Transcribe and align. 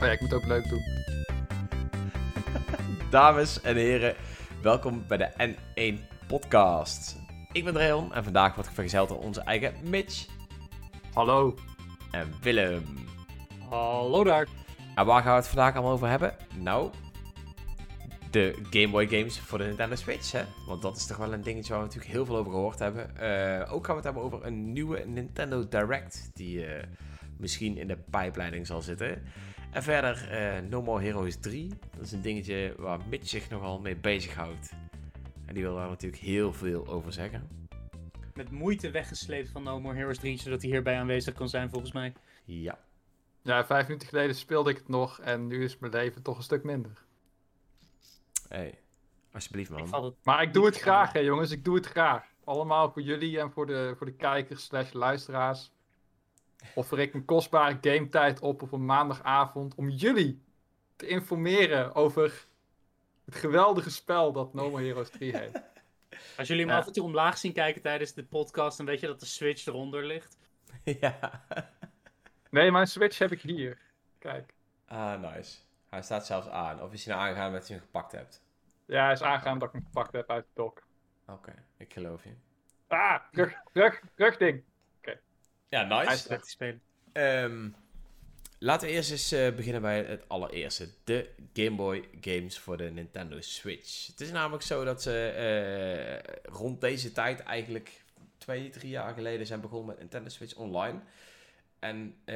Oh 0.00 0.06
ja, 0.06 0.12
ik 0.12 0.20
moet 0.20 0.34
ook 0.34 0.46
leuk 0.46 0.68
doen. 0.68 0.82
Dames 3.10 3.60
en 3.60 3.76
heren, 3.76 4.14
welkom 4.62 5.04
bij 5.08 5.16
de 5.16 5.54
N1 5.54 6.26
Podcast. 6.26 7.16
Ik 7.52 7.64
ben 7.64 7.74
Dreon 7.74 8.14
en 8.14 8.24
vandaag 8.24 8.54
word 8.54 8.66
ik 8.66 8.72
vergezeld 8.72 9.08
door 9.08 9.18
onze 9.18 9.40
eigen 9.40 9.74
Mitch 9.84 10.26
Hallo. 11.12 11.54
en 12.10 12.32
Willem. 12.42 12.84
Hallo 13.68 14.24
daar. 14.24 14.46
En 14.94 15.06
waar 15.06 15.22
gaan 15.22 15.32
we 15.32 15.38
het 15.38 15.48
vandaag 15.48 15.74
allemaal 15.74 15.92
over 15.92 16.08
hebben? 16.08 16.34
Nou, 16.54 16.90
de 18.30 18.54
Game 18.70 18.90
Boy 18.90 19.06
games 19.06 19.40
voor 19.40 19.58
de 19.58 19.64
Nintendo 19.64 19.94
Switch, 19.94 20.32
hè? 20.32 20.42
Want 20.66 20.82
dat 20.82 20.96
is 20.96 21.06
toch 21.06 21.16
wel 21.16 21.32
een 21.32 21.42
dingetje 21.42 21.72
waar 21.72 21.80
we 21.80 21.86
natuurlijk 21.86 22.14
heel 22.14 22.26
veel 22.26 22.36
over 22.36 22.52
gehoord 22.52 22.78
hebben. 22.78 23.16
Eh, 23.16 23.72
ook 23.72 23.86
gaan 23.86 23.96
we 23.96 24.02
het 24.02 24.14
hebben 24.14 24.22
over 24.22 24.46
een 24.46 24.72
nieuwe 24.72 25.04
Nintendo 25.06 25.68
Direct, 25.68 26.30
die 26.34 26.66
eh, 26.66 26.84
misschien 27.36 27.76
in 27.76 27.88
de 27.88 27.98
pijpleiding 28.10 28.66
zal 28.66 28.82
zitten. 28.82 29.22
En 29.70 29.82
verder 29.82 30.30
eh, 30.30 30.62
No 30.68 30.82
More 30.82 31.02
Heroes 31.02 31.36
3. 31.36 31.68
Dat 31.96 32.04
is 32.04 32.12
een 32.12 32.22
dingetje 32.22 32.74
waar 32.76 33.00
Mitch 33.08 33.28
zich 33.28 33.50
nogal 33.50 33.80
mee 33.80 33.96
bezighoudt. 33.96 34.72
En 35.46 35.54
die 35.54 35.62
wil 35.62 35.74
daar 35.74 35.88
natuurlijk 35.88 36.22
heel 36.22 36.52
veel 36.52 36.86
over 36.86 37.12
zeggen. 37.12 37.68
Met 38.34 38.50
moeite 38.50 38.90
weggesleept 38.90 39.50
van 39.50 39.62
No 39.62 39.80
More 39.80 39.94
Heroes 39.94 40.18
3, 40.18 40.38
zodat 40.38 40.62
hij 40.62 40.70
hierbij 40.70 40.98
aanwezig 40.98 41.34
kan 41.34 41.48
zijn 41.48 41.70
volgens 41.70 41.92
mij. 41.92 42.12
Ja. 42.44 42.78
Ja, 43.42 43.66
vijf 43.66 43.86
minuten 43.86 44.08
geleden 44.08 44.34
speelde 44.34 44.70
ik 44.70 44.76
het 44.76 44.88
nog 44.88 45.20
en 45.20 45.46
nu 45.46 45.64
is 45.64 45.78
mijn 45.78 45.92
leven 45.92 46.22
toch 46.22 46.36
een 46.36 46.42
stuk 46.42 46.64
minder. 46.64 47.04
Hey, 48.48 48.78
alsjeblieft 49.32 49.70
man. 49.70 50.14
Maar 50.22 50.42
ik 50.42 50.52
doe 50.52 50.66
het 50.66 50.78
graag, 50.78 51.12
hè 51.12 51.18
jongens. 51.18 51.50
Ik 51.50 51.64
doe 51.64 51.74
het 51.74 51.86
graag. 51.86 52.26
Allemaal 52.44 52.92
voor 52.92 53.02
jullie 53.02 53.40
en 53.40 53.52
voor 53.52 53.66
de, 53.66 53.94
voor 53.96 54.06
de 54.06 54.14
kijkers 54.14 54.64
slash 54.64 54.92
luisteraars. 54.92 55.72
Offer 56.74 56.98
ik 56.98 57.14
een 57.14 57.24
kostbare 57.24 57.78
gametijd 57.80 58.40
op 58.40 58.62
op 58.62 58.72
een 58.72 58.84
maandagavond 58.84 59.74
om 59.74 59.88
jullie 59.88 60.42
te 60.96 61.06
informeren 61.06 61.94
over 61.94 62.46
het 63.24 63.34
geweldige 63.34 63.90
spel 63.90 64.32
dat 64.32 64.54
No 64.54 64.70
More 64.70 64.84
Heroes 64.84 65.10
3 65.10 65.36
heet. 65.36 65.62
Als 66.38 66.48
jullie 66.48 66.62
hem 66.64 66.72
Ja. 66.72 66.78
af 66.80 66.86
en 66.86 66.92
toe 66.92 67.04
omlaag 67.04 67.38
zien 67.38 67.52
kijken 67.52 67.82
tijdens 67.82 68.12
de 68.14 68.24
podcast, 68.24 68.76
dan 68.76 68.86
weet 68.86 69.00
je 69.00 69.06
dat 69.06 69.20
de 69.20 69.26
Switch 69.26 69.66
eronder 69.66 70.04
ligt. 70.04 70.38
ja. 71.00 71.42
Nee, 72.50 72.70
mijn 72.70 72.86
Switch 72.86 73.18
heb 73.18 73.32
ik 73.32 73.40
hier. 73.40 73.78
Kijk. 74.18 74.54
Ah, 74.86 75.20
nice. 75.20 75.56
Hij 75.88 76.02
staat 76.02 76.26
zelfs 76.26 76.48
aan. 76.48 76.82
Of 76.82 76.92
is 76.92 77.04
hij 77.04 77.14
nou 77.14 77.28
aangegaan 77.28 77.52
dat 77.52 77.66
je 77.68 77.72
hem 77.74 77.82
gepakt 77.82 78.12
hebt? 78.12 78.42
Ja, 78.86 79.04
hij 79.04 79.12
is 79.12 79.22
aangegaan 79.22 79.58
dat 79.58 79.68
ik 79.68 79.74
hem 79.74 79.84
gepakt 79.84 80.12
heb 80.12 80.30
uit 80.30 80.44
de 80.44 80.50
dock. 80.54 80.86
Oké, 81.26 81.54
ik 81.76 81.92
geloof 81.92 82.24
je. 82.24 82.34
Ah, 82.86 83.20
terug, 83.32 84.00
terug 84.14 84.36
ding. 84.36 84.62
Ja, 85.68 85.82
nice. 85.82 86.40
Ehm, 87.12 87.68
laten 88.58 88.88
we 88.88 88.94
eerst 88.94 89.10
eens 89.10 89.32
eh, 89.32 89.54
beginnen 89.54 89.82
bij 89.82 90.02
het 90.02 90.28
allereerste. 90.28 90.88
De 91.04 91.30
Game 91.52 91.76
Boy 91.76 92.08
games 92.20 92.58
voor 92.58 92.76
de 92.76 92.90
Nintendo 92.90 93.40
Switch. 93.40 94.06
Het 94.06 94.20
is 94.20 94.30
namelijk 94.30 94.62
zo 94.62 94.84
dat 94.84 95.02
ze 95.02 95.28
eh, 95.28 96.52
rond 96.54 96.80
deze 96.80 97.12
tijd 97.12 97.40
eigenlijk 97.40 98.04
twee, 98.38 98.70
drie 98.70 98.90
jaar 98.90 99.14
geleden 99.14 99.46
zijn 99.46 99.60
begonnen 99.60 99.86
met 99.86 99.98
Nintendo 99.98 100.28
Switch 100.28 100.54
Online. 100.54 101.00
En 101.78 102.14
eh, 102.24 102.34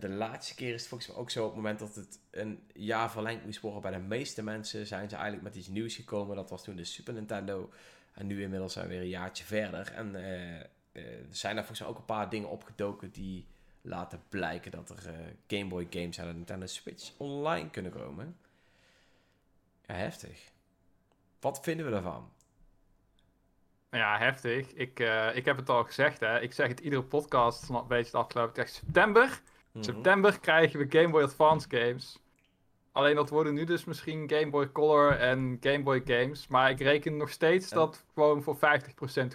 de 0.00 0.08
laatste 0.08 0.54
keer 0.54 0.74
is 0.74 0.80
het 0.80 0.88
volgens 0.88 1.10
mij 1.10 1.18
ook 1.18 1.30
zo 1.30 1.40
op 1.40 1.46
het 1.46 1.56
moment 1.56 1.78
dat 1.78 1.94
het 1.94 2.18
een 2.30 2.62
jaar 2.72 3.10
verlengd 3.10 3.44
moest 3.44 3.60
worden 3.60 3.82
bij 3.82 3.90
de 3.90 3.98
meeste 3.98 4.42
mensen, 4.42 4.86
zijn 4.86 5.08
ze 5.08 5.14
eigenlijk 5.14 5.44
met 5.44 5.56
iets 5.56 5.68
nieuws 5.68 5.94
gekomen. 5.94 6.36
Dat 6.36 6.50
was 6.50 6.64
toen 6.64 6.76
de 6.76 6.84
Super 6.84 7.14
Nintendo. 7.14 7.72
En 8.12 8.26
nu 8.26 8.42
inmiddels 8.42 8.72
zijn 8.72 8.86
we 8.86 8.92
weer 8.92 9.02
een 9.02 9.08
jaartje 9.08 9.44
verder. 9.44 9.92
En 9.92 10.14
er 11.02 11.26
zijn 11.30 11.54
daar 11.54 11.64
volgens 11.64 11.80
mij 11.80 11.88
ook 11.88 11.98
een 11.98 12.04
paar 12.04 12.28
dingen 12.30 12.48
opgedoken 12.48 13.10
die 13.10 13.46
laten 13.80 14.22
blijken 14.28 14.70
dat 14.70 14.90
er 14.90 15.08
eh, 15.08 15.14
Game 15.46 15.68
Boy 15.68 15.86
games 15.90 16.20
aan 16.20 16.26
de 16.26 16.32
Nintendo 16.32 16.66
Switch 16.66 17.10
online 17.16 17.70
kunnen 17.70 17.92
komen. 17.92 18.36
Ja, 19.86 19.94
heftig. 19.94 20.52
Wat 21.40 21.60
vinden 21.60 21.86
we 21.86 21.92
daarvan? 21.92 22.32
Ja, 23.90 24.18
heftig. 24.18 24.72
Ik, 24.72 25.00
eh, 25.00 25.36
ik 25.36 25.44
heb 25.44 25.56
het 25.56 25.68
al 25.68 25.84
gezegd, 25.84 26.20
hè. 26.20 26.40
Ik 26.40 26.52
zeg 26.52 26.68
het 26.68 26.80
iedere 26.80 27.02
podcast 27.02 27.68
een 27.68 27.86
beetje 27.86 28.10
de 28.10 28.18
afgelopen 28.18 28.54
tijd. 28.54 28.70
September. 28.70 29.40
Mhm. 29.72 29.84
September 29.84 30.40
krijgen 30.40 30.78
we 30.78 30.98
Game 30.98 31.10
Boy 31.10 31.22
Advance 31.22 31.66
games. 31.70 32.18
Alleen 32.94 33.14
dat 33.14 33.30
worden 33.30 33.54
nu 33.54 33.64
dus 33.64 33.84
misschien 33.84 34.30
Game 34.30 34.50
Boy 34.50 34.72
Color 34.72 35.10
en 35.18 35.56
Game 35.60 35.82
Boy 35.82 36.02
games. 36.04 36.46
Maar 36.46 36.70
ik 36.70 36.80
reken 36.80 37.16
nog 37.16 37.30
steeds 37.30 37.68
dat 37.70 38.04
gewoon 38.14 38.42
voor 38.42 38.56
50% 38.56 38.58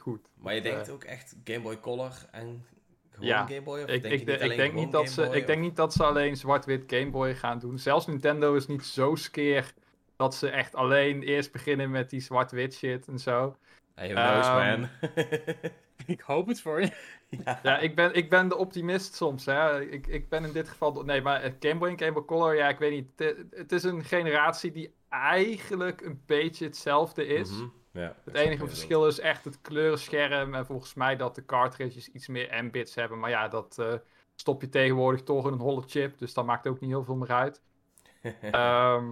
goed. 0.01 0.27
Maar 0.37 0.55
je 0.55 0.61
denkt 0.61 0.87
Eh, 0.87 0.93
ook 0.93 1.03
echt 1.03 1.35
Game 1.43 1.59
Boy 1.59 1.79
Color 1.79 2.11
en 2.31 2.65
gewoon 3.11 3.27
Ja, 3.27 3.45
Game 3.47 3.61
Boy? 3.61 3.81
Of 3.81 3.89
Ik, 3.89 4.01
denk 4.01 4.13
ik, 4.13 4.41
ik, 4.41 4.55
denk 4.55 4.73
niet 4.73 4.91
dat 4.91 5.09
ze, 5.09 5.21
Boy, 5.25 5.35
ik 5.35 5.47
denk 5.47 5.61
niet 5.61 5.75
dat 5.75 5.93
ze 5.93 6.03
alleen 6.03 6.37
zwart-wit 6.37 6.83
Game 6.87 7.09
Boy 7.09 7.35
gaan 7.35 7.59
doen. 7.59 7.77
Zelfs 7.79 8.07
Nintendo 8.07 8.55
is 8.55 8.67
niet 8.67 8.85
zo 8.85 9.15
skeer 9.15 9.73
dat 10.15 10.35
ze 10.35 10.49
echt 10.49 10.75
alleen 10.75 11.23
eerst 11.23 11.51
beginnen 11.51 11.89
met 11.91 12.09
die 12.09 12.19
zwart-wit 12.21 12.73
shit 12.73 13.07
en 13.07 13.19
zo. 13.19 13.55
Hey, 13.95 14.09
knows, 14.09 14.47
Ehm, 14.47 14.79
man. 14.79 14.89
Ik 16.15 16.21
hoop 16.21 16.47
het 16.47 16.61
voor 16.61 16.81
je. 16.81 16.91
Ja, 17.63 17.77
ik 17.79 17.95
ben, 17.95 18.13
ik 18.13 18.29
ben 18.29 18.47
de 18.47 18.55
optimist 18.57 19.13
soms. 19.15 19.45
Hè. 19.45 19.81
Ik, 19.81 20.07
ik 20.07 20.29
ben 20.29 20.45
in 20.45 20.51
dit 20.51 20.69
geval. 20.69 20.93
de- 20.93 21.03
Nee, 21.03 21.21
maar 21.21 21.53
Game 21.59 21.79
Boy 21.79 21.89
en 21.89 21.99
Game 21.99 22.11
Boy 22.11 22.25
Color, 22.25 22.55
ja, 22.55 22.69
ik 22.69 22.77
weet 22.79 22.91
niet. 22.91 23.07
Het, 23.15 23.37
het 23.51 23.71
is 23.71 23.83
een 23.83 24.03
generatie 24.03 24.71
die 24.71 24.93
eigenlijk 25.09 26.01
een 26.01 26.21
beetje 26.25 26.65
hetzelfde 26.65 27.25
is. 27.25 27.51
Mhm. 27.51 27.67
Ja, 27.91 28.15
Het 28.23 28.35
enige 28.35 28.67
verschil 28.67 29.07
is 29.07 29.19
echt 29.19 29.45
het 29.45 29.61
kleurenscherm. 29.61 30.53
En 30.53 30.65
volgens 30.65 30.93
mij 30.93 31.15
dat 31.15 31.35
de 31.35 31.45
cartridges 31.45 32.07
iets 32.07 32.27
meer 32.27 32.63
M-bits 32.63 32.95
hebben. 32.95 33.19
Maar 33.19 33.29
ja, 33.29 33.47
dat 33.47 33.77
eh, 33.79 33.93
stop 34.35 34.61
je 34.61 34.69
tegenwoordig 34.69 35.23
toch 35.23 35.45
in 35.47 35.53
een 35.53 35.59
holle 35.59 35.83
chip. 35.87 36.17
Dus 36.17 36.33
dat 36.33 36.45
maakt 36.45 36.67
ook 36.67 36.79
niet 36.79 36.89
heel 36.89 37.03
veel 37.03 37.15
meer 37.15 37.31
uit. 37.31 37.61
Ehm, 38.41 39.05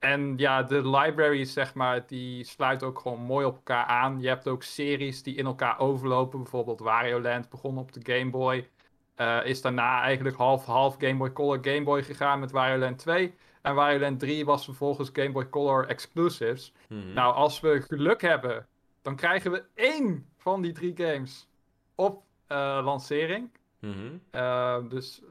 en 0.00 0.34
ja, 0.36 0.62
de 0.62 0.88
libraries, 0.88 1.52
zeg 1.52 1.74
maar, 1.74 2.06
die 2.06 2.44
sluiten 2.44 2.86
ook 2.86 2.98
gewoon 2.98 3.20
mooi 3.20 3.46
op 3.46 3.54
elkaar 3.54 3.84
aan. 3.84 4.20
Je 4.20 4.28
hebt 4.28 4.48
ook 4.48 4.62
series 4.62 5.22
die 5.22 5.34
in 5.34 5.46
elkaar 5.46 5.78
overlopen. 5.78 6.38
Bijvoorbeeld 6.42 6.80
Wario 6.80 7.20
Land 7.20 7.48
begon 7.48 7.78
op 7.78 7.92
de 7.92 8.12
Game 8.12 8.30
Boy. 8.30 8.68
Eh, 9.14 9.40
is 9.44 9.60
daarna 9.60 10.02
eigenlijk 10.02 10.36
half-half 10.36 10.96
Game 10.98 11.16
Boy 11.16 11.32
Color 11.32 11.58
Game 11.62 11.82
Boy 11.82 12.02
gegaan 12.02 12.40
met 12.40 12.50
Wario 12.50 12.78
Land 12.78 12.98
2. 12.98 13.34
En 13.62 13.74
Wario 13.74 13.98
Land 13.98 14.20
3 14.20 14.44
was 14.44 14.64
vervolgens 14.64 15.10
Game 15.12 15.32
Boy 15.32 15.48
Color 15.48 15.86
exclusives. 15.86 16.72
Mhm. 16.88 17.12
Nou, 17.12 17.34
als 17.34 17.60
we 17.60 17.82
geluk 17.88 18.20
hebben, 18.20 18.66
dan 19.02 19.16
krijgen 19.16 19.50
we 19.50 19.64
één 19.74 20.26
van 20.36 20.62
die 20.62 20.72
drie 20.72 20.96
games 20.96 21.48
op 21.94 22.22
eh, 22.46 22.80
lancering. 22.84 23.50
Mhm. 23.78 24.16
Eh, 24.30 24.78
dus 24.88 25.22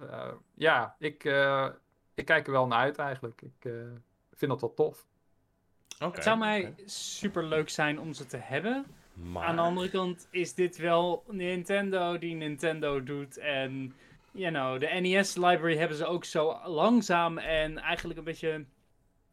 ja, 0.53 0.95
ik, 0.99 1.23
ik 2.13 2.25
kijk 2.25 2.45
er 2.45 2.51
wel 2.51 2.67
naar 2.67 2.79
uit 2.79 2.97
eigenlijk. 2.97 3.41
Ik 3.41 3.71
vind 4.39 4.51
dat 4.51 4.61
wel 4.61 4.73
tof. 4.73 5.07
Oké, 5.99 6.15
Het 6.15 6.23
zou 6.23 6.37
mij 6.37 6.73
super 6.85 7.45
leuk 7.45 7.69
zijn 7.69 7.99
om 7.99 8.13
ze 8.13 8.25
te 8.25 8.37
hebben. 8.37 8.85
Maar... 9.13 9.43
Aan 9.43 9.55
de 9.55 9.61
andere 9.61 9.89
kant 9.89 10.27
is 10.31 10.53
dit 10.53 10.77
wel 10.77 11.23
Nintendo 11.27 12.17
die 12.17 12.35
Nintendo 12.35 13.03
doet. 13.03 13.37
En, 13.37 13.95
you 14.31 14.51
know, 14.51 14.79
de 14.79 14.99
NES-library 14.99 15.77
hebben 15.77 15.97
ze 15.97 16.05
ook 16.05 16.25
zo 16.25 16.59
langzaam 16.65 17.37
en 17.37 17.77
eigenlijk 17.77 18.19
een 18.19 18.25
beetje 18.25 18.65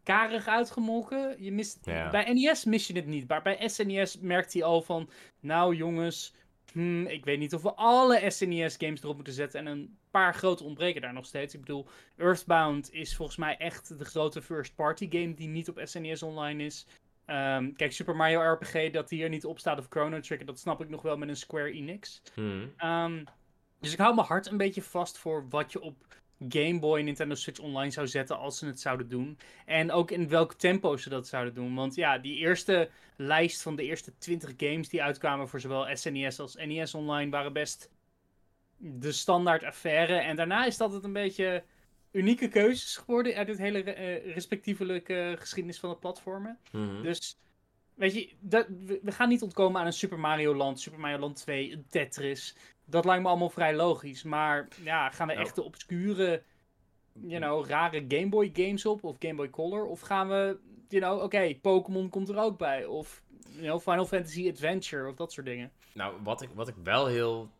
karig 0.03 0.47
uitgemolken. 0.47 1.43
Je 1.43 1.53
mist. 1.53 1.85
Bij 1.85 2.33
NES 2.33 2.65
mis 2.65 2.87
je 2.87 2.95
het 2.95 3.07
niet, 3.07 3.29
maar 3.29 3.43
bij 3.43 3.69
SNES 3.69 4.19
merkt 4.19 4.53
hij 4.53 4.63
al 4.63 4.83
van... 4.83 5.11
Nou 5.41 5.75
jongens, 5.75 6.35
hmm, 6.73 7.07
ik 7.07 7.25
weet 7.25 7.39
niet 7.39 7.55
of 7.55 7.63
we 7.63 7.75
alle 7.75 8.31
SNES-games 8.31 9.03
erop 9.03 9.15
moeten 9.15 9.33
zetten. 9.33 9.61
En 9.61 9.67
een 9.67 9.99
paar 10.17 10.35
grote 10.35 10.65
ontbreken 10.65 11.01
daar 11.01 11.13
nog 11.13 11.27
steeds. 11.27 11.55
Ik 11.55 11.61
bedoel, 11.61 11.87
Earthbound 12.17 12.93
is 12.93 13.17
volgens 13.17 13.37
mij 13.37 13.57
echt 13.57 13.99
de 13.99 14.05
grote 14.05 14.43
first-party 14.43 15.09
game 15.11 15.35
die 15.35 15.49
niet 15.49 15.69
op 15.69 15.81
SNES 15.85 16.23
online 16.23 16.65
is. 16.65 16.87
Ehm, 17.25 17.73
kijk, 17.73 17.93
Super 17.93 18.17
Mario 18.17 18.53
RPG, 18.53 18.91
dat 18.91 19.09
die 19.09 19.23
er 19.23 19.29
niet 19.29 19.45
op 19.45 19.59
staat 19.59 19.79
of 19.79 19.87
Chrono 19.89 20.21
Trigger, 20.21 20.47
dat 20.47 20.59
snap 20.59 20.81
ik 20.81 20.89
nog 20.89 21.03
wel 21.03 21.17
met 21.17 21.29
een 21.29 21.37
Square 21.37 21.73
Enix. 21.73 22.23
Mhm. 22.35 22.67
Ehm, 22.77 23.25
dus 23.81 23.93
ik 23.93 23.99
hou 23.99 24.15
mijn 24.15 24.27
hart 24.27 24.47
een 24.47 24.57
beetje 24.57 24.83
vast 24.83 25.19
voor 25.19 25.49
wat 25.49 25.73
je 25.73 25.81
op 25.81 26.07
Game 26.49 26.79
Boy 26.79 26.99
en 26.99 27.05
Nintendo 27.05 27.35
Switch 27.35 27.61
Online 27.61 27.91
zou 27.91 28.07
zetten 28.07 28.39
als 28.39 28.59
ze 28.59 28.67
het 28.67 28.81
zouden 28.81 29.09
doen. 29.09 29.39
En 29.67 29.93
ook 29.93 30.11
in 30.11 30.29
welk 30.29 30.55
tempo 30.55 30.97
ze 30.97 31.09
dat 31.09 31.27
zouden 31.27 31.55
doen. 31.55 31.75
Want 31.75 31.95
ja, 31.95 32.19
die 32.19 32.37
eerste 32.37 32.91
lijst 33.17 33.63
van 33.63 33.77
de 33.77 33.83
eerste 33.83 34.19
20 34.19 34.53
games 34.57 34.89
die 34.89 35.03
uitkwamen 35.03 35.49
voor 35.49 35.61
zowel 35.61 35.97
SNES 35.97 36.41
als 36.41 36.55
NES 36.55 36.95
Online 36.95 37.31
waren 37.31 37.53
best 37.53 37.91
de 38.77 39.13
standaard 39.13 39.65
affaire. 39.65 40.15
En 40.17 40.37
daarna 40.37 40.65
is 40.67 40.77
dat 40.77 40.93
het 40.93 41.05
een 41.05 41.13
beetje 41.13 41.63
unieke 42.13 42.49
keuzes 42.49 42.97
geworden 42.97 43.35
uit 43.35 43.49
het 43.49 43.59
hele 43.59 43.83
eh, 43.83 44.35
respectievelijke 44.35 45.37
geschiedenis 45.39 45.81
van 45.81 45.91
de 45.91 45.97
platformen. 45.97 46.59
Mhm. 46.73 47.03
Dus, 47.03 47.39
weet 47.95 48.15
je, 48.15 48.33
dat, 48.41 48.67
we, 48.69 49.01
we 49.03 49.13
gaan 49.13 49.29
niet 49.29 49.43
ontkomen 49.43 49.81
aan 49.81 49.87
een 49.87 49.93
Super 49.93 50.19
Mario 50.19 50.55
Land, 50.55 50.81
Super 50.81 51.01
Mario 51.01 51.19
Land 51.19 51.37
2, 51.37 51.73
een 51.73 51.87
Tetris. 51.89 52.57
Dat 52.85 53.05
lijkt 53.05 53.23
me 53.23 53.29
allemaal 53.29 53.51
vrij 53.51 53.75
logisch. 53.75 54.23
Maar 54.23 54.69
ja, 54.83 55.11
gaan 55.11 55.27
we 55.27 55.33
Nou. 55.33 55.47
echt 55.47 55.55
de 55.55 55.63
obscure, 55.63 56.43
you 57.13 57.41
know, 57.41 57.67
rare 57.67 58.05
Game 58.09 58.29
Boy 58.29 58.51
games 58.53 58.87
op? 58.87 59.05
Of 59.05 59.17
Game 59.19 59.35
Boy 59.35 59.51
Color? 59.51 59.87
Of 59.87 60.01
gaan 60.01 60.29
we, 60.29 60.59
you 60.89 61.03
know, 61.03 61.23
oké, 61.23 61.55
Pokémon 61.63 62.09
komt 62.09 62.29
er 62.29 62.39
ook 62.39 62.59
bij. 62.59 62.85
Of, 62.85 63.23
you 63.51 63.63
know, 63.63 63.81
Final 63.81 64.07
Fantasy 64.07 64.49
Adventure 64.49 65.09
of 65.09 65.15
dat 65.15 65.33
soort 65.33 65.47
dingen. 65.47 65.73
Nou, 65.95 66.15
wat 66.23 66.43
ik, 66.43 66.49
wat 66.55 66.69
ik 66.69 66.75
wel 66.83 67.07
heel 67.07 67.51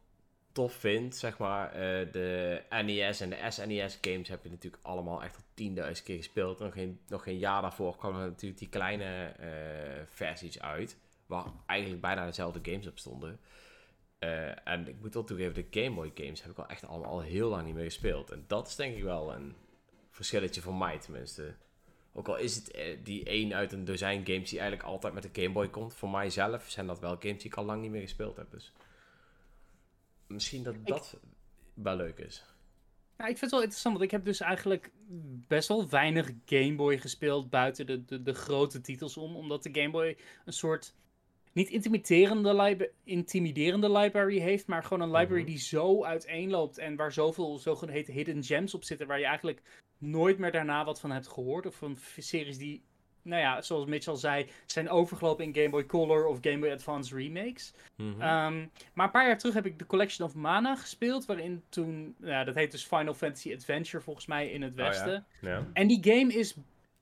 tof 0.57 0.73
vind, 0.73 1.17
zeg 1.17 1.39
maar, 1.39 1.73
eh, 1.73 2.13
de 2.13 2.63
NES 2.85 3.21
en 3.21 3.31
de 3.31 3.39
SNES 3.49 3.99
games 4.01 4.29
heb 4.29 4.43
je 4.43 4.51
natuurlijk 4.51 4.83
allemaal 4.83 5.23
echt 5.23 5.37
al 5.37 5.43
10.000 5.55 6.05
keer 6.05 6.17
gespeeld. 6.17 6.59
Nog 6.59 6.73
geen, 6.73 7.01
nog 7.09 7.23
geen 7.23 7.39
jaar 7.39 7.63
daarvoor 7.63 7.97
kwamen 7.97 8.21
natuurlijk 8.21 8.61
die 8.61 8.69
kleine 8.69 9.27
eh, 9.27 9.49
versies 10.09 10.61
uit, 10.61 10.97
waar 11.27 11.45
eigenlijk 11.67 12.01
bijna 12.01 12.27
dezelfde 12.27 12.71
games 12.71 12.87
op 12.87 12.99
stonden. 12.99 13.41
Eh, 14.19 14.69
en 14.69 14.89
ik 14.89 15.01
moet 15.01 15.15
wel 15.15 15.25
toegeven, 15.25 15.55
de 15.55 15.81
Game 15.81 15.95
Boy 15.95 16.11
games 16.15 16.43
heb 16.43 16.51
ik 16.51 16.59
al 16.59 16.69
echt 16.69 16.87
allemaal 16.87 17.11
al 17.11 17.21
heel 17.21 17.49
lang 17.49 17.67
niet 17.67 17.75
meer 17.75 17.85
gespeeld. 17.85 18.31
En 18.31 18.45
dat 18.47 18.67
is 18.67 18.77
denk 18.77 18.97
ik 18.97 19.03
wel 19.03 19.33
een 19.35 19.55
verschilletje 20.11 20.61
voor 20.61 20.75
mij 20.75 20.99
tenminste. 20.99 21.55
Ook 22.13 22.29
al 22.29 22.37
is 22.37 22.55
het 22.55 22.77
die 23.03 23.25
één 23.25 23.55
uit 23.55 23.73
een 23.73 23.85
dozijn 23.85 24.27
games 24.27 24.51
die 24.51 24.59
eigenlijk 24.59 24.89
altijd 24.89 25.13
met 25.13 25.23
de 25.23 25.43
Game 25.43 25.53
Boy 25.53 25.69
komt. 25.69 25.95
Voor 25.95 26.11
mijzelf 26.11 26.71
zijn 26.71 26.87
dat 26.87 27.01
wel 27.01 27.17
games 27.19 27.43
die 27.43 27.51
ik 27.51 27.57
al 27.57 27.65
lang 27.65 27.83
niet 27.83 27.91
meer 27.91 28.01
gespeeld 28.01 28.37
heb. 28.37 28.51
Dus 28.51 28.73
misschien 30.27 30.63
dat 30.63 30.75
dat 30.85 31.17
wel 31.75 31.97
leuk 31.97 32.19
is. 32.19 32.45
Ja, 33.19 33.25
ik 33.25 33.39
vind 33.39 33.41
het 33.41 33.51
wel 33.51 33.61
interessant, 33.61 33.95
want 33.95 34.07
ik 34.07 34.17
heb 34.17 34.25
dus 34.25 34.41
eigenlijk 34.41 34.91
best 35.49 35.69
wel 35.69 35.89
weinig 35.89 36.33
Game 36.45 36.75
Boy 36.75 36.99
gespeeld 36.99 37.51
buiten 37.51 37.87
de, 37.87 38.05
de, 38.05 38.23
de 38.23 38.35
grote 38.35 38.81
titels 38.81 39.17
om. 39.17 39.37
Omdat 39.37 39.63
de 39.63 39.71
Game 39.73 39.91
Boy 39.91 40.17
een 40.45 40.53
soort, 40.53 40.95
niet 41.53 41.69
intimiderende, 41.69 42.93
intimiderende 43.05 43.93
library 43.93 44.39
heeft, 44.39 44.67
maar 44.67 44.83
gewoon 44.83 45.01
een 45.01 45.17
library 45.17 45.43
Mhm. 45.43 45.51
die 45.51 45.59
zo 45.59 46.05
uiteenloopt 46.05 46.79
en 46.79 46.97
waar 46.97 47.13
zoveel 47.13 47.59
zogeheten 47.59 48.15
hidden 48.15 48.45
gems 48.45 48.75
op 48.75 48.85
zitten, 48.85 49.07
waar 49.07 49.19
je 49.19 49.25
eigenlijk 49.27 49.63
nooit 49.99 50.39
meer 50.39 50.53
daarna 50.53 50.85
wat 50.85 51.01
van 51.01 51.11
hebt 51.11 51.29
gehoord. 51.29 51.67
Of 51.67 51.75
van 51.75 51.97
series 52.17 52.59
die, 52.59 52.83
nou 53.27 53.41
ja, 53.43 53.63
zoals 53.63 53.85
Mitch 53.87 54.07
al 54.09 54.17
zei, 54.17 54.47
zijn 54.67 54.89
overgelopen 54.91 55.45
in 55.45 55.55
Game 55.55 55.71
Boy 55.71 55.87
Color 55.87 56.27
of 56.27 56.39
Game 56.41 56.59
Boy 56.59 56.71
Advance 56.71 57.17
remakes. 57.17 57.73
Mhm. 57.97 58.21
Ehm, 58.21 58.67
maar 58.95 59.07
een 59.07 59.13
paar 59.13 59.27
jaar 59.27 59.39
terug 59.39 59.55
heb 59.55 59.67
ik 59.67 59.79
de 59.79 59.87
Collection 59.87 60.29
of 60.29 60.35
Mana 60.35 60.77
gespeeld, 60.77 61.27
waarin 61.27 61.63
toen, 61.69 62.15
ja, 62.21 62.45
dat 62.45 62.55
heet 62.55 62.71
dus 62.71 62.85
Final 62.85 63.15
Fantasy 63.15 63.53
Adventure 63.55 64.03
volgens 64.03 64.27
mij 64.27 64.51
in 64.51 64.63
het 64.63 64.73
Oh 64.73 64.79
ja. 64.79 64.85
westen. 64.85 65.27
ja. 65.41 65.67
En 65.73 65.87
die 65.87 65.99
game 66.15 66.33
is 66.35 66.57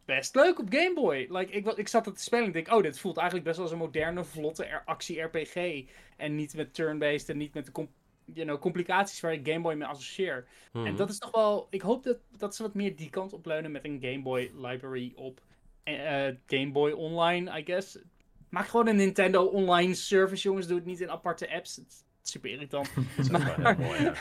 best 0.05 0.35
leuk 0.35 0.59
op 0.59 0.67
Game 0.71 0.95
Boy. 0.95 1.27
Like, 1.31 1.53
ik, 1.53 1.67
ik 1.67 1.89
zat 1.89 2.07
het 2.07 2.17
te 2.17 2.23
spelen 2.23 2.43
en 2.45 2.49
ik 2.49 2.65
denk, 2.65 2.77
oh, 2.77 2.83
dit 2.83 2.99
voelt 2.99 3.17
eigenlijk 3.17 3.47
best 3.47 3.57
wel 3.59 3.67
als 3.67 3.75
een 3.75 3.81
moderne, 3.85 4.25
vlotte 4.25 4.65
er- 4.65 4.83
actie-RPG. 4.85 5.85
En 6.17 6.35
niet 6.35 6.55
met 6.57 6.75
turn-based 6.75 7.29
en 7.29 7.37
niet 7.37 7.55
met 7.55 7.67
de 7.67 7.87
you 8.35 8.47
know, 8.47 8.61
complicaties 8.61 9.21
waar 9.21 9.33
ik 9.33 9.47
Game 9.49 9.61
Boy 9.61 9.75
mee 9.75 9.87
associeer. 9.89 10.47
En 10.73 10.81
Mhm. 10.81 10.97
dat 10.97 11.09
is 11.11 11.19
toch 11.19 11.31
wel, 11.31 11.67
ik 11.71 11.81
hoop 11.83 12.03
dat, 12.05 12.17
dat 12.37 12.55
ze 12.57 12.63
wat 12.63 12.75
meer 12.75 12.97
die 12.97 13.11
kant 13.11 13.33
op 13.33 13.47
leunen 13.47 13.73
met 13.73 13.85
een 13.85 13.99
Game 14.01 14.23
Boy 14.23 14.51
library 14.55 15.13
op 15.17 15.41
eh, 15.85 16.27
eh, 16.27 16.37
Game 16.47 16.73
Boy 16.73 16.91
Online, 16.93 17.59
I 17.59 17.65
guess. 17.65 17.99
Maak 18.49 18.67
gewoon 18.67 18.87
een 18.87 18.97
Nintendo 18.97 19.45
Online 19.45 19.95
service, 19.95 20.43
jongens. 20.43 20.67
Doe 20.67 20.77
het 20.77 20.87
niet 20.87 21.01
in 21.01 21.11
aparte 21.11 21.51
apps. 21.55 21.77
Het 21.77 22.05
is 22.23 22.31
super 22.31 22.51
irritant. 22.51 22.95
Dat 23.17 23.25
is 23.25 23.31
mooi, 23.77 24.01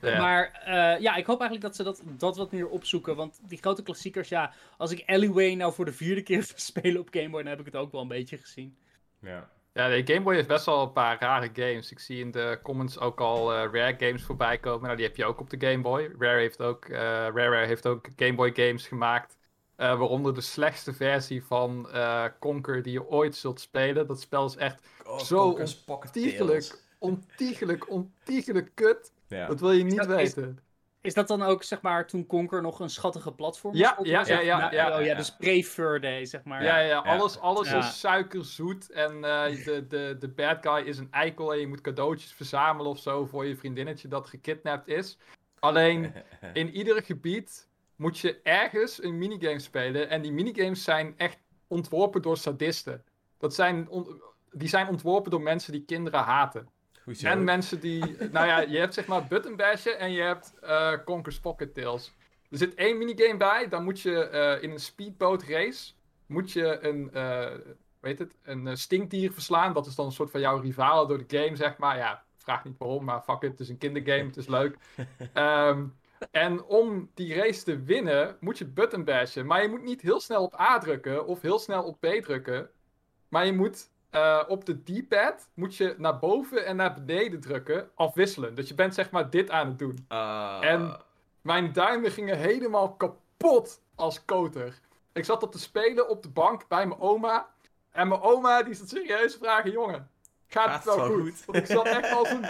ja. 0.00 0.18
Maar 0.18 0.52
eh, 0.64 1.00
ja, 1.00 1.16
ik 1.16 1.26
hoop 1.26 1.40
eigenlijk 1.40 1.60
dat 1.60 1.76
ze 1.76 1.82
dat, 1.82 2.02
dat 2.18 2.36
wat 2.36 2.52
meer 2.52 2.68
opzoeken. 2.68 3.16
Want 3.16 3.40
die 3.48 3.58
grote 3.58 3.82
klassiekers, 3.82 4.28
ja, 4.28 4.52
als 4.76 4.90
ik 4.90 5.02
Alleyway 5.06 5.54
nou 5.54 5.72
voor 5.72 5.84
de 5.84 5.92
vierde 5.92 6.22
keer 6.22 6.52
spelen 6.54 7.00
op 7.00 7.08
Game 7.10 7.30
Boy, 7.30 7.42
dan 7.42 7.50
heb 7.50 7.60
ik 7.60 7.66
het 7.66 7.76
ook 7.76 7.92
wel 7.92 8.00
een 8.00 8.08
beetje 8.08 8.38
gezien. 8.38 8.76
ja. 9.20 9.50
Ja, 9.78 9.88
de 9.88 10.12
Game 10.12 10.20
Boy 10.20 10.34
heeft 10.34 10.48
best 10.48 10.66
wel 10.66 10.82
een 10.82 10.92
paar 10.92 11.20
rare 11.20 11.50
games. 11.52 11.90
Ik 11.90 11.98
zie 11.98 12.20
in 12.20 12.30
de 12.30 12.58
comments 12.62 12.98
ook 12.98 13.20
al 13.20 13.52
eh, 13.52 13.58
Rare 13.72 13.94
games 13.98 14.22
voorbij 14.22 14.58
komen. 14.58 14.82
Nou, 14.82 14.96
die 14.96 15.06
heb 15.06 15.16
je 15.16 15.24
ook 15.24 15.40
op 15.40 15.50
de 15.50 15.66
Game 15.66 15.82
Boy. 15.82 16.10
Rare 16.18 16.38
heeft 16.38 16.62
ook, 16.62 16.84
eh, 16.84 16.98
Rare 17.34 17.66
heeft 17.66 17.86
ook 17.86 18.08
Game 18.16 18.34
Boy 18.34 18.52
games 18.54 18.86
gemaakt. 18.86 19.37
Eh, 19.78 19.98
waaronder 19.98 20.34
de 20.34 20.40
slechtste 20.40 20.92
versie 20.92 21.44
van 21.44 21.90
eh, 21.90 22.24
Conker 22.40 22.82
die 22.82 22.92
je 22.92 23.08
ooit 23.08 23.36
zult 23.36 23.60
spelen. 23.60 24.06
Dat 24.06 24.20
spel 24.20 24.46
is 24.46 24.56
echt 24.56 24.82
Oh, 25.06 25.18
Zo 25.18 25.58
ontiegelijk, 25.88 26.82
ontiegelijk, 26.98 27.90
ontiegelijk 27.90 28.70
kut. 28.74 29.12
Ja. 29.28 29.46
Dat 29.46 29.60
wil 29.60 29.72
je 29.72 29.84
niet 29.84 29.96
dat- 29.96 30.06
weten. 30.06 30.58
Is 31.00 31.14
dat 31.14 31.28
dan 31.28 31.42
ook, 31.42 31.62
zeg 31.62 31.80
maar, 31.82 32.06
toen 32.06 32.26
Conker 32.26 32.62
nog 32.62 32.80
een 32.80 32.90
schattige 32.90 33.32
platform 33.32 33.74
Ja, 33.74 33.94
was? 33.98 34.06
ja, 34.06 34.22
ja, 34.26 34.40
ja, 34.40 34.58
Nou, 34.58 34.74
ja, 34.74 34.86
oh, 34.86 35.00
ja, 35.00 35.06
ja. 35.06 35.14
dus 35.14 35.36
pre-Fur 35.36 36.00
Day, 36.00 36.24
zeg 36.24 36.44
maar. 36.44 36.62
Ja, 36.62 36.78
ja, 36.78 36.86
ja. 36.86 36.98
alles, 36.98 37.38
alles 37.38 37.70
Ja. 37.70 37.78
is 37.78 38.00
suikerzoet. 38.00 38.90
En 38.90 39.24
eh, 39.24 39.64
de, 39.64 39.86
de, 39.88 40.16
de 40.18 40.28
bad 40.28 40.58
guy 40.60 40.86
is 40.86 40.98
een 40.98 41.08
eikel. 41.10 41.52
En 41.52 41.60
je 41.60 41.66
moet 41.66 41.80
cadeautjes 41.80 42.32
verzamelen 42.32 42.90
of 42.90 42.98
zo 42.98 43.26
voor 43.26 43.46
je 43.46 43.56
vriendinnetje 43.56 44.08
dat 44.08 44.26
gekidnapt 44.28 44.88
is. 44.88 45.18
Alleen 45.58 46.12
in 46.52 46.70
ieder 46.70 47.02
gebied 47.02 47.68
moet 47.98 48.18
je 48.18 48.40
ergens 48.42 49.02
een 49.02 49.18
minigame 49.18 49.58
spelen. 49.58 50.08
En 50.08 50.22
die 50.22 50.32
minigames 50.32 50.84
zijn 50.84 51.14
echt 51.16 51.38
ontworpen 51.66 52.22
door 52.22 52.36
sadisten. 52.36 53.04
Dat 53.38 53.54
zijn 53.54 53.88
die 54.52 54.68
zijn 54.68 54.88
ontworpen 54.88 55.30
door 55.30 55.42
mensen 55.42 55.72
die 55.72 55.84
kinderen 55.84 56.20
haten. 56.20 56.68
Hoezo? 57.04 57.28
En 57.28 57.44
mensen 57.44 57.80
die. 57.80 58.16
Nou 58.32 58.46
ja, 58.46 58.60
je 58.60 58.78
hebt 58.78 58.94
zeg 58.94 59.06
maar 59.06 59.26
Button 59.26 59.56
Bashen 59.56 59.98
en 59.98 60.12
je 60.12 60.22
hebt 60.22 60.54
eh 60.60 60.92
Conker's 61.04 61.40
Pocket 61.40 61.74
Tales. 61.74 62.14
Er 62.50 62.58
zit 62.58 62.74
één 62.74 62.98
minigame 62.98 63.36
bij, 63.36 63.68
dan 63.68 63.84
moet 63.84 64.00
je 64.00 64.28
eh, 64.28 64.62
in 64.62 64.70
een 64.70 64.78
speedboat 64.78 65.42
race. 65.42 65.92
Moet 66.26 66.52
je 66.52 66.78
een. 66.86 67.10
eh 67.12 67.54
weet 68.00 68.18
het? 68.18 68.36
Een 68.42 68.76
stinkdier 68.76 69.32
verslaan. 69.32 69.72
Dat 69.72 69.86
is 69.86 69.94
dan 69.94 70.06
een 70.06 70.12
soort 70.12 70.30
van 70.30 70.40
jouw 70.40 70.58
rivaal 70.60 71.06
door 71.06 71.26
de 71.26 71.38
game, 71.38 71.56
zeg 71.56 71.76
maar. 71.76 71.96
Ja, 71.96 72.24
vraag 72.36 72.64
niet 72.64 72.78
waarom, 72.78 73.04
maar 73.04 73.22
fuck 73.22 73.42
it. 73.42 73.50
Het 73.50 73.60
is 73.60 73.68
een 73.68 73.78
kindergame, 73.78 74.24
het 74.26 74.36
is 74.36 74.46
leuk. 74.46 74.76
Ehm, 75.32 75.86
en 76.30 76.64
om 76.64 77.10
die 77.14 77.34
race 77.34 77.64
te 77.64 77.82
winnen, 77.82 78.36
moet 78.40 78.58
je 78.58 78.66
button 78.66 79.04
bashen. 79.04 79.46
Maar 79.46 79.62
je 79.62 79.68
moet 79.68 79.82
niet 79.82 80.00
heel 80.00 80.20
snel 80.20 80.42
op 80.42 80.60
A 80.60 80.78
drukken 80.78 81.26
of 81.26 81.40
heel 81.40 81.58
snel 81.58 81.82
op 81.82 82.00
B 82.00 82.06
drukken. 82.06 82.70
Maar 83.28 83.46
je 83.46 83.52
moet 83.52 83.90
eh, 84.10 84.42
op 84.48 84.64
de 84.64 84.82
D-pad 84.82 85.48
moet 85.54 85.76
je 85.76 85.94
naar 85.98 86.18
boven 86.18 86.66
en 86.66 86.76
naar 86.76 86.94
beneden 86.94 87.40
drukken, 87.40 87.90
afwisselen. 87.94 88.54
Dus 88.54 88.68
je 88.68 88.74
bent 88.74 88.94
zeg 88.94 89.10
maar 89.10 89.30
dit 89.30 89.50
aan 89.50 89.66
het 89.66 89.78
doen. 89.78 90.04
Ah, 90.08 90.58
En- 90.60 90.96
Mijn 91.40 91.72
duimen 91.72 92.10
gingen 92.10 92.36
helemaal 92.38 92.94
kapot 92.94 93.80
als 93.94 94.24
koter. 94.24 94.80
Ik 95.12 95.24
zat 95.24 95.42
op 95.42 95.52
te 95.52 95.58
spelen 95.58 96.08
op 96.08 96.22
de 96.22 96.28
bank 96.28 96.68
bij 96.68 96.86
mijn 96.86 97.00
oma. 97.00 97.48
En 97.90 98.08
mijn 98.08 98.20
oma 98.20 98.62
die 98.62 98.74
zat 98.74 98.88
serieus 98.88 99.32
te 99.32 99.38
vragen, 99.38 99.70
jongen, 99.70 100.10
gaat, 100.46 100.74
het 100.74 100.84
wel 100.84 101.06
goed? 101.06 101.44
Want 101.44 101.58
ik 101.58 101.66
zat 101.66 101.86
echt 101.86 102.12
als 102.12 102.30
een 102.30 102.46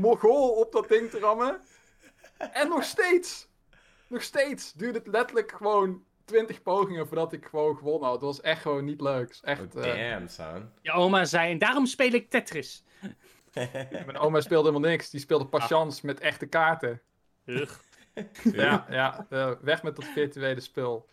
mogol 0.00 0.50
op 0.50 0.72
dat 0.72 0.88
ding 0.88 1.10
te 1.10 1.18
rammen. 1.18 1.60
En 2.52 2.68
nog 2.68 2.84
steeds, 2.84 3.48
nog 4.06 4.22
steeds 4.22 4.72
duurde 4.72 4.98
het 4.98 5.06
letterlijk 5.06 5.52
gewoon 5.52 6.04
20 6.24 6.62
pogingen 6.62 7.06
voordat 7.06 7.32
ik 7.32 7.46
gewoon 7.46 7.76
gewonnen 7.76 8.02
had. 8.08 8.12
Het 8.12 8.24
was 8.24 8.40
echt 8.40 8.62
gewoon 8.62 8.84
niet 8.84 9.00
leuk. 9.00 9.38
Echt, 9.42 9.76
Oh, 9.76 9.84
eh, 9.86 10.10
damn, 10.12 10.28
son. 10.28 10.70
Je 10.82 10.92
oma 10.92 11.24
zei, 11.24 11.52
en 11.52 11.58
daarom 11.58 11.86
speel 11.86 12.12
ik 12.12 12.30
Tetris. 12.30 12.84
Mijn 14.06 14.18
oma 14.18 14.40
speelde 14.40 14.68
helemaal 14.68 14.90
niks. 14.90 15.10
Die 15.10 15.20
speelde 15.20 15.46
patience 15.46 16.06
met 16.06 16.20
echte 16.20 16.46
kaarten. 16.46 17.00
Ugh. 17.46 17.72
Ja, 18.52 18.86
ja 18.90 19.26
eh, 19.30 19.50
weg 19.60 19.82
met 19.82 19.96
dat 19.96 20.04
virtuele 20.04 20.60
spul. 20.60 21.08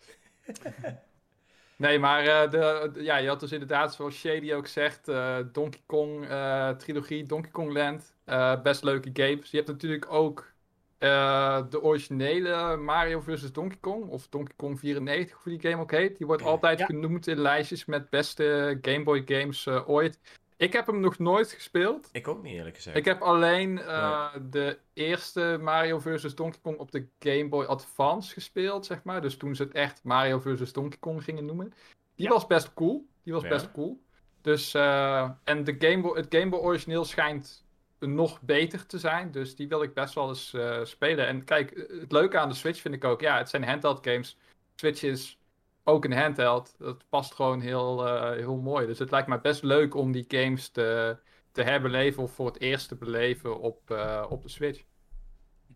Nee, 1.76 1.98
maar 1.98 2.26
eh, 2.26 2.50
de, 2.50 2.90
de- 2.92 3.02
ja, 3.02 3.16
je 3.16 3.28
had 3.28 3.40
dus 3.40 3.52
inderdaad, 3.52 3.94
zoals 3.94 4.14
Shady 4.18 4.52
ook 4.52 4.66
zegt, 4.66 5.08
eh, 5.08 5.38
Donkey 5.52 5.80
Kong 5.86 6.28
eh, 6.28 6.70
trilogie, 6.70 7.22
Donkey 7.24 7.50
Kong 7.50 7.72
Land. 7.72 8.12
eh, 8.24 8.62
best 8.62 8.82
leuke 8.82 9.10
games. 9.12 9.50
Je 9.50 9.56
hebt 9.56 9.68
natuurlijk 9.68 10.12
ook 10.12 10.52
eh, 10.98 11.62
de 11.70 11.82
originele 11.82 12.76
Mario 12.76 13.20
vs. 13.20 13.52
Donkey 13.52 13.78
Kong, 13.80 14.08
of 14.08 14.28
Donkey 14.28 14.54
Kong 14.56 14.78
94, 14.78 15.42
hoe 15.42 15.58
die 15.58 15.70
game 15.70 15.82
ook 15.82 15.90
heet. 15.90 16.16
Die 16.18 16.26
wordt 16.26 16.42
altijd 16.42 16.78
Ja. 16.78 16.84
genoemd 16.86 17.26
in 17.26 17.38
lijstjes 17.38 17.84
met 17.84 18.10
beste 18.10 18.78
Game 18.82 19.02
Boy 19.02 19.22
games 19.26 19.66
eh, 19.66 19.88
ooit. 19.88 20.18
Ik 20.56 20.72
heb 20.72 20.86
hem 20.86 21.00
nog 21.00 21.18
nooit 21.18 21.52
gespeeld. 21.52 22.08
Ik 22.12 22.28
ook 22.28 22.42
niet, 22.42 22.54
eerlijk 22.54 22.76
gezegd. 22.76 22.96
Ik 22.96 23.04
heb 23.04 23.20
alleen 23.22 23.78
eh, 23.80 24.26
de 24.50 24.78
eerste 24.94 25.58
Mario 25.60 25.98
vs. 25.98 26.34
Donkey 26.34 26.60
Kong 26.62 26.78
op 26.78 26.90
de 26.90 27.06
Game 27.18 27.48
Boy 27.48 27.64
Advance 27.64 28.32
gespeeld, 28.32 28.86
zeg 28.86 29.02
maar. 29.02 29.20
Dus 29.20 29.36
toen 29.36 29.54
ze 29.56 29.62
het 29.62 29.72
echt 29.72 30.00
Mario 30.04 30.38
vs. 30.40 30.72
Donkey 30.72 30.98
Kong 30.98 31.24
gingen 31.24 31.44
noemen. 31.44 31.72
Die 32.14 32.26
Ja. 32.26 32.32
was 32.32 32.46
best 32.46 32.74
cool. 32.74 33.06
Die 33.22 33.32
was 33.32 33.42
Ja. 33.42 33.48
best 33.48 33.70
cool. 33.72 34.00
Dus, 34.40 34.74
eh, 34.74 35.30
en 35.44 35.64
de 35.64 35.76
Game 35.78 36.00
Boy, 36.02 36.16
het 36.16 36.26
Game 36.34 36.48
Boy 36.48 36.60
origineel 36.60 37.04
schijnt 37.04 37.64
nog 37.98 38.40
beter 38.42 38.86
te 38.86 38.98
zijn. 38.98 39.30
Dus 39.30 39.56
die 39.56 39.68
wil 39.68 39.82
ik 39.82 39.94
best 39.94 40.14
wel 40.14 40.28
eens 40.28 40.54
eh, 40.54 40.84
spelen. 40.84 41.26
En 41.26 41.44
kijk, 41.44 41.70
eh, 41.70 42.00
het 42.00 42.12
leuke 42.12 42.38
aan 42.38 42.48
de 42.48 42.54
Switch 42.54 42.80
vind 42.80 42.94
ik 42.94 43.04
ook, 43.04 43.20
ja, 43.20 43.38
het 43.38 43.48
zijn 43.48 43.64
handheld 43.64 44.06
games. 44.06 44.36
Switch 44.74 45.02
is 45.02 45.38
ook 45.84 46.04
een 46.04 46.12
handheld. 46.12 46.74
Dat 46.78 47.04
past 47.08 47.34
gewoon 47.34 47.60
heel, 47.60 48.06
eh, 48.06 48.30
heel 48.36 48.56
mooi. 48.56 48.86
Dus 48.86 48.98
het 48.98 49.10
lijkt 49.10 49.28
me 49.28 49.40
best 49.40 49.62
leuk 49.62 49.94
om 49.94 50.12
die 50.12 50.24
games 50.28 50.68
te, 50.68 51.16
te 51.52 51.62
herbeleven 51.62 52.22
of 52.22 52.32
voor 52.32 52.46
het 52.46 52.60
eerst 52.60 52.88
te 52.88 52.96
beleven 52.96 53.60
op, 53.60 53.90
op 54.28 54.42
de 54.42 54.48
Switch. 54.48 54.87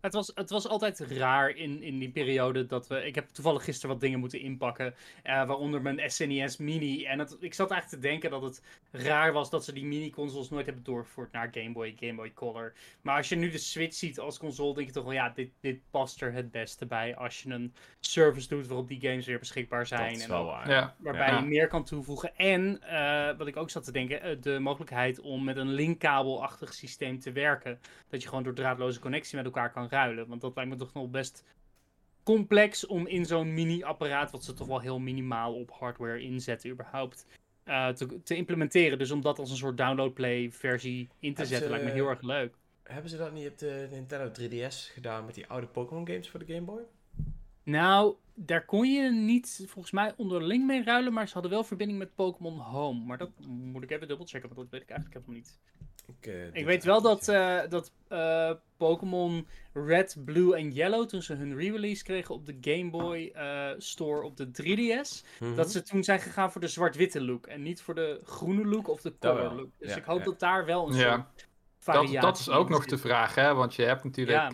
Het 0.03 0.13
was, 0.13 0.31
het 0.35 0.49
was 0.49 0.67
altijd 0.67 0.99
raar 0.99 1.49
in, 1.49 1.81
in 1.83 1.99
die 1.99 2.09
periode 2.11 2.65
dat 2.65 2.87
we... 2.87 3.05
Ik 3.05 3.15
heb 3.15 3.29
toevallig 3.29 3.63
gisteren 3.63 3.89
wat 3.91 3.99
dingen 4.01 4.19
moeten 4.19 4.39
inpakken. 4.39 4.95
eh, 5.23 5.45
waaronder 5.45 5.81
mijn 5.81 6.11
SNES 6.11 6.57
Mini. 6.57 7.05
En 7.05 7.19
het, 7.19 7.37
ik 7.39 7.53
zat 7.53 7.71
eigenlijk 7.71 8.01
te 8.03 8.09
denken 8.09 8.29
dat 8.29 8.41
het 8.41 8.61
raar 8.91 9.33
was 9.33 9.49
dat 9.49 9.63
ze 9.65 9.73
die 9.73 9.85
mini-consoles 9.85 10.49
nooit 10.49 10.65
hebben 10.65 10.83
doorgevoerd 10.83 11.31
naar 11.31 11.49
Game 11.51 11.71
Boy, 11.71 11.95
Game 11.99 12.13
Boy 12.13 12.33
Color. 12.33 12.73
Maar 13.01 13.17
als 13.17 13.29
je 13.29 13.35
nu 13.35 13.51
de 13.51 13.57
Switch 13.57 13.95
ziet 13.95 14.19
als 14.19 14.37
console, 14.37 14.73
denk 14.73 14.87
je 14.87 14.93
toch 14.93 15.03
wel... 15.03 15.13
Ja, 15.13 15.29
dit, 15.29 15.49
dit 15.59 15.79
past 15.91 16.21
er 16.21 16.33
het 16.33 16.51
beste 16.51 16.85
bij 16.85 17.15
als 17.15 17.41
je 17.41 17.49
een 17.49 17.73
service 17.99 18.47
doet 18.47 18.67
waarop 18.67 18.87
die 18.87 19.01
games 19.01 19.25
weer 19.25 19.39
beschikbaar 19.39 19.87
zijn. 19.87 20.01
Dat 20.09 20.17
is 20.17 20.23
en 20.23 20.29
wel 20.29 20.45
waar. 20.45 20.69
Ja. 20.69 20.95
Waarbij 20.97 21.27
Ja. 21.27 21.39
je 21.39 21.45
meer 21.45 21.67
kan 21.67 21.83
toevoegen. 21.83 22.35
En, 22.35 22.81
eh, 22.81 23.37
wat 23.37 23.47
ik 23.47 23.57
ook 23.57 23.69
zat 23.69 23.83
te 23.83 23.91
denken, 23.91 24.21
eh, 24.21 24.35
de 24.41 24.59
mogelijkheid 24.59 25.19
om 25.19 25.43
met 25.43 25.57
een 25.57 25.71
linkkabelachtig 25.73 26.73
systeem 26.73 27.19
te 27.19 27.31
werken. 27.31 27.79
Dat 28.09 28.21
je 28.21 28.27
gewoon 28.27 28.43
door 28.43 28.53
draadloze 28.53 28.99
connectie 28.99 29.35
met 29.37 29.45
elkaar 29.45 29.71
kan 29.71 29.89
ruilen. 29.93 30.27
Want 30.27 30.41
dat 30.41 30.55
lijkt 30.55 30.71
me 30.71 30.77
toch 30.77 30.93
nog 30.93 31.09
best 31.09 31.43
complex 32.23 32.85
om 32.85 33.07
in 33.07 33.25
zo'n 33.25 33.53
mini-apparaat, 33.53 34.31
wat 34.31 34.43
ze 34.43 34.53
toch 34.53 34.67
wel 34.67 34.79
heel 34.79 34.99
minimaal 34.99 35.53
op 35.53 35.71
hardware 35.71 36.21
inzetten 36.21 36.69
überhaupt, 36.69 37.25
eh, 37.63 37.87
te, 37.89 38.23
te 38.23 38.35
implementeren. 38.35 38.97
Dus 38.97 39.11
om 39.11 39.21
dat 39.21 39.39
als 39.39 39.49
een 39.51 39.57
soort 39.57 39.77
download-play 39.77 40.51
versie 40.51 40.99
in 40.99 41.07
te 41.09 41.17
Hebben 41.25 41.45
zetten, 41.47 41.67
ze- 41.67 41.69
lijkt 41.73 41.85
me 41.85 41.91
heel 41.91 42.09
erg 42.09 42.21
leuk. 42.21 42.55
Hebben 42.83 43.09
ze 43.09 43.17
dat 43.17 43.33
niet 43.33 43.47
op 43.47 43.57
de 43.57 43.87
Nintendo 43.91 44.31
3DS 44.31 44.89
gedaan 44.93 45.25
met 45.25 45.35
die 45.35 45.47
oude 45.47 45.67
Pokémon 45.67 46.07
games 46.07 46.29
voor 46.29 46.39
de 46.45 46.53
Game 46.53 46.65
Boy? 46.65 46.81
Nou, 47.63 48.15
daar 48.35 48.65
kon 48.65 48.91
je 48.91 49.11
niet 49.11 49.63
volgens 49.67 49.93
mij 49.93 50.13
onderling 50.17 50.65
mee 50.65 50.83
ruilen, 50.83 51.13
maar 51.13 51.27
ze 51.27 51.33
hadden 51.33 51.51
wel 51.51 51.63
verbinding 51.63 51.99
met 51.99 52.15
Pokémon 52.15 52.59
Home. 52.59 53.05
Maar 53.05 53.17
dat 53.17 53.29
moet 53.47 53.83
ik 53.83 53.91
even 53.91 54.07
dubbelchecken, 54.07 54.49
want 54.49 54.61
dat 54.61 54.71
weet 54.71 54.81
ik 54.81 54.95
eigenlijk 54.95 55.19
helemaal 55.25 55.41
niet. 55.43 55.59
Ik, 56.19 56.27
eh, 56.27 56.53
Ik 56.61 56.65
weet 56.65 56.83
wel 56.83 57.01
dat, 57.01 57.27
eh, 57.27 57.59
dat 57.69 57.91
eh, 58.07 58.51
Pokémon 58.77 59.47
Red, 59.73 60.15
Blue 60.25 60.55
en 60.55 60.71
Yellow, 60.71 61.07
toen 61.07 61.21
ze 61.21 61.33
hun 61.33 61.55
re-release 61.55 62.03
kregen 62.03 62.35
op 62.35 62.45
de 62.45 62.57
Game 62.61 62.89
Boy 62.89 63.31
eh, 63.33 63.69
Store 63.77 64.23
op 64.23 64.37
de 64.37 64.51
3DS, 64.51 64.65
niet. 64.65 65.23
Mhm. 65.39 65.55
dat 65.55 65.71
ze 65.71 65.81
toen 65.81 66.03
zijn 66.03 66.19
gegaan 66.19 66.51
voor 66.51 66.61
de 66.61 66.67
zwart-witte 66.67 67.21
look 67.23 67.45
en 67.47 67.61
niet 67.61 67.81
voor 67.81 67.95
de 67.95 68.21
groene 68.23 68.65
look 68.65 68.87
of 68.87 69.01
de 69.01 69.13
color 69.19 69.53
look. 69.53 69.69
Dus 69.79 69.89
Ja, 69.89 69.95
ik 69.97 70.03
hoop 70.03 70.17
ja. 70.19 70.23
dat 70.25 70.39
daar 70.39 70.65
wel 70.65 70.87
een 70.89 70.95
Ja. 70.95 71.13
soort 71.15 71.47
variatie 71.77 72.13
Dat, 72.13 72.21
dat 72.21 72.39
is 72.39 72.49
ook 72.49 72.69
nog 72.69 72.85
de 72.85 72.97
vraag, 72.97 73.35
hè? 73.35 73.53
Want 73.53 73.75
je 73.75 73.83
hebt 73.83 74.03
natuurlijk 74.03 74.51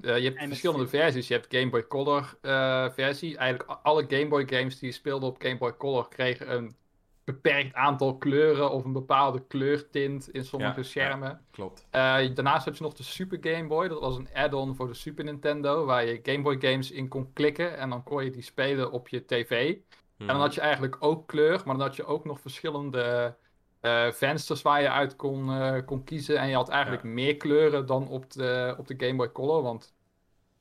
Eh, 0.00 0.18
je 0.18 0.24
hebt 0.24 0.42
verschillende 0.46 0.88
versies. 0.88 1.28
Je 1.28 1.34
hebt 1.34 1.54
Game 1.56 1.70
Boy 1.70 1.86
Color 1.86 2.38
eh, 2.40 2.90
versie. 2.90 3.36
Eigenlijk 3.36 3.78
alle 3.82 4.04
Game 4.08 4.28
Boy 4.28 4.46
games 4.48 4.78
die 4.78 4.88
je 4.88 4.94
speelde 4.94 5.26
op 5.26 5.42
Game 5.42 5.58
Boy 5.58 5.76
Color 5.76 6.08
kregen 6.08 6.52
een 6.54 6.76
beperkt 7.24 7.74
aantal 7.74 8.16
kleuren 8.16 8.70
of 8.70 8.84
een 8.84 8.92
bepaalde 8.92 9.46
kleurtint 9.46 10.30
in 10.30 10.44
sommige 10.44 10.72
Ja, 10.72 10.76
ja. 10.76 10.82
schermen. 10.88 11.40
Klopt. 11.50 11.86
Eh, 11.90 12.34
daarnaast 12.34 12.64
heb 12.64 12.74
je 12.74 12.82
nog 12.82 12.94
de 12.94 13.02
Super 13.02 13.38
Game 13.40 13.66
Boy. 13.66 13.88
Dat 13.88 14.00
was 14.00 14.16
een 14.16 14.28
add-on 14.34 14.74
voor 14.74 14.86
de 14.86 14.94
Super 14.94 15.24
Nintendo 15.24 15.84
waar 15.84 16.04
je 16.04 16.20
Game 16.22 16.42
Boy 16.42 16.56
games 16.60 16.90
in 16.90 17.08
kon 17.08 17.32
klikken 17.32 17.76
en 17.78 17.90
dan 17.90 18.02
kon 18.02 18.24
je 18.24 18.30
die 18.30 18.42
spelen 18.42 18.92
op 18.92 19.08
je 19.08 19.24
tv. 19.24 19.76
En 20.18 20.26
dan 20.26 20.40
had 20.40 20.54
je 20.54 20.60
eigenlijk 20.60 20.96
ook 20.98 21.26
kleur, 21.26 21.62
maar 21.64 21.76
dan 21.76 21.86
had 21.86 21.96
je 21.96 22.04
ook 22.04 22.24
nog 22.24 22.40
verschillende 22.40 23.36
eh, 23.84 24.10
vensters 24.12 24.62
waar 24.62 24.80
je 24.82 24.90
uit 24.90 25.16
kon, 25.16 25.50
eh, 25.50 25.76
kon 25.86 26.04
kiezen. 26.04 26.38
En 26.38 26.48
je 26.48 26.54
had 26.54 26.68
eigenlijk 26.68 27.02
meer 27.02 27.36
kleuren 27.36 27.86
dan 27.86 28.08
op 28.08 28.30
de, 28.32 28.74
op 28.78 28.86
de 28.86 28.94
Game 28.96 29.16
Boy 29.16 29.32
Color, 29.32 29.62
want 29.62 29.94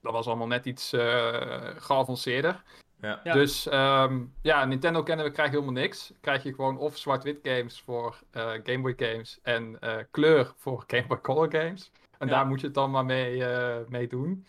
dat 0.02 0.14
was 0.14 0.28
allemaal 0.28 0.48
net 0.48 0.66
iets 0.66 0.94
eh 0.94 1.68
geavanceerder. 1.78 2.64
Ja. 3.02 3.20
Ja. 3.24 3.34
Dus 3.34 3.68
ehm, 3.68 4.22
ja, 4.42 4.66
Nintendo 4.66 5.04
kennen 5.04 5.26
we 5.26 5.32
krijgen 5.32 5.54
helemaal 5.60 5.82
niks. 5.82 6.14
Krijg 6.22 6.44
je 6.44 6.54
gewoon 6.54 6.78
of 6.78 6.98
zwart-wit 6.98 7.40
games 7.44 7.82
voor 7.82 8.16
eh, 8.32 8.52
Game 8.64 8.82
Boy 8.82 8.94
games 8.98 9.40
en 9.44 9.80
eh, 9.80 9.96
kleur 10.12 10.54
voor 10.58 10.84
Game 10.88 11.08
Boy 11.08 11.22
Color 11.22 11.52
games. 11.52 11.92
En 12.18 12.28
Ja. 12.28 12.34
daar 12.34 12.48
moet 12.48 12.60
je 12.60 12.66
het 12.66 12.76
dan 12.76 12.92
maar 12.92 13.06
mee, 13.06 13.46
eh, 13.46 13.78
mee 13.88 14.08
doen. 14.08 14.46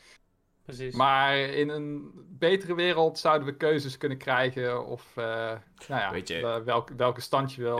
precies. 0.64 0.94
Maar 0.94 1.36
in 1.36 1.68
een 1.68 2.10
betere 2.38 2.74
wereld 2.74 3.18
zouden 3.18 3.46
we 3.48 3.56
keuzes 3.56 3.98
kunnen 3.98 4.18
krijgen 4.18 4.86
of 4.86 5.16
eh, 5.16 5.24
nou 5.24 6.00
ja, 6.00 6.10
Weet 6.10 6.28
je- 6.28 6.62
welke, 6.64 6.94
welke 6.94 7.20
stand 7.20 7.52
je 7.52 7.62
wil, 7.62 7.78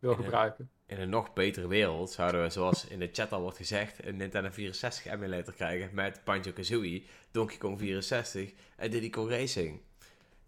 wil 0.00 0.10
eh, 0.10 0.16
gebruiken. 0.16 0.70
In 0.86 1.00
een 1.00 1.08
nog 1.08 1.32
betere 1.32 1.66
wereld 1.68 2.10
zouden 2.10 2.42
we, 2.42 2.50
zoals 2.50 2.86
in 2.86 2.98
de 2.98 3.08
chat 3.12 3.32
al 3.32 3.40
wordt 3.40 3.56
gezegd, 3.56 4.04
een 4.06 4.16
Nintendo 4.16 4.50
64 4.50 5.12
emulator 5.12 5.54
krijgen 5.54 5.88
met 5.92 6.20
Banjo-Kazooie, 6.24 7.02
Donkey 7.30 7.56
Kong 7.58 7.78
64 7.78 8.52
en 8.76 8.90
Diddy 8.90 9.10
Kong 9.10 9.30
Racing. 9.30 9.80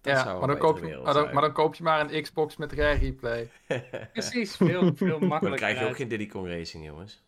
Dat 0.01 0.13
Ja, 0.13 0.23
zou 0.23 0.33
maar 0.41 0.43
een 0.43 0.49
dan, 0.49 0.59
koop 0.59 0.79
je, 0.79 0.83
maar, 0.97 1.05
dan, 1.05 1.23
zijn. 1.23 1.33
maar 1.35 1.43
dan 1.43 1.53
koop 1.53 1.75
je 1.75 1.83
maar 1.83 2.13
een 2.13 2.23
Xbox 2.23 2.57
met 2.57 2.73
Rare 2.73 2.99
Replay. 2.99 3.51
Precies, 4.13 4.57
veel, 4.57 4.69
veel 4.95 5.07
Maar 5.09 5.19
dan 5.19 5.29
makkelijker. 5.29 5.59
krijg 5.69 5.79
je 5.81 5.87
ook 5.87 5.97
geen 5.97 6.09
Diddy 6.09 6.27
Kong 6.27 6.49
Racing, 6.49 6.85
jongens. 6.85 7.23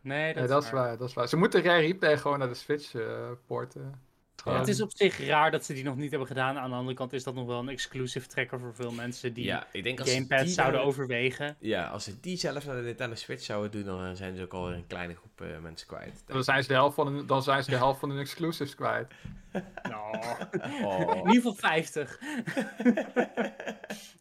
Nee, 0.00 0.26
dat, 0.26 0.34
Nee, 0.34 0.44
is, 0.44 0.50
dat 0.50 0.62
is 0.64 0.70
waar. 0.70 0.82
waar, 0.86 0.96
dat 0.98 1.08
is 1.08 1.14
waar. 1.14 1.28
Ze 1.28 1.36
moeten 1.36 1.62
Rare 1.62 1.80
Replay 1.80 2.18
gewoon 2.18 2.38
naar 2.38 2.48
de 2.48 2.54
Switch 2.54 2.94
eh, 2.94 3.30
porten. 3.46 4.00
Ja, 4.44 4.58
het 4.58 4.68
is 4.68 4.80
op 4.82 4.90
zich 4.94 5.26
raar 5.26 5.50
dat 5.50 5.64
ze 5.64 5.72
die 5.72 5.84
nog 5.84 5.96
niet 5.96 6.10
hebben 6.10 6.28
gedaan. 6.28 6.58
Aan 6.58 6.70
de 6.70 6.76
andere 6.76 6.96
kant 6.96 7.12
is 7.12 7.22
dat 7.24 7.34
nog 7.34 7.46
wel 7.46 7.58
een 7.58 7.68
exclusive 7.68 8.26
tracker 8.28 8.60
voor 8.60 8.74
veel 8.74 8.90
mensen 8.92 9.32
die 9.34 9.44
ja, 9.44 9.66
ik 9.72 9.82
denk 9.82 9.98
als 10.00 10.08
ze 10.08 10.14
Gamepad 10.14 10.38
die 10.44 10.48
zouden 10.54 10.78
dan- 10.80 10.88
overwegen. 10.88 11.56
Ja, 11.58 11.86
als 11.88 12.04
ze 12.04 12.20
die 12.20 12.36
zelf 12.36 12.66
naar 12.66 12.76
de 12.76 12.82
Nintendo 12.82 13.14
Switch 13.16 13.42
zouden 13.44 13.70
doen, 13.70 13.84
dan 13.84 14.16
zijn 14.16 14.36
ze 14.36 14.42
ook 14.42 14.52
alweer 14.52 14.74
een 14.76 14.86
kleine 14.86 15.14
groep 15.14 15.40
eh, 15.40 15.58
mensen 15.62 15.86
kwijt. 15.86 16.22
Dan 16.26 16.44
zijn, 16.44 16.62
ze 16.62 16.68
de 16.68 16.74
helft 16.74 16.94
van 16.94 17.06
hun, 17.14 17.26
dan 17.26 17.42
zijn 17.42 17.64
ze 17.64 17.70
de 17.70 17.76
helft 17.76 18.00
van 18.00 18.10
hun 18.10 18.18
exclusives 18.20 18.74
kwijt. 18.74 19.06
Nou, 19.82 20.16
Oh. 20.84 21.00
in 21.10 21.16
ieder 21.16 21.32
geval 21.34 21.54
50. 21.54 22.18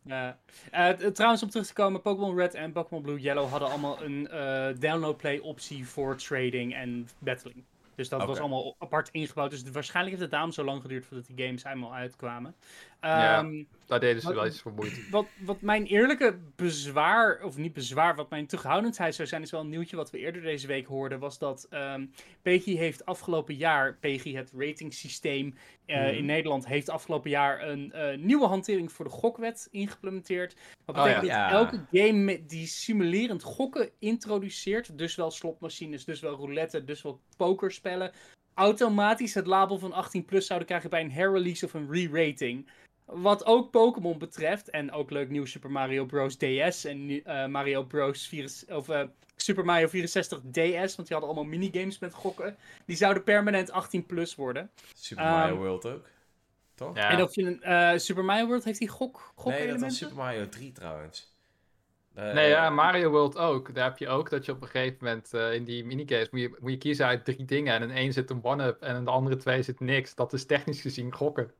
Ja. 0.03 0.37
Eh, 0.71 0.89
trouwens, 0.89 1.43
om 1.43 1.49
terug 1.49 1.67
te 1.67 1.73
komen, 1.73 2.01
Pokémon 2.01 2.35
Red 2.37 2.53
en 2.53 2.71
Pokémon 2.71 3.01
Blue 3.03 3.19
Yellow 3.19 3.49
hadden 3.49 3.69
allemaal 3.69 4.03
een 4.03 4.27
eh 4.27 4.67
download 4.79 5.17
play 5.17 5.39
optie 5.39 5.87
voor 5.87 6.17
trading 6.17 6.73
en 6.75 7.09
battling. 7.19 7.63
Dus 7.95 8.09
dat 8.09 8.25
was 8.25 8.39
allemaal 8.39 8.75
apart 8.79 9.09
ingebouwd. 9.09 9.49
Dus 9.51 9.63
waarschijnlijk 9.71 10.15
heeft 10.15 10.21
het 10.21 10.31
daarom 10.31 10.51
zo 10.51 10.63
lang 10.63 10.81
geduurd 10.81 11.05
voordat 11.05 11.27
die 11.27 11.45
games 11.45 11.63
helemaal 11.63 11.93
uitkwamen. 11.93 12.55
Ja. 13.01 13.37
Ehm, 13.39 13.63
Daar 13.85 13.99
deden 13.99 14.21
ze 14.21 14.33
wel 14.33 14.45
iets 14.45 14.61
voor 14.61 14.71
moeite. 14.71 15.01
wat, 15.11 15.25
wat 15.39 15.61
mijn 15.61 15.85
eerlijke 15.85 16.37
bezwaar, 16.55 17.43
of 17.43 17.57
niet 17.57 17.73
bezwaar, 17.73 18.15
wat 18.15 18.29
mijn 18.29 18.45
terughoudendheid 18.47 19.15
zou 19.15 19.27
zijn, 19.27 19.41
is 19.41 19.51
wel 19.51 19.61
een 19.61 19.69
nieuwtje 19.69 19.95
wat 19.95 20.09
we 20.09 20.17
eerder 20.17 20.41
deze 20.41 20.67
week 20.67 20.85
hoorden, 20.87 21.19
was 21.19 21.37
dat 21.39 21.67
ehm 21.69 22.05
PEGI 22.41 22.77
heeft 22.77 23.05
afgelopen 23.05 23.55
jaar, 23.55 23.97
PEGI 23.99 24.35
het 24.35 24.51
ratingsysteem 24.57 25.55
eh, 25.85 25.97
Mhm. 26.01 26.15
in 26.15 26.25
Nederland, 26.25 26.67
heeft 26.67 26.89
afgelopen 26.89 27.29
jaar 27.29 27.67
een 27.67 27.91
eh, 27.91 28.17
nieuwe 28.17 28.45
hantering 28.47 28.91
voor 28.91 29.05
de 29.05 29.11
gokwet 29.11 29.67
geïmplementeerd. 29.71 30.55
Wat 30.85 30.95
Oh, 30.97 31.03
betekent 31.03 31.27
ja. 31.27 31.49
dat 31.49 31.51
Ja. 31.51 31.57
elke 31.57 31.85
game 31.91 32.45
die 32.45 32.65
simulerend 32.67 33.43
gokken 33.43 33.89
introduceert, 33.99 34.97
dus 34.97 35.15
wel 35.15 35.31
slotmachines, 35.31 36.05
dus 36.05 36.19
wel 36.19 36.35
roulette, 36.35 36.83
dus 36.83 37.01
wel 37.01 37.19
pokerspellen, 37.37 38.11
automatisch 38.53 39.33
het 39.33 39.47
label 39.47 39.77
van 39.79 39.93
18 39.93 40.25
plus 40.25 40.45
zouden 40.45 40.67
krijgen 40.67 40.89
bij 40.89 41.01
een 41.01 41.11
herrelease 41.11 41.65
of 41.65 41.73
een 41.73 41.91
re-rating. 41.91 42.67
Wat 43.05 43.45
ook 43.45 43.71
Pokémon 43.71 44.17
betreft, 44.17 44.69
en 44.69 44.91
ook 44.91 45.11
leuk 45.11 45.29
nieuw 45.29 45.45
Super 45.45 45.71
Mario 45.71 46.05
Bros. 46.05 46.37
DS 46.37 46.85
en 46.85 47.23
eh, 47.23 47.45
Mario 47.45 47.83
Bros. 47.83 48.27
4, 48.27 48.51
of, 48.67 48.89
eh, 48.89 49.03
Super 49.35 49.65
Mario 49.65 49.87
64 49.87 50.39
DS, 50.39 50.95
want 50.95 51.07
die 51.07 51.17
hadden 51.17 51.23
allemaal 51.23 51.43
minigames 51.43 51.99
met 51.99 52.13
gokken. 52.13 52.55
Die 52.85 52.95
zouden 52.95 53.23
permanent 53.23 53.71
18 53.71 54.05
plus 54.05 54.35
worden. 54.35 54.69
Super 54.93 55.23
Mario 55.23 55.53
Ehm, 55.53 55.61
World 55.61 55.85
ook. 55.85 56.05
Toch? 56.75 56.95
Ja. 56.95 57.09
En 57.09 57.21
of 57.23 57.35
je 57.35 57.43
een 57.45 57.61
eh, 57.63 57.97
Super 57.97 58.23
Mario 58.25 58.45
World 58.47 58.63
heeft 58.63 58.79
die 58.79 58.87
gok, 58.87 59.31
gok 59.35 59.51
nee, 59.51 59.67
dat 59.67 59.79
was 59.79 59.97
Super 59.97 60.15
Mario 60.15 60.49
3 60.49 60.71
trouwens. 60.71 61.35
Eh, 62.13 62.33
Nee, 62.33 62.49
ja, 62.49 62.69
Mario 62.69 63.09
World 63.09 63.37
ook. 63.37 63.73
Daar 63.73 63.83
heb 63.89 63.97
je 63.97 64.07
ook 64.07 64.29
dat 64.29 64.45
je 64.45 64.51
op 64.51 64.61
een 64.61 64.67
gegeven 64.67 64.97
moment 65.01 65.33
eh, 65.33 65.53
in 65.53 65.63
die 65.63 65.85
minigames 65.85 66.29
moet 66.29 66.41
je, 66.41 66.57
moet 66.59 66.71
je 66.71 66.77
kiezen 66.77 67.05
uit 67.05 67.25
drie 67.25 67.45
dingen. 67.45 67.73
En 67.73 67.81
in 67.81 67.91
één 67.91 68.13
zit 68.13 68.29
een 68.29 68.43
one-up 68.43 68.81
en 68.81 68.95
in 68.95 69.03
de 69.03 69.11
andere 69.11 69.35
twee 69.35 69.61
zit 69.61 69.79
niks. 69.79 70.15
Dat 70.15 70.33
is 70.33 70.45
technisch 70.45 70.81
gezien 70.81 71.13
gokken. 71.13 71.51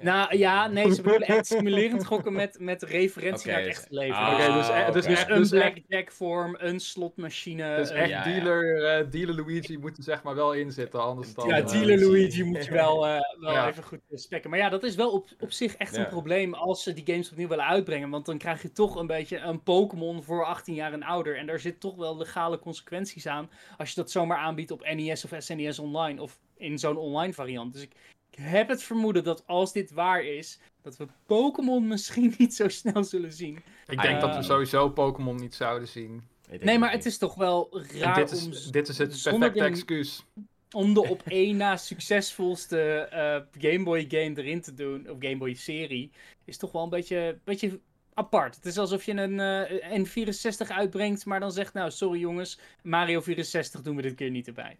Nou 0.00 0.36
ja, 0.36 0.66
nee, 0.68 0.94
ze 0.94 1.02
bedoelen 1.02 1.28
echt 1.28 1.46
simulerend 1.56 2.06
gokken 2.06 2.32
met, 2.32 2.56
met 2.60 2.82
referentie 2.82 3.50
naar 3.50 3.56
het 3.60 3.66
dus- 3.68 3.76
echte 3.78 3.94
leven. 3.94 4.16
Ah, 4.16 4.32
Oké, 4.34 4.52
dus, 4.52 4.68
eh, 4.68 4.92
dus. 4.92 5.06
Dus 5.06 5.24
een 5.28 5.36
dus 5.38 5.48
blackjack 5.48 6.12
vorm, 6.12 6.54
een 6.58 6.80
slotmachine. 6.80 7.76
Dus 7.76 7.90
echt 7.90 8.08
ja, 8.08 8.24
ja. 8.26 8.32
dealer, 8.32 8.84
eh, 8.84 9.10
dealer 9.10 9.34
Luigi 9.34 9.78
moet 9.78 9.96
er 9.96 10.02
zeg 10.02 10.22
maar 10.22 10.34
wel 10.34 10.52
in 10.52 10.72
zitten, 10.72 11.02
anders 11.02 11.34
dan... 11.34 11.48
Ja, 11.48 11.60
Oh, 11.60 11.66
dealer. 11.66 11.98
Luigi 11.98 12.42
moet 12.44 12.64
je 12.64 12.70
wel, 12.72 13.06
eh, 13.06 13.20
wel 13.40 13.52
Ja. 13.52 13.68
even 13.68 13.82
goed 13.82 14.00
spekken. 14.12 14.50
Maar 14.50 14.58
ja, 14.58 14.68
dat 14.68 14.82
is 14.82 14.94
wel 14.94 15.10
op, 15.10 15.28
op 15.40 15.52
zich 15.52 15.76
echt 15.76 15.94
Ja. 15.94 16.00
een 16.00 16.08
probleem 16.08 16.54
als 16.54 16.82
ze 16.82 16.92
die 16.92 17.06
games 17.06 17.30
opnieuw 17.30 17.48
willen 17.48 17.66
uitbrengen. 17.66 18.10
Want 18.10 18.26
dan 18.26 18.38
krijg 18.38 18.62
je 18.62 18.72
toch 18.72 18.96
een 18.96 19.06
beetje 19.06 19.38
een 19.38 19.62
Pokémon 19.62 20.22
voor 20.22 20.44
18 20.44 20.74
jaar 20.74 20.92
en 20.92 21.02
ouder. 21.02 21.36
En 21.36 21.46
daar 21.46 21.58
zit 21.60 21.80
toch 21.80 21.96
wel 21.96 22.16
legale 22.16 22.58
consequenties 22.58 23.26
aan 23.26 23.50
als 23.76 23.88
je 23.88 23.94
dat 23.94 24.10
zomaar 24.10 24.38
aanbiedt 24.38 24.70
op 24.70 24.88
NES 24.94 25.24
of 25.24 25.30
SNES 25.38 25.78
Online. 25.78 26.22
Of 26.22 26.38
in 26.56 26.78
zo'n 26.78 26.96
online 26.96 27.32
variant. 27.32 27.72
Dus 27.72 27.82
ik, 27.82 27.92
ik 28.30 28.38
heb 28.38 28.68
het 28.68 28.82
vermoeden 28.82 29.24
dat 29.24 29.46
als 29.46 29.72
dit 29.72 29.90
waar 29.90 30.24
is, 30.24 30.58
dat 30.82 30.96
we 30.96 31.06
Pokémon 31.26 31.86
misschien 31.92 32.34
niet 32.38 32.54
zo 32.54 32.68
snel 32.68 33.04
zullen 33.04 33.32
zien. 33.32 33.62
Ik 33.86 34.02
denk 34.02 34.20
dat 34.20 34.36
we 34.36 34.42
sowieso 34.42 34.90
Pokémon 34.90 35.36
niet 35.36 35.54
zouden 35.54 35.88
zien. 35.88 36.22
Nee, 36.60 36.78
maar 36.78 36.90
het 36.90 37.06
is 37.06 37.18
toch 37.18 37.34
wel 37.34 37.82
raar 37.98 38.14
dit, 38.14 38.44
om... 38.44 38.52
is, 38.52 38.70
dit 38.70 38.88
is 38.88 38.98
het 38.98 39.22
perfecte 39.22 39.64
excuus. 39.64 40.24
om 40.70 40.94
de 40.94 41.08
op 41.08 41.22
één 41.42 41.56
na 41.56 41.76
succesvolste 41.76 42.80
eh, 43.10 43.62
Game 43.70 43.84
Boy 43.84 44.04
game 44.08 44.32
erin 44.36 44.60
te 44.60 44.74
doen, 44.74 45.10
of 45.10 45.16
Game 45.18 45.36
Boy 45.36 45.54
serie, 45.54 46.10
is 46.44 46.56
toch 46.56 46.72
wel 46.72 46.82
een 46.82 46.90
beetje, 46.90 47.38
beetje 47.44 47.80
apart. 48.14 48.54
Het 48.54 48.64
is 48.64 48.78
alsof 48.78 49.04
je 49.04 49.12
een 49.12 49.40
eh, 49.40 50.00
N64 50.00 50.66
uitbrengt, 50.68 51.24
maar 51.24 51.40
dan 51.40 51.52
zegt, 51.52 51.72
nou 51.72 51.90
sorry 51.90 52.20
jongens, 52.20 52.58
Mario 52.82 53.20
64 53.20 53.82
doen 53.82 53.96
we 53.96 54.02
dit 54.02 54.14
keer 54.14 54.30
niet 54.30 54.46
erbij. 54.46 54.78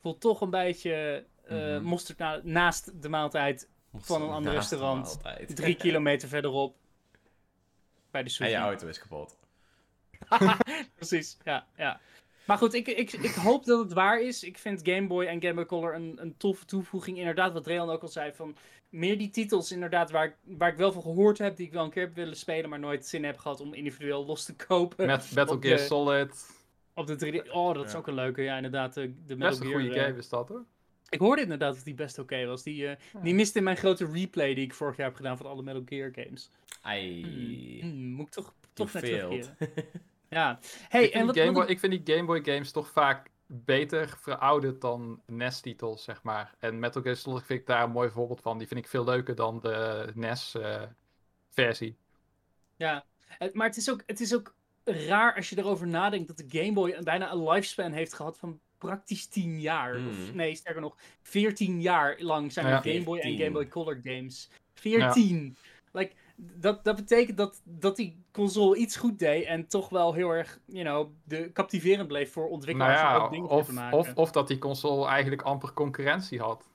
voelt 0.00 0.20
toch 0.20 0.40
een 0.40 0.50
beetje 0.50 1.24
eh 1.48 1.56
Mhm. 1.56 1.82
mosterd 1.82 2.18
na- 2.18 2.40
naast 2.42 3.02
de 3.02 3.08
maaltijd 3.08 3.68
van 3.94 4.22
een 4.22 4.30
ander 4.30 4.52
restaurant. 4.52 5.18
drie 5.54 5.74
kilometer 5.84 6.28
verderop. 6.28 6.76
Bij 8.10 8.22
de 8.22 8.28
En 8.28 8.34
sushi. 8.34 8.50
je 8.50 8.56
auto 8.56 8.86
is 8.88 8.98
kapot. 8.98 9.36
Precies, 10.94 11.36
ja, 11.44 11.66
ja. 11.76 12.00
Maar 12.46 12.58
goed, 12.58 12.74
ik, 12.74 12.86
ik, 12.86 13.12
ik 13.12 13.34
hoop 13.34 13.64
dat 13.64 13.78
het 13.78 13.92
waar 13.92 14.20
is. 14.20 14.42
Ik 14.44 14.58
vind 14.58 14.80
Game 14.82 15.06
Boy 15.06 15.24
en 15.26 15.42
Game 15.42 15.54
Boy 15.54 15.66
Color 15.66 15.94
een, 15.94 16.16
een 16.20 16.36
toffe 16.36 16.64
toevoeging. 16.64 17.18
Inderdaad, 17.18 17.52
wat 17.52 17.66
Rehan 17.66 17.90
ook 17.90 18.02
al 18.02 18.08
zei, 18.08 18.32
van 18.32 18.56
meer 18.88 19.18
die 19.18 19.30
titels 19.30 19.72
inderdaad 19.72 20.10
waar 20.10 20.24
ik, 20.24 20.34
waar 20.44 20.70
ik 20.70 20.76
wel 20.76 20.92
van 20.92 21.02
gehoord 21.02 21.38
heb, 21.38 21.56
die 21.56 21.66
ik 21.66 21.72
wel 21.72 21.84
een 21.84 21.90
keer 21.90 22.02
heb 22.02 22.14
willen 22.14 22.36
spelen, 22.36 22.70
maar 22.70 22.78
nooit 22.78 23.06
zin 23.06 23.24
heb 23.24 23.38
gehad 23.38 23.60
om 23.60 23.74
individueel 23.74 24.24
los 24.26 24.44
te 24.44 24.56
kopen. 24.56 25.06
Met 25.06 25.30
Metal 25.34 25.54
op 25.56 25.62
Gear 25.62 25.78
Solid. 25.78 26.56
Op 26.94 27.06
de 27.06 27.42
3D. 27.44 27.50
Oh, 27.52 27.74
dat 27.74 27.84
is 27.86 27.92
Ja. 27.92 27.98
ook 27.98 28.06
een 28.06 28.14
leuke. 28.14 28.42
Ja, 28.42 28.56
inderdaad. 28.56 28.94
De, 28.94 29.00
de 29.26 29.36
Metal 29.36 29.48
Best 29.48 29.60
een 29.60 29.72
goede 29.72 29.94
eh, 29.94 30.04
game 30.04 30.18
is 30.18 30.28
dat 30.28 30.48
hoor. 30.48 30.64
Ik 31.08 31.18
hoorde 31.18 31.42
inderdaad 31.42 31.74
dat 31.74 31.84
die 31.84 31.94
best 31.94 32.18
oké 32.18 32.46
was. 32.46 32.62
Die, 32.62 32.88
eh, 32.88 32.96
die 33.22 33.34
miste 33.34 33.58
in 33.58 33.64
mijn 33.64 33.76
grote 33.76 34.06
replay 34.12 34.54
die 34.54 34.64
ik 34.64 34.74
vorig 34.74 34.96
jaar 34.96 35.06
heb 35.06 35.16
gedaan 35.16 35.36
van 35.36 35.46
alle 35.46 35.62
Metal 35.62 35.82
Gear 35.84 36.10
games. 36.14 36.50
Ai. 36.80 37.80
Hmm, 37.80 38.06
moet 38.12 38.26
ik 38.26 38.32
toch, 38.32 38.54
toch 38.72 38.90
failed. 38.90 39.42
terugkeren. 39.58 39.86
Ja. 40.30 40.58
Hey, 40.88 41.04
ik, 41.04 41.10
en 41.12 41.12
vind 41.12 41.26
wat, 41.26 41.36
Game 41.36 41.52
wat 41.52 41.62
Boy, 41.62 41.72
ik 41.72 41.78
vind 41.78 42.04
die 42.04 42.14
Game 42.16 42.26
Boy 42.26 42.42
games 42.44 42.70
toch 42.72 42.88
vaak 42.90 43.30
beter 43.46 44.14
verouderd 44.20 44.80
dan 44.80 45.20
NES-titels, 45.26 46.04
zeg 46.04 46.22
maar. 46.22 46.54
En 46.58 46.78
Metal 46.78 47.02
Gear 47.02 47.16
Solid 47.16 47.44
vind 47.44 47.60
ik 47.60 47.66
daar 47.66 47.82
een 47.82 47.90
mooi 47.90 48.10
voorbeeld 48.10 48.40
van. 48.40 48.58
Die 48.58 48.66
vind 48.66 48.80
ik 48.80 48.88
veel 48.88 49.04
leuker 49.04 49.34
dan 49.34 49.60
de 49.60 50.10
NES-versie. 50.14 51.96
Ja, 52.76 53.04
het- 53.26 53.54
maar 53.54 53.66
het 53.66 53.76
is, 53.76 53.90
ook, 53.90 54.02
het 54.06 54.20
is 54.20 54.34
ook 54.34 54.54
raar 54.84 55.34
als 55.34 55.50
je 55.50 55.58
erover 55.58 55.86
nadenkt 55.86 56.28
dat 56.28 56.36
de 56.36 56.58
Game 56.58 56.72
Boy 56.72 56.98
bijna 57.02 57.32
een 57.32 57.48
lifespan 57.48 57.92
heeft 57.92 58.14
gehad 58.14 58.38
van 58.38 58.60
praktisch 58.78 59.26
10 59.26 59.60
jaar. 59.60 59.94
Of 59.94 60.00
Mm. 60.30 60.36
nee, 60.36 60.54
sterker 60.54 60.80
nog, 60.80 60.96
14 61.22 61.80
jaar 61.80 62.16
lang 62.20 62.52
zijn 62.52 62.66
er 62.66 62.72
Ja. 62.72 62.80
Game 62.92 63.02
Boy 63.04 63.16
en 63.16 63.22
14. 63.22 63.38
Game 63.44 63.52
Boy 63.52 63.68
Color 63.68 64.00
games. 64.02 64.50
14! 64.74 65.56
Like, 65.92 66.12
dat, 66.36 66.84
dat 66.84 66.96
betekent 66.96 67.36
dat, 67.36 67.60
dat 67.64 67.96
die 67.96 68.16
console 68.32 68.76
iets 68.76 68.96
goed 68.96 69.18
deed 69.18 69.44
en 69.44 69.66
toch 69.66 69.88
wel 69.88 70.14
heel 70.14 70.30
erg, 70.30 70.58
you 70.64 70.84
know, 70.84 71.10
de, 71.24 71.52
captiverend 71.52 72.08
bleef 72.08 72.32
voor 72.32 72.42
nou 72.42 72.54
ontwikkelaars 72.54 73.00
om 73.00 73.06
ja, 73.06 73.16
ook 73.24 73.30
dingen 73.30 73.48
of, 73.48 73.66
te 73.66 73.72
maken. 73.72 73.98
of, 73.98 74.14
of 74.14 74.30
dat 74.30 74.48
die 74.48 74.58
console 74.58 75.06
eigenlijk 75.06 75.42
amper 75.42 75.72
concurrentie 75.72 76.40
had. 76.40 76.66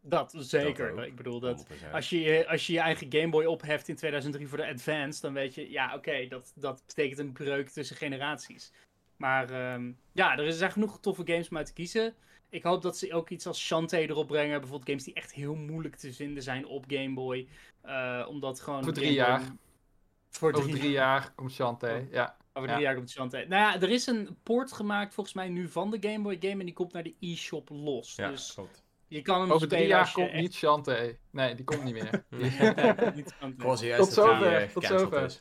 dat 0.00 0.34
zeker. 0.38 1.04
ik 1.04 1.16
bedoel, 1.16 1.40
dat, 1.40 1.66
100%. 1.90 1.92
Als 1.92 2.10
je, 2.10 2.20
je- 2.20 2.48
als 2.48 2.66
je 2.66 2.72
je 2.72 2.80
eigen 2.80 3.06
Game 3.12 3.28
Boy 3.28 3.44
opheft 3.44 3.88
in 3.88 3.96
2003 3.96 4.48
voor 4.48 4.58
de 4.58 4.66
Advance, 4.68 5.20
dan 5.20 5.32
weet 5.32 5.54
je, 5.54 5.70
ja, 5.70 5.94
oké, 5.94 6.26
dat, 6.28 6.52
dat 6.54 6.82
betekent 6.86 7.18
een 7.18 7.32
breuk 7.32 7.68
tussen 7.68 7.96
generaties. 7.96 8.72
Maar 9.16 9.50
ehm, 9.50 9.90
ja, 10.12 10.38
er 10.38 10.52
zijn 10.52 10.72
genoeg 10.72 11.00
toffe 11.00 11.22
games 11.24 11.48
om 11.48 11.56
uit 11.56 11.66
te 11.66 11.72
kiezen. 11.72 12.14
Ik 12.48 12.62
hoop 12.62 12.82
dat 12.82 12.98
ze 12.98 13.14
ook 13.14 13.30
iets 13.30 13.46
als 13.46 13.60
Shantae 13.64 14.08
erop 14.08 14.26
brengen. 14.26 14.60
Bijvoorbeeld 14.60 14.88
games 14.88 15.04
die 15.04 15.14
echt 15.14 15.32
heel 15.32 15.54
moeilijk 15.54 15.96
te 15.96 16.12
vinden 16.12 16.42
zijn 16.42 16.66
op 16.66 16.84
Game 16.88 17.14
Boy. 17.14 17.48
Eh, 17.82 18.26
omdat 18.28 18.60
gewoon. 18.60 18.84
Voor 18.84 18.92
drie 18.92 19.06
Game 19.18 19.18
Boy- 19.38 19.38
jaar. 19.46 19.56
Voor 20.30 20.52
Over 20.52 20.62
drie, 20.68 20.78
drie 20.80 20.90
jaar 20.90 21.32
komt 21.34 21.52
Shantae. 21.52 22.00
Oh. 22.00 22.12
Ja. 22.12 22.36
Over 22.52 22.68
Ja. 22.68 22.74
drie 22.74 22.86
jaar 22.86 22.94
komt 22.96 23.10
Shantae. 23.10 23.46
Nou 23.46 23.62
ja, 23.62 23.80
er 23.80 23.90
is 23.90 24.06
een 24.06 24.36
port 24.42 24.72
gemaakt 24.72 25.14
volgens 25.14 25.34
mij 25.36 25.48
nu 25.48 25.68
van 25.68 25.90
de 25.90 25.96
Game 26.00 26.22
Boy 26.22 26.36
game. 26.40 26.58
En 26.60 26.64
die 26.64 26.72
komt 26.74 26.92
naar 26.92 27.02
de 27.02 27.14
e-shop 27.20 27.68
los. 27.72 28.14
Ja, 28.14 28.30
dus 28.30 28.52
klopt. 28.54 28.82
je 29.08 29.22
kan 29.22 29.40
hem 29.40 29.50
Over 29.52 29.68
drie 29.68 29.80
spelen 29.80 29.96
jaar 29.98 30.12
komt 30.12 30.28
echt- 30.30 30.40
niet 30.40 30.54
Shantae. 30.54 31.18
Nee, 31.30 31.54
die 31.54 31.64
komt 31.64 31.84
niet 31.84 31.92
meer. 31.94 32.24
niet 33.14 33.34
was 33.56 33.80
juist 33.80 34.02
Tot 34.04 34.12
zover, 34.12 34.72
tot 34.72 34.84
zover. 34.84 35.40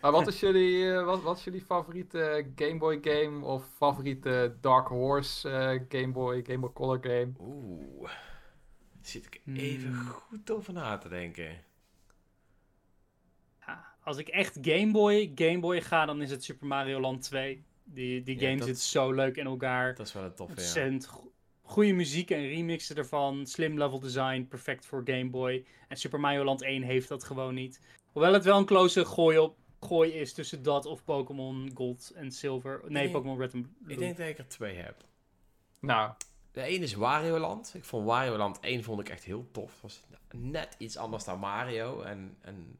Maar 0.00 0.12
wat 0.12 0.26
is 0.26 0.40
jullie, 0.40 0.92
eh, 0.92 1.04
wat, 1.04 1.22
wat 1.22 1.36
is 1.38 1.44
jullie 1.44 1.60
favoriete 1.60 2.46
Game 2.56 2.78
Boy 2.78 2.98
game 3.02 3.44
of 3.46 3.64
favoriete 3.76 4.56
Dark 4.60 4.88
Horse 4.88 5.48
eh, 5.50 5.80
Game 6.00 6.12
Boy, 6.12 6.42
Game 6.46 6.58
Boy 6.58 6.72
Color 6.72 6.98
game? 7.02 7.32
Oeh. 7.40 8.10
Zit 9.02 9.26
ik 9.26 9.40
even 9.56 9.88
Hmm. 9.92 10.06
goed 10.06 10.50
over 10.50 10.72
na 10.72 10.98
te 10.98 11.08
denken. 11.08 11.62
Ja, 13.66 13.84
als 14.04 14.16
ik 14.16 14.28
echt 14.28 14.58
Game 14.62 14.90
Boy, 14.92 15.32
Game 15.34 15.58
Boy 15.60 15.80
ga, 15.82 16.06
dan 16.06 16.22
is 16.22 16.30
het 16.30 16.44
Super 16.44 16.66
Mario 16.66 17.00
Land 17.00 17.22
2. 17.22 17.64
Die, 17.84 18.22
die 18.22 18.34
Ja, 18.40 18.46
game 18.46 18.56
dat- 18.58 18.66
zit 18.66 18.80
zo 18.80 19.12
leuk 19.12 19.36
in 19.36 19.46
elkaar. 19.46 19.94
Dat 19.94 20.06
is 20.06 20.12
wel 20.12 20.24
een 20.24 20.34
toffe, 20.34 20.54
ja. 20.54 20.60
Ontzettend 20.62 21.10
goede 21.62 21.92
muziek 21.92 22.30
en 22.30 22.46
remixen 22.48 22.96
ervan. 22.96 23.46
Slim 23.46 23.78
level 23.78 24.00
design, 24.00 24.46
perfect 24.48 24.86
voor 24.86 25.02
Game 25.04 25.30
Boy. 25.30 25.64
En 25.88 25.96
Super 25.96 26.20
Mario 26.20 26.44
Land 26.44 26.62
1 26.62 26.82
heeft 26.82 27.08
dat 27.08 27.24
gewoon 27.24 27.54
niet. 27.54 27.80
Hoewel 28.14 28.32
het 28.32 28.44
wel 28.44 28.58
een 28.58 28.64
close 28.64 29.04
gooi, 29.04 29.38
op, 29.38 29.56
gooi 29.80 30.12
is 30.12 30.32
tussen 30.32 30.62
dat 30.62 30.86
of 30.86 31.04
Pokémon 31.04 31.70
Gold 31.74 32.12
en 32.14 32.32
Silver. 32.32 32.80
Nee, 32.86 33.10
Pokémon 33.10 33.38
Red 33.38 33.52
en 33.52 33.76
Blue. 33.82 33.92
Ik 33.92 33.98
denk 33.98 34.16
dat 34.16 34.26
ik 34.28 34.38
er 34.38 34.48
twee 34.48 34.74
heb. 34.76 35.04
Nou, 35.80 36.12
De 36.52 36.68
een 36.68 36.82
is 36.82 36.94
Wario 36.94 37.38
Land. 37.38 37.72
Ik 37.74 37.84
vond 37.84 38.06
Wario 38.06 38.36
Land 38.36 38.60
1 38.60 38.82
vond 38.84 39.00
ik 39.00 39.08
echt 39.08 39.24
heel 39.24 39.48
tof. 39.50 39.72
Het 39.72 39.80
was 39.82 40.02
net 40.30 40.74
iets 40.78 40.96
anders 40.96 41.24
dan 41.24 41.38
Mario. 41.38 42.00
En, 42.02 42.36
en 42.40 42.78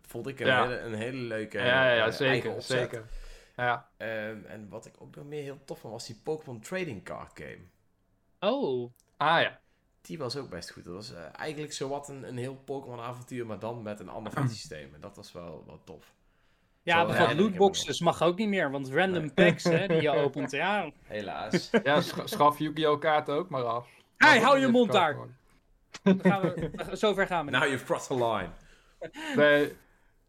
vond 0.00 0.26
ik 0.26 0.40
een, 0.40 0.46
Ja. 0.46 0.62
hele, 0.62 0.78
een 0.78 0.94
hele 0.94 1.16
leuke 1.22 1.58
ja, 1.58 1.64
ja, 1.64 1.92
ja, 1.94 2.06
eh, 2.06 2.12
zeker, 2.12 2.62
zeker. 2.62 3.08
Ja, 3.56 3.88
Ehm, 3.96 4.44
en 4.44 4.68
wat 4.68 4.86
ik 4.86 4.94
ook 4.98 5.16
nog 5.16 5.24
meer 5.24 5.42
heel 5.42 5.58
tof 5.64 5.78
vond, 5.78 5.92
was 5.92 6.06
die 6.06 6.20
Pokémon 6.22 6.60
Trading 6.60 7.02
Card 7.04 7.40
Game. 7.40 7.64
Oh, 8.40 8.92
ah 9.16 9.40
ja. 9.40 9.60
Die 10.06 10.18
was 10.18 10.36
ook 10.36 10.48
best 10.50 10.70
goed. 10.70 10.84
Dat 10.84 10.94
was 10.94 11.12
eh, 11.14 11.18
eigenlijk 11.32 11.72
zowat 11.72 12.08
een, 12.08 12.28
een 12.28 12.36
heel 12.36 12.54
Pokémon 12.64 13.00
avontuur, 13.00 13.46
maar 13.46 13.58
dan 13.58 13.82
met 13.82 14.00
een 14.00 14.08
ander 14.08 14.32
systeem. 14.48 14.94
En 14.94 15.00
dat 15.00 15.16
was 15.16 15.32
wel, 15.32 15.64
wel 15.66 15.80
tof. 15.84 16.12
ja, 16.82 17.00
Zo, 17.00 17.06
bijvoorbeeld 17.06 17.38
lootboxes 17.40 18.00
mag 18.00 18.22
ook 18.22 18.38
niet 18.38 18.48
meer. 18.48 18.70
Want 18.70 18.88
random 18.88 19.34
packs 19.34 19.64
hè, 19.64 19.86
die 19.86 20.00
je 20.00 20.10
opent, 20.24 20.50
ja. 20.50 20.90
Helaas. 21.02 21.70
Ja, 21.82 22.00
sch- 22.00 22.20
schaf 22.24 22.58
Yu-Gi-Oh! 22.58 23.00
kaarten 23.00 23.34
ook 23.34 23.48
maar 23.48 23.64
af. 23.64 23.88
Hey, 24.16 24.34
Dat 24.34 24.42
hou 24.44 24.58
je 24.58 24.66
mond 24.68 24.92
daar. 24.92 25.16
Dan 26.02 26.20
gaan 26.22 26.40
we, 26.42 26.70
zover 26.92 27.26
gaan 27.26 27.44
we. 27.44 27.50
Now 27.50 27.62
you've 27.64 27.84
crossed 27.84 28.18
the 28.18 28.24
line. 28.26 28.48
Nee, 29.36 29.72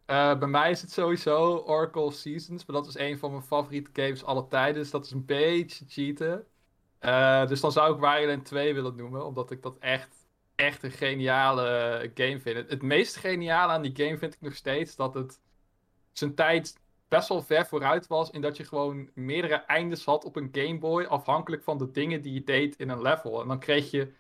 eh, 0.06 0.38
bij 0.40 0.48
mij 0.48 0.72
is 0.72 0.82
het 0.82 0.92
sowieso 0.92 1.58
Oracle 1.58 2.12
Seasons, 2.12 2.66
maar 2.66 2.76
dat 2.76 2.88
is 2.88 2.98
een 2.98 3.18
van 3.20 3.32
mijn 3.32 3.44
favoriete 3.44 3.90
games 3.94 4.24
alle 4.24 4.48
tijden. 4.48 4.82
Dus 4.82 4.92
dat 4.92 5.06
is 5.06 5.12
een 5.12 5.26
beetje 5.26 5.86
cheaten. 5.88 6.46
Eh, 7.00 7.48
dus 7.48 7.62
dan 7.62 7.72
zou 7.72 7.94
ik 7.94 8.00
Wario 8.00 8.28
Land 8.28 8.46
2 8.46 8.74
willen 8.74 8.96
noemen, 8.96 9.26
omdat 9.26 9.52
ik 9.52 9.62
dat 9.62 9.78
echt, 9.80 10.28
echt 10.56 10.84
een 10.84 10.92
geniale 10.92 12.12
game 12.14 12.40
vind. 12.40 12.70
Het, 12.70 12.82
meest 12.82 13.16
geniale 13.16 13.72
aan 13.72 13.82
die 13.82 13.96
game 13.96 14.18
vind 14.18 14.34
ik 14.34 14.42
nog 14.42 14.56
steeds 14.56 14.96
dat 14.96 15.14
het 15.14 15.40
zijn 16.12 16.36
tijd 16.36 16.80
best 17.08 17.30
wel 17.30 17.42
ver 17.42 17.66
vooruit 17.66 18.08
was 18.08 18.30
in 18.30 18.42
dat 18.42 18.58
je 18.58 18.64
gewoon 18.64 19.10
meerdere 19.14 19.56
eindes 19.56 20.06
had 20.06 20.26
op 20.26 20.36
een 20.36 20.50
Game 20.52 20.78
Boy, 20.78 21.04
afhankelijk 21.04 21.64
van 21.64 21.78
de 21.78 21.92
dingen 21.92 22.22
die 22.22 22.34
je 22.34 22.44
deed 22.44 22.76
in 22.76 22.90
een 22.90 23.02
level. 23.02 23.42
En 23.42 23.48
dan 23.48 23.60
kreeg 23.60 23.92
je 23.92 24.14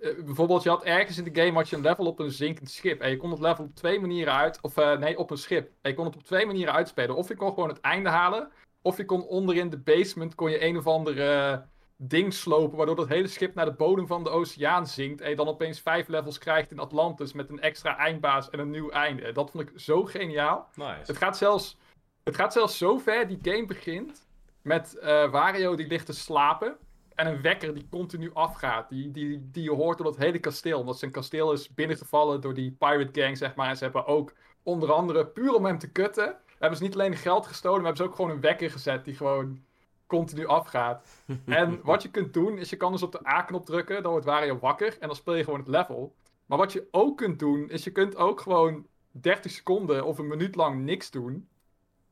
eh, 0.00 0.24
bijvoorbeeld, 0.24 0.62
je 0.62 0.68
had 0.68 0.84
ergens 0.84 1.18
in 1.18 1.32
de 1.32 1.42
game 1.42 1.52
had 1.52 1.68
je 1.68 1.76
een 1.76 1.82
level 1.82 2.06
op 2.06 2.18
een 2.18 2.30
zinkend 2.30 2.70
schip. 2.70 3.00
En 3.00 3.10
je 3.10 3.16
kon 3.16 3.30
het 3.30 3.40
level 3.40 3.64
op 3.64 3.74
twee 3.74 4.00
manieren 4.00 4.32
uit. 4.32 4.58
Of 4.60 4.76
eh, 4.76 4.98
nee, 4.98 5.18
op 5.18 5.30
een 5.30 5.36
schip. 5.36 5.70
En 5.82 5.90
je 5.90 5.96
kon 5.96 6.04
het 6.04 6.16
op 6.16 6.22
twee 6.22 6.46
manieren 6.46 6.74
uitspelen. 6.74 7.16
Of 7.16 7.28
je 7.28 7.36
kon 7.36 7.48
gewoon 7.48 7.68
het 7.68 7.80
einde 7.80 8.08
halen. 8.08 8.50
Of 8.82 8.96
je 8.96 9.04
kon 9.04 9.26
onderin 9.26 9.70
de 9.70 9.78
basement 9.78 10.34
kon 10.34 10.50
je 10.50 10.64
een 10.64 10.76
of 10.76 10.86
andere 10.86 11.32
eh, 11.32 11.58
ding 11.96 12.34
slopen. 12.34 12.76
Waardoor 12.76 12.96
dat 12.96 13.08
hele 13.08 13.26
schip 13.26 13.54
naar 13.54 13.64
de 13.64 13.72
bodem 13.72 14.06
van 14.06 14.24
de 14.24 14.30
oceaan 14.30 14.86
zinkt. 14.86 15.20
En 15.20 15.30
je 15.30 15.36
dan 15.36 15.48
opeens 15.48 15.80
vijf 15.80 16.08
levels 16.08 16.38
krijgt 16.38 16.70
in 16.70 16.78
Atlantis. 16.78 17.32
Met 17.32 17.50
een 17.50 17.60
extra 17.60 17.96
eindbaas 17.96 18.50
en 18.50 18.58
een 18.58 18.70
nieuw 18.70 18.90
einde. 18.90 19.32
Dat 19.32 19.50
vond 19.50 19.68
ik 19.68 19.80
zo 19.80 20.04
geniaal. 20.04 20.68
Nice. 20.74 21.00
Het 21.06 21.16
gaat 21.16 21.36
zelfs, 21.36 21.76
het 22.22 22.36
gaat 22.36 22.52
zelfs 22.52 22.78
zo 22.78 22.98
ver, 22.98 23.28
die 23.28 23.38
game 23.42 23.66
begint 23.66 24.26
met 24.62 24.98
eh, 24.98 25.30
Wario 25.30 25.74
die 25.74 25.86
ligt 25.86 26.06
te 26.06 26.12
slapen. 26.12 26.76
En 27.14 27.26
een 27.26 27.42
wekker 27.42 27.74
die 27.74 27.88
continu 27.90 28.30
afgaat. 28.32 28.88
Die, 28.88 29.10
die, 29.10 29.50
die 29.50 29.62
je 29.62 29.70
hoort 29.70 29.98
door 29.98 30.06
dat 30.06 30.16
hele 30.16 30.38
kasteel. 30.38 30.78
Omdat 30.78 30.98
zijn 30.98 31.10
kasteel 31.10 31.52
is 31.52 31.74
binnengevallen 31.74 32.40
door 32.40 32.54
die 32.54 32.76
pirate 32.78 33.20
gang, 33.20 33.38
zeg 33.38 33.54
maar. 33.54 33.68
En 33.68 33.76
ze 33.76 33.84
hebben 33.84 34.06
ook 34.06 34.32
onder 34.62 34.92
andere, 34.92 35.26
puur 35.26 35.54
om 35.54 35.64
hem 35.64 35.78
te 35.78 35.90
kutten... 35.90 36.36
hebben 36.58 36.78
ze 36.78 36.84
niet 36.84 36.94
alleen 36.94 37.16
geld 37.16 37.46
gestolen, 37.46 37.82
maar 37.82 37.86
hebben 37.86 38.04
ze 38.04 38.10
ook 38.10 38.16
gewoon 38.16 38.30
een 38.30 38.40
wekker 38.40 38.70
gezet 38.70 39.04
die 39.04 39.14
gewoon 39.14 39.62
continu 40.06 40.46
afgaat. 40.46 41.22
En 41.44 41.80
wat 41.82 42.02
je 42.02 42.10
kunt 42.10 42.32
doen, 42.32 42.58
is 42.58 42.70
je 42.70 42.76
kan 42.76 42.92
dus 42.92 43.02
op 43.02 43.12
de 43.12 43.28
A-knop 43.28 43.66
drukken, 43.66 44.02
dan 44.02 44.10
wordt 44.10 44.26
Wario 44.26 44.58
wakker 44.58 44.96
en 45.00 45.06
dan 45.06 45.16
speel 45.16 45.34
je 45.34 45.44
gewoon 45.44 45.58
het 45.58 45.68
level. 45.68 46.14
Maar 46.46 46.58
wat 46.58 46.72
je 46.72 46.88
ook 46.90 47.16
kunt 47.16 47.38
doen, 47.38 47.70
is 47.70 47.84
je 47.84 47.90
kunt 47.90 48.16
ook 48.16 48.40
gewoon 48.40 48.86
30 49.10 49.50
seconden 49.50 50.04
of 50.04 50.18
een 50.18 50.26
minuut 50.26 50.54
lang 50.54 50.84
niks 50.84 51.10
doen. 51.10 51.48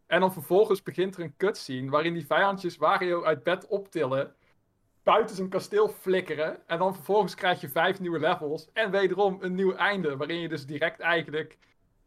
En 0.07 0.21
dan 0.21 0.33
vervolgens 0.33 0.83
begint 0.83 1.17
er 1.17 1.23
een 1.23 1.37
cutscene 1.37 1.91
waarin 1.91 2.15
die 2.15 2.27
vijandjes 2.27 2.77
Wario 2.77 3.25
uit 3.25 3.43
bed 3.43 3.67
optillen, 3.67 4.35
buiten 5.03 5.37
zijn 5.37 5.49
kasteel 5.49 5.89
flikkeren. 5.89 6.69
En 6.69 6.79
dan 6.79 6.95
vervolgens 6.95 7.35
krijg 7.35 7.61
je 7.61 7.69
vijf 7.69 8.01
nieuwe 8.01 8.19
levels 8.19 8.69
en 8.73 8.91
wederom 8.91 9.39
een 9.41 9.55
nieuw 9.55 9.75
einde, 9.75 10.17
waarin 10.17 10.41
je 10.41 10.49
dus 10.49 10.67
direct 10.67 11.01
eigenlijk 11.01 11.59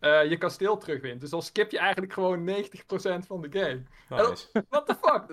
eh, 0.06 0.30
je 0.30 0.38
kasteel 0.38 0.78
terugwint. 0.78 1.22
Dus 1.22 1.30
dan 1.30 1.42
skip 1.42 1.72
je 1.72 1.78
eigenlijk 1.80 2.14
gewoon 2.14 2.46
90% 2.50 3.26
van 3.28 3.42
de 3.42 3.60
game. 3.60 3.82
Nice. 4.10 4.48
What 4.70 4.86
the 4.88 4.96
fuck? 5.02 5.24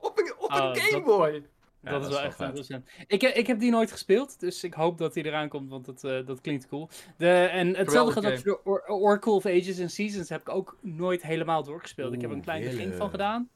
Op 0.00 0.18
een, 0.18 0.34
op 0.38 0.50
een 0.50 0.56
Oh, 0.62 0.74
Game 0.74 0.90
dat- 0.90 1.04
Boy! 1.04 1.44
Ja, 1.82 1.90
dat 1.90 2.00
is 2.02 2.08
wel 2.08 2.16
wel 2.16 2.26
echt 2.26 2.40
interessant. 2.40 2.88
Ik, 3.06 3.20
heb- 3.20 3.34
ik 3.34 3.46
heb 3.46 3.58
die 3.60 3.70
nooit 3.70 3.90
gespeeld, 3.92 4.40
dus 4.40 4.64
ik 4.64 4.74
hoop 4.74 4.98
dat 4.98 5.14
die 5.14 5.24
eraan 5.24 5.48
komt, 5.48 5.70
want 5.70 5.84
dat, 5.84 6.04
eh, 6.04 6.26
dat 6.26 6.40
klinkt 6.40 6.68
cool. 6.68 6.88
De, 7.16 7.28
en 7.30 7.76
hetzelfde 7.76 8.12
gaat 8.12 8.24
ook 8.32 8.38
game. 8.38 8.42
voor 8.42 8.60
Or- 8.64 8.86
Oracle 8.86 9.32
of 9.32 9.46
Ages 9.46 9.80
and 9.80 9.92
Seasons. 9.92 10.28
Heb 10.28 10.40
ik 10.40 10.48
ook 10.48 10.76
nooit 10.80 11.22
helemaal 11.22 11.62
doorgespeeld. 11.62 12.12
ik 12.12 12.20
heb 12.20 12.30
er 12.30 12.36
een 12.36 12.42
klein 12.42 12.62
begin 12.62 12.92
van 12.92 13.10
gedaan. 13.10 13.50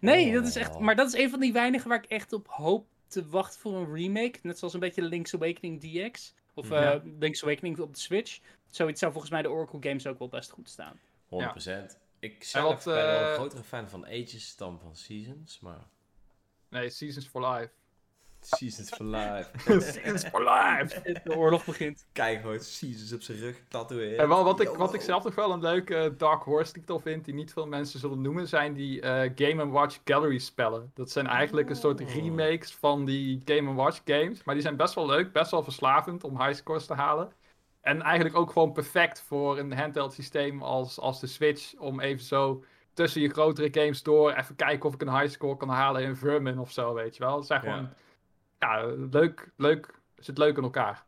Nee, 0.00 0.32
dat 0.32 0.46
is 0.46 0.56
echt. 0.56 0.74
Oh. 0.74 0.80
Maar 0.80 0.96
dat 0.96 1.06
is 1.14 1.20
een 1.20 1.30
van 1.30 1.40
die 1.40 1.52
weinigen 1.52 1.88
waar 1.88 2.02
ik 2.04 2.10
echt 2.10 2.32
op 2.32 2.46
hoop 2.48 2.86
te 3.08 3.26
wachten 3.28 3.60
voor 3.60 3.74
een 3.76 3.94
remake. 3.94 4.38
Net 4.42 4.58
zoals 4.58 4.74
een 4.74 4.80
beetje 4.80 5.02
Link's 5.02 5.34
Awakening 5.34 5.80
DX. 5.80 6.34
Of 6.54 6.68
Ja. 6.68 6.94
eh, 6.94 7.00
Link's 7.18 7.42
Awakening 7.42 7.78
op 7.78 7.94
de 7.94 8.00
Switch. 8.00 8.40
Zoiets 8.70 9.00
zou 9.00 9.12
volgens 9.12 9.32
mij 9.32 9.42
de 9.42 9.50
Oracle 9.50 9.78
Games 9.82 10.06
ook 10.06 10.18
wel 10.18 10.28
best 10.28 10.50
goed 10.50 10.68
staan. 10.68 11.00
100%. 11.28 11.98
Ik 12.18 12.44
zelf 12.44 12.84
wat, 12.84 12.94
ben 12.94 13.06
wel 13.06 13.20
een 13.20 13.28
eh, 13.28 13.34
grotere 13.34 13.62
fan 13.62 13.88
van 13.88 14.06
Ages 14.06 14.56
dan 14.56 14.78
van 14.80 14.96
Seasons, 14.96 15.60
maar... 15.60 15.86
Nee, 16.68 16.90
Seasons 16.90 17.26
for 17.26 17.48
Life. 17.52 17.70
Seasons 18.40 18.88
for 18.88 19.06
life. 19.06 19.50
Seasons 19.92 20.24
for 20.24 20.42
Life! 20.44 21.00
De 21.24 21.36
oorlog 21.36 21.64
begint. 21.64 22.06
Kijk 22.12 22.40
gewoon 22.40 22.60
Seasons 22.60 23.12
op 23.12 23.22
zijn 23.22 23.38
rug 23.38 23.62
tatoeëren. 23.68 24.18
En 24.18 24.28
wel, 24.28 24.44
wat, 24.44 24.60
ik, 24.60 24.68
wat 24.68 24.94
ik 24.94 25.00
zelf 25.00 25.24
nog 25.24 25.34
wel 25.34 25.52
een 25.52 25.60
leuke 25.60 25.96
eh, 25.96 26.10
Dark 26.16 26.42
Horse 26.42 26.72
titel 26.72 26.98
vind, 27.00 27.24
die 27.24 27.34
niet 27.34 27.52
veel 27.52 27.66
mensen 27.66 28.00
zullen 28.00 28.20
noemen, 28.20 28.48
zijn 28.48 28.72
die 28.74 29.00
eh, 29.00 29.30
Game 29.34 29.68
Watch 29.68 29.98
Gallery 30.04 30.38
spellen. 30.38 30.90
Dat 30.94 31.10
zijn 31.10 31.26
eigenlijk 31.26 31.70
een 31.70 31.76
soort 31.76 32.00
Oh. 32.00 32.14
remakes 32.14 32.74
van 32.74 33.04
die 33.04 33.42
Game 33.44 33.74
Watch 33.74 34.00
games. 34.04 34.44
Maar 34.44 34.54
die 34.54 34.62
zijn 34.62 34.76
best 34.76 34.94
wel 34.94 35.06
leuk, 35.06 35.32
best 35.32 35.50
wel 35.50 35.62
verslavend 35.62 36.24
om 36.24 36.42
high 36.42 36.54
scores 36.54 36.86
te 36.86 36.94
halen. 36.94 37.32
En 37.80 38.02
eigenlijk 38.02 38.36
ook 38.36 38.50
gewoon 38.52 38.72
perfect 38.72 39.22
voor 39.26 39.58
een 39.58 39.72
handheld 39.72 40.12
systeem 40.12 40.62
als, 40.62 40.98
als 40.98 41.20
de 41.20 41.26
Switch. 41.26 41.74
Om 41.78 42.00
even 42.00 42.24
zo 42.24 42.64
tussen 42.94 43.20
je 43.20 43.28
grotere 43.28 43.68
games 43.82 44.02
door 44.02 44.32
even 44.32 44.56
kijken 44.56 44.88
of 44.88 44.94
ik 44.94 45.00
een 45.02 45.18
high 45.18 45.32
score 45.32 45.56
kan 45.56 45.68
halen 45.68 46.02
in 46.02 46.16
Vermin 46.16 46.58
of 46.58 46.70
zo, 46.70 46.94
weet 46.94 47.16
je 47.16 47.24
wel. 47.24 47.36
Het 47.36 47.46
zijn 47.46 47.60
gewoon, 47.60 47.82
ja, 47.82 47.94
leuk, 49.10 49.52
leuk, 49.56 49.94
zit 50.16 50.38
leuk 50.38 50.56
in 50.56 50.62
elkaar. 50.62 51.04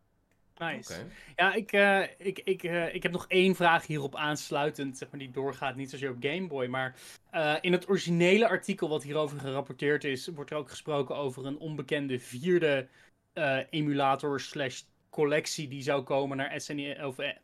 Nice. 0.59 1.07
Ja, 1.37 1.55
ik, 1.55 1.73
eh, 1.73 2.03
ik, 2.19 2.39
ik, 2.39 2.63
eh, 2.63 2.95
ik 2.95 3.03
heb 3.03 3.13
nog 3.13 3.25
één 3.29 3.55
vraag 3.55 3.87
hierop 3.87 4.17
aansluitend, 4.17 4.99
zeg 4.99 5.11
maar, 5.11 5.19
die 5.19 5.31
doorgaat 5.31 5.77
niet 5.77 5.91
zozeer 5.91 6.11
op 6.11 6.17
Game 6.21 6.47
Boy. 6.47 6.67
Maar 6.67 6.95
eh, 7.31 7.57
in 7.61 7.73
het 7.73 7.89
originele 7.89 8.49
artikel 8.49 8.89
wat 8.89 9.03
hierover 9.03 9.39
gerapporteerd 9.39 10.05
is, 10.05 10.27
wordt 10.27 10.51
er 10.51 10.57
ook 10.57 10.71
gesproken 10.71 11.17
over 11.17 11.47
een 11.47 11.59
onbekende 11.59 12.19
vierde 12.19 12.89
eh, 13.33 13.59
emulator 13.71 14.41
slash 14.41 14.83
collectie 15.11 15.69
die 15.69 15.83
zou 15.83 16.03
komen 16.03 16.37
naar 16.37 16.61
SNE, 16.61 17.07
of, 17.07 17.19
eh, 17.19 17.37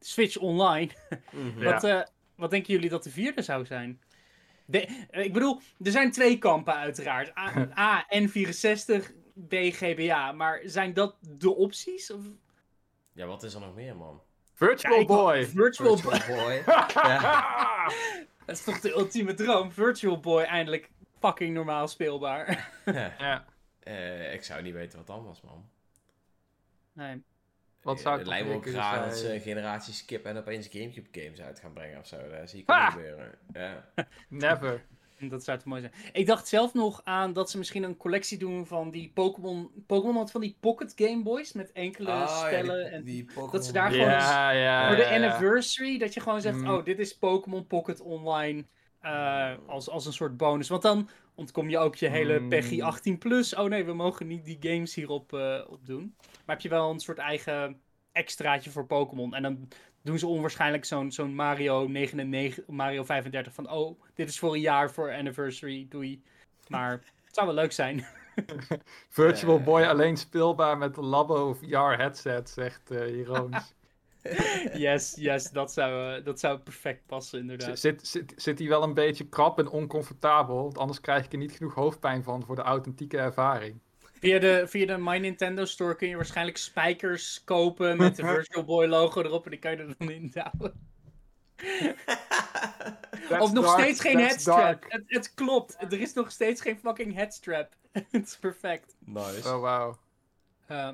Switch 0.00 0.36
Online. 0.36 0.90
Mhm. 1.32 1.62
Ja. 1.62 1.72
Wat, 1.72 1.84
eh, 1.84 2.00
wat 2.34 2.50
denken 2.50 2.72
jullie 2.74 2.88
dat 2.88 3.04
de 3.04 3.10
vierde 3.10 3.42
zou 3.42 3.66
zijn? 3.66 4.00
De, 4.66 5.06
ik 5.10 5.32
bedoel, 5.32 5.60
er 5.82 5.90
zijn 5.90 6.10
twee 6.12 6.38
kampen 6.38 6.74
uiteraard. 6.74 7.38
A, 7.38 7.66
A 7.78 8.06
N64, 8.14 9.12
B 9.48 9.54
GBA. 9.54 10.32
Maar 10.32 10.60
zijn 10.64 10.94
dat 10.94 11.16
de 11.20 11.54
opties? 11.54 12.10
Of... 12.12 12.22
Ja, 13.12 13.26
wat 13.26 13.42
is 13.42 13.54
er 13.54 13.60
nog 13.60 13.74
meer, 13.74 13.96
man? 13.96 14.22
Virtual 14.52 14.98
Ja, 14.98 15.04
Boy! 15.04 15.46
Virtual 15.46 16.00
Boy. 16.02 16.12
Virtual 16.12 16.36
Boy. 16.44 16.62
ja. 16.94 17.92
Dat 18.46 18.56
is 18.56 18.64
toch 18.64 18.80
de 18.80 18.90
ultieme 18.90 19.34
droom? 19.34 19.72
Virtual 19.72 20.20
Boy 20.20 20.42
eindelijk 20.42 20.90
fucking 21.18 21.54
normaal 21.54 21.88
speelbaar. 21.88 22.72
ja. 23.18 23.44
Eh, 23.86 24.34
ik 24.34 24.44
zou 24.44 24.62
niet 24.62 24.74
weten 24.74 24.98
wat 24.98 25.06
dan 25.06 25.24
was, 25.24 25.40
man. 25.40 25.68
Nee. 26.92 27.22
Wat 27.82 28.00
zou 28.00 28.12
Eh, 28.12 28.18
het 28.18 28.28
lijkt 28.28 28.48
me 28.48 28.54
ook 28.54 28.66
graag 28.66 29.04
dat 29.04 29.16
ze 29.16 29.34
een 29.34 29.40
generatie 29.40 29.94
skip 29.94 30.24
en 30.24 30.36
opeens 30.36 30.68
Gamecube 30.68 31.08
games 31.20 31.40
uit 31.40 31.60
gaan 31.60 31.72
brengen 31.72 31.98
of 31.98 32.06
zo. 32.06 32.28
Dat 32.28 32.50
zie 32.50 32.60
ik 32.66 32.70
gebeuren. 32.70 33.38
Ja. 33.52 33.84
Never. 34.28 34.86
Dat 35.30 35.44
zou 35.44 35.58
te 35.58 35.68
mooi 35.68 35.80
zijn. 35.80 35.92
Ik 36.12 36.26
dacht 36.26 36.48
zelf 36.48 36.74
nog 36.74 37.00
aan 37.04 37.32
dat 37.32 37.50
ze 37.50 37.58
misschien 37.58 37.82
een 37.82 37.96
collectie 37.96 38.38
doen 38.38 38.66
van 38.66 38.90
die 38.90 39.10
Pokémon. 39.14 39.70
Pokémon 39.86 40.16
had 40.16 40.30
van 40.30 40.40
die 40.40 40.56
Pocket 40.60 40.92
Game 40.96 41.22
Boys 41.22 41.52
met 41.52 41.72
enkele 41.72 42.08
ja, 42.08 42.26
spellen. 42.26 42.84
die- 42.84 42.92
en 42.92 43.04
die 43.04 43.24
Pokémon- 43.24 43.50
dat 43.50 43.64
ze 43.66 43.72
daar 43.72 43.90
gewoon 43.90 44.06
Ja, 44.06 44.50
ja. 44.50 44.86
voor 44.86 44.96
de 44.96 45.08
anniversary, 45.08 45.98
dat 45.98 46.14
je 46.14 46.20
gewoon 46.20 46.40
zegt: 46.40 46.56
Mm. 46.56 46.68
Oh, 46.68 46.84
dit 46.84 46.98
is 46.98 47.18
Pokémon 47.18 47.66
Pocket 47.66 48.00
Online. 48.00 48.64
eh, 49.00 49.52
als, 49.66 49.88
als 49.90 50.06
een 50.06 50.12
soort 50.12 50.36
bonus. 50.36 50.68
Want 50.68 50.82
dan 50.82 51.08
ontkom 51.34 51.68
je 51.68 51.78
ook 51.78 51.96
je 51.96 52.08
hele 52.08 52.38
Mm. 52.38 52.48
PEGI 52.48 52.82
18 52.82 53.18
plus. 53.18 53.54
Oh 53.54 53.64
nee, 53.68 53.84
we 53.84 53.92
mogen 53.92 54.26
niet 54.26 54.44
die 54.44 54.56
games 54.60 54.94
hierop 54.94 55.32
eh, 55.32 55.60
op 55.68 55.86
doen. 55.86 56.14
Maar 56.18 56.54
heb 56.56 56.60
je 56.60 56.68
wel 56.68 56.90
een 56.90 57.00
soort 57.00 57.18
eigen 57.18 57.80
extraatje 58.12 58.70
voor 58.70 58.86
Pokémon. 58.86 59.34
En 59.34 59.42
dan 59.42 59.68
doen 60.06 60.18
ze 60.18 60.26
onwaarschijnlijk 60.26 60.84
zo'n 60.84 61.12
zo'n 61.12 61.34
Mario 61.34 61.88
99, 61.88 62.66
Mario 62.66 63.04
35 63.04 63.54
van 63.54 63.70
oh, 63.70 64.00
dit 64.14 64.28
is 64.28 64.38
voor 64.38 64.54
een 64.54 64.60
jaar 64.60 64.90
voor 64.90 65.12
anniversary, 65.12 65.86
doei. 65.88 66.22
Maar 66.68 66.90
het 67.24 67.34
zou 67.34 67.46
wel 67.46 67.54
leuk 67.54 67.72
zijn. 67.72 68.06
Virtual 69.08 69.58
Eh. 69.58 69.64
Boy 69.64 69.82
alleen 69.82 70.16
speelbaar 70.16 70.78
met 70.78 70.94
de 70.94 71.02
Labo 71.02 71.54
VR 71.54 71.76
headset, 71.76 72.50
zegt 72.50 72.90
eh 72.90 73.16
Jeroens. 73.16 73.74
yes, 74.86 75.14
yes, 75.16 75.50
dat 75.50 75.72
zou, 75.72 76.16
eh, 76.16 76.24
dat 76.24 76.40
zou 76.40 76.58
perfect 76.58 77.06
passen 77.06 77.38
inderdaad. 77.38 77.78
zit, 77.78 78.06
zit, 78.06 78.32
zit 78.36 78.58
hij 78.58 78.68
wel 78.68 78.82
een 78.82 78.94
beetje 78.94 79.28
krap 79.28 79.58
en 79.58 79.68
oncomfortabel? 79.68 80.62
Want 80.62 80.78
anders 80.78 81.00
krijg 81.00 81.24
ik 81.24 81.32
er 81.32 81.38
niet 81.38 81.52
genoeg 81.52 81.74
hoofdpijn 81.74 82.22
van 82.22 82.44
voor 82.44 82.56
de 82.56 82.62
authentieke 82.62 83.18
ervaring. 83.18 83.80
Via 84.20 84.38
de, 84.38 84.64
via 84.66 84.86
de 84.86 84.96
My 84.98 85.18
Nintendo 85.18 85.64
Store 85.64 85.96
kun 85.96 86.08
je 86.08 86.16
waarschijnlijk 86.16 86.56
spijkers 86.56 87.44
kopen 87.44 87.96
met 87.96 88.16
de 88.16 88.24
Virtual 88.24 88.64
Boy 88.64 88.86
logo 88.86 89.22
erop 89.22 89.44
en 89.44 89.50
die 89.50 89.58
kan 89.60 89.70
je 89.70 89.76
er 89.76 89.94
dan 89.98 90.10
in 90.10 90.30
douwen. 90.30 90.94
Of 93.38 93.52
nog 93.52 93.64
dark, 93.64 93.80
steeds 93.80 94.00
geen 94.00 94.18
that's 94.18 94.44
headstrap. 94.44 94.84
Het, 94.88 95.04
het 95.06 95.34
klopt, 95.34 95.76
er 95.78 96.00
is 96.00 96.12
nog 96.12 96.30
steeds 96.30 96.60
geen 96.60 96.78
fucking 96.78 97.14
headstrap. 97.14 97.74
Het 98.10 98.26
is 98.26 98.36
perfect. 98.36 98.96
Nice. 98.98 99.48
Oh, 99.54 99.60
wauw. 99.60 99.98
Eh, 100.66 100.88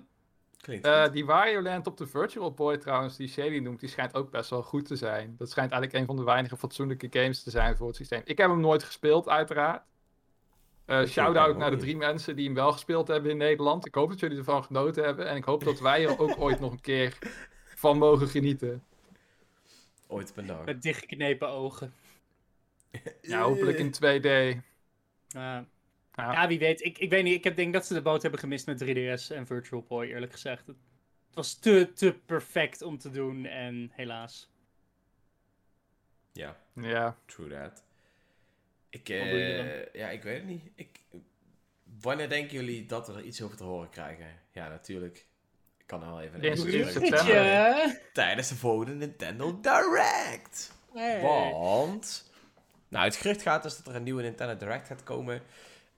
Klinkt 0.61 0.87
Eh, 0.87 1.03
goed. 1.03 1.13
die 1.13 1.25
Wario 1.25 1.63
Land 1.63 1.87
op 1.87 1.97
de 1.97 2.07
Virtual 2.07 2.53
Boy 2.55 2.77
trouwens, 2.79 3.17
die 3.17 3.29
Shady 3.29 3.59
noemt, 3.59 3.81
die 3.81 3.89
schijnt 3.89 4.15
ook 4.15 4.31
best 4.31 4.51
wel 4.51 4.63
goed 4.63 4.87
te 4.87 4.97
zijn. 4.97 5.35
Dat 5.39 5.51
schijnt 5.51 5.71
eigenlijk 5.73 6.01
een 6.01 6.07
van 6.07 6.17
de 6.25 6.31
weinige 6.31 6.57
fatsoenlijke 6.57 7.07
games 7.11 7.43
te 7.43 7.51
zijn 7.51 7.77
voor 7.77 7.87
het 7.87 7.97
systeem. 7.97 8.23
Ik 8.25 8.39
heb 8.39 8.51
hem 8.51 8.61
nooit 8.61 8.83
gespeeld, 8.83 9.29
uiteraard. 9.29 9.83
Eh 10.85 11.01
Ik 11.01 11.09
Shout-out 11.09 11.57
naar 11.57 11.71
de 11.71 11.77
drie 11.77 11.97
mensen 11.97 12.37
die 12.37 12.45
hem 12.45 12.55
wel 12.55 12.73
gespeeld 12.73 13.09
hebben 13.09 13.31
in 13.31 13.37
Nederland. 13.37 13.87
Ik 13.87 13.95
hoop 13.95 14.09
dat 14.09 14.21
jullie 14.21 14.39
ervan 14.39 14.65
genoten 14.65 15.05
hebben. 15.05 15.29
En 15.29 15.37
ik 15.37 15.45
hoop 15.45 15.65
dat 15.65 15.81
wij 15.81 16.05
er 16.05 16.19
ook 16.19 16.41
ooit 16.41 16.61
nog 16.61 16.73
een 16.73 16.81
keer 16.81 17.19
van 17.75 17.99
mogen 17.99 18.29
genieten. 18.29 18.85
Ooit 20.07 20.31
op 20.31 20.37
een 20.37 20.47
dag. 20.47 20.65
met 20.65 20.83
dichtgeknepen 20.83 21.49
ogen. 21.49 21.95
Ja, 23.23 23.43
hopelijk 23.43 23.79
in 23.79 23.93
2D. 23.93 24.25
Eh, 24.25 24.55
Ja. 25.29 25.67
ja, 26.33 26.49
wie 26.49 26.59
weet. 26.59 26.85
Ik, 26.85 26.99
ik 26.99 27.11
weet 27.11 27.25
niet, 27.25 27.35
ik 27.35 27.45
heb, 27.45 27.57
denk 27.57 27.73
dat 27.73 27.87
ze 27.87 27.95
de 27.95 28.03
boot 28.03 28.23
hebben 28.23 28.41
gemist 28.41 28.67
met 28.67 28.85
3DS 28.85 29.31
en 29.37 29.47
Virtual 29.47 29.85
Boy, 29.89 30.07
eerlijk 30.07 30.33
gezegd. 30.33 30.67
Het, 30.67 30.77
het 31.27 31.35
was 31.35 31.55
te, 31.55 31.93
te 31.95 32.15
perfect 32.27 32.83
om 32.83 32.99
te 32.99 33.11
doen 33.11 33.47
en 33.47 33.91
helaas. 33.93 34.51
Ja, 36.33 36.57
Ja. 36.75 37.17
true 37.27 37.49
that. 37.49 37.83
Ik, 38.93 39.09
eh, 39.09 39.93
ja, 39.93 40.09
ik 40.09 40.23
weet 40.23 40.37
het 40.37 40.47
niet. 40.47 40.63
Ik, 40.75 41.01
wanneer 42.01 42.29
denken 42.29 42.57
jullie 42.57 42.87
dat 42.87 43.07
we 43.07 43.13
er 43.13 43.23
iets 43.23 43.43
over 43.43 43.57
te 43.57 43.65
horen 43.65 43.89
krijgen? 43.89 44.27
Ja, 44.51 44.69
natuurlijk. 44.69 45.27
Ik 45.79 45.87
kan 45.87 46.03
er 46.03 46.09
wel 46.09 46.21
even... 46.21 46.43
In 46.43 46.57
september. 46.57 47.09
Bruggetje. 47.09 48.01
Tijdens 48.13 48.49
de 48.49 48.55
volgende 48.55 48.95
Nintendo 48.95 49.61
Direct. 49.61 50.73
Hey. 50.95 51.21
Want... 51.21 52.33
Nou, 52.89 53.05
het 53.05 53.17
gerucht 53.17 53.43
gaat 53.43 53.63
dus 53.63 53.77
dat 53.77 53.87
er 53.87 53.95
een 53.95 54.03
nieuwe 54.03 54.23
Nintendo 54.23 54.57
Direct 54.57 54.87
gaat 54.87 55.03
komen. 55.03 55.43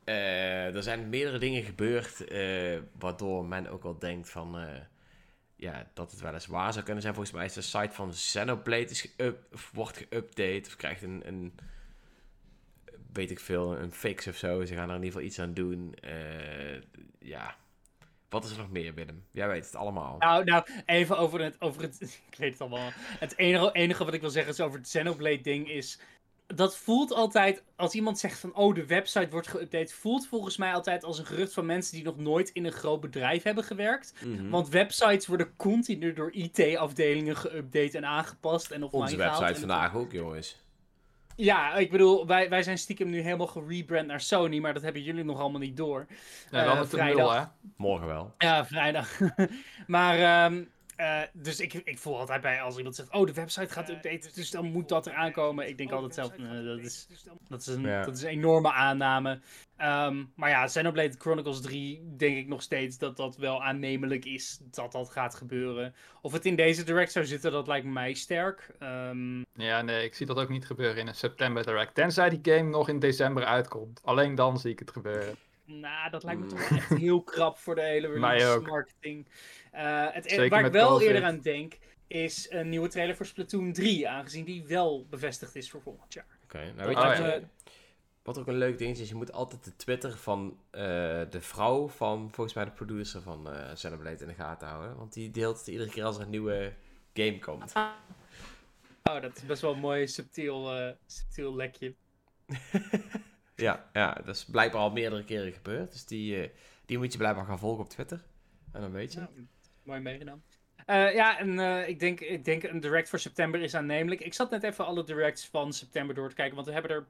Eh, 0.04 0.74
er 0.74 0.82
zijn 0.82 1.08
meerdere 1.08 1.38
dingen 1.38 1.62
gebeurd, 1.62 2.24
eh, 2.24 2.78
waardoor 2.98 3.44
men 3.44 3.68
ook 3.68 3.82
wel 3.82 3.98
denkt 3.98 4.30
van... 4.30 4.58
eh, 4.58 4.80
ja, 5.56 5.90
dat 5.94 6.10
het 6.10 6.20
wel 6.20 6.32
eens 6.34 6.46
waar 6.46 6.72
zou 6.72 6.84
kunnen 6.84 7.02
zijn. 7.02 7.14
Volgens 7.14 7.36
mij 7.36 7.44
is 7.44 7.52
de 7.52 7.62
site 7.62 7.94
van 7.94 8.10
Xenoblade 8.10 8.88
is 8.90 9.14
wordt 9.72 10.04
geüpdate 10.04 10.66
of 10.66 10.76
krijgt 10.76 11.02
een, 11.02 11.22
een... 11.24 11.54
Weet 13.14 13.30
ik 13.30 13.40
veel, 13.40 13.76
een 13.78 13.92
fix 13.92 14.26
of 14.26 14.36
zo. 14.36 14.64
Ze 14.64 14.74
gaan 14.74 14.88
er 14.90 14.96
in 14.96 15.02
ieder 15.02 15.12
geval 15.12 15.26
iets 15.26 15.38
aan 15.38 15.54
doen. 15.54 15.94
Eh, 16.00 16.80
ja. 17.18 17.56
Wat 18.28 18.44
is 18.44 18.50
er 18.50 18.58
nog 18.58 18.70
meer, 18.70 18.94
Willem? 18.94 19.24
Jij 19.30 19.48
weet 19.48 19.64
het 19.64 19.74
allemaal. 19.74 20.16
Nou, 20.18 20.44
nou, 20.44 20.64
even 20.86 21.18
over 21.18 21.40
het, 21.40 21.60
over 21.60 21.82
het. 21.82 22.00
Ik 22.30 22.38
weet 22.38 22.52
het 22.52 22.60
allemaal. 22.60 22.90
Het 22.96 23.38
enige, 23.38 23.72
enige 23.72 24.04
wat 24.04 24.14
ik 24.14 24.20
wil 24.20 24.30
zeggen 24.30 24.52
is 24.52 24.60
over 24.60 24.78
het 24.78 24.88
Xenoblade-ding 24.88 25.70
is. 25.70 25.98
Dat 26.46 26.76
voelt 26.76 27.12
altijd, 27.12 27.62
als 27.76 27.94
iemand 27.94 28.18
zegt 28.18 28.38
van, 28.38 28.54
oh, 28.54 28.74
de 28.74 28.86
website 28.86 29.30
wordt 29.30 29.56
geüpdate, 29.56 29.94
voelt 29.94 30.26
volgens 30.26 30.56
mij 30.56 30.74
altijd 30.74 31.04
als 31.04 31.18
een 31.18 31.26
gerucht 31.26 31.52
van 31.52 31.66
mensen 31.66 31.94
die 31.94 32.04
nog 32.04 32.18
nooit 32.18 32.48
in 32.48 32.64
een 32.64 32.72
groot 32.72 33.00
bedrijf 33.00 33.42
hebben 33.42 33.64
gewerkt. 33.64 34.14
Mhm. 34.24 34.48
Want 34.48 34.68
websites 34.68 35.26
worden 35.26 35.56
continu 35.56 36.12
door 36.12 36.32
IT-afdelingen 36.32 37.36
geüpdate 37.36 37.96
en 37.96 38.06
aangepast 38.06 38.70
en 38.70 38.82
offline 38.82 39.02
Onze 39.02 39.16
website 39.16 39.44
En- 39.44 39.56
vandaag 39.56 39.94
ook, 39.94 40.12
jongens. 40.12 40.63
Ja, 41.36 41.74
ik 41.74 41.90
bedoel, 41.90 42.26
wij, 42.26 42.48
wij 42.48 42.62
zijn 42.62 42.78
stiekem 42.78 43.10
nu 43.10 43.20
helemaal 43.20 43.46
gerebrand 43.46 44.06
naar 44.06 44.20
Sony, 44.20 44.58
maar 44.58 44.74
dat 44.74 44.82
hebben 44.82 45.02
jullie 45.02 45.24
nog 45.24 45.40
allemaal 45.40 45.60
niet 45.60 45.76
door. 45.76 46.06
Ja, 46.50 46.64
dan 46.64 46.72
Eh, 46.72 46.80
met 46.80 46.90
de 46.90 47.02
nul, 47.02 47.32
hè? 47.32 47.42
Morgen 47.76 48.06
wel. 48.06 48.34
Ja, 48.38 48.66
vrijdag. 48.66 49.18
maar, 49.86 50.18
ehm, 50.18 50.64
eh, 50.96 51.20
dus 51.32 51.60
ik, 51.60 51.72
ik 51.72 51.98
voel 51.98 52.18
altijd 52.18 52.40
bij 52.40 52.60
als 52.62 52.76
iemand 52.76 52.94
zegt, 52.94 53.12
oh, 53.12 53.26
de 53.26 53.32
website 53.32 53.72
gaat 53.72 53.88
updaten, 53.90 54.30
dus 54.34 54.50
dan 54.50 54.64
moet 54.72 54.88
dat 54.88 55.06
eraan 55.06 55.32
komen. 55.32 55.68
Ik 55.68 55.78
denk 55.78 55.90
altijd 55.90 56.14
zelf, 56.14 56.32
eh, 56.32 56.64
dat, 56.64 56.78
is, 56.78 57.06
dat, 57.48 57.60
is 57.60 57.66
een, 57.66 57.80
Ja. 57.82 58.04
dat 58.04 58.16
is 58.16 58.22
een 58.22 58.28
enorme 58.28 58.72
aanname. 58.72 59.40
Ehm, 59.76 60.24
maar 60.34 60.50
ja, 60.50 60.64
Xenoblade 60.64 61.14
Chronicles 61.18 61.60
3 61.60 62.14
denk 62.16 62.36
ik 62.36 62.46
nog 62.48 62.62
steeds 62.62 62.98
dat 62.98 63.16
dat 63.16 63.36
wel 63.36 63.62
aannemelijk 63.62 64.24
is 64.24 64.58
dat 64.70 64.92
dat 64.92 65.10
gaat 65.10 65.34
gebeuren. 65.34 65.94
Of 66.22 66.32
het 66.32 66.46
in 66.46 66.56
deze 66.56 66.84
direct 66.84 67.12
zou 67.12 67.24
zitten, 67.24 67.52
dat 67.52 67.66
lijkt 67.66 67.86
mij 67.86 68.14
sterk. 68.14 68.70
Ehm, 68.78 69.42
Ja, 69.54 69.82
nee, 69.82 70.04
ik 70.04 70.14
zie 70.14 70.26
dat 70.26 70.36
ook 70.38 70.48
niet 70.48 70.66
gebeuren 70.66 70.96
in 71.00 71.06
een 71.06 71.14
september 71.14 71.64
direct. 71.64 71.94
Tenzij 71.94 72.28
die 72.30 72.54
game 72.54 72.70
nog 72.70 72.88
in 72.88 72.98
december 72.98 73.44
uitkomt. 73.44 74.00
Alleen 74.04 74.34
dan 74.34 74.58
zie 74.58 74.70
ik 74.72 74.78
het 74.78 74.90
gebeuren. 74.90 75.34
Nou, 75.64 76.10
dat 76.10 76.24
lijkt 76.24 76.40
me 76.40 76.46
Mm. 76.46 76.52
toch 76.52 76.68
wel 76.68 76.78
echt 76.78 76.88
heel 76.88 77.22
krap 77.22 77.58
voor 77.58 77.74
de 77.74 77.80
hele 77.82 78.08
release 78.14 78.60
marketing. 78.60 79.26
Eh, 79.70 80.06
het, 80.10 80.24
Zeker 80.30 80.48
waar 80.48 80.64
ik 80.64 80.72
wel 80.72 80.88
COVID. 80.88 81.06
eerder 81.06 81.24
aan 81.24 81.40
denk, 81.40 81.78
is 82.06 82.46
een 82.50 82.68
nieuwe 82.68 82.88
trailer 82.88 83.16
voor 83.16 83.26
Splatoon 83.26 83.72
3, 83.72 84.08
aangezien 84.08 84.44
die 84.44 84.64
wel 84.66 85.06
bevestigd 85.10 85.56
is 85.56 85.70
voor 85.70 85.82
volgend 85.82 86.12
jaar. 86.14 86.26
Oké, 86.44 86.58
nou 86.58 86.76
weet 86.76 86.96
je 86.96 87.02
Oh, 87.02 87.08
wat, 87.08 87.16
ja. 87.16 87.34
je- 87.34 87.42
wat 88.22 88.38
ook 88.38 88.46
een 88.46 88.56
leuk 88.58 88.78
ding 88.78 88.90
is, 88.92 89.00
is 89.00 89.08
je 89.08 89.14
moet 89.14 89.32
altijd 89.32 89.64
de 89.64 89.76
Twitter 89.76 90.16
van 90.16 90.58
eh, 90.70 90.80
de 91.30 91.40
vrouw 91.40 91.88
van 91.88 92.30
volgens 92.32 92.54
mij 92.56 92.64
de 92.64 92.70
producer 92.70 93.22
van 93.22 93.50
eh 93.52 93.72
Xenoblade 93.72 94.16
in 94.20 94.26
de 94.26 94.34
gaten 94.34 94.68
houden. 94.68 94.96
Want 94.96 95.12
die 95.12 95.30
deelt 95.30 95.58
het 95.58 95.66
iedere 95.66 95.90
keer 95.90 96.04
als 96.04 96.16
er 96.16 96.22
een 96.22 96.30
nieuwe 96.30 96.72
game 97.14 97.38
komt. 97.38 97.72
Oh, 99.02 99.20
dat 99.22 99.36
is 99.36 99.46
best 99.46 99.62
wel 99.62 99.72
een 99.72 99.78
mooi 99.78 100.06
subtiel, 100.08 100.76
eh, 100.76 100.92
subtiel 101.06 101.54
lekje. 101.56 101.94
Ja, 103.56 103.88
ja, 103.92 104.12
dat 104.24 104.34
is 104.36 104.44
blijkbaar 104.44 104.80
al 104.80 104.90
meerdere 104.90 105.24
keren 105.24 105.52
gebeurd. 105.52 105.92
Dus 105.92 106.04
die, 106.06 106.42
eh, 106.42 106.48
die 106.86 106.98
moet 106.98 107.12
je 107.12 107.18
blijkbaar 107.18 107.44
gaan 107.44 107.58
volgen 107.58 107.84
op 107.84 107.90
Twitter. 107.90 108.22
En 108.72 108.80
dan 108.80 108.92
weet 108.92 109.12
je. 109.12 109.20
Ja, 109.20 109.28
mooi 109.82 110.00
meegenomen. 110.00 110.42
Eh, 110.86 111.14
ja, 111.14 111.38
en 111.38 111.58
eh, 111.58 111.88
ik, 111.88 111.98
denk, 112.00 112.20
ik 112.20 112.44
denk 112.44 112.62
een 112.62 112.80
direct 112.80 113.08
voor 113.08 113.18
september 113.18 113.60
is 113.62 113.74
aannemelijk. 113.74 114.20
Ik 114.20 114.34
zat 114.34 114.50
net 114.50 114.62
even 114.62 114.86
alle 114.86 115.04
directs 115.04 115.46
van 115.48 115.72
september 115.72 116.14
door 116.14 116.28
te 116.28 116.34
kijken, 116.34 116.54
want 116.54 116.66
we 116.66 116.72
hebben 116.72 116.90
er 116.90 117.06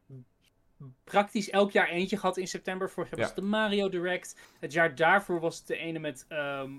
praktisch 1.04 1.50
elk 1.50 1.70
jaar 1.72 1.88
eentje 1.88 2.16
gehad 2.16 2.36
in 2.36 2.46
september. 2.46 2.90
Vorig 2.90 3.10
jaar 3.10 3.18
was 3.18 3.28
Ja. 3.28 3.34
de 3.34 3.42
Mario 3.42 3.88
Direct. 3.88 4.36
Het 4.60 4.72
jaar 4.72 4.94
daarvoor 4.94 5.40
was 5.40 5.58
het 5.58 5.66
de 5.66 5.76
ene 5.76 5.98
met 5.98 6.24
ehm, 6.28 6.70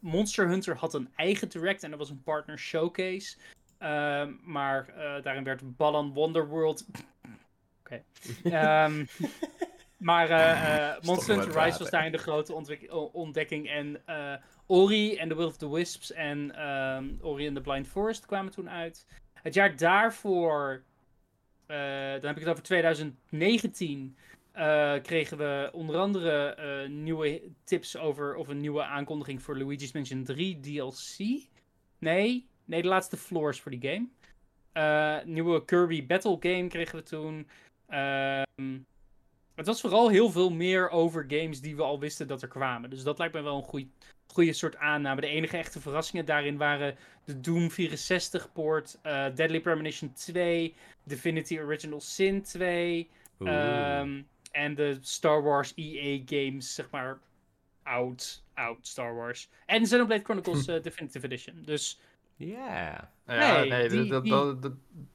Monster 0.00 0.48
Hunter 0.48 0.76
had 0.76 0.94
een 0.94 1.08
eigen 1.16 1.48
direct 1.48 1.82
en 1.82 1.90
dat 1.90 1.98
was 1.98 2.10
een 2.10 2.22
partner 2.22 2.58
showcase. 2.58 3.36
Ehm, 3.78 4.32
maar 4.42 4.86
daarin 5.22 5.44
werd 5.44 5.76
Balan 5.76 6.12
Wonderworld. 6.12 6.86
Oké. 7.92 8.04
Ehm, 8.42 9.04
maar 10.08 10.30
eh, 10.30 10.88
eh, 10.88 11.02
Monster 11.02 11.36
Hunter 11.36 11.62
Rise 11.62 11.78
was 11.78 11.90
daarin 11.90 12.12
de 12.12 12.18
grote 12.18 12.54
ontdekking. 13.12 13.68
En 13.68 14.06
eh, 14.06 14.34
Ori 14.66 15.16
en 15.16 15.28
The 15.28 15.36
Will 15.36 15.46
of 15.46 15.56
the 15.56 15.70
Wisps 15.70 16.12
en 16.12 16.54
ehm, 16.54 17.08
Ori 17.20 17.46
and 17.46 17.56
the 17.56 17.62
Blind 17.62 17.88
Forest 17.88 18.26
kwamen 18.26 18.52
toen 18.52 18.70
uit. 18.70 19.06
Het 19.32 19.54
jaar 19.54 19.76
daarvoor, 19.76 20.82
dan 21.66 21.76
heb 22.26 22.36
ik 22.36 22.38
het 22.38 22.48
over 22.48 22.62
2019, 22.62 24.16
eh, 24.52 24.94
kregen 25.02 25.38
we 25.38 25.70
onder 25.72 25.96
andere 25.96 26.88
nieuwe 26.88 27.42
tips 27.64 27.96
over 27.96 28.34
of 28.34 28.48
een 28.48 28.60
nieuwe 28.60 28.84
aankondiging 28.84 29.42
voor 29.42 29.58
Luigi's 29.58 29.92
Mansion 29.92 30.24
3 30.24 30.60
DLC. 30.60 31.18
Nee, 31.98 32.46
nee, 32.64 32.82
de 32.82 32.88
laatste 32.88 33.16
floors 33.16 33.60
voor 33.60 33.70
die 33.70 33.90
game. 33.90 34.08
Eh, 34.72 35.24
nieuwe 35.24 35.64
Kirby 35.64 36.06
Battle 36.06 36.36
Game 36.40 36.66
kregen 36.66 36.98
we 36.98 37.02
toen. 37.02 37.48
Ehm, 37.92 38.78
het 39.54 39.66
was 39.66 39.80
vooral 39.80 40.08
heel 40.08 40.30
veel 40.30 40.50
meer 40.50 40.90
over 40.90 41.24
games 41.28 41.60
die 41.60 41.76
we 41.76 41.82
al 41.82 41.98
wisten 42.00 42.26
dat 42.28 42.42
er 42.42 42.48
kwamen. 42.48 42.90
Dus 42.90 43.02
dat 43.02 43.18
lijkt 43.18 43.34
me 43.34 43.40
wel 43.42 43.56
een 43.56 43.62
goede, 43.62 43.86
goede 44.26 44.52
soort 44.52 44.76
aanname. 44.76 45.20
De 45.20 45.26
enige 45.26 45.56
echte 45.56 45.80
verrassingen 45.80 46.24
daarin 46.26 46.56
waren 46.56 46.96
de 47.24 47.40
Doom 47.40 47.70
64 47.70 48.52
poort, 48.52 48.98
eh, 49.02 49.26
Deadly 49.34 49.60
Premonition 49.60 50.12
2, 50.12 50.74
Divinity 51.04 51.58
Original 51.58 52.00
Sin 52.00 52.42
2 52.42 53.10
Oeh. 53.40 53.50
ehm, 53.98 54.22
en 54.50 54.74
de 54.74 54.98
Star 55.00 55.42
Wars 55.42 55.72
EA 55.76 56.20
games, 56.26 56.74
zeg 56.74 56.90
maar, 56.90 57.18
oud, 57.82 58.44
oud 58.54 58.86
Star 58.86 59.14
Wars. 59.14 59.48
En 59.66 59.82
Xenoblade 59.82 60.24
Chronicles 60.24 60.66
eh, 60.68 60.82
Definitive 60.82 61.26
Edition. 61.26 61.62
Dus 61.64 62.00
Ja. 62.36 63.10
Ja, 63.26 63.58
Nee, 63.60 63.68
nee, 63.70 63.88
die- 63.88 64.10
dat, 64.10 64.22
die- 64.22 64.32
dat, 64.32 64.62
dat- 64.62 64.72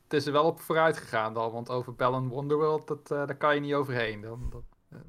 het 0.07 0.13
is 0.13 0.25
er 0.25 0.31
wel 0.31 0.45
op 0.45 0.59
vooruit 0.59 0.97
gegaan 0.97 1.33
dan, 1.33 1.51
want 1.51 1.69
over 1.69 1.95
Bell 1.95 2.11
Wonderworld, 2.11 2.87
dat, 2.87 3.11
eh, 3.11 3.27
daar 3.27 3.37
kan 3.37 3.55
je 3.55 3.61
niet 3.61 3.73
overheen. 3.73 4.21
Dan, 4.21 4.49
dat, 4.49 4.63
ja, 4.89 5.03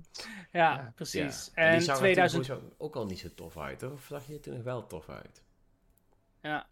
Ja. 0.51 0.93
precies. 0.95 1.51
Ja. 1.55 1.63
En 1.63 1.69
die 1.69 1.77
En 1.79 1.83
zag 1.83 1.95
er 1.95 2.01
2000, 2.01 2.45
toen 2.45 2.57
sowieso 2.57 2.75
ook 2.79 2.97
al 2.97 3.07
niet 3.07 3.19
zo 3.19 3.29
tof 3.35 3.59
uit, 3.59 3.81
hoor. 3.81 3.93
Of 3.93 4.05
zag 4.09 4.27
je 4.27 4.35
er 4.35 4.41
toen 4.41 4.55
nog 4.55 4.63
wel 4.63 4.87
tof 4.87 5.09
uit? 5.09 5.43
Ja. 6.43 6.67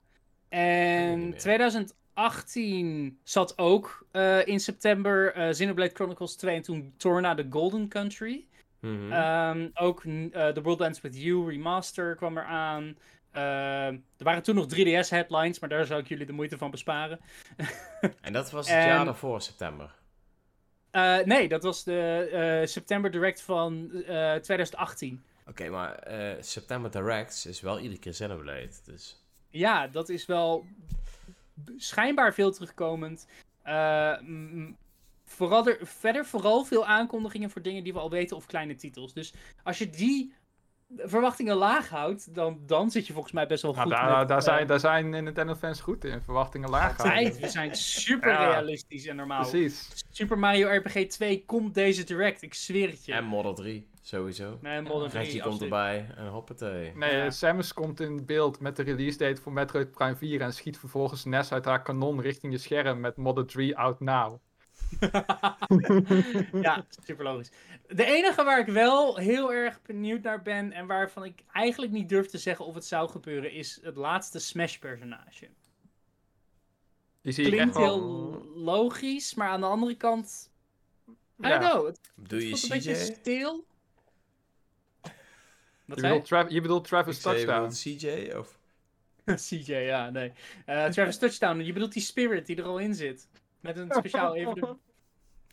En 0.49 1.29
meer. 1.29 1.39
2018 1.39 3.19
zat 3.23 3.59
ook 3.59 4.07
eh, 4.11 4.47
in 4.47 4.61
september 4.61 5.33
eh 5.33 5.51
Xenoblade 5.51 5.95
Chronicles 5.95 6.37
2 6.37 6.57
en 6.57 6.63
toen 6.63 6.95
Torna 6.97 7.35
the 7.35 7.47
Golden 7.51 7.89
Country. 7.89 8.47
Ehm, 8.81 9.69
ook 9.75 10.05
eh, 10.05 10.49
The 10.49 10.63
World 10.63 10.81
Ends 10.81 11.01
With 11.01 11.17
You 11.23 11.51
remaster 11.51 12.15
kwam 12.17 12.39
eraan. 12.39 12.97
Ehm 13.37 13.97
er 14.17 14.25
waren 14.25 14.43
toen 14.43 14.55
nog 14.55 14.67
3DS 14.75 15.09
headlines, 15.09 15.59
maar 15.59 15.69
daar 15.69 15.87
zou 15.87 16.01
ik 16.01 16.09
jullie 16.09 16.27
de 16.27 16.33
moeite 16.33 16.59
van 16.59 16.71
besparen. 16.71 17.21
en 18.21 18.33
dat 18.33 18.51
was 18.51 18.69
het 18.69 18.77
en- 18.77 18.87
jaar 18.87 19.05
daarvoor, 19.05 19.41
september. 19.41 19.95
Eh, 20.91 21.19
nee, 21.19 21.49
dat 21.49 21.63
was 21.63 21.85
de 21.85 22.29
eh, 22.33 22.67
september 22.67 23.11
direct 23.11 23.43
van 23.43 23.91
eh, 23.93 24.35
2018. 24.35 25.25
Oké, 25.49 25.69
maar 25.69 25.95
eh, 25.95 26.43
September 26.43 26.91
Directs 26.91 27.47
is 27.47 27.61
wel 27.61 27.79
iedere 27.79 28.01
keer 28.01 28.13
Xenoblade, 28.13 28.73
dus... 28.85 29.25
Ja, 29.51 29.87
dat 29.87 30.09
is 30.09 30.27
wel 30.27 30.67
schijnbaar 31.77 32.35
veel 32.35 32.53
terugkomend. 32.53 33.27
Eh, 33.63 34.17
vooral 35.25 35.67
er, 35.67 35.79
verder 35.83 36.27
vooral 36.27 36.65
veel 36.65 36.87
aankondigingen 36.87 37.51
voor 37.51 37.63
dingen 37.63 37.85
die 37.85 37.93
we 37.93 37.99
al 37.99 38.11
weten 38.11 38.37
of 38.37 38.47
kleine 38.47 38.75
titels. 38.75 39.13
Dus 39.13 39.35
als 39.63 39.79
je 39.79 39.91
die 39.91 40.35
verwachtingen 40.97 41.57
laag 41.57 41.89
houdt, 41.89 42.35
dan, 42.35 42.59
dan 42.67 42.91
zit 42.91 43.07
je 43.07 43.13
volgens 43.13 43.33
mij 43.35 43.47
best 43.47 43.63
wel 43.63 43.73
nou, 43.73 43.83
goed. 43.87 43.97
daar, 43.97 44.19
met, 44.19 44.29
daar, 44.29 44.39
eh, 44.39 44.45
zijn, 44.45 44.67
daar 44.67 44.81
zijn 44.81 45.11
Nintendo 45.11 45.55
fans 45.55 45.81
goed 45.81 46.05
in, 46.05 46.23
verwachtingen 46.23 46.71
laag 46.71 46.97
houden. 46.97 47.19
tijd. 47.23 47.39
We 47.41 47.49
zijn 47.49 47.75
super 47.75 48.31
Ja. 48.31 48.51
realistisch 48.51 49.07
en 49.07 49.17
normaal. 49.17 49.41
Precies. 49.49 50.05
Super 50.11 50.39
Mario 50.39 50.69
RPG 50.69 51.07
2 51.07 51.45
komt 51.45 51.75
deze 51.75 52.05
direct, 52.05 52.43
ik 52.43 52.55
zweer 52.55 52.89
het 52.89 53.05
je. 53.05 53.13
En 53.13 53.25
Model 53.25 53.55
3, 53.55 53.89
sowieso. 54.03 54.59
Nee, 54.63 54.83
Reggie 54.83 55.09
3, 55.11 55.31
komt 55.41 55.45
absoluut. 55.45 55.61
erbij 55.63 56.07
en 56.17 56.27
hoppatee. 56.29 56.93
Nee, 56.97 57.17
Ja. 57.17 57.31
Samus 57.31 57.73
komt 57.73 58.01
in 58.01 58.27
beeld 58.27 58.61
met 58.61 58.77
de 58.77 58.83
release 58.83 59.19
date 59.19 59.41
voor 59.43 59.53
Metroid 59.53 59.91
Prime 59.91 60.17
4 60.17 60.41
en 60.41 60.53
schiet 60.53 60.79
vervolgens 60.79 61.25
Ness 61.25 61.53
uit 61.53 61.65
haar 61.65 61.83
kanon 61.83 62.21
richting 62.21 62.53
je 62.53 62.59
scherm 62.59 63.01
met 63.01 63.17
Model 63.17 63.45
3 63.45 63.77
out 63.79 64.01
now. 64.01 64.39
ja, 66.63 66.85
super 67.05 67.25
logisch. 67.25 67.51
De 67.89 68.05
enige 68.05 68.45
waar 68.45 68.59
ik 68.59 68.67
wel 68.67 69.17
heel 69.17 69.53
erg 69.53 69.83
benieuwd 69.83 70.23
naar 70.23 70.43
ben 70.43 70.73
en 70.73 70.87
waarvan 70.87 71.25
ik 71.25 71.43
eigenlijk 71.53 71.93
niet 71.93 72.09
durf 72.09 72.27
te 72.27 72.39
zeggen 72.39 72.65
of 72.65 72.75
het 72.75 72.85
zou 72.85 73.09
gebeuren, 73.11 73.53
is 73.53 73.79
het 73.83 73.97
laatste 73.97 74.39
Smash-personage. 74.39 75.49
Die 77.23 77.33
zie 77.33 77.45
ik 77.45 77.51
Klinkt 77.53 77.77
echt 77.77 77.85
wel... 77.87 77.95
heel 77.95 78.45
logisch, 78.55 79.35
maar 79.35 79.49
aan 79.49 79.61
de 79.61 79.67
andere 79.67 79.95
kant. 79.97 80.51
I 81.09 81.13
Ja. 81.49 81.59
don't 81.59 81.71
know. 81.73 81.87
Het 81.87 82.01
Doe 82.15 82.41
je 82.43 82.49
voelt 82.49 82.63
een 82.63 82.69
beetje 82.69 82.93
CJ? 82.95 83.01
stil. 83.15 83.65
Je 85.03 85.11
Wat 85.85 85.99
zei 85.99 86.13
bedoelt, 86.13 86.29
Tra- 86.29 86.47
je 86.49 86.61
bedoelt 86.61 86.83
Ik 86.83 86.87
Travis 86.87 87.21
zei, 87.21 87.39
je 87.39 87.45
Touchdown. 87.45 87.69
bedoelt 87.69 87.99
CJ? 88.31 88.37
Of... 88.39 88.59
je? 89.49 89.63
CJ, 89.65 89.73
ja, 89.75 90.11
nee. 90.11 90.33
Eh, 90.65 90.87
Travis 90.87 91.19
Touchdown, 91.19 91.59
je 91.61 91.73
bedoelt 91.73 91.93
die 91.93 92.03
spirit 92.03 92.47
die 92.47 92.57
er 92.57 92.65
al 92.65 92.79
in 92.79 92.95
zit. 92.95 93.29
Met 93.61 93.77
een 93.77 93.91
speciaal 93.93 94.35
evenement. 94.37 94.79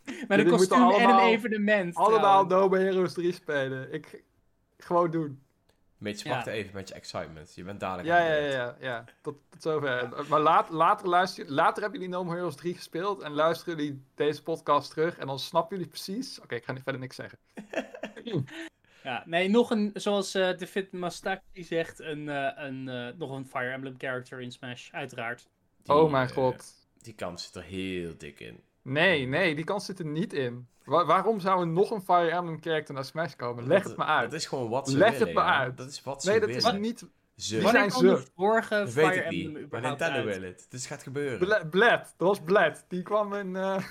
Met 0.28 0.40
een 0.40 0.50
kostuum 0.50 0.78
en 0.78 0.86
een 0.86 0.92
allemaal- 0.94 1.28
evenement. 1.28 1.96
Allemaal 1.96 2.48
trouwens. 2.48 2.82
No 2.84 2.86
Heroes 2.86 3.14
3 3.14 3.34
spelen. 3.34 3.94
Ik... 3.94 4.24
Gewoon 4.78 5.12
doen. 5.12 5.42
Mitch, 5.98 6.24
Ja. 6.24 6.30
wacht 6.30 6.48
even 6.48 6.74
met 6.74 6.88
je 6.88 6.94
excitement. 6.94 7.56
Je 7.56 7.64
bent 7.64 7.80
dadelijk 7.80 8.08
Ja, 8.08 8.18
aan 8.18 8.26
ja, 8.26 8.34
ja, 8.36 8.50
ja, 8.52 8.76
ja. 8.80 9.04
Tot, 9.22 9.36
tot 9.50 9.62
zover. 9.62 10.10
Maar 10.30 10.40
laat, 10.40 10.70
later, 10.70 11.08
luister, 11.08 11.52
later 11.52 11.82
hebben 11.82 12.00
jullie 12.00 12.16
No 12.16 12.24
More 12.24 12.36
Heroes 12.36 12.56
3 12.56 12.74
gespeeld 12.76 13.22
en 13.22 13.32
luisteren 13.32 13.78
jullie 13.78 14.02
deze 14.16 14.44
podcast 14.44 14.90
terug 14.90 15.18
en 15.18 15.28
dan 15.28 15.40
snappen 15.40 15.76
jullie 15.78 15.92
precies... 15.92 16.40
Oké, 16.42 16.56
ik 16.56 16.64
ga 16.66 16.72
niet 16.72 16.84
verder 16.84 17.02
niks 17.02 17.16
zeggen. 17.16 17.38
Ja, 19.04 19.24
nee, 19.26 19.50
nog 19.50 19.70
een, 19.72 19.92
zoals 19.94 20.34
eh 20.36 20.58
David 20.58 20.92
Mastaki 20.92 21.64
zegt, 21.64 22.00
een, 22.00 22.30
eh, 22.30 22.64
een, 22.66 22.90
eh, 22.90 23.08
nog 23.18 23.32
een 23.32 23.46
Fire 23.46 23.72
Emblem 23.72 23.96
character 23.98 24.42
in 24.42 24.52
Smash, 24.52 24.92
uiteraard. 24.92 25.48
Die, 25.84 25.96
oh 25.96 26.12
mijn 26.12 26.30
god. 26.30 26.74
Die 27.02 27.14
kans 27.14 27.44
zit 27.44 27.56
er 27.56 27.64
heel 27.64 28.18
dik 28.18 28.40
in. 28.40 28.64
Nee, 28.84 29.26
nee, 29.28 29.56
die 29.56 29.64
kans 29.66 29.86
zit 29.86 30.00
er 30.00 30.06
niet 30.06 30.34
in. 30.34 30.68
Wa- 30.84 31.06
waarom 31.06 31.40
zou 31.40 31.60
er 31.62 31.68
nog 31.68 31.92
een 31.92 32.02
Fire 32.02 32.30
Emblem 32.30 32.62
character 32.62 32.94
naar 32.94 33.06
Smash 33.06 33.36
komen? 33.36 33.68
Leg 33.68 33.82
Dat- 33.82 33.88
het 33.92 33.98
me 34.00 34.06
uit. 34.06 34.32
Dat 34.32 34.40
is 34.40 34.46
gewoon 34.46 34.70
wat 34.70 34.90
ze 34.90 34.98
Leg 34.98 35.12
willen. 35.12 35.28
het 35.28 35.36
me 35.36 35.42
ja. 35.44 35.58
uit. 35.60 35.78
Dat 35.78 35.90
is 35.90 36.04
wat 36.04 36.24
ze 36.24 36.30
nee, 36.30 36.40
dat 36.40 36.50
is 36.50 36.64
willen. 36.64 36.82
niet... 36.82 37.06
Ze. 37.36 37.62
Wanneer 37.62 37.72
zijn 37.72 37.90
kwam 37.90 38.16
de 38.16 38.18
ze? 38.22 38.28
vorige 38.36 38.76
Dat 38.76 38.90
Fire 38.92 39.08
weet 39.08 39.18
ik 39.18 39.24
Emblem 39.24 39.62
niet. 39.62 39.72
Maar 39.72 39.82
Nintendo 39.82 40.16
uit? 40.18 40.26
wil 40.26 40.42
het. 40.50 40.66
Dus 40.70 40.80
het 40.80 40.90
gaat 40.90 41.04
gebeuren. 41.04 41.40
Bla- 41.40 41.66
Bled, 41.66 42.14
dat 42.18 42.28
was 42.28 42.40
Bled. 42.42 42.86
Die 42.88 43.02
kwam 43.02 43.34
in 43.34 43.56
eh 43.56 43.78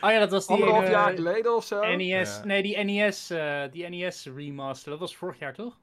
Oh 0.00 0.10
ja, 0.10 0.18
dat 0.18 0.30
was 0.30 0.46
die 0.46 0.54
anderhalf 0.56 0.82
ene 0.82 0.90
jaar 0.92 1.12
geleden 1.14 1.56
of 1.56 1.64
zo. 1.64 1.80
NES, 1.96 2.36
Ja. 2.36 2.44
nee, 2.44 2.62
die 2.62 2.78
NES, 2.84 3.30
eh, 3.30 3.62
die 3.70 3.88
NES 3.88 4.26
remaster, 4.34 4.90
dat 4.90 5.00
was 5.00 5.16
vorig 5.16 5.38
jaar 5.38 5.54
toch? 5.54 5.78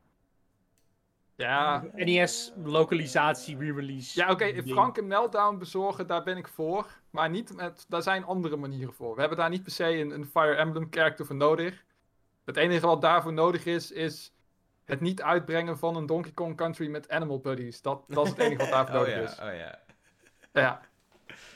Ja, 1.39 1.86
NES 1.93 2.54
localisatie 2.63 3.58
re-release. 3.58 4.19
ja 4.19 4.32
oké, 4.32 4.52
ding. 4.52 4.69
Frank 4.69 4.97
een 4.97 5.08
meltdown 5.08 5.58
bezorgen, 5.58 6.08
daar 6.08 6.23
ben 6.23 6.38
ik 6.38 6.47
voor. 6.47 6.88
Maar 7.10 7.30
niet 7.30 7.56
met, 7.56 7.86
daar 7.88 8.02
zijn 8.02 8.23
andere 8.23 8.56
manieren 8.56 8.93
voor. 8.93 9.13
We 9.13 9.19
hebben 9.19 9.38
daar 9.38 9.49
niet 9.49 9.63
per 9.63 9.71
se 9.71 9.97
een, 9.97 10.12
een 10.12 10.25
Fire 10.25 10.56
Emblem 10.56 10.88
character 10.89 11.25
voor 11.25 11.36
nodig. 11.36 11.84
Het 12.45 12.58
enige 12.58 12.86
wat 12.86 13.02
daarvoor 13.02 13.34
nodig 13.34 13.65
is, 13.65 13.91
is 13.91 14.34
het 14.84 14.99
niet 15.02 15.21
uitbrengen 15.21 15.78
van 15.78 15.95
een 15.95 16.06
Donkey 16.06 16.32
Kong 16.32 16.58
Country 16.58 16.88
met 16.88 17.10
Animal 17.10 17.39
Buddies. 17.39 17.82
Dat, 17.82 18.04
dat 18.08 18.23
is 18.25 18.30
het 18.32 18.39
enige 18.39 18.58
wat 18.58 18.69
daarvoor 18.69 18.95
oh 18.99 19.02
nodig 19.02 19.15
ja, 19.15 19.21
is. 19.21 19.39
oh 19.52 19.58
ja. 19.58 19.80
Ja. 20.54 20.82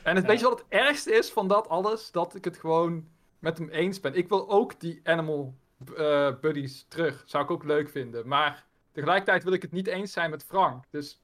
En 0.02 0.14
het 0.14 0.24
Ja. 0.24 0.30
weet 0.30 0.40
je 0.40 0.46
wat 0.48 0.58
het 0.58 0.68
ergste 0.68 1.12
is 1.12 1.30
van 1.30 1.48
dat 1.48 1.68
alles? 1.68 2.10
Dat 2.10 2.34
ik 2.34 2.44
het 2.44 2.56
gewoon 2.58 3.08
met 3.38 3.58
hem 3.58 3.68
eens 3.68 4.00
ben. 4.00 4.14
Ik 4.14 4.28
wil 4.28 4.50
ook 4.50 4.80
die 4.80 5.00
Animal 5.04 5.54
eh, 5.96 6.30
Buddies 6.40 6.84
terug. 6.88 7.22
Zou 7.26 7.44
ik 7.44 7.50
ook 7.50 7.64
leuk 7.64 7.88
vinden. 7.88 8.28
Maar 8.28 8.64
tegelijkertijd 8.94 9.44
wil 9.44 9.52
ik 9.52 9.62
het 9.62 9.72
niet 9.72 9.86
eens 9.86 10.12
zijn 10.12 10.30
met 10.30 10.44
Frank. 10.44 10.84
Dus 10.90 11.20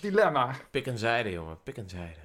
dilemma. 0.00 0.54
Pik 0.70 0.86
en 0.86 0.98
zijde, 0.98 1.30
jongen. 1.30 1.62
Pik 1.62 1.76
en 1.76 1.88
zijde. 1.88 2.20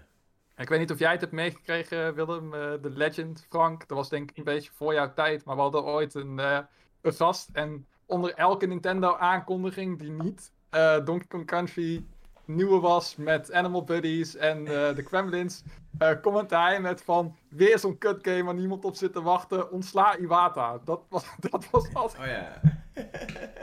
Ik 0.58 0.70
weet 0.70 0.80
niet 0.80 0.92
of 0.92 1.00
jij 1.00 1.12
het 1.12 1.22
hebt 1.22 1.34
meegekregen, 1.34 2.16
Willem. 2.16 2.54
eh, 2.54 2.60
de 2.82 2.90
legend 2.90 3.46
Frank. 3.50 3.88
Dat 3.88 3.98
was 3.98 4.10
denk 4.10 4.30
ik 4.30 4.38
een 4.38 4.44
beetje 4.44 4.72
voor 4.74 4.94
jouw 4.94 5.14
tijd. 5.14 5.44
Maar 5.46 5.56
we 5.56 5.62
hadden 5.62 5.84
ooit 5.84 6.14
een, 6.14 6.40
eh, 6.40 6.60
een 7.02 7.14
gast. 7.14 7.50
En 7.54 7.88
onder 8.06 8.34
elke 8.34 8.66
Nintendo 8.66 9.16
aankondiging 9.16 10.00
die 10.00 10.12
niet 10.12 10.52
eh, 10.70 11.06
Donkey 11.06 11.28
Kong 11.28 11.46
Country 11.46 12.06
nieuwe 12.46 12.80
was 12.80 13.16
met 13.16 13.52
Animal 13.52 13.84
Buddies 13.84 14.36
en 14.36 14.68
eh, 14.68 14.96
de 14.96 15.04
Kremlins, 15.04 15.64
eh 15.98 16.12
commentaar 16.22 16.68
hij 16.68 16.82
met 16.82 17.02
van 17.02 17.36
weer 17.50 17.80
zo'n 17.80 17.98
kut 17.98 18.20
game 18.22 18.44
waar 18.44 18.54
niemand 18.54 18.86
op 18.86 18.96
zit 18.96 19.14
te 19.14 19.22
wachten, 19.22 19.72
ontsla 19.72 20.18
Iwata. 20.18 20.80
Dat 20.84 21.02
was, 21.10 21.26
dat 21.50 21.70
was 21.70 21.94
altijd. 21.94 22.22
Oh 22.22 22.28
ja. 22.28 22.62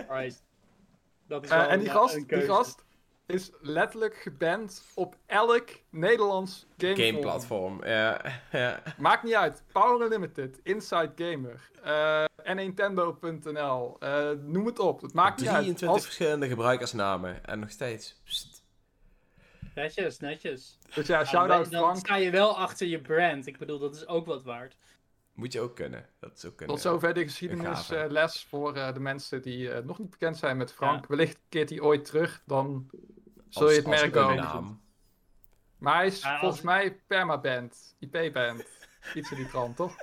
Right. 0.09 0.42
Dat 1.28 1.44
is 1.44 1.50
Eh, 1.50 1.58
wel 1.58 1.68
en 1.68 1.78
die 1.80 1.90
gast, 1.90 2.14
een 2.14 2.26
die 2.26 2.40
gast 2.40 2.84
is 3.26 3.50
letterlijk 3.60 4.16
geband 4.16 4.82
op 4.94 5.16
elk 5.26 5.68
Nederlands 5.90 6.66
game, 6.76 6.96
Game 6.96 7.18
platform. 7.18 7.84
Ja. 7.84 8.20
ja. 8.52 8.82
Maakt 8.98 9.22
niet 9.22 9.34
uit. 9.34 9.62
Power 9.72 10.00
Unlimited, 10.02 10.60
Inside 10.62 11.12
Gamer, 11.16 11.70
eh 11.82 12.54
Nintendo.nl, 12.54 13.96
eh 13.98 14.30
noem 14.42 14.66
het 14.66 14.78
op. 14.78 15.00
Het 15.00 15.12
maakt 15.12 15.40
niet 15.40 15.48
uit. 15.48 15.56
23 15.56 15.88
Als, 15.88 16.04
verschillende 16.04 16.48
gebruikersnamen. 16.48 17.44
En 17.44 17.58
nog 17.58 17.70
steeds. 17.70 18.22
Netjes, 19.74 20.18
netjes. 20.18 20.78
dus 20.94 21.06
ja, 21.06 21.18
Ja, 21.18 21.24
shout-out 21.24 21.70
dan 21.70 21.96
sta 21.96 22.16
je 22.16 22.30
wel 22.30 22.58
achter 22.58 22.87
je 22.87 23.00
brand. 23.00 23.46
Ik 23.46 23.58
bedoel, 23.58 23.78
dat 23.78 23.94
is 23.94 24.06
ook 24.06 24.26
wat 24.26 24.42
waard. 24.42 24.76
Moet 25.35 25.53
je 25.53 25.61
ook 25.61 25.77
kunnen. 25.77 26.09
Dat 26.20 26.37
is 26.37 26.44
ook 26.44 26.57
kunnen. 26.57 26.75
Tot 26.75 26.85
zover 26.85 27.14
de 27.14 27.23
geschiedenisles 27.23 28.44
voor 28.49 28.77
eh, 28.77 28.94
de 28.94 29.01
mensen 29.01 29.42
die 29.42 29.70
eh, 29.73 29.85
nog 29.85 29.99
niet 29.99 30.11
bekend 30.11 30.37
zijn 30.37 30.57
met 30.57 30.73
Frank. 30.73 31.01
Ja. 31.01 31.07
Wellicht 31.09 31.38
keert 31.49 31.70
hij 31.70 31.81
ooit 31.81 32.05
terug, 32.05 32.42
dan 32.47 32.90
zul 33.49 33.62
Als- 33.62 33.70
je 33.70 33.77
het 33.79 33.87
merken. 33.88 34.55
ook. 34.55 34.77
Maar 35.79 35.94
hij 35.97 36.07
is 36.07 36.20
Ja, 36.23 36.31
als- 36.31 36.40
volgens 36.40 36.62
mij 36.62 37.01
permaband, 37.07 37.97
IP-band. 37.99 38.64
Iets 39.14 39.31
in 39.31 39.37
die 39.37 39.47
trant, 39.49 39.77
toch? 39.77 39.97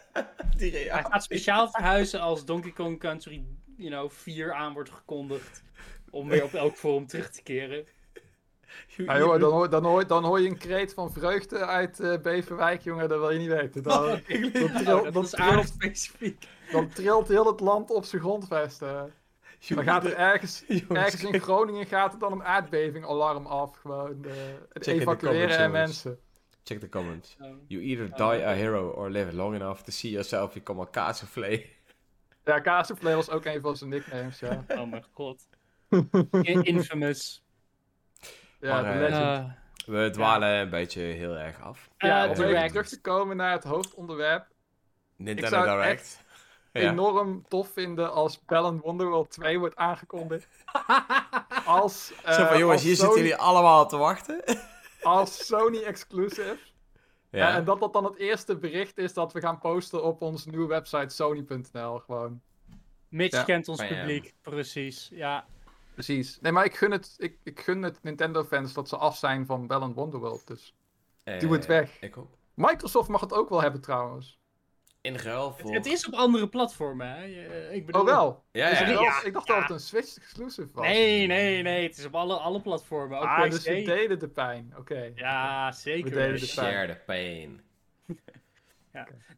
Die 0.58 0.72
Hij 0.72 1.04
gaat 1.04 1.24
speciaal 1.24 1.70
verhuizen 1.72 2.20
als 2.20 2.46
Donkey 2.46 2.72
Kong 2.72 3.00
Country 3.00 3.46
you 3.78 3.90
know, 3.90 4.10
4 4.10 4.54
aan 4.54 4.74
wordt 4.74 4.90
gekondigd. 4.90 5.64
Om 6.10 6.28
weer 6.28 6.44
op 6.44 6.54
elk 6.54 6.76
forum 6.76 7.08
terug 7.08 7.30
te 7.30 7.44
keren. 7.44 7.86
Ja, 8.98 9.18
joh, 9.18 9.40
dan, 9.40 9.52
hoor, 9.52 9.70
dan, 9.70 9.84
hoor, 9.86 10.08
dan 10.08 10.24
hoor 10.24 10.40
je 10.42 10.48
een 10.50 10.58
kreet 10.58 10.94
van 10.94 11.12
vreugde 11.12 11.66
uit 11.66 12.00
eh, 12.00 12.18
Beverwijk, 12.22 12.82
jongen, 12.82 13.10
dat 13.10 13.20
wil 13.20 13.30
je 13.32 13.40
niet 13.40 13.48
weten. 13.50 13.84
Dan, 13.84 14.02
dan, 14.28 14.52
Nou, 14.52 14.84
tril- 14.84 15.04
dat 15.04 15.14
dan 15.14 15.24
is 15.24 15.30
trilt, 15.30 15.68
specifiek. 15.68 16.48
dan 16.72 16.90
trilt 16.90 17.28
heel 17.28 17.46
het 17.48 17.60
land 17.60 17.90
op 17.92 18.06
zijn 18.06 18.22
grondvesten. 18.22 19.14
Dan 19.68 19.84
gaat 19.84 20.06
er 20.06 20.16
ergens, 20.16 20.64
ergens 20.90 21.24
in 21.24 21.40
Groningen 21.42 21.86
gaat 21.86 22.14
er 22.14 22.20
dan 22.20 22.32
een 22.32 22.44
aardbeving-alarm 22.44 23.46
af. 23.46 23.78
Gewoon 23.78 24.26
eh, 24.26 24.32
het 24.74 24.84
Check 24.84 25.00
evacueren 25.00 25.58
en 25.58 25.72
mensen. 25.72 26.20
Check 26.64 26.80
the 26.80 26.90
comments. 26.90 27.36
Oh, 27.42 27.48
You 27.68 27.82
either 27.84 28.06
die 28.16 28.46
a 28.46 28.52
hero 28.54 28.90
or 28.90 29.10
live 29.10 29.36
long 29.36 29.56
enough 29.56 29.82
to 29.82 29.92
see 29.92 30.12
yourself 30.12 30.54
become 30.54 30.82
a 30.82 30.88
cassoufflé. 30.92 31.64
Ja, 32.46 32.60
Kazenvlee 32.60 33.16
was 33.16 33.30
ook 33.30 33.46
een 33.46 33.62
van 33.62 33.78
zijn 33.78 33.90
nicknames, 33.90 34.40
ja. 34.40 34.66
oh 34.68 34.90
mijn 34.90 35.06
god. 35.14 35.48
In- 36.42 36.64
Infamous. 36.64 37.44
Ja, 38.62 38.82
Maar, 38.82 38.94
eh, 38.94 39.00
legend. 39.00 39.48
Uh, 39.88 40.04
We 40.04 40.10
dwalen 40.10 40.50
een 40.60 40.70
beetje 40.70 41.02
heel 41.02 41.38
erg 41.38 41.62
af. 41.62 41.90
ja, 41.98 42.24
eh, 42.24 42.30
om 42.30 42.44
even 42.44 42.68
terug 42.68 42.88
te 42.88 43.02
komen 43.02 43.38
naar 43.38 43.52
het 43.52 43.64
hoofdonderwerp. 43.64 44.48
Nintendo 45.16 45.50
zou 45.50 45.68
het 45.70 45.82
Direct. 45.82 46.20
Ja. 46.74 46.90
Enorm 46.90 47.46
tof 47.48 47.70
vinden 47.74 48.12
als 48.14 48.46
Bell 48.46 48.62
Wonderworld 48.72 49.30
2 49.30 49.60
wordt 49.60 49.76
aangekondigd. 49.76 50.48
Als, 51.66 52.14
eh, 52.24 52.34
Zo 52.34 52.46
van, 52.46 52.58
jongens, 52.58 52.78
als 52.78 52.84
hier 52.84 52.96
Sony, 52.96 53.08
zitten 53.08 53.22
jullie 53.28 53.36
allemaal 53.36 53.88
te 53.88 53.98
wachten. 53.98 54.44
Als 55.02 55.46
Sony 55.46 55.78
exclusive. 55.84 56.58
Ja. 57.30 57.40
Ja. 57.48 57.56
en 57.56 57.64
dat 57.64 57.80
dat 57.80 57.94
dan 57.94 58.04
het 58.04 58.16
eerste 58.18 58.58
bericht 58.58 58.98
is 58.98 59.14
dat 59.14 59.34
we 59.34 59.40
gaan 59.42 59.60
posten 59.60 60.04
op 60.04 60.22
onze 60.22 60.50
nieuwe 60.50 60.68
website 60.68 61.16
sony.nl. 61.16 62.00
Gewoon. 62.00 62.42
Mitch 63.10 63.36
Ja. 63.38 63.44
kent 63.44 63.68
ons 63.68 63.82
ja. 63.82 63.88
publiek, 63.88 64.34
precies. 64.42 65.10
Ja. 65.14 65.46
Precies. 65.94 66.40
Nee, 66.42 66.52
maar 66.52 66.66
ik 66.66 66.76
gun 66.76 66.92
het, 66.92 67.16
ik, 67.18 67.38
ik 67.44 67.60
gun 67.60 67.82
het 67.82 68.00
Nintendo-fans 68.04 68.74
dat 68.74 68.90
ze 68.90 68.98
af 68.98 69.18
zijn 69.18 69.46
van 69.46 69.68
Bell 69.68 69.80
Wonderworld. 69.80 70.48
Dus 70.48 70.76
doe 71.40 71.52
het 71.54 71.62
Eh, 71.62 71.68
weg. 71.68 71.98
Ik 72.02 72.18
ook. 72.18 72.38
Microsoft 72.54 73.10
mag 73.10 73.22
het 73.22 73.34
ook 73.34 73.50
wel 73.50 73.62
hebben 73.62 73.82
trouwens. 73.82 74.40
In 75.02 75.16
ruil 75.16 75.52
voor... 75.54 75.74
Het 75.74 75.86
is 75.86 76.08
op 76.08 76.14
andere 76.14 76.48
platformen, 76.50 77.08
hè. 77.08 77.24
Je- 77.24 77.70
Ik 77.72 77.86
bedoel... 77.86 78.02
Oh 78.02 78.08
wel? 78.08 78.44
Ja, 78.52 78.68
ja. 78.68 78.80
ja. 78.80 78.86
wel- 78.88 79.04
ik 79.26 79.34
dacht 79.34 79.48
dat 79.48 79.56
Ja. 79.56 79.62
het 79.62 79.72
een 79.72 79.80
Switch 79.80 80.18
exclusive 80.18 80.68
was. 80.74 80.86
Nee, 80.86 81.28
nee, 81.28 81.62
nee. 81.62 81.84
Het 81.88 81.98
is 81.98 82.06
op 82.06 82.16
alle, 82.16 82.36
alle 82.36 82.62
platformen. 82.62 83.18
Ook 83.18 83.24
ah, 83.24 83.44
PC. 83.46 83.52
dus 83.52 83.64
we 83.64 83.82
delen 83.82 84.20
de 84.20 84.28
pijn. 84.28 84.74
Oké. 84.78 85.12
Ja, 85.16 85.72
zeker. 85.72 86.10
We 86.10 86.16
weten. 86.16 86.48
de 86.48 86.54
pijn. 86.56 86.72
Share 86.74 86.88
the 86.94 87.00
pain. 87.06 87.62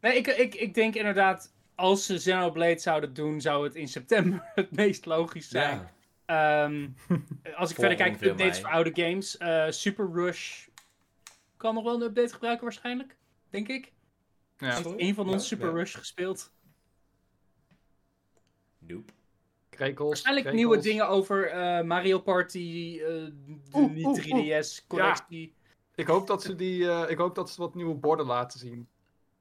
Nee, 0.00 0.16
ik, 0.16 0.26
ik, 0.26 0.54
ik 0.54 0.74
denk 0.74 0.94
inderdaad, 0.94 1.54
als 1.74 2.06
ze 2.06 2.14
Xenoblade 2.14 2.78
zouden 2.78 3.14
doen, 3.14 3.40
zou 3.40 3.64
het 3.64 3.74
in 3.74 3.88
september 3.88 4.50
het 4.54 4.70
meest 4.76 5.06
logisch 5.06 5.48
zijn. 5.48 5.78
Ja. 5.78 5.92
Ehm, 6.26 6.88
als 7.56 7.70
ik 7.70 7.76
verder 7.76 7.96
kijk, 7.96 8.22
updates 8.22 8.60
voor 8.60 8.70
oude 8.70 8.90
games. 8.94 9.36
eh, 9.36 9.70
Super 9.70 10.10
Rush 10.12 10.66
kan 11.56 11.74
nog 11.74 11.84
wel 11.84 11.94
een 11.94 12.02
update 12.02 12.32
gebruiken 12.32 12.64
waarschijnlijk, 12.64 13.16
denk 13.50 13.68
ik. 13.68 13.92
Ja. 14.58 14.74
Heeft 14.74 14.94
een 14.96 15.14
van 15.14 15.24
ons 15.24 15.42
Ja, 15.42 15.48
Super 15.48 15.68
ja. 15.68 15.74
Rush 15.74 15.96
gespeeld. 15.96 16.52
Nope. 18.78 19.12
Krekels. 19.70 20.08
Waarschijnlijk 20.08 20.46
krekels. 20.46 20.66
nieuwe 20.66 20.82
dingen 20.82 21.08
over 21.08 21.48
eh, 21.50 21.82
Mario 21.84 22.18
Party, 22.18 22.98
eh, 23.00 23.06
de 23.06 23.32
Oeh, 23.72 23.94
die 23.94 24.06
oeh, 24.06 24.18
3DS 24.18 24.86
collectie. 24.86 25.54
Ik 25.94 26.06
hoop 26.06 26.26
dat 26.26 26.42
ze 26.42 26.54
die, 26.54 26.88
eh, 26.90 27.10
ik 27.10 27.18
hoop 27.18 27.34
dat 27.34 27.50
ze 27.50 27.60
wat 27.60 27.74
nieuwe 27.74 27.94
borden 27.94 28.26
laten 28.26 28.58
zien. 28.58 28.88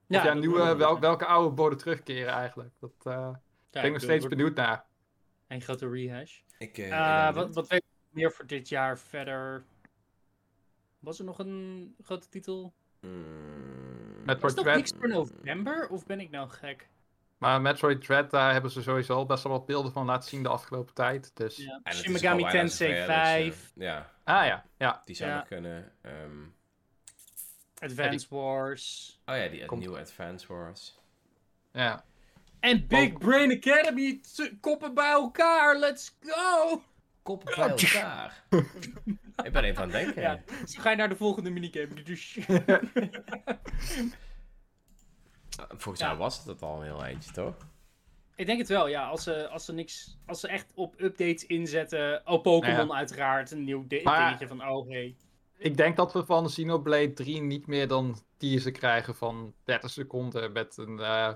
Ja, 0.08 0.18
of 0.20 0.26
ja, 0.26 0.34
dat 0.34 0.40
nieuwe, 0.42 0.76
wel, 0.76 1.00
welke 1.00 1.26
oude 1.26 1.56
borden 1.56 1.78
terugkeren 1.80 2.34
eigenlijk. 2.34 2.74
Dat 2.80 2.92
eh 3.04 3.14
Ja, 3.14 3.42
ben 3.72 3.84
ik 3.86 3.92
nog 3.92 4.02
steeds 4.02 4.28
benieuwd 4.28 4.56
naar. 4.56 4.86
Een 5.48 5.62
grote 5.62 5.90
rehash. 5.90 6.40
Ik, 6.58 6.78
eh, 6.78 7.28
Eh, 7.28 7.36
wat, 7.36 7.54
wat 7.56 7.68
weet 7.68 7.80
ik 7.84 8.14
meer 8.16 8.32
voor 8.32 8.48
dit 8.48 8.70
jaar 8.70 8.98
verder? 9.00 9.64
Was 11.00 11.20
er 11.20 11.26
nog 11.26 11.40
een 11.40 11.96
grote 12.04 12.30
titel? 12.30 12.74
Mm, 13.02 14.24
Met 14.26 14.40
Was 14.42 14.56
dat 14.56 14.66
niks 14.66 14.92
voor 15.00 15.08
november? 15.10 15.88
Of 15.90 16.06
ben 16.06 16.20
ik 16.20 16.30
nou 16.30 16.50
gek? 16.50 16.90
Maar 17.38 17.62
Metroid 17.62 18.02
Dread, 18.06 18.32
daar 18.32 18.52
hebben 18.54 18.72
ze 18.72 18.82
sowieso 18.82 19.14
al 19.16 19.26
best 19.26 19.44
wel 19.44 19.52
wat 19.52 19.66
beelden 19.66 19.92
van 19.92 20.06
laten 20.06 20.30
zien 20.30 20.44
de 20.44 20.50
afgelopen 20.50 20.94
tijd. 20.94 21.36
Dus... 21.36 21.58
Ja. 21.58 21.82
Shin 21.94 22.12
Megami 22.12 22.44
Tensei 22.50 22.90
zover, 22.90 23.06
dus, 23.08 23.16
5, 23.16 23.72
eh, 23.76 23.84
ja, 23.84 24.12
Ah 24.24 24.46
ja, 24.46 24.66
ja. 24.78 25.02
die 25.06 25.16
zou 25.16 25.30
Ja. 25.30 25.36
nog 25.38 25.48
kunnen. 25.48 25.92
ehm, 26.02 26.44
Advance 27.80 28.28
Wars. 28.30 29.20
oh 29.26 29.36
ja, 29.36 29.48
die 29.48 29.66
Komt. 29.66 29.80
nieuwe 29.82 30.00
Advance 30.00 30.48
Wars. 30.54 31.00
ja. 31.72 32.04
En 32.64 32.88
Big 32.88 33.18
Brain 33.18 33.52
Academy, 33.52 34.22
koppen 34.62 34.94
bij 34.94 35.12
elkaar, 35.12 35.78
let's 35.78 36.16
go! 36.20 36.82
Koppen 37.24 37.56
bij 37.56 37.68
elkaar. 37.70 38.44
ik 39.44 39.52
ben 39.52 39.64
even 39.64 39.84
aan 39.84 39.92
het 39.92 40.04
denken. 40.04 40.22
Ja, 40.22 40.42
ga 40.66 40.90
je 40.90 40.96
naar 40.96 41.10
de 41.10 41.16
volgende 41.16 41.50
minigame. 41.50 42.04
Dus- 42.04 42.38
Volgens 45.78 46.00
Ja. 46.00 46.08
mij 46.08 46.18
was 46.18 46.38
het 46.38 46.46
dat 46.46 46.62
al 46.62 46.78
een 46.78 46.84
heel 46.84 47.04
eindje, 47.04 47.32
toch? 47.32 47.56
ik 48.36 48.46
denk 48.46 48.60
het 48.60 48.68
wel, 48.68 48.88
ja. 48.88 49.08
Als 49.08 49.24
ze, 49.24 49.48
als 49.50 49.66
ze, 49.66 49.74
niks, 49.74 50.18
als 50.26 50.40
ze 50.40 50.48
echt 50.48 50.72
op 50.76 50.94
updates 51.02 51.46
inzetten. 51.46 52.22
Oh, 52.26 52.42
Pokémon 52.42 52.88
Ja. 52.88 52.94
uiteraard. 52.94 53.52
Een 53.52 53.64
nieuw 53.64 53.86
Maar- 54.04 54.24
dingetje 54.26 54.48
van, 54.48 54.68
oh 54.68 54.90
hey. 54.90 55.16
Ik 55.58 55.78
denk 55.78 55.96
dat 55.96 56.14
we 56.14 56.26
van 56.26 56.46
Xenoblade 56.46 57.14
3 57.14 57.42
niet 57.42 57.68
meer 57.68 57.88
dan 57.88 58.22
teaser 58.38 58.72
krijgen 58.72 59.16
van 59.16 59.54
30 59.64 59.90
seconden 59.90 60.52
met 60.52 60.78
een, 60.78 61.00
eh, 61.00 61.34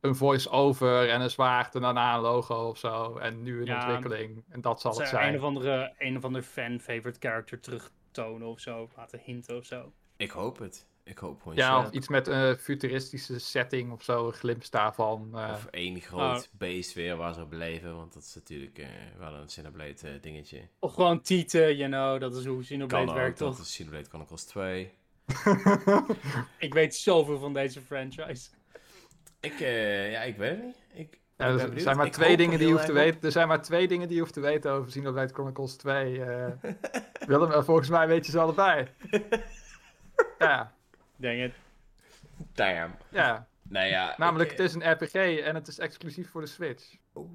een 0.00 0.16
voice-over 0.16 1.08
en 1.08 1.20
een 1.20 1.30
zwaard 1.30 1.74
en 1.74 1.80
daarna 1.80 2.14
een 2.14 2.20
logo 2.20 2.68
of 2.68 2.78
zo. 2.78 3.16
En 3.16 3.42
nu 3.42 3.60
een 3.60 3.66
Ja. 3.66 3.76
ontwikkeling. 3.76 4.44
En 4.48 4.60
dat 4.60 4.80
zal 4.80 4.90
Dat 4.90 5.00
het 5.00 5.08
ze 5.08 5.16
een 5.16 5.22
zijn. 5.22 5.36
of 5.36 5.42
andere, 5.42 5.94
een 5.98 6.16
of 6.16 6.24
andere 6.24 6.44
fan-favorite 6.44 7.18
character 7.20 7.60
terugtonen 7.60 8.48
of 8.48 8.60
zo. 8.60 8.88
Laten 8.96 9.20
hinten 9.24 9.56
of 9.56 9.64
zo. 9.64 9.92
Ik 10.16 10.30
hoop 10.30 10.58
het. 10.58 10.86
Ik 11.04 11.18
hoop 11.18 11.42
gewoon 11.42 11.56
Ja, 11.56 11.78
of 11.78 11.90
iets 11.90 12.08
met 12.08 12.26
een 12.26 12.56
futuristische 12.56 13.38
setting 13.38 13.92
of 13.92 14.02
zo, 14.02 14.26
een 14.26 14.32
glimp 14.32 14.70
daarvan. 14.70 15.30
eh. 15.34 15.50
Of 15.52 15.66
één 15.66 16.00
groot 16.00 16.50
beest 16.52 16.92
weer 16.94 17.16
waar 17.16 17.34
ze 17.34 17.40
op 17.42 17.52
leven. 17.52 17.96
Want 17.96 18.12
dat 18.12 18.22
is 18.22 18.34
natuurlijk 18.34 18.78
eh, 18.78 18.86
wel 19.18 19.34
een 19.34 19.48
Cineblade 19.48 19.94
eh, 20.02 20.10
dingetje. 20.20 20.68
Of 20.78 20.94
gewoon 20.94 21.20
tieten, 21.20 21.76
you 21.76 21.90
know. 21.90 22.20
Dat 22.20 22.36
is 22.36 22.44
hoe 22.46 22.82
ook, 22.82 23.14
werkt, 23.14 23.38
dat 23.38 23.56
toch? 23.56 23.60
is 23.64 23.72
Cineblade 23.72 24.04
Chronicles 24.08 24.44
2. 24.44 24.92
Ik 26.58 26.74
weet 26.74 26.94
zoveel 26.94 27.38
van 27.38 27.52
deze 27.52 27.80
franchise. 27.80 28.48
Ik, 29.40 29.60
eh, 29.60 30.12
ja, 30.12 30.20
ik 30.22 30.36
weet 30.36 30.50
het 30.50 30.64
niet. 30.64 30.76
Ik, 30.92 31.18
er 31.36 31.56
benieuwd. 31.56 31.82
zijn 31.82 31.96
maar 31.96 32.06
Ik 32.06 32.12
twee 32.12 32.36
dingen 32.36 32.58
die 32.58 32.66
je 32.66 32.72
hoeft 32.72 32.86
te 32.86 32.92
weten. 32.92 33.20
Er 33.22 33.32
zijn 33.32 33.48
maar 33.48 33.62
twee 33.62 33.88
dingen 33.88 34.06
die 34.06 34.16
je 34.16 34.22
hoeft 34.22 34.34
te 34.34 34.40
weten 34.40 34.70
over 34.70 34.88
Xenoblade 34.88 35.32
Chronicles 35.32 35.76
2. 35.76 36.24
eh 36.24 36.52
Willem, 37.28 37.52
eh, 37.52 37.62
volgens 37.62 37.88
mij 37.88 38.06
weet 38.06 38.26
je 38.26 38.32
ze 38.32 38.38
allebei. 38.38 38.88
ja, 40.38 40.72
Dang 41.16 41.42
it. 41.42 41.54
Damn. 42.52 42.94
ja. 43.10 43.48
Nou 43.62 43.86
ja, 43.86 44.14
Namelijk, 44.16 44.50
ik, 44.50 44.58
het 44.58 44.66
is 44.66 44.74
een 44.74 44.92
RPG 44.92 45.14
en 45.38 45.54
het 45.54 45.68
is 45.68 45.78
exclusief 45.78 46.30
voor 46.30 46.40
de 46.40 46.46
Switch. 46.46 46.96
Oeh. 47.14 47.30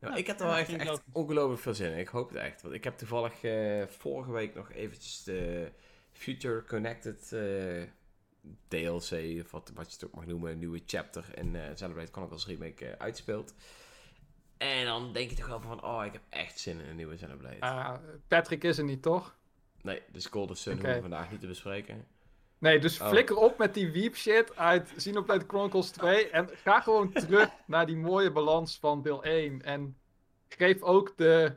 Nou, 0.00 0.12
Ja, 0.12 0.18
ik 0.18 0.26
heb 0.26 0.40
er 0.40 0.46
wel 0.46 0.56
echt, 0.56 1.02
ongelooflijk 1.12 1.60
veel 1.60 1.74
zin 1.74 1.92
in. 1.92 1.98
Ik 1.98 2.08
hoop 2.08 2.28
het 2.28 2.38
echt. 2.38 2.62
Want 2.62 2.74
ik 2.74 2.84
heb 2.84 2.98
toevallig 2.98 3.42
eh, 3.42 3.86
vorige 3.86 4.32
week 4.32 4.54
nog 4.54 4.72
eventjes 4.72 5.22
de 5.24 5.70
Future 6.12 6.64
Connected 6.64 7.32
eh, 7.32 7.82
DLC, 8.68 9.40
of 9.44 9.50
wat, 9.50 9.70
wat 9.74 9.86
je 9.86 9.92
het 9.92 10.04
ook 10.04 10.14
mag 10.14 10.26
noemen, 10.26 10.50
een 10.52 10.58
nieuwe 10.58 10.82
chapter 10.86 11.24
in 11.34 11.56
eh 11.56 11.62
Celebrate 11.74 12.12
Chronicles 12.12 12.46
Remake 12.46 12.86
eh, 12.86 12.92
uitspeelt. 12.98 13.54
En 14.56 14.84
dan 14.84 15.12
denk 15.12 15.30
je 15.30 15.36
toch 15.36 15.46
wel 15.46 15.60
van, 15.60 15.84
oh, 15.84 16.04
ik 16.04 16.12
heb 16.12 16.22
echt 16.28 16.58
zin 16.58 16.80
in 16.80 16.88
een 16.88 16.96
nieuwe 16.96 17.16
Celebrate. 17.16 17.60
Ah, 17.60 17.94
Patrick 18.28 18.64
is 18.64 18.78
er 18.78 18.84
niet, 18.84 19.02
toch? 19.02 19.36
Nee, 19.82 20.02
de 20.12 20.26
Golden 20.30 20.56
Sun 20.56 20.72
hoeven 20.72 20.94
we 20.94 21.00
vandaag 21.00 21.30
niet 21.30 21.40
te 21.40 21.46
bespreken. 21.46 22.06
Nee, 22.58 22.78
dus 22.78 23.00
Oh. 23.00 23.08
flikker 23.08 23.36
op 23.36 23.58
met 23.58 23.74
die 23.74 23.90
weep 23.90 24.16
shit 24.16 24.56
uit 24.56 24.92
Xenoblade 24.96 25.44
Chronicles 25.46 25.90
2 25.90 26.30
en 26.30 26.48
ga 26.54 26.80
gewoon 26.80 27.12
terug 27.12 27.50
naar 27.66 27.86
die 27.86 27.96
mooie 27.96 28.32
balans 28.32 28.78
van 28.78 29.02
deel 29.02 29.22
1. 29.24 29.62
En 29.62 29.98
geef 30.48 30.82
ook 30.82 31.16
de 31.16 31.56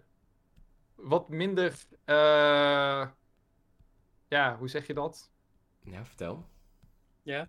wat 0.95 1.29
minder, 1.29 1.73
eh, 2.05 3.07
ja, 4.27 4.57
hoe 4.57 4.69
zeg 4.69 4.87
je 4.87 4.93
dat? 4.93 5.31
Ja, 5.83 6.05
vertel. 6.05 6.45
Ja, 7.24 7.47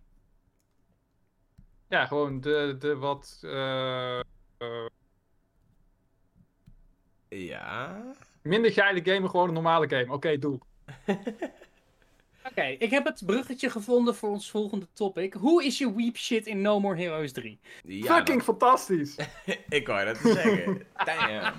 gewoon 2.06 2.40
de, 2.40 2.76
de 2.78 2.96
wat, 2.96 3.38
eh, 3.42 4.18
eh, 4.58 4.86
Ja. 7.28 8.02
minder 8.42 8.72
geile 8.72 9.00
game, 9.04 9.28
gewoon 9.28 9.48
een 9.48 9.54
normale 9.54 9.88
game. 9.88 10.12
Oké, 10.12 10.38
doe. 10.38 10.58
Oké, 12.50 12.62
ik 12.62 12.90
heb 12.90 13.04
het 13.04 13.22
bruggetje 13.26 13.70
gevonden 13.70 14.14
voor 14.14 14.30
ons 14.30 14.50
volgende 14.50 14.86
topic. 14.92 15.34
Hoe 15.34 15.64
is 15.64 15.78
je 15.78 15.94
weep 15.94 16.16
shit 16.16 16.46
in 16.46 16.60
No 16.60 16.80
More 16.80 16.96
Heroes 17.02 17.32
3? 17.32 17.60
ja 17.84 18.16
Fucking 18.16 18.42
fantastisch! 18.42 19.16
ik 19.68 19.86
wou 19.86 19.98
je 20.00 20.06
dat 20.06 20.20
te 20.20 20.32
zeggen. 20.32 20.86
Damn. 21.04 21.54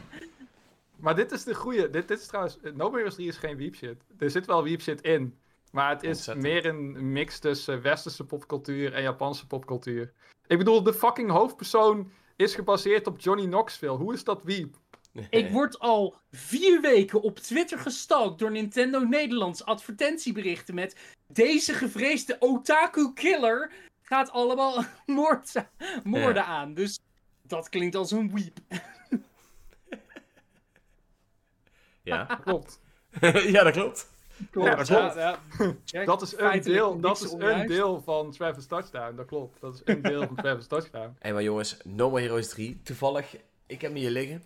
Maar 0.96 1.16
dit 1.16 1.32
is 1.32 1.44
de 1.44 1.56
goede. 1.56 1.90
Dit, 1.90 2.08
dit 2.08 2.20
is 2.20 2.28
trouwens. 2.28 2.58
No 2.62 2.72
More 2.72 2.96
Heroes 2.96 3.14
3 3.16 3.28
is 3.28 3.38
geen 3.38 3.58
weep 3.58 3.76
shit. 3.76 4.04
Er 4.20 4.30
zit 4.30 4.46
wel 4.46 4.64
weep 4.64 4.82
shit 4.82 5.02
in. 5.02 5.38
Maar 5.74 5.90
het 5.90 6.04
is 6.04 6.10
Ontzettend. 6.10 6.46
meer 6.46 6.66
een 6.66 7.12
mix 7.12 7.40
tussen 7.40 7.82
westerse 7.82 8.26
popcultuur 8.26 8.94
en 8.94 9.02
Japanse 9.02 9.48
popcultuur. 9.48 10.14
Ik 10.48 10.58
bedoel, 10.58 10.84
de 10.84 10.94
fucking 10.94 11.30
hoofdpersoon 11.30 12.12
is 12.36 12.56
gebaseerd 12.56 13.08
op 13.08 13.20
Johnny 13.20 13.46
Knoxville. 13.46 13.98
Hoe 13.98 14.14
is 14.14 14.24
dat 14.24 14.44
weep? 14.44 14.76
Ik 15.30 15.52
word 15.52 15.80
al 15.80 16.16
vier 16.32 16.82
weken 16.82 17.22
op 17.22 17.40
Twitter 17.40 17.80
gestalkt 17.80 18.40
door 18.40 18.52
Nintendo 18.52 19.00
Nederlands 19.00 19.66
advertentieberichten 19.66 20.76
met 20.76 20.96
deze 21.28 21.74
gevreesde 21.74 22.36
otaku 22.40 23.14
killer 23.14 23.72
gaat 24.02 24.32
allemaal 24.32 24.84
moord, 25.06 25.54
moorden 26.04 26.46
aan. 26.46 26.74
Dus 26.74 27.00
dat 27.42 27.70
klinkt 27.70 27.96
als 27.96 28.12
een 28.12 28.34
weep. 28.34 28.60
Ja. 32.02 32.26
Klopt. 32.46 32.80
ja, 33.56 33.64
dat 33.64 33.74
klopt. 33.74 34.13
Klopt. 34.52 34.68
Ja, 34.68 34.74
klopt. 34.74 35.16
ja, 35.16 35.40
ja. 35.86 36.06
Dat 36.06 36.22
is 36.22 36.38
een 36.38 36.62
deel, 36.62 37.00
dat 37.00 37.22
is 37.22 37.32
een 37.32 37.68
deel 37.68 38.02
van 38.02 38.32
Travis 38.32 38.66
Touchdown. 38.66 39.16
Dat 39.16 39.26
klopt. 39.26 39.62
Dat 39.62 39.74
is 39.74 39.82
een 39.86 40.02
deel 40.02 40.28
van 40.28 40.36
Travis 40.36 40.68
Touchdown. 40.68 41.16
Hé, 41.20 41.34
maar 41.34 41.44
jongens, 41.44 41.78
No 41.84 42.10
More 42.10 42.22
Heroes 42.22 42.50
3. 42.50 42.82
Toevallig, 42.84 43.36
ik 43.66 43.82
heb 43.82 43.92
hem 43.92 44.00
hier 44.00 44.10
liggen. 44.10 44.44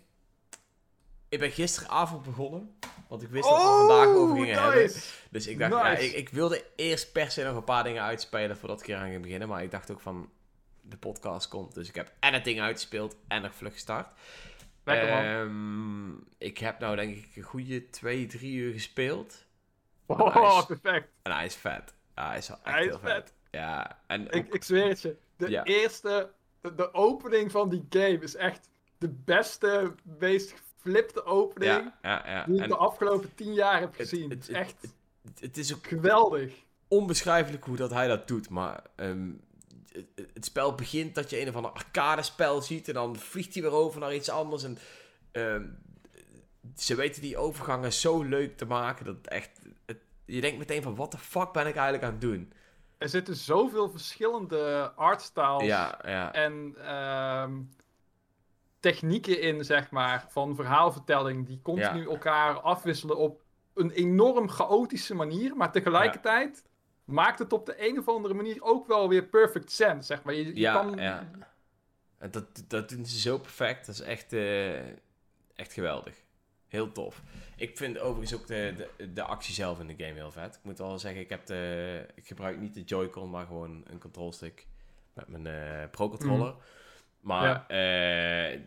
Ik 1.28 1.38
ben 1.38 1.50
gisteravond 1.50 2.22
begonnen. 2.22 2.76
Want 3.08 3.22
ik 3.22 3.28
wist 3.28 3.48
dat 3.48 3.56
we 3.56 3.62
het 3.62 3.76
vandaag 3.76 4.06
over 4.06 4.36
gingen 4.36 4.62
hebben. 4.62 4.84
Oh. 4.84 4.96
Dus 5.30 5.46
ik 5.46 5.58
dacht, 5.58 5.72
ja, 5.72 5.96
ik, 5.96 6.12
ik 6.12 6.28
wilde 6.28 6.64
eerst 6.76 7.12
per 7.12 7.30
se 7.30 7.44
nog 7.44 7.56
een 7.56 7.64
paar 7.64 7.84
dingen 7.84 8.02
uitspelen 8.02 8.56
voordat 8.56 8.80
ik 8.80 8.86
hier 8.86 8.96
aan 8.96 9.10
ging 9.10 9.22
beginnen. 9.22 9.48
Maar 9.48 9.62
ik 9.62 9.70
dacht 9.70 9.90
ook 9.90 10.00
van, 10.00 10.28
de 10.88 10.96
podcast 10.96 11.48
komt. 11.48 11.74
Dus 11.74 11.88
ik 11.88 11.94
heb 11.94 12.12
en 12.20 12.32
het 12.32 12.44
ding 12.44 12.60
uitgespeeld 12.60 13.16
en 13.28 13.42
nog 13.42 13.54
vlug 13.54 13.72
gestart. 13.72 14.08
Lekker 14.84 15.08
man. 15.08 15.24
Ehm, 15.24 16.24
ik 16.38 16.58
heb 16.58 16.78
nou 16.78 16.96
denk 16.96 17.16
ik 17.16 17.36
een 17.36 17.42
goede 17.42 17.90
twee, 17.90 18.26
drie 18.26 18.54
uur 18.54 18.72
gespeeld. 18.72 19.44
Oh, 20.16 20.66
perfect. 20.66 21.08
En 21.22 21.32
hij 21.32 21.44
is 21.44 21.54
vet. 21.54 21.94
Ja, 22.14 22.28
hij 22.28 22.38
is 22.38 22.48
echt 22.48 22.58
Hij 22.62 22.80
is 22.80 22.86
heel 22.86 22.98
vet. 22.98 23.10
vet. 23.12 23.32
Ja, 23.50 23.98
en 24.06 24.26
Ik, 24.30 24.46
ook- 24.46 24.54
ik 24.54 24.62
zweer 24.64 24.88
het 24.88 25.00
je. 25.02 25.16
De 25.36 25.50
Ja. 25.50 25.64
eerste, 25.64 26.30
de, 26.60 26.74
de 26.74 26.94
opening 26.94 27.50
van 27.50 27.68
die 27.68 27.86
game 27.90 28.18
is 28.20 28.34
echt 28.34 28.68
de 28.98 29.08
beste, 29.08 29.94
meest 30.18 30.50
geflipte 30.52 31.24
opening 31.24 31.72
ja, 31.72 31.98
ja, 32.02 32.30
ja. 32.30 32.44
die 32.44 32.54
ik 32.56 32.62
En 32.62 32.68
de 32.68 32.76
afgelopen 32.76 33.34
tien 33.34 33.52
jaar 33.54 33.80
heb 33.80 33.94
gezien. 33.94 34.30
het- 34.30 34.48
is 34.48 34.54
echt 34.54 34.74
het, 35.40 35.56
is 35.56 35.74
ook 35.74 35.86
geweldig. 35.86 36.52
onbeschrijfelijk 36.88 37.64
hoe 37.64 37.76
dat 37.76 37.90
hij 37.90 38.08
dat 38.08 38.28
doet. 38.28 38.48
Maar 38.48 38.82
het, 38.96 40.06
het 40.34 40.44
spel 40.44 40.74
begint 40.74 41.14
dat 41.14 41.30
je 41.30 41.40
een 41.40 41.48
of 41.48 41.54
ander 41.56 41.70
arcade 41.70 42.22
spel 42.22 42.62
ziet. 42.62 42.88
En 42.88 42.94
dan 42.94 43.16
vliegt 43.16 43.54
hij 43.54 43.62
weer 43.62 43.72
over 43.72 44.00
naar 44.00 44.14
iets 44.14 44.30
anders. 44.30 44.62
En 44.62 44.78
ehm, 45.32 45.66
ze 46.76 46.94
weten 46.94 47.22
die 47.22 47.36
overgangen 47.36 47.92
zo 47.92 48.22
leuk 48.22 48.56
te 48.56 48.66
maken. 48.66 49.04
Dat 49.04 49.16
het 49.16 49.28
echt. 49.28 49.60
Het, 49.86 49.98
je 50.24 50.40
denkt 50.40 50.58
meteen 50.58 50.82
van 50.82 50.94
wat 50.94 51.10
de 51.10 51.18
fuck 51.18 51.52
ben 51.52 51.66
ik 51.66 51.74
eigenlijk 51.74 52.04
aan 52.04 52.10
het 52.12 52.20
doen? 52.20 52.52
Er 52.98 53.08
zitten 53.08 53.36
zoveel 53.36 53.90
verschillende 53.90 54.92
artstyles 54.96 55.66
Ja, 55.66 55.98
ja. 56.04 56.32
en 56.32 56.74
ehm, 56.84 57.60
technieken 58.80 59.40
in, 59.40 59.64
zeg 59.64 59.90
maar, 59.90 60.26
van 60.28 60.54
verhaalvertelling 60.56 61.46
die 61.46 61.60
continu 61.62 62.00
Ja. 62.02 62.06
elkaar 62.10 62.60
afwisselen 62.60 63.16
op 63.16 63.42
een 63.74 63.90
enorm 63.90 64.48
chaotische 64.50 65.14
manier, 65.14 65.56
maar 65.56 65.72
tegelijkertijd 65.72 66.64
maakt 67.04 67.38
het 67.38 67.52
op 67.52 67.66
de 67.66 67.88
een 67.88 67.98
of 67.98 68.08
andere 68.08 68.34
manier 68.34 68.62
ook 68.62 68.86
wel 68.86 69.08
weer 69.08 69.24
perfect 69.24 69.70
sense, 69.72 70.06
zeg 70.06 70.22
maar. 70.22 70.34
Je, 70.34 70.44
je 70.46 70.60
Ja, 70.60 70.72
kan, 70.72 70.96
ja. 70.96 71.30
En 72.18 72.30
dat, 72.30 72.64
dat 72.68 72.88
doen 72.88 73.06
ze 73.06 73.20
zo 73.20 73.38
perfect. 73.38 73.86
Dat 73.86 73.94
is 73.94 74.00
echt, 74.00 74.32
eh, 74.32 74.78
echt 75.54 75.72
geweldig. 75.72 76.16
Heel 76.68 76.92
tof. 76.92 77.22
Ik 77.56 77.76
vind 77.76 77.98
overigens 77.98 78.40
ook 78.40 78.46
de, 78.46 78.88
de, 78.96 79.12
de 79.12 79.22
actie 79.22 79.54
zelf 79.54 79.80
in 79.80 79.86
de 79.86 80.04
game 80.04 80.14
heel 80.14 80.30
vet. 80.30 80.54
Ik 80.54 80.64
moet 80.64 80.78
wel 80.78 80.98
zeggen, 80.98 81.20
ik, 81.20 81.28
heb 81.28 81.46
de, 81.46 82.06
ik 82.14 82.26
gebruik 82.26 82.60
niet 82.60 82.74
de 82.74 82.82
Joy-Con, 82.82 83.30
maar 83.30 83.46
gewoon 83.46 83.84
een 83.86 83.98
control 83.98 84.32
stick 84.32 84.66
met 85.14 85.28
mijn 85.28 85.46
eh, 85.46 85.90
Pro-controller. 85.90 86.54
Maar 87.20 87.66
eh, 87.66 88.60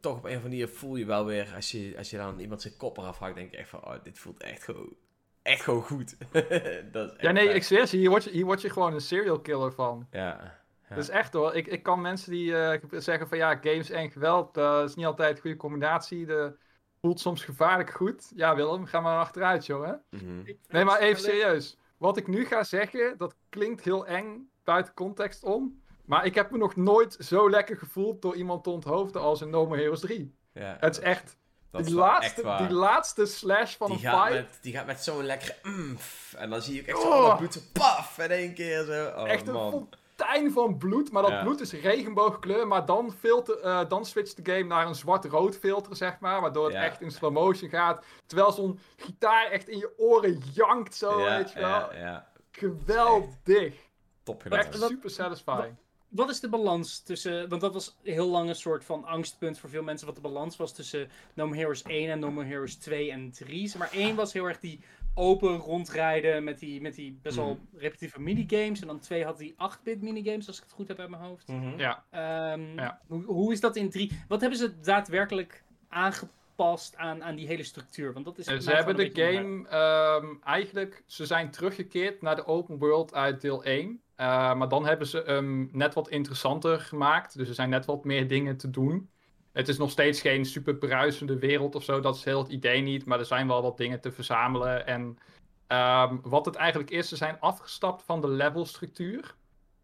toch 0.00 0.16
op 0.16 0.24
een 0.24 0.30
of 0.30 0.36
andere 0.36 0.48
manier 0.48 0.68
voel 0.68 0.96
je 0.96 1.04
wel 1.04 1.24
weer, 1.24 1.52
als 1.54 1.70
je, 1.70 1.94
als 1.98 2.10
je 2.10 2.16
dan 2.16 2.38
iemand 2.38 2.62
zijn 2.62 2.76
kop 2.76 2.98
eraf 2.98 3.18
hakt, 3.18 3.34
denk 3.34 3.50
je 3.50 3.56
echt 3.56 3.68
van, 3.68 3.84
oh, 3.84 3.94
dit 4.02 4.18
voelt 4.18 4.42
echt 4.42 4.64
gewoon, 4.64 4.96
echt 5.42 5.62
gewoon 5.62 5.82
goed. 5.82 6.16
dat 6.92 7.10
is 7.10 7.12
echt 7.12 7.20
Ja, 7.20 7.30
nee, 7.30 7.46
vet. 7.46 7.56
ik 7.56 7.62
zweer 7.62 7.88
je, 7.90 7.96
hier 7.96 8.10
word 8.10 8.24
je, 8.24 8.30
hier 8.30 8.44
word 8.44 8.60
je 8.60 8.70
gewoon 8.70 8.92
een 8.94 9.00
serial 9.00 9.40
killer 9.40 9.72
van. 9.72 10.06
Ja. 10.10 10.62
Ja. 10.88 10.94
Dat 10.94 11.04
is 11.04 11.10
echt 11.10 11.32
hoor. 11.32 11.54
Ik, 11.54 11.66
ik 11.66 11.82
kan 11.82 12.00
mensen 12.00 12.30
die 12.30 12.56
eh, 12.56 12.80
zeggen 12.90 13.28
van 13.28 13.38
ja, 13.38 13.58
games 13.60 13.90
en 13.90 14.10
geweld, 14.10 14.54
dat 14.54 14.88
is 14.88 14.94
niet 14.94 15.06
altijd 15.06 15.36
een 15.36 15.42
goede 15.42 15.56
combinatie. 15.56 16.26
De 16.26 16.56
voelt 17.04 17.20
soms 17.20 17.44
gevaarlijk 17.44 17.90
goed. 17.90 18.32
Ja, 18.34 18.54
Willem, 18.54 18.86
ga 18.86 19.00
maar 19.00 19.18
achteruit, 19.18 19.66
joh. 19.66 19.84
Hè? 19.86 19.92
Mhm. 20.18 20.42
Nee, 20.68 20.84
maar 20.84 20.98
even 20.98 21.22
serieus. 21.22 21.76
Wat 21.96 22.16
ik 22.16 22.26
nu 22.26 22.44
ga 22.46 22.64
zeggen, 22.64 23.14
dat 23.18 23.34
klinkt 23.48 23.84
heel 23.84 24.06
eng 24.06 24.48
buiten 24.64 24.94
context 24.94 25.42
om. 25.44 25.82
Maar 26.04 26.26
ik 26.26 26.34
heb 26.34 26.50
me 26.50 26.58
nog 26.58 26.76
nooit 26.76 27.16
zo 27.20 27.50
lekker 27.50 27.76
gevoeld 27.76 28.22
door 28.22 28.36
iemand 28.36 28.64
te 28.64 28.70
onthoofden 28.70 29.20
als 29.22 29.40
in 29.40 29.50
No 29.50 29.66
More 29.66 29.80
Heroes 29.80 30.00
3. 30.00 30.34
Ja, 30.52 30.76
Het 30.80 30.96
is 30.96 31.02
echt, 31.02 31.36
die, 31.70 31.80
echt 31.80 31.90
laatste, 31.90 32.54
die 32.58 32.70
laatste 32.76 33.26
slash 33.26 33.74
van 33.76 33.86
die 33.86 33.96
een 33.96 34.02
gaat, 34.02 34.26
fight. 34.28 34.40
met, 34.42 34.58
die 34.62 34.72
gaat 34.72 34.86
met 34.86 35.02
zo'n 35.02 35.24
lekkere 35.24 35.54
umf. 35.62 36.34
En 36.36 36.50
dan 36.50 36.62
zie 36.62 36.74
je 36.74 36.80
ook 36.80 36.86
echt 36.86 37.04
Oh. 37.04 37.36
bloed 37.36 37.62
paf 37.72 38.18
in 38.18 38.30
één 38.30 38.54
keer 38.54 38.84
zo. 38.84 39.06
Oh, 39.16 39.28
echt 39.28 39.46
een 39.46 39.52
man. 39.54 39.88
Fontein 40.16 40.52
van 40.52 40.78
bloed, 40.78 41.10
maar 41.12 41.22
dat 41.22 41.30
Ja. 41.30 41.42
bloed 41.42 41.60
is 41.60 41.72
regenboogkleur. 41.72 42.66
Maar 42.66 42.86
dan, 42.86 43.12
filter, 43.12 43.60
eh, 43.60 43.88
dan 43.88 44.04
switcht 44.04 44.44
de 44.44 44.52
game 44.52 44.64
naar 44.66 44.86
een 44.86 44.94
zwart-rood 44.94 45.56
filter, 45.56 45.96
zeg 45.96 46.18
maar. 46.20 46.40
Waardoor 46.40 46.64
het 46.64 46.74
Ja. 46.74 46.82
echt 46.84 47.00
in 47.00 47.10
slow 47.10 47.32
motion 47.32 47.70
gaat. 47.70 48.04
Terwijl 48.26 48.52
zo'n 48.52 48.78
gitaar 48.96 49.46
echt 49.50 49.68
in 49.68 49.78
je 49.78 49.92
oren 49.98 50.38
jankt 50.52 50.94
zo, 50.94 51.20
ja, 51.20 51.36
weet 51.36 51.52
je 51.52 51.60
wel. 51.60 51.68
ja, 51.68 51.92
ja. 51.94 52.28
Geweldig. 52.50 53.74
Top 54.22 54.42
gedaan. 54.42 54.58
Echt 54.58 54.78
super 54.82 55.10
satisfying. 55.10 55.76
Wat 56.08 56.30
is 56.30 56.40
de 56.40 56.48
balans 56.48 57.00
tussen. 57.02 57.48
Want 57.48 57.60
dat 57.60 57.72
was 57.74 57.96
heel 58.02 58.28
lang 58.28 58.48
een 58.48 58.54
soort 58.54 58.84
van 58.84 59.04
angstpunt 59.04 59.58
voor 59.58 59.68
veel 59.70 59.82
mensen. 59.82 60.06
Wat 60.06 60.14
de 60.16 60.20
balans 60.20 60.56
was 60.56 60.74
tussen 60.74 61.10
No 61.34 61.46
More 61.46 61.58
Heroes 61.58 61.82
1 61.82 62.10
en 62.10 62.18
No 62.18 62.30
More 62.30 62.46
Heroes 62.46 62.74
2 62.74 63.10
en 63.10 63.30
3. 63.30 63.68
Zeg 63.68 63.78
maar 63.78 63.90
1 63.92 64.16
was 64.16 64.32
heel 64.32 64.44
erg 64.44 64.60
die 64.60 64.84
open 65.14 65.56
rondrijden 65.56 66.44
met 66.44 66.58
die, 66.58 66.80
met 66.80 66.94
die 66.94 67.18
best 67.22 67.36
wel 67.36 67.58
repetitieve 67.76 68.20
minigames. 68.20 68.80
En 68.80 68.86
dan 68.86 68.98
2 69.00 69.24
had 69.24 69.38
die 69.38 69.54
8-bit 69.54 70.02
minigames, 70.02 70.46
als 70.46 70.56
ik 70.56 70.62
het 70.62 70.72
goed 70.72 70.88
heb 70.88 70.98
uit 70.98 71.10
mijn 71.10 71.22
hoofd. 71.22 71.48
Mhm. 71.48 71.78
Ja. 71.78 72.04
Ehm, 72.10 72.74
Ja. 72.76 73.00
hoe, 73.06 73.24
hoe 73.24 73.52
is 73.52 73.60
dat 73.60 73.76
in 73.76 73.90
3? 73.90 74.24
Wat 74.28 74.40
hebben 74.40 74.58
ze 74.58 74.80
daadwerkelijk 74.80 75.64
aangepast 75.88 76.96
aan, 76.96 77.22
aan 77.24 77.34
die 77.36 77.46
hele 77.46 77.62
structuur? 77.62 78.12
Want 78.12 78.24
dat 78.24 78.38
is 78.38 78.46
Eh, 78.46 78.58
Ze 78.58 78.70
hebben 78.70 78.96
de 78.96 79.10
game 79.12 79.68
ehm, 79.68 80.26
eigenlijk, 80.44 81.02
ze 81.06 81.26
zijn 81.26 81.50
teruggekeerd 81.50 82.22
naar 82.22 82.36
de 82.36 82.46
open 82.46 82.78
world 82.78 83.14
uit 83.14 83.40
deel 83.40 83.64
1. 83.64 84.00
Eh, 84.16 84.26
maar 84.54 84.68
dan 84.68 84.86
hebben 84.86 85.06
ze 85.06 85.22
hem 85.26 85.68
net 85.72 85.94
wat 85.94 86.08
interessanter 86.08 86.80
gemaakt. 86.80 87.36
Dus 87.36 87.48
er 87.48 87.54
zijn 87.54 87.70
net 87.70 87.84
wat 87.84 88.04
meer 88.04 88.28
dingen 88.28 88.56
te 88.56 88.70
doen. 88.70 89.08
Het 89.54 89.68
is 89.68 89.78
nog 89.78 89.90
steeds 89.90 90.20
geen 90.20 90.44
super 90.44 90.74
bruisende 90.74 91.38
wereld 91.38 91.74
of 91.74 91.84
zo. 91.84 92.00
Dat 92.00 92.16
is 92.16 92.24
heel 92.24 92.38
het 92.38 92.52
idee 92.52 92.80
niet. 92.80 93.04
Maar 93.04 93.18
er 93.18 93.24
zijn 93.24 93.46
wel 93.46 93.62
wat 93.62 93.76
dingen 93.76 94.00
te 94.00 94.12
verzamelen. 94.12 94.86
En 94.86 95.18
ehm, 95.66 96.16
wat 96.22 96.44
het 96.44 96.54
eigenlijk 96.54 96.90
is, 96.90 97.08
ze 97.08 97.16
zijn 97.16 97.40
afgestapt 97.40 98.02
van 98.02 98.20
de 98.20 98.28
levelstructuur. 98.28 99.34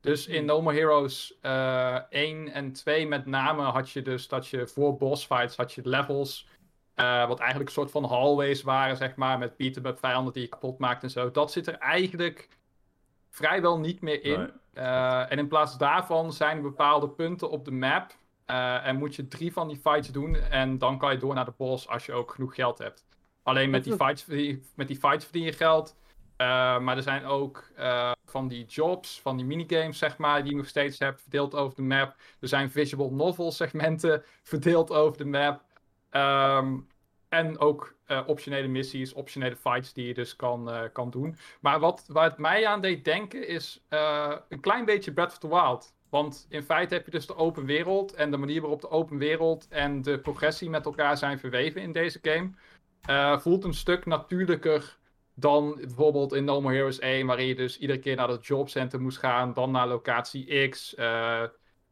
Dus 0.00 0.26
in 0.26 0.44
No 0.44 0.62
More 0.62 0.76
Heroes 0.76 1.38
uh, 1.42 1.94
1 2.08 2.52
en 2.52 2.72
2 2.72 3.06
met 3.06 3.26
name 3.26 3.62
had 3.62 3.90
je 3.90 4.02
dus 4.02 4.28
dat 4.28 4.46
je 4.46 4.66
voor 4.66 4.96
boss 4.96 5.26
fights 5.26 5.56
had 5.56 5.72
je 5.72 5.88
levels. 5.88 6.48
Uh, 6.96 7.26
wat 7.28 7.38
eigenlijk 7.38 7.68
een 7.68 7.74
soort 7.74 7.90
van 7.90 8.04
hallways 8.04 8.62
waren, 8.62 8.96
zeg 8.96 9.16
maar. 9.16 9.38
Met 9.38 9.56
beat 9.56 9.76
up 9.76 9.98
vijanden 9.98 10.32
die 10.32 10.42
je 10.42 10.48
kapot 10.48 10.78
maakt 10.78 11.02
en 11.02 11.10
zo. 11.10 11.30
Dat 11.30 11.52
zit 11.52 11.66
er 11.66 11.74
eigenlijk 11.74 12.48
vrijwel 13.28 13.78
niet 13.78 14.00
meer 14.00 14.24
in. 14.24 14.38
Nee. 14.38 14.48
Uh, 14.74 15.32
en 15.32 15.38
in 15.38 15.48
plaats 15.48 15.78
daarvan 15.78 16.32
zijn 16.32 16.62
bepaalde 16.62 17.08
punten 17.08 17.50
op 17.50 17.64
de 17.64 17.70
map. 17.70 18.18
Uh, 18.50 18.86
en 18.86 18.96
moet 18.96 19.14
je 19.14 19.28
drie 19.28 19.52
van 19.52 19.68
die 19.68 19.76
fights 19.76 20.08
doen. 20.08 20.34
En 20.36 20.78
dan 20.78 20.98
kan 20.98 21.12
je 21.12 21.18
door 21.18 21.34
naar 21.34 21.44
de 21.44 21.54
boss 21.56 21.88
als 21.88 22.06
je 22.06 22.12
ook 22.12 22.30
genoeg 22.30 22.54
geld 22.54 22.78
hebt. 22.78 23.06
Alleen 23.42 23.70
met 23.70 23.84
die 23.84 23.94
fights, 23.94 24.26
met 24.74 24.88
die 24.88 24.96
fights 24.96 25.24
verdien 25.24 25.42
je 25.42 25.52
geld. 25.52 25.96
Uh, 26.40 26.78
maar 26.78 26.96
er 26.96 27.02
zijn 27.02 27.24
ook 27.24 27.70
uh, 27.78 28.12
van 28.24 28.48
die 28.48 28.64
jobs, 28.64 29.20
van 29.20 29.36
die 29.36 29.46
minigames, 29.46 29.98
zeg 29.98 30.18
maar, 30.18 30.42
die 30.42 30.50
je 30.50 30.56
nog 30.56 30.68
steeds 30.68 30.98
hebt, 30.98 31.20
verdeeld 31.20 31.54
over 31.54 31.76
de 31.76 31.82
map. 31.82 32.16
Er 32.40 32.48
zijn 32.48 32.70
visual 32.70 33.10
novel 33.10 33.52
segmenten 33.52 34.24
verdeeld 34.42 34.90
over 34.90 35.18
de 35.18 35.24
map. 35.24 35.62
Um, 36.10 36.88
en 37.28 37.58
ook 37.58 37.94
uh, 38.06 38.20
optionele 38.26 38.68
missies, 38.68 39.12
optionele 39.12 39.56
fights 39.56 39.92
die 39.92 40.06
je 40.06 40.14
dus 40.14 40.36
kan, 40.36 40.90
kan 40.92 41.10
doen. 41.10 41.36
Maar 41.60 41.80
wat, 41.80 42.04
waar 42.06 42.28
het 42.28 42.38
mij 42.38 42.66
aan 42.66 42.80
deed 42.80 43.04
denken 43.04 43.48
is 43.48 43.84
een 44.48 44.60
klein 44.60 44.84
beetje 44.84 45.12
Breath 45.12 45.30
of 45.32 45.38
the 45.38 45.48
Wild. 45.48 45.92
Want 46.10 46.46
in 46.48 46.62
feite 46.62 46.94
heb 46.94 47.04
je 47.04 47.10
dus 47.10 47.26
de 47.26 47.36
open 47.36 47.64
wereld 47.64 48.14
en 48.14 48.30
de 48.30 48.36
manier 48.36 48.60
waarop 48.60 48.80
de 48.80 48.90
open 48.90 49.18
wereld 49.18 49.66
en 49.68 50.02
de 50.02 50.18
progressie 50.18 50.70
met 50.70 50.84
elkaar 50.84 51.16
zijn 51.16 51.38
verweven 51.38 51.82
in 51.82 51.92
deze 51.92 52.18
game. 52.22 53.38
voelt 53.40 53.64
een 53.64 53.74
stuk 53.74 54.06
natuurlijker 54.06 54.98
dan 55.40 55.74
bijvoorbeeld 55.74 56.32
in 56.32 56.44
No 56.44 56.60
More 56.60 56.74
Heroes 56.74 56.98
1, 56.98 57.26
waarin 57.26 57.46
je 57.46 57.54
dus 57.54 57.78
iedere 57.78 57.98
keer 57.98 58.16
naar 58.16 58.28
het 58.28 58.46
jobcenter 58.46 59.00
moest 59.00 59.18
gaan, 59.18 59.52
dan 59.52 59.70
naar 59.70 59.88
locatie 59.88 60.68
X, 60.68 60.94
uh, 60.94 61.42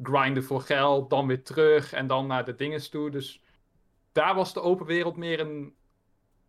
grinden 0.03 0.45
voor 0.45 0.61
geld, 0.61 1.11
dan 1.11 1.27
weer 1.27 1.43
terug 1.43 1.93
en 1.93 2.07
dan 2.07 2.27
naar 2.27 2.45
de 2.45 2.55
dinges 2.55 2.89
toe. 2.89 3.11
Dus 3.11 3.43
daar 4.13 4.35
was 4.35 4.53
de 4.53 4.61
open 4.61 4.87
wereld 4.87 5.17
meer 5.17 5.41
een, 5.41 5.75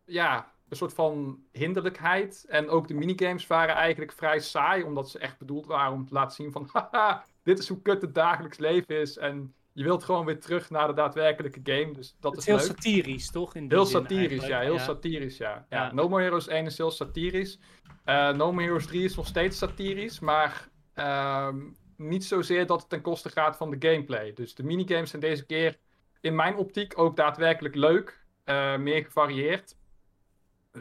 ja, 0.05 0.51
een 0.69 0.77
soort 0.77 0.93
van 0.93 1.43
hinderlijkheid. 1.51 2.45
En 2.47 2.69
ook 2.69 2.87
de 2.87 2.93
minigames 2.93 3.47
waren 3.47 3.75
eigenlijk 3.75 4.11
vrij 4.11 4.39
saai, 4.39 4.83
omdat 4.83 5.09
ze 5.09 5.19
echt 5.19 5.37
bedoeld 5.37 5.65
waren 5.65 5.93
om 5.93 6.05
te 6.05 6.13
laten 6.13 6.35
zien 6.35 6.51
van, 6.51 6.69
haha, 6.73 7.25
dit 7.49 7.59
is 7.59 7.67
hoe 7.67 7.81
kut 7.81 8.01
het 8.01 8.15
dagelijks 8.15 8.57
leven 8.57 8.99
is. 8.99 9.17
En 9.17 9.53
je 9.73 9.83
wilt 9.83 10.03
gewoon 10.03 10.25
weer 10.25 10.39
terug 10.39 10.69
naar 10.69 10.87
de 10.87 10.93
daadwerkelijke 10.93 11.59
game. 11.63 11.93
Dus 11.93 12.15
dat 12.19 12.31
het 12.31 12.39
is 12.39 12.45
heel 12.45 12.55
leuk. 12.55 12.65
satirisch, 12.65 13.31
toch? 13.31 13.55
In 13.55 13.65
heel 13.69 13.85
satirisch, 13.85 14.45
ja. 14.45 14.59
Heel 14.59 14.73
ja. 14.73 14.83
satirisch, 14.83 15.37
ja. 15.37 15.65
ja. 15.69 15.83
Ja. 15.83 15.93
No 15.93 16.09
More 16.09 16.23
Heroes 16.23 16.47
1 16.47 16.65
is 16.65 16.77
heel 16.77 16.91
satirisch. 16.91 17.59
Uh, 18.05 18.31
no 18.31 18.51
More 18.51 18.63
Heroes 18.63 18.85
3 18.85 19.03
is 19.03 19.15
nog 19.15 19.27
steeds 19.27 19.57
satirisch, 19.57 20.19
maar 20.19 20.69
uh, 20.95 21.53
niet 21.97 22.25
zozeer 22.25 22.65
dat 22.65 22.79
het 22.79 22.89
ten 22.89 23.01
koste 23.01 23.29
gaat 23.29 23.57
van 23.57 23.69
de 23.69 23.89
gameplay. 23.89 24.33
Dus 24.33 24.55
de 24.55 24.63
minigames 24.63 25.09
zijn 25.09 25.21
deze 25.21 25.45
keer 25.45 25.77
in 26.21 26.35
mijn 26.35 26.55
optiek 26.55 26.99
ook 26.99 27.15
daadwerkelijk 27.15 27.75
leuk. 27.75 28.17
Uh, 28.45 28.77
meer 28.77 29.03
gevarieerd. 29.03 29.75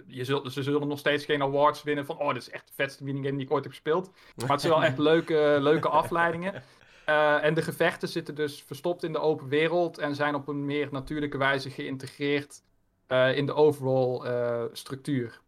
Je 0.07 0.24
zult, 0.24 0.53
ze 0.53 0.62
zullen 0.62 0.88
nog 0.88 0.99
steeds 0.99 1.24
geen 1.24 1.42
awards 1.42 1.82
winnen 1.82 2.07
van... 2.07 2.18
Oh, 2.18 2.32
dit 2.32 2.42
is 2.42 2.51
echt 2.51 2.66
de 2.66 2.72
vetste 2.74 3.05
minigame 3.05 3.36
die 3.36 3.46
ik 3.46 3.53
ooit 3.53 3.64
heb 3.64 3.72
gespeeld. 3.72 4.11
Maar 4.36 4.49
het 4.49 4.61
zijn 4.61 4.72
wel 4.72 4.84
echt 4.84 4.99
leuke, 4.99 5.57
leuke 5.61 5.88
afleidingen. 5.88 6.62
Uh, 7.09 7.44
en 7.44 7.55
de 7.55 7.62
gevechten 7.62 8.09
zitten 8.09 8.34
dus 8.34 8.62
verstopt 8.62 9.03
in 9.03 9.12
de 9.12 9.18
open 9.18 9.49
wereld 9.49 9.99
en 9.99 10.14
zijn 10.14 10.34
op 10.34 10.49
een 10.49 10.64
meer 10.64 10.88
natuurlijke 10.90 11.38
wijze 11.38 11.70
geïntegreerd 11.70 12.62
uh, 13.09 13.36
in 13.36 13.46
de 13.46 13.55
overall 13.55 14.30
uh, 14.30 14.64
structuur. 14.72 15.40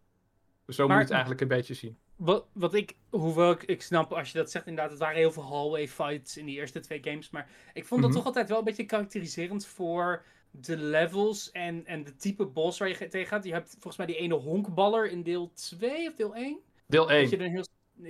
Dus 0.66 0.76
zo 0.76 0.86
maar, 0.86 0.96
moet 0.96 1.08
je 1.08 1.14
het 1.14 1.22
eigenlijk 1.24 1.40
een 1.40 1.56
beetje 1.58 1.74
zien. 1.74 1.98
Wat, 2.16 2.46
wat 2.52 2.74
ik, 2.74 2.96
hoewel 3.10 3.50
ik, 3.50 3.62
ik 3.62 3.82
snap 3.82 4.12
als 4.12 4.32
je 4.32 4.38
dat 4.38 4.50
zegt, 4.50 4.66
inderdaad, 4.66 4.90
het 4.90 5.00
waren 5.00 5.16
heel 5.16 5.32
veel 5.32 5.48
hallway 5.48 5.88
fights 5.88 6.36
in 6.36 6.46
die 6.46 6.56
eerste 6.56 6.80
twee 6.80 7.02
games. 7.02 7.30
Maar 7.30 7.48
ik 7.72 7.86
vond 7.86 8.00
dat 8.00 8.10
mm 8.10 8.16
-hmm. 8.16 8.24
toch 8.24 8.24
altijd 8.24 8.48
wel 8.48 8.58
een 8.58 8.64
beetje 8.64 8.84
karakteriserend 8.84 9.66
voor 9.66 10.22
de 10.50 10.76
levels 10.76 11.50
en, 11.50 11.86
en 11.86 12.04
de 12.04 12.16
type 12.16 12.46
boss 12.46 12.78
waar 12.78 12.88
je 12.88 13.08
tegen 13.08 13.26
gaat. 13.26 13.44
Je 13.44 13.52
hebt 13.52 13.70
volgens 13.70 13.96
mij 13.96 14.06
die 14.06 14.16
ene 14.16 14.34
honkballer 14.34 15.10
in 15.10 15.22
deel 15.22 15.52
2 15.52 16.08
of 16.08 16.14
deel 16.14 16.34
1. 16.34 16.58
Deel 16.86 17.10
1. 17.10 17.20
Dat 17.20 17.30
je 17.30 17.44
een 17.44 17.50
heel 17.50 17.66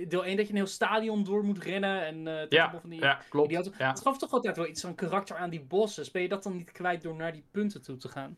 deel 0.07 0.25
1 0.25 0.37
dat 0.37 0.45
je 0.45 0.51
een 0.51 0.57
heel 0.57 0.67
stadion 0.67 1.23
door 1.23 1.43
moet 1.43 1.63
rennen. 1.63 2.05
En 2.05 2.25
uh, 2.25 2.49
ja, 2.49 2.79
van 2.81 2.89
die, 2.89 2.99
ja, 2.99 3.21
klopt. 3.29 3.47
Die 3.47 3.57
auto. 3.57 3.71
Ja. 3.77 3.89
Het 3.89 4.01
gaf 4.01 4.17
toch 4.17 4.31
altijd 4.31 4.57
wel 4.57 4.67
iets 4.67 4.81
van 4.81 4.95
karakter 4.95 5.35
aan 5.35 5.49
die 5.49 5.61
bosses. 5.61 6.11
Ben 6.11 6.21
je 6.21 6.27
dat 6.27 6.43
dan 6.43 6.55
niet 6.55 6.71
kwijt 6.71 7.01
door 7.01 7.15
naar 7.15 7.33
die 7.33 7.45
punten 7.51 7.81
toe 7.81 7.97
te 7.97 8.09
gaan? 8.09 8.37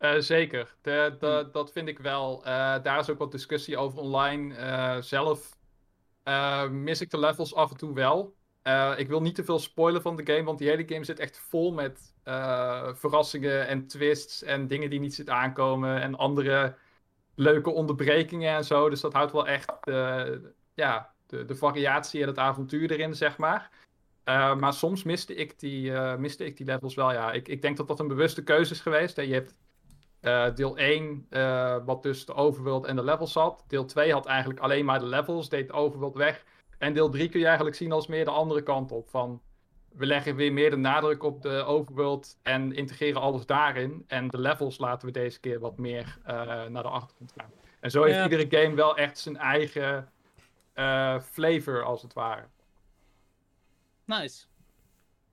Uh, 0.00 0.18
zeker, 0.18 0.76
de, 0.82 1.16
de, 1.18 1.26
hmm. 1.26 1.52
dat 1.52 1.72
vind 1.72 1.88
ik 1.88 1.98
wel. 1.98 2.38
Uh, 2.38 2.82
daar 2.82 2.98
is 2.98 3.10
ook 3.10 3.18
wat 3.18 3.32
discussie 3.32 3.76
over 3.76 3.98
online. 3.98 5.02
Zelf 5.02 5.56
mis 6.70 7.00
ik 7.00 7.10
de 7.10 7.18
levels 7.18 7.54
af 7.54 7.70
en 7.70 7.76
toe 7.76 7.94
wel. 7.94 8.34
ik 8.96 9.08
wil 9.08 9.20
niet 9.20 9.34
te 9.34 9.44
veel 9.44 9.58
spoilen 9.58 10.02
van 10.02 10.16
de 10.16 10.32
game, 10.32 10.44
want 10.44 10.58
die 10.58 10.68
hele 10.68 10.88
game 10.88 11.04
zit 11.04 11.18
echt 11.18 11.38
vol 11.38 11.72
met 11.72 12.14
verrassingen 12.94 13.66
en 13.66 13.86
twists 13.86 14.42
en 14.42 14.66
dingen 14.66 14.90
die 14.90 15.00
niet 15.00 15.14
zitten 15.14 15.34
aankomen 15.34 16.00
en 16.00 16.14
andere 16.14 16.76
leuke 17.34 17.70
onderbrekingen 17.70 18.56
en 18.56 18.64
zo. 18.64 18.88
Dus 18.88 19.00
dat 19.00 19.12
houdt 19.12 19.32
wel 19.32 19.46
echt 19.46 19.72
de, 19.80 20.52
ja, 20.74 21.12
de, 21.26 21.44
de 21.44 21.54
variatie 21.56 22.20
en 22.20 22.28
het 22.28 22.38
avontuur 22.38 22.90
erin, 22.90 23.14
zeg 23.14 23.38
maar. 23.38 23.70
Uh, 24.24 24.56
maar 24.56 24.72
soms 24.72 25.02
miste 25.02 25.34
ik, 25.34 25.58
die, 25.58 25.90
uh, 25.90 26.16
miste 26.16 26.44
ik 26.44 26.56
die 26.56 26.66
levels 26.66 26.94
wel, 26.94 27.12
ja. 27.12 27.32
Ik, 27.32 27.48
ik 27.48 27.62
denk 27.62 27.76
dat 27.76 27.88
dat 27.88 28.00
een 28.00 28.08
bewuste 28.08 28.42
keuze 28.42 28.72
is 28.72 28.80
geweest. 28.80 29.16
Hè. 29.16 29.22
Je 29.22 29.32
hebt 29.32 29.54
uh, 30.20 30.54
deel 30.54 30.76
1, 30.76 31.26
wat 31.84 32.02
dus 32.02 32.26
de 32.26 32.34
overworld 32.34 32.86
en 32.86 32.96
de 32.96 33.04
levels 33.04 33.34
had. 33.34 33.64
Deel 33.68 33.84
2 33.84 34.12
had 34.12 34.26
eigenlijk 34.26 34.60
alleen 34.60 34.84
maar 34.84 34.98
de 34.98 35.06
levels, 35.06 35.48
deed 35.48 35.66
de 35.66 35.72
overworld 35.72 36.16
weg. 36.16 36.44
En 36.78 36.92
deel 36.92 37.10
3 37.10 37.28
kun 37.28 37.40
je 37.40 37.46
eigenlijk 37.46 37.76
zien 37.76 37.92
als 37.92 38.06
meer 38.06 38.24
de 38.24 38.30
andere 38.30 38.62
kant 38.62 38.92
op. 38.92 39.08
Van, 39.08 39.42
we 39.88 40.06
leggen 40.06 40.36
weer 40.36 40.52
meer 40.52 40.70
de 40.70 40.76
nadruk 40.76 41.22
op 41.22 41.42
de 41.42 41.64
overworld 41.64 42.38
en 42.42 42.72
integreren 42.72 43.20
alles 43.20 43.46
daarin. 43.46 44.04
En 44.06 44.28
de 44.28 44.40
levels 44.40 44.78
laten 44.78 45.06
we 45.06 45.12
deze 45.12 45.40
keer 45.40 45.60
wat 45.60 45.78
meer 45.78 46.18
uh, 46.22 46.34
naar 46.64 46.82
de 46.82 46.88
achtergrond 46.88 47.32
gaan. 47.36 47.50
En 47.80 47.90
zo 47.90 48.02
heeft 48.02 48.16
ja. 48.16 48.22
iedere 48.22 48.62
game 48.62 48.74
wel 48.74 48.96
echt 48.96 49.18
zijn 49.18 49.36
eigen 49.36 50.12
uh, 50.74 51.20
flavor, 51.20 51.82
als 51.84 52.02
het 52.02 52.12
ware. 52.12 52.46
Nice. 54.04 54.46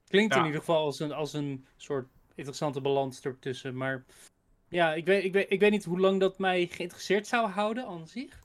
Klinkt 0.08 0.34
ja. 0.34 0.40
in 0.40 0.46
ieder 0.46 0.60
geval 0.60 0.84
als 0.84 1.00
een, 1.00 1.12
als 1.12 1.32
een 1.32 1.66
soort 1.76 2.08
interessante 2.34 2.80
balans 2.80 3.20
ertussen. 3.20 3.76
Maar 3.76 4.04
ja, 4.68 4.94
ik 4.94 5.06
weet, 5.06 5.24
ik, 5.24 5.32
weet, 5.32 5.46
ik 5.50 5.60
weet 5.60 5.70
niet 5.70 5.84
hoe 5.84 6.00
lang 6.00 6.20
dat 6.20 6.38
mij 6.38 6.66
geïnteresseerd 6.66 7.26
zou 7.26 7.48
houden 7.48 7.86
aan 7.86 8.06
zich. 8.06 8.44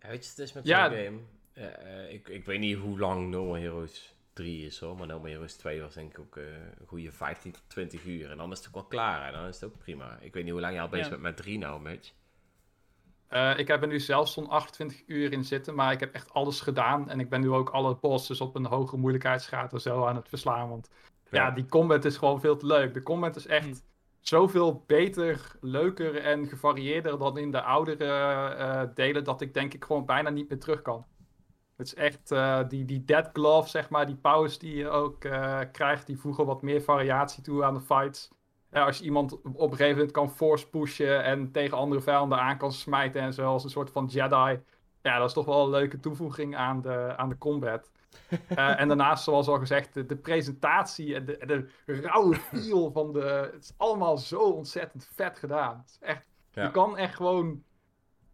Ja, 0.00 0.08
weet 0.08 0.24
je, 0.24 0.30
het 0.30 0.38
is 0.38 0.52
met 0.52 0.66
ja. 0.66 0.88
zo'n 0.88 0.98
game. 0.98 1.18
Uh, 1.54 2.12
ik, 2.12 2.28
ik 2.28 2.44
weet 2.44 2.58
niet 2.58 2.76
hoe 2.76 2.98
lang 2.98 3.28
No 3.28 3.44
More 3.44 3.60
Heroes 3.60 4.16
3 4.38 4.64
is 4.64 4.80
hoor. 4.80 4.96
Maar 4.96 5.06
No 5.06 5.18
More 5.18 5.30
Heroes 5.30 5.54
2 5.54 5.80
was 5.80 5.94
denk 5.94 6.10
ik 6.10 6.18
ook 6.18 6.36
uh, 6.36 6.44
een 6.80 6.86
goede 6.86 7.12
15 7.12 7.52
tot 7.52 7.62
20 7.66 8.04
uur. 8.04 8.30
En 8.30 8.36
dan 8.36 8.52
is 8.52 8.58
het 8.58 8.66
ook 8.68 8.74
wel 8.74 8.84
klaar. 8.84 9.26
En 9.26 9.32
dan 9.32 9.46
is 9.46 9.60
het 9.60 9.70
ook 9.70 9.78
prima. 9.78 10.18
Ik 10.20 10.34
weet 10.34 10.42
niet 10.42 10.52
hoe 10.52 10.60
lang 10.60 10.74
je 10.74 10.80
al 10.80 10.88
bezig 10.88 11.04
ja. 11.04 11.10
bent 11.10 11.22
met 11.22 11.36
3 11.36 11.58
nou, 11.58 11.80
Mitch. 11.80 12.12
Uh, 13.30 13.58
ik 13.58 13.68
heb 13.68 13.82
er 13.82 13.88
nu 13.88 14.00
zelfs 14.00 14.32
zo'n 14.32 14.48
28 14.48 15.02
uur 15.06 15.32
in 15.32 15.44
zitten, 15.44 15.74
maar 15.74 15.92
ik 15.92 16.00
heb 16.00 16.14
echt 16.14 16.32
alles 16.32 16.60
gedaan. 16.60 17.10
En 17.10 17.20
ik 17.20 17.28
ben 17.28 17.40
nu 17.40 17.50
ook 17.50 17.70
alle 17.70 17.96
bosses 17.96 18.40
op 18.40 18.54
een 18.54 18.66
hoge 18.66 18.96
moeilijkheidsgraad 18.96 19.72
en 19.72 19.80
zo 19.80 20.04
aan 20.04 20.16
het 20.16 20.28
verslaan. 20.28 20.68
Want 20.68 20.90
ja, 21.30 21.44
ja 21.44 21.50
die 21.50 21.66
combat 21.66 22.04
is 22.04 22.16
gewoon 22.16 22.40
veel 22.40 22.56
te 22.56 22.66
leuk. 22.66 22.94
De 22.94 23.02
combat 23.02 23.36
is 23.36 23.46
echt 23.46 23.66
hm. 23.66 23.74
zoveel 24.20 24.84
beter, 24.86 25.56
leuker 25.60 26.16
en 26.16 26.46
gevarieerder 26.46 27.18
dan 27.18 27.38
in 27.38 27.50
de 27.50 27.62
oudere 27.62 28.04
uh, 28.56 28.82
delen, 28.94 29.24
dat 29.24 29.40
ik 29.40 29.54
denk 29.54 29.74
ik 29.74 29.84
gewoon 29.84 30.06
bijna 30.06 30.30
niet 30.30 30.48
meer 30.48 30.60
terug 30.60 30.82
kan. 30.82 31.06
Het 31.78 31.86
is 31.86 31.94
echt 31.94 32.30
uh, 32.30 32.60
die, 32.68 32.84
die 32.84 33.04
dead 33.04 33.30
glove, 33.32 33.68
zeg 33.68 33.88
maar, 33.88 34.06
die 34.06 34.16
powers 34.16 34.58
die 34.58 34.74
je 34.76 34.88
ook 34.88 35.24
uh, 35.24 35.60
krijgt, 35.72 36.06
die 36.06 36.18
voegen 36.18 36.46
wat 36.46 36.62
meer 36.62 36.82
variatie 36.82 37.42
toe 37.42 37.64
aan 37.64 37.74
de 37.74 37.80
fights. 37.80 38.28
Ja, 38.70 38.84
als 38.84 38.98
je 38.98 39.04
iemand 39.04 39.32
op 39.42 39.70
een 39.70 39.76
gegeven 39.76 39.92
moment 39.92 40.10
kan 40.10 40.30
force 40.30 40.68
pushen 40.68 41.24
en 41.24 41.52
tegen 41.52 41.76
andere 41.76 42.00
vijanden 42.00 42.38
aan 42.38 42.58
kan 42.58 42.72
smijten 42.72 43.20
en 43.20 43.32
zo, 43.32 43.46
als 43.46 43.64
een 43.64 43.70
soort 43.70 43.90
van 43.90 44.06
Jedi. 44.06 44.60
Ja, 45.02 45.18
dat 45.18 45.28
is 45.28 45.32
toch 45.32 45.44
wel 45.44 45.64
een 45.64 45.70
leuke 45.70 46.00
toevoeging 46.00 46.56
aan 46.56 46.80
de, 46.80 47.14
aan 47.16 47.28
de 47.28 47.38
combat. 47.38 47.90
uh, 48.50 48.80
en 48.80 48.88
daarnaast, 48.88 49.24
zoals 49.24 49.48
al 49.48 49.58
gezegd, 49.58 49.94
de, 49.94 50.06
de 50.06 50.16
presentatie 50.16 51.14
en 51.14 51.24
de, 51.24 51.38
de 51.46 52.00
rauwe 52.00 52.34
feel 52.36 52.90
van 52.90 53.12
de... 53.12 53.50
Het 53.52 53.62
is 53.62 53.74
allemaal 53.76 54.18
zo 54.18 54.40
ontzettend 54.40 55.08
vet 55.14 55.38
gedaan. 55.38 55.76
Het 55.76 55.88
is 55.88 55.98
echt, 56.00 56.26
ja. 56.50 56.62
Je 56.62 56.70
kan 56.70 56.96
echt 56.96 57.14
gewoon 57.14 57.62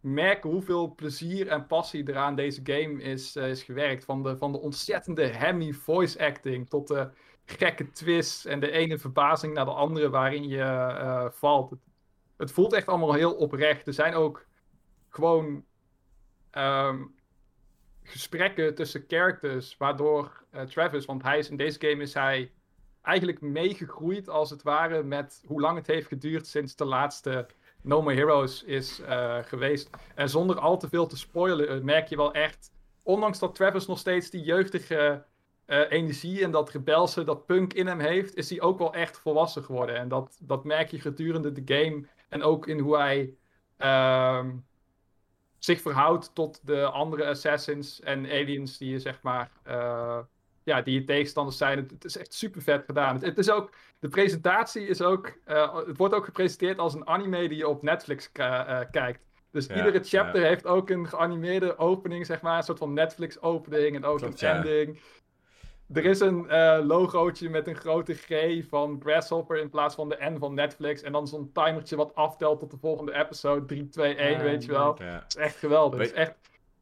merken 0.05 0.49
hoeveel 0.49 0.95
plezier 0.95 1.47
en 1.47 1.67
passie 1.67 2.05
er 2.05 2.17
aan 2.17 2.35
deze 2.35 2.61
game 2.63 3.01
is, 3.01 3.35
uh, 3.35 3.49
is 3.49 3.63
gewerkt. 3.63 4.05
Van 4.05 4.23
de, 4.23 4.37
van 4.37 4.51
de 4.51 4.59
ontzettende 4.59 5.37
hammy 5.37 5.73
voice 5.73 6.25
acting 6.25 6.69
tot 6.69 6.87
de 6.87 7.09
gekke 7.45 7.91
twists 7.91 8.45
en 8.45 8.59
de 8.59 8.71
ene 8.71 8.97
verbazing 8.97 9.53
naar 9.53 9.65
de 9.65 9.71
andere 9.71 10.09
waarin 10.09 10.47
je 10.47 10.57
uh, 10.57 11.25
valt. 11.29 11.73
Het, 12.37 12.51
voelt 12.51 12.73
echt 12.73 12.87
allemaal 12.87 13.13
heel 13.13 13.33
oprecht. 13.33 13.87
Er 13.87 13.93
zijn 13.93 14.13
ook 14.13 14.45
gewoon 15.09 15.65
um, 16.51 17.15
gesprekken 18.03 18.75
tussen 18.75 19.05
characters, 19.07 19.77
waardoor 19.77 20.43
uh, 20.53 20.61
Travis, 20.61 21.05
want 21.05 21.23
hij 21.23 21.37
is 21.37 21.49
in 21.49 21.57
deze 21.57 21.79
game 21.79 22.01
is 22.01 22.13
hij 22.13 22.51
eigenlijk 23.01 23.41
meegegroeid 23.41 24.29
als 24.29 24.49
het 24.49 24.63
ware 24.63 25.03
met 25.03 25.43
hoe 25.45 25.61
lang 25.61 25.77
het 25.77 25.87
heeft 25.87 26.07
geduurd 26.07 26.47
sinds 26.47 26.75
de 26.75 26.85
laatste 26.85 27.47
No 27.85 28.01
More 28.01 28.15
Heroes 28.15 28.63
is 28.63 28.99
uh, 28.99 29.37
geweest. 29.43 29.89
En 30.15 30.29
zonder 30.29 30.59
al 30.59 30.77
te 30.77 30.89
veel 30.89 31.07
te 31.07 31.17
spoilen, 31.17 31.85
merk 31.85 32.07
je 32.07 32.15
wel 32.15 32.33
echt 32.33 32.71
ondanks 33.03 33.39
dat 33.39 33.55
Travis 33.55 33.85
nog 33.85 33.99
steeds 33.99 34.29
die 34.29 34.43
jeugdige 34.43 35.25
eh, 35.65 35.91
energie 35.91 36.43
en 36.43 36.51
dat 36.51 36.69
rebelse, 36.69 37.23
dat 37.23 37.45
punk 37.45 37.73
in 37.73 37.87
hem 37.87 37.99
heeft, 37.99 38.35
is 38.35 38.49
hij 38.49 38.61
ook 38.61 38.77
wel 38.77 38.93
echt 38.93 39.17
volwassen 39.17 39.63
geworden. 39.63 39.95
En 39.95 40.07
dat, 40.07 40.37
dat 40.41 40.63
merk 40.63 40.91
je 40.91 40.99
gedurende 40.99 41.51
de 41.51 41.75
game 41.75 42.07
en 42.29 42.43
ook 42.43 42.67
in 42.67 42.79
hoe 42.79 42.97
hij 42.97 43.33
ehm, 43.77 44.51
zich 45.59 45.81
verhoudt 45.81 46.35
tot 46.35 46.67
de 46.67 46.85
andere 46.85 47.25
assassins 47.25 48.01
en 48.01 48.25
aliens 48.25 48.77
die 48.77 48.89
je 48.89 48.99
zeg 48.99 49.21
maar, 49.21 49.51
ja, 50.65 50.81
die 50.81 50.93
je 50.93 51.03
tegenstanders 51.03 51.57
zijn. 51.57 51.77
Het, 51.77 52.05
is 52.05 52.17
echt 52.17 52.33
super 52.33 52.61
vet 52.61 52.83
gedaan. 52.85 53.21
Het, 53.21 53.37
is 53.37 53.49
ook, 53.49 53.73
de 53.99 54.07
presentatie 54.07 54.87
is 54.87 55.01
ook, 55.01 55.33
uh, 55.47 55.75
het 55.85 55.97
wordt 55.97 56.13
ook 56.13 56.25
gepresenteerd 56.25 56.77
als 56.77 56.93
een 56.93 57.07
anime 57.07 57.47
die 57.47 57.57
je 57.57 57.67
op 57.67 57.81
Netflix 57.81 58.31
kijkt. 58.91 59.25
Dus 59.51 59.67
iedere 59.67 60.03
chapter 60.03 60.41
heeft 60.41 60.65
ook 60.65 60.89
een 60.89 61.07
geanimeerde 61.07 61.77
opening, 61.77 62.25
zeg 62.25 62.41
maar. 62.41 62.57
Een 62.57 62.63
soort 62.63 62.77
van 62.77 62.93
Netflix-opening 62.93 63.95
en 63.95 64.05
ook 64.05 64.21
een 64.21 64.37
ending. 64.37 64.99
Er 65.93 66.05
is 66.05 66.19
een 66.19 66.45
uh, 66.49 66.79
logootje 66.83 67.49
met 67.49 67.67
een 67.67 67.75
grote 67.75 68.13
G 68.13 68.63
van 68.69 68.99
Grasshopper 69.03 69.57
in 69.57 69.69
plaats 69.69 69.95
van 69.95 70.09
de 70.09 70.17
N 70.19 70.37
van 70.39 70.53
Netflix. 70.53 71.01
En 71.01 71.11
dan 71.11 71.27
zo'n 71.27 71.51
timertje 71.53 71.95
wat 71.95 72.15
aftelt 72.15 72.59
tot 72.59 72.71
de 72.71 72.77
volgende 72.77 73.13
episode. 73.13 73.65
3, 73.65 73.87
2, 73.87 74.15
1, 74.15 74.43
weet 74.43 74.65
je 74.65 74.71
wel. 74.71 74.97
Het 74.97 75.23
is 75.27 75.35
echt 75.35 75.55
geweldig. 75.55 75.99
Het 75.99 76.07
is 76.07 76.13
echt 76.13 76.35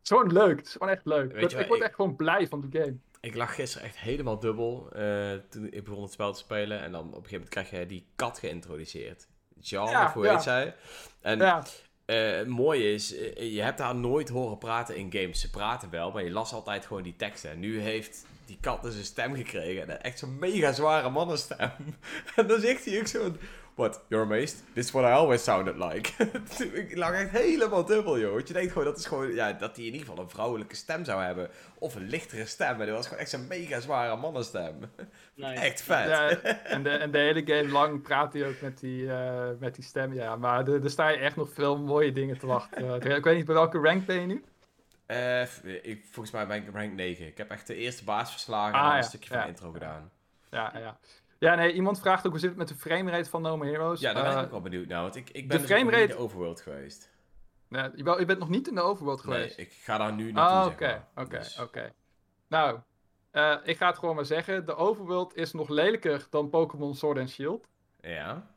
gewoon 0.03 0.31
leuk. 0.31 0.57
Het 0.57 0.67
is 0.67 0.73
gewoon 0.73 0.89
echt 0.89 1.05
leuk. 1.05 1.33
ik 1.33 1.67
word 1.67 1.81
echt 1.81 1.95
gewoon 1.95 2.15
blij 2.15 2.47
van 2.47 2.61
de 2.61 2.79
game. 2.79 2.97
Ik 3.23 3.35
lag 3.35 3.55
gisteren 3.55 3.87
echt 3.87 3.97
helemaal 3.97 4.39
dubbel 4.39 4.89
uh, 4.95 5.31
toen 5.49 5.67
ik 5.71 5.83
begon 5.83 6.01
het 6.03 6.11
spel 6.11 6.33
te 6.33 6.39
spelen. 6.39 6.81
En 6.81 6.91
dan 6.91 7.01
op 7.01 7.07
een 7.07 7.13
gegeven 7.13 7.31
moment 7.31 7.49
krijg 7.49 7.69
je 7.69 7.85
die 7.85 8.05
kat 8.15 8.39
geïntroduceerd. 8.39 9.27
Jean, 9.59 9.89
ja, 9.89 10.05
of 10.05 10.13
hoe 10.13 10.27
heet 10.27 10.41
zij? 10.41 10.75
En 11.21 11.39
ja. 11.39 11.63
Uh, 12.05 12.31
het 12.37 12.47
mooie 12.47 12.93
is, 12.93 13.09
je 13.35 13.61
hebt 13.61 13.79
haar 13.79 13.95
nooit 13.95 14.29
horen 14.29 14.57
praten 14.57 14.95
in 14.95 15.11
games. 15.11 15.41
Ze 15.41 15.49
praten 15.49 15.89
wel, 15.89 16.11
maar 16.11 16.23
je 16.23 16.31
las 16.31 16.53
altijd 16.53 16.85
gewoon 16.85 17.03
die 17.03 17.15
teksten. 17.15 17.51
En 17.51 17.59
nu 17.59 17.79
heeft 17.79 18.25
die 18.45 18.57
kat 18.61 18.81
dus 18.81 18.95
een 18.95 19.03
stem 19.03 19.35
gekregen. 19.35 19.89
En 19.89 20.03
echt 20.03 20.19
zo'n 20.19 20.39
mega 20.39 20.71
zware 20.71 21.09
mannenstem. 21.09 21.71
en 22.35 22.47
dan 22.47 22.59
zegt 22.59 22.85
hij 22.85 22.99
ook 22.99 23.07
zo... 23.07 23.35
What, 23.75 24.01
you're 24.09 24.25
amazed? 24.25 24.63
This 24.73 24.85
is 24.85 24.91
what 24.91 25.05
I 25.05 25.11
always 25.11 25.43
sounded 25.43 25.77
like. 25.77 26.11
ik 26.73 26.95
lag 26.95 27.11
echt 27.11 27.29
helemaal 27.29 27.85
dubbel, 27.85 28.19
joh. 28.19 28.33
Want 28.33 28.47
je 28.47 28.53
denkt 28.53 28.71
gewoon, 28.71 28.87
dat 28.87 28.97
is 28.97 29.05
gewoon... 29.05 29.33
Ja, 29.33 29.53
dat 29.53 29.75
hij 29.75 29.85
in 29.85 29.91
ieder 29.91 30.07
geval 30.07 30.23
een 30.23 30.29
vrouwelijke 30.29 30.75
stem 30.75 31.05
zou 31.05 31.23
hebben. 31.23 31.49
Of 31.77 31.95
een 31.95 32.07
lichtere 32.07 32.45
stem. 32.45 32.77
Maar 32.77 32.85
dat 32.85 32.95
was 32.95 33.05
gewoon 33.05 33.19
echt 33.19 33.29
zo'n 33.29 33.47
mega 33.47 33.79
zware 33.79 34.15
mannenstem. 34.15 34.75
Nice. 35.35 35.61
Echt 35.61 35.81
vet. 35.81 36.07
Ja, 36.07 36.29
en, 36.75 36.83
de, 36.83 36.89
en 36.89 37.11
de 37.11 37.17
hele 37.17 37.43
game 37.45 37.69
lang 37.71 38.01
praat 38.01 38.33
hij 38.33 38.47
ook 38.47 38.61
met 38.61 38.79
die, 38.79 39.01
uh, 39.03 39.47
met 39.59 39.75
die 39.75 39.83
stem. 39.83 40.13
Ja, 40.13 40.35
maar 40.35 40.67
er, 40.67 40.83
er 40.83 40.89
sta 40.89 41.07
je 41.07 41.17
echt 41.17 41.35
nog 41.35 41.49
veel 41.53 41.77
mooie 41.77 42.11
dingen 42.11 42.37
te 42.37 42.47
wachten. 42.47 43.01
ik 43.01 43.23
weet 43.23 43.35
niet, 43.35 43.45
bij 43.45 43.55
welke 43.55 43.79
rank 43.79 44.05
ben 44.05 44.19
je 44.19 44.25
nu? 44.25 44.43
Uh, 45.07 45.41
ik, 45.81 46.05
volgens 46.11 46.31
mij 46.31 46.47
ben 46.47 46.57
ik 46.57 46.73
rank 46.73 46.93
9. 46.93 47.27
Ik 47.27 47.37
heb 47.37 47.49
echt 47.49 47.67
de 47.67 47.75
eerste 47.75 48.03
baas 48.03 48.31
verslagen 48.31 48.79
ah, 48.79 48.91
en 48.91 48.97
een 48.97 49.03
stukje 49.03 49.33
van 49.33 49.47
intro 49.47 49.71
gedaan. 49.71 50.11
Ja, 50.49 50.73
ja. 50.77 50.97
Ja, 51.43 51.55
nee, 51.55 51.73
iemand 51.73 51.99
vraagt 51.99 52.25
ook 52.25 52.31
hoe 52.31 52.39
zit 52.39 52.49
het 52.49 52.57
met 52.57 52.67
de 52.67 52.75
framerate 52.75 53.29
van 53.29 53.41
No 53.41 53.57
More 53.57 53.69
Heroes. 53.69 53.99
Ja, 53.99 54.13
daar 54.13 54.23
ben 54.23 54.37
ik 54.37 54.43
ook 54.43 54.51
wel 54.51 54.61
benieuwd 54.61 54.87
naar, 54.87 55.01
want 55.01 55.15
ik, 55.15 55.29
ik 55.29 55.47
ben 55.47 55.57
de 55.57 55.63
dus 55.63 55.75
framerate... 55.75 56.01
in 56.01 56.07
de 56.07 56.17
overworld 56.17 56.61
geweest. 56.61 57.11
Nee, 57.67 57.89
je, 57.95 58.25
bent 58.25 58.39
nog 58.39 58.49
niet 58.49 58.67
in 58.67 58.75
de 58.75 58.81
overworld 58.81 59.21
geweest? 59.21 59.57
Nee, 59.57 59.65
ik 59.65 59.73
ga 59.73 59.97
daar 59.97 60.13
nu 60.13 60.31
naartoe, 60.31 60.57
Ah, 60.57 60.65
oké, 60.65 61.07
oké, 61.15 61.37
dus- 61.37 61.59
oké. 61.59 61.93
Nou, 62.47 62.79
uh, 63.31 63.55
ik 63.63 63.77
ga 63.77 63.87
het 63.87 63.97
gewoon 63.97 64.15
maar 64.15 64.25
zeggen. 64.25 64.65
De 64.65 64.75
overworld 64.75 65.35
is 65.35 65.53
nog 65.53 65.69
lelijker 65.69 66.27
dan 66.29 66.49
Pokémon 66.49 66.95
Sword 66.95 67.17
and 67.17 67.29
Shield. 67.29 67.67
Ja. 68.01 68.51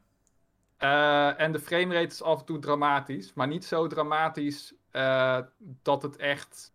Uh, 0.79 1.41
en 1.41 1.53
de 1.53 1.61
framerate 1.61 2.07
is 2.07 2.23
af 2.23 2.39
en 2.39 2.45
toe 2.45 2.59
dramatisch, 2.59 3.33
maar 3.35 3.47
niet 3.47 3.65
zo 3.65 3.87
dramatisch 3.87 4.75
uh, 4.93 5.39
dat 5.83 6.03
het 6.03 6.17
echt 6.17 6.73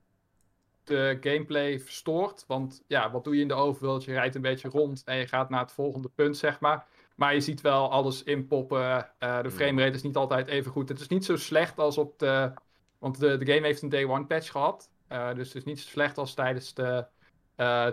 de 0.84 1.18
gameplay 1.22 1.80
verstoort. 1.80 2.44
Want 2.48 2.84
ja, 2.88 3.12
wat 3.12 3.24
doe 3.24 3.36
je 3.36 3.42
in 3.42 3.48
de 3.48 3.54
overworld? 3.54 4.04
Je 4.04 4.12
rijdt 4.12 4.36
een 4.36 4.42
beetje 4.42 4.70
rond 4.70 5.02
en 5.06 5.18
je 5.18 5.28
gaat 5.28 5.50
naar 5.50 5.62
het 5.62 5.72
volgende 5.72 6.10
punt, 6.10 6.38
zeg 6.38 6.60
maar. 6.60 6.88
Maar 7.16 7.34
je 7.34 7.42
ziet 7.42 7.62
wel 7.62 7.92
alles 7.92 8.24
inpoppen. 8.24 9.10
Uh, 9.20 9.42
de 9.42 9.52
framerate 9.52 9.96
is 9.96 10.04
niet 10.04 10.16
altijd 10.16 10.48
even 10.48 10.72
goed. 10.72 10.90
Het 10.90 11.00
is 11.00 11.08
niet 11.08 11.26
zo 11.26 11.38
slecht 11.38 11.80
als 11.80 11.98
op 11.98 12.20
de... 12.20 12.54
Want 12.98 13.20
de, 13.20 13.38
de 13.38 13.54
game 13.54 13.66
heeft 13.66 13.82
een 13.82 13.90
day 13.90 14.06
one 14.06 14.26
patch 14.26 14.52
gehad. 14.52 14.90
Uh, 15.10 15.34
dus 15.34 15.48
het 15.48 15.58
is 15.58 15.64
niet 15.64 15.80
zo 15.80 15.90
slecht 15.90 16.18
als 16.18 16.34
tijdens 16.34 16.74
de 16.74 17.06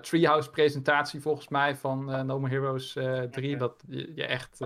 Treehouse 0.00 0.50
presentatie 0.50 1.20
volgens 1.20 1.48
mij 1.48 1.76
van 1.76 2.26
No 2.26 2.38
More 2.40 2.52
Heroes 2.52 2.92
3. 3.30 3.56
Dat 3.56 3.82
je, 3.86 4.12
je 4.14 4.24
echt 4.26 4.60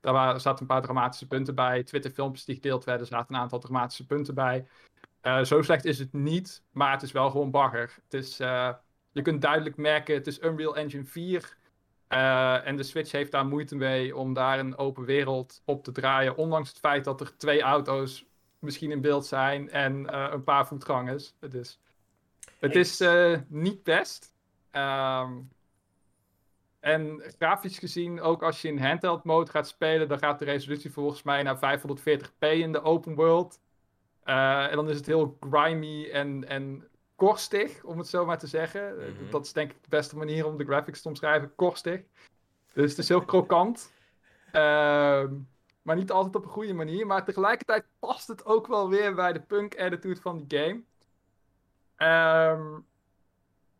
daar 0.00 0.40
zaten 0.40 0.60
een 0.60 0.66
paar 0.66 0.82
dramatische 0.82 1.26
punten 1.26 1.54
bij. 1.54 1.82
Twitter-filmpjes 1.82 2.44
die 2.44 2.54
gedeeld 2.54 2.84
werden, 2.84 3.06
zaten 3.06 3.34
een 3.34 3.40
aantal 3.40 3.58
dramatische 3.58 4.06
punten 4.06 4.34
bij. 4.34 4.66
Uh, 5.22 5.44
zo 5.44 5.62
slecht 5.62 5.84
is 5.84 5.98
het 5.98 6.12
niet, 6.12 6.62
maar 6.72 6.92
het 6.92 7.02
is 7.02 7.12
wel 7.12 7.30
gewoon 7.30 7.50
bagger. 7.50 7.94
Het 8.04 8.14
is, 8.14 8.40
uh, 8.40 8.74
je 9.12 9.22
kunt 9.22 9.42
duidelijk 9.42 9.76
merken, 9.76 10.14
het 10.14 10.26
is 10.26 10.42
Unreal 10.42 10.76
Engine 10.76 11.04
4. 11.04 11.58
Uh, 12.08 12.18
eh, 12.18 12.66
en 12.66 12.76
de 12.76 12.82
Switch 12.82 13.12
heeft 13.12 13.32
daar 13.32 13.46
moeite 13.46 13.76
mee 13.76 14.16
om 14.16 14.32
daar 14.32 14.58
een 14.58 14.76
open 14.76 15.04
wereld 15.04 15.62
op 15.64 15.84
te 15.84 15.92
draaien. 15.92 16.36
Ondanks 16.36 16.68
het 16.68 16.78
feit 16.78 17.04
dat 17.04 17.20
er 17.20 17.36
twee 17.36 17.62
auto's 17.62 18.26
misschien 18.58 18.90
in 18.90 19.00
beeld 19.00 19.26
zijn 19.26 19.70
en 19.70 20.14
een 20.32 20.44
paar 20.44 20.66
voetgangers. 20.66 21.34
Dus 21.50 21.80
het 22.58 22.74
is 22.76 23.02
niet 23.48 23.82
best. 23.82 24.34
Um, 24.72 25.48
en 26.80 27.22
grafisch 27.38 27.78
gezien, 27.78 28.20
ook 28.20 28.42
als 28.42 28.62
je 28.62 28.68
in 28.68 28.78
handheld 28.78 29.24
mode 29.24 29.50
gaat 29.50 29.68
spelen, 29.68 30.08
dan 30.08 30.18
gaat 30.18 30.38
de 30.38 30.44
resolutie 30.44 30.92
volgens 30.92 31.22
mij 31.22 31.42
naar 31.42 31.78
540p 31.78 32.38
in 32.38 32.72
de 32.72 32.82
open 32.82 33.14
world. 33.14 33.60
Uh, 34.24 34.70
en 34.70 34.76
dan 34.76 34.88
is 34.88 34.96
het 34.96 35.06
heel 35.06 35.36
grimy 35.50 36.10
en, 36.10 36.48
en 36.48 36.88
korstig, 37.16 37.84
om 37.84 37.98
het 37.98 38.08
zo 38.08 38.26
maar 38.26 38.38
te 38.38 38.46
zeggen. 38.46 38.94
Mhm. 38.96 39.30
Dat 39.30 39.44
is 39.44 39.52
denk 39.52 39.70
ik 39.70 39.82
de 39.82 39.88
beste 39.88 40.16
manier 40.16 40.46
om 40.46 40.56
de 40.56 40.64
graphics 40.64 41.02
te 41.02 41.08
omschrijven, 41.08 41.54
korstig. 41.54 42.00
Dus 42.72 42.90
het 42.90 42.98
is 42.98 43.08
heel 43.08 43.24
krokant. 43.24 43.92
Uh, 44.46 45.24
maar 45.82 45.96
niet 45.96 46.10
altijd 46.10 46.36
op 46.36 46.44
een 46.44 46.50
goede 46.50 46.74
manier. 46.74 47.06
Maar 47.06 47.24
tegelijkertijd 47.24 47.84
past 47.98 48.28
het 48.28 48.44
ook 48.44 48.66
wel 48.66 48.88
weer 48.88 49.14
bij 49.14 49.32
de 49.32 49.40
punk 49.40 49.78
attitude 49.78 50.20
van 50.20 50.44
die 50.44 50.58
game. 50.58 50.82
Um, 52.52 52.86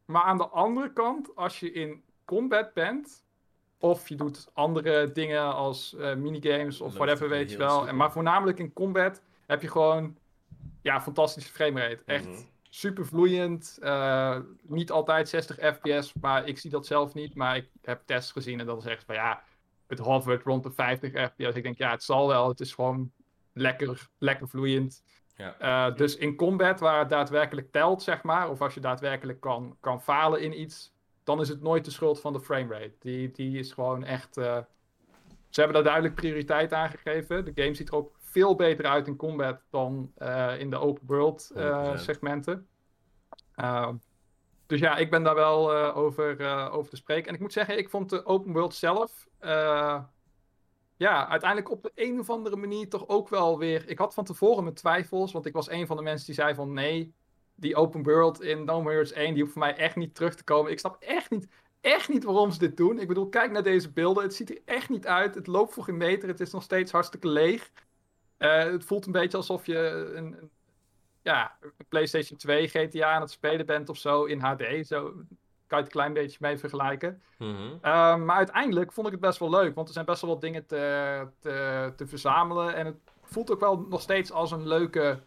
maar 0.04 0.22
aan 0.22 0.38
de 0.38 0.48
andere 0.48 0.92
kant, 0.92 1.36
als 1.36 1.60
je 1.60 1.72
in 1.72 2.02
combat 2.24 2.72
bent. 2.72 3.24
Of 3.78 4.08
je 4.08 4.14
doet 4.14 4.50
andere 4.52 5.12
dingen 5.12 5.54
als 5.54 5.94
uh, 5.98 6.14
minigames 6.14 6.80
of 6.80 6.94
whatever, 6.94 7.28
weet 7.28 7.50
je 7.50 7.56
wel. 7.56 7.88
En, 7.88 7.96
maar 7.96 8.12
voornamelijk 8.12 8.58
in 8.58 8.72
combat 8.72 9.22
heb 9.46 9.62
je 9.62 9.68
gewoon 9.68 10.16
ja, 10.82 11.00
fantastische 11.00 11.52
framerate. 11.52 12.02
Echt 12.06 12.28
mhm. 12.28 12.40
super 12.62 13.06
vloeiend. 13.06 13.78
Uh, 13.80 14.38
niet 14.62 14.90
altijd 14.90 15.28
60 15.28 15.56
fps, 15.74 16.12
maar 16.20 16.48
ik 16.48 16.58
zie 16.58 16.70
dat 16.70 16.86
zelf 16.86 17.14
niet. 17.14 17.34
Maar 17.34 17.56
ik 17.56 17.68
heb 17.82 18.02
tests 18.04 18.32
gezien 18.32 18.60
en 18.60 18.66
dat 18.66 18.78
is 18.78 18.90
echt 18.90 19.04
van 19.04 19.14
ja, 19.14 19.42
het 19.86 19.98
hovert 19.98 20.42
rond 20.42 20.62
de 20.62 20.70
50 20.70 21.10
fps. 21.10 21.56
Ik 21.56 21.62
denk 21.62 21.78
ja, 21.78 21.90
het 21.90 22.02
zal 22.02 22.28
wel. 22.28 22.48
Het 22.48 22.60
is 22.60 22.74
gewoon 22.74 23.12
lekker, 23.52 24.08
lekker 24.18 24.48
vloeiend. 24.48 25.02
Ja. 25.36 25.88
Uh, 25.90 25.96
dus 25.96 26.16
in 26.16 26.36
combat, 26.36 26.80
waar 26.80 26.98
het 26.98 27.08
daadwerkelijk 27.08 27.72
telt, 27.72 28.02
zeg 28.02 28.22
maar, 28.22 28.50
of 28.50 28.60
als 28.60 28.74
je 28.74 28.80
daadwerkelijk 28.80 29.40
kan, 29.40 29.76
kan 29.80 30.02
falen 30.02 30.42
in 30.42 30.60
iets, 30.60 30.92
dan 31.24 31.40
is 31.40 31.48
het 31.48 31.60
nooit 31.60 31.84
de 31.84 31.90
schuld 31.90 32.20
van 32.20 32.32
de 32.32 32.40
framerate. 32.40 32.94
Die, 32.98 33.30
die 33.30 33.58
is 33.58 33.72
gewoon 33.72 34.04
echt. 34.04 34.36
Uh... 34.36 34.58
Ze 35.48 35.60
hebben 35.60 35.74
daar 35.74 35.92
duidelijk 35.92 36.14
prioriteit 36.14 36.72
aan 36.72 36.90
gegeven. 36.90 37.44
De 37.44 37.62
game 37.62 37.74
ziet 37.74 37.88
er 37.88 37.94
ook 37.94 38.16
veel 38.30 38.54
beter 38.54 38.86
uit 38.86 39.06
in 39.06 39.16
combat 39.16 39.60
dan 39.70 40.12
uh, 40.18 40.60
in 40.60 40.70
de 40.70 40.76
open 40.76 41.06
world 41.06 41.50
uh, 41.56 41.96
segmenten. 41.96 42.68
Ehm, 43.54 43.94
dus 44.66 44.80
ja, 44.80 44.96
ik 44.96 45.10
ben 45.10 45.22
daar 45.22 45.34
wel 45.34 45.74
over, 45.94 46.70
over 46.70 46.90
te 46.90 46.96
spreken. 46.96 47.28
En 47.28 47.34
ik 47.34 47.40
moet 47.40 47.52
zeggen, 47.52 47.78
ik 47.78 47.90
vond 47.90 48.10
de 48.10 48.26
open 48.26 48.52
world 48.52 48.74
zelf. 48.74 49.28
ja, 50.96 51.28
uiteindelijk 51.28 51.70
op 51.70 51.82
de 51.82 51.92
een 51.94 52.20
of 52.20 52.30
andere 52.30 52.56
manier 52.56 52.88
toch 52.88 53.08
ook 53.08 53.28
wel 53.28 53.58
weer. 53.58 53.88
Ik 53.88 53.98
had 53.98 54.14
van 54.14 54.24
tevoren 54.24 54.62
mijn 54.62 54.74
twijfels, 54.74 55.32
want 55.32 55.46
ik 55.46 55.52
was 55.52 55.70
een 55.70 55.86
van 55.86 55.96
de 55.96 56.02
mensen 56.02 56.26
die 56.26 56.34
zei 56.34 56.54
van 56.54 56.72
nee 56.72 57.14
die 57.60 57.76
open 57.76 58.02
world 58.02 58.42
in 58.42 58.64
No 58.64 58.84
Heroes 58.84 59.12
1, 59.12 59.32
die 59.32 59.42
hoeft 59.42 59.52
voor 59.52 59.62
mij 59.62 59.76
echt 59.76 59.96
niet 59.96 60.14
terug 60.14 60.34
te 60.34 60.44
komen. 60.44 60.72
Ik 60.72 60.78
snap 60.78 61.02
echt 61.02 61.30
niet, 61.30 61.48
echt 61.80 62.08
niet 62.08 62.24
waarom 62.24 62.50
ze 62.50 62.58
dit 62.58 62.76
doen. 62.76 62.98
Ik 62.98 63.08
bedoel, 63.08 63.28
kijk 63.28 63.50
naar 63.50 63.62
deze 63.62 63.92
beelden. 63.92 64.22
Het 64.22 64.34
ziet 64.34 64.50
er 64.50 64.58
echt 64.64 64.88
niet 64.88 65.06
uit. 65.06 65.34
Het 65.34 65.46
loopt 65.46 65.74
voor 65.74 65.84
geen 65.84 65.96
meter. 65.96 66.28
Het 66.28 66.40
is 66.40 66.52
nog 66.52 66.62
steeds 66.62 66.92
hartstikke 66.92 67.28
leeg. 67.28 67.70
Uh, 68.40 68.62
het 68.62 68.84
voelt 68.84 69.06
een 69.06 69.12
beetje 69.12 69.36
alsof 69.36 69.66
je 69.66 69.78
een, 69.78 70.16
een, 70.16 70.50
ja, 71.22 71.56
een 71.60 71.72
PlayStation 71.88 72.38
2 72.38 72.68
GTA 72.68 73.12
aan 73.12 73.20
het 73.20 73.30
spelen 73.30 73.66
bent 73.66 73.88
of 73.88 73.96
zo 73.96 74.24
in 74.24 74.40
HD. 74.40 74.86
Zo 74.86 75.12
kan 75.66 75.78
je 75.78 75.84
het 75.84 75.94
een 75.94 76.00
klein 76.00 76.12
beetje 76.12 76.38
mee 76.40 76.58
vergelijken. 76.58 77.22
Mm 77.38 77.56
-hmm. 77.56 77.72
uh, 77.72 78.16
maar 78.16 78.36
uiteindelijk 78.36 78.92
vond 78.92 79.06
ik 79.06 79.12
het 79.12 79.22
best 79.22 79.38
wel 79.38 79.50
leuk, 79.50 79.74
want 79.74 79.88
er 79.88 79.94
zijn 79.94 80.06
best 80.06 80.20
wel 80.20 80.30
wat 80.30 80.40
dingen 80.40 80.66
te, 80.66 81.26
te, 81.38 81.92
te 81.96 82.06
verzamelen. 82.06 82.74
En 82.74 82.86
het 82.86 82.96
voelt 83.22 83.50
ook 83.50 83.60
wel 83.60 83.78
nog 83.88 84.00
steeds 84.00 84.32
als 84.32 84.50
een 84.50 84.68
leuke. 84.68 85.20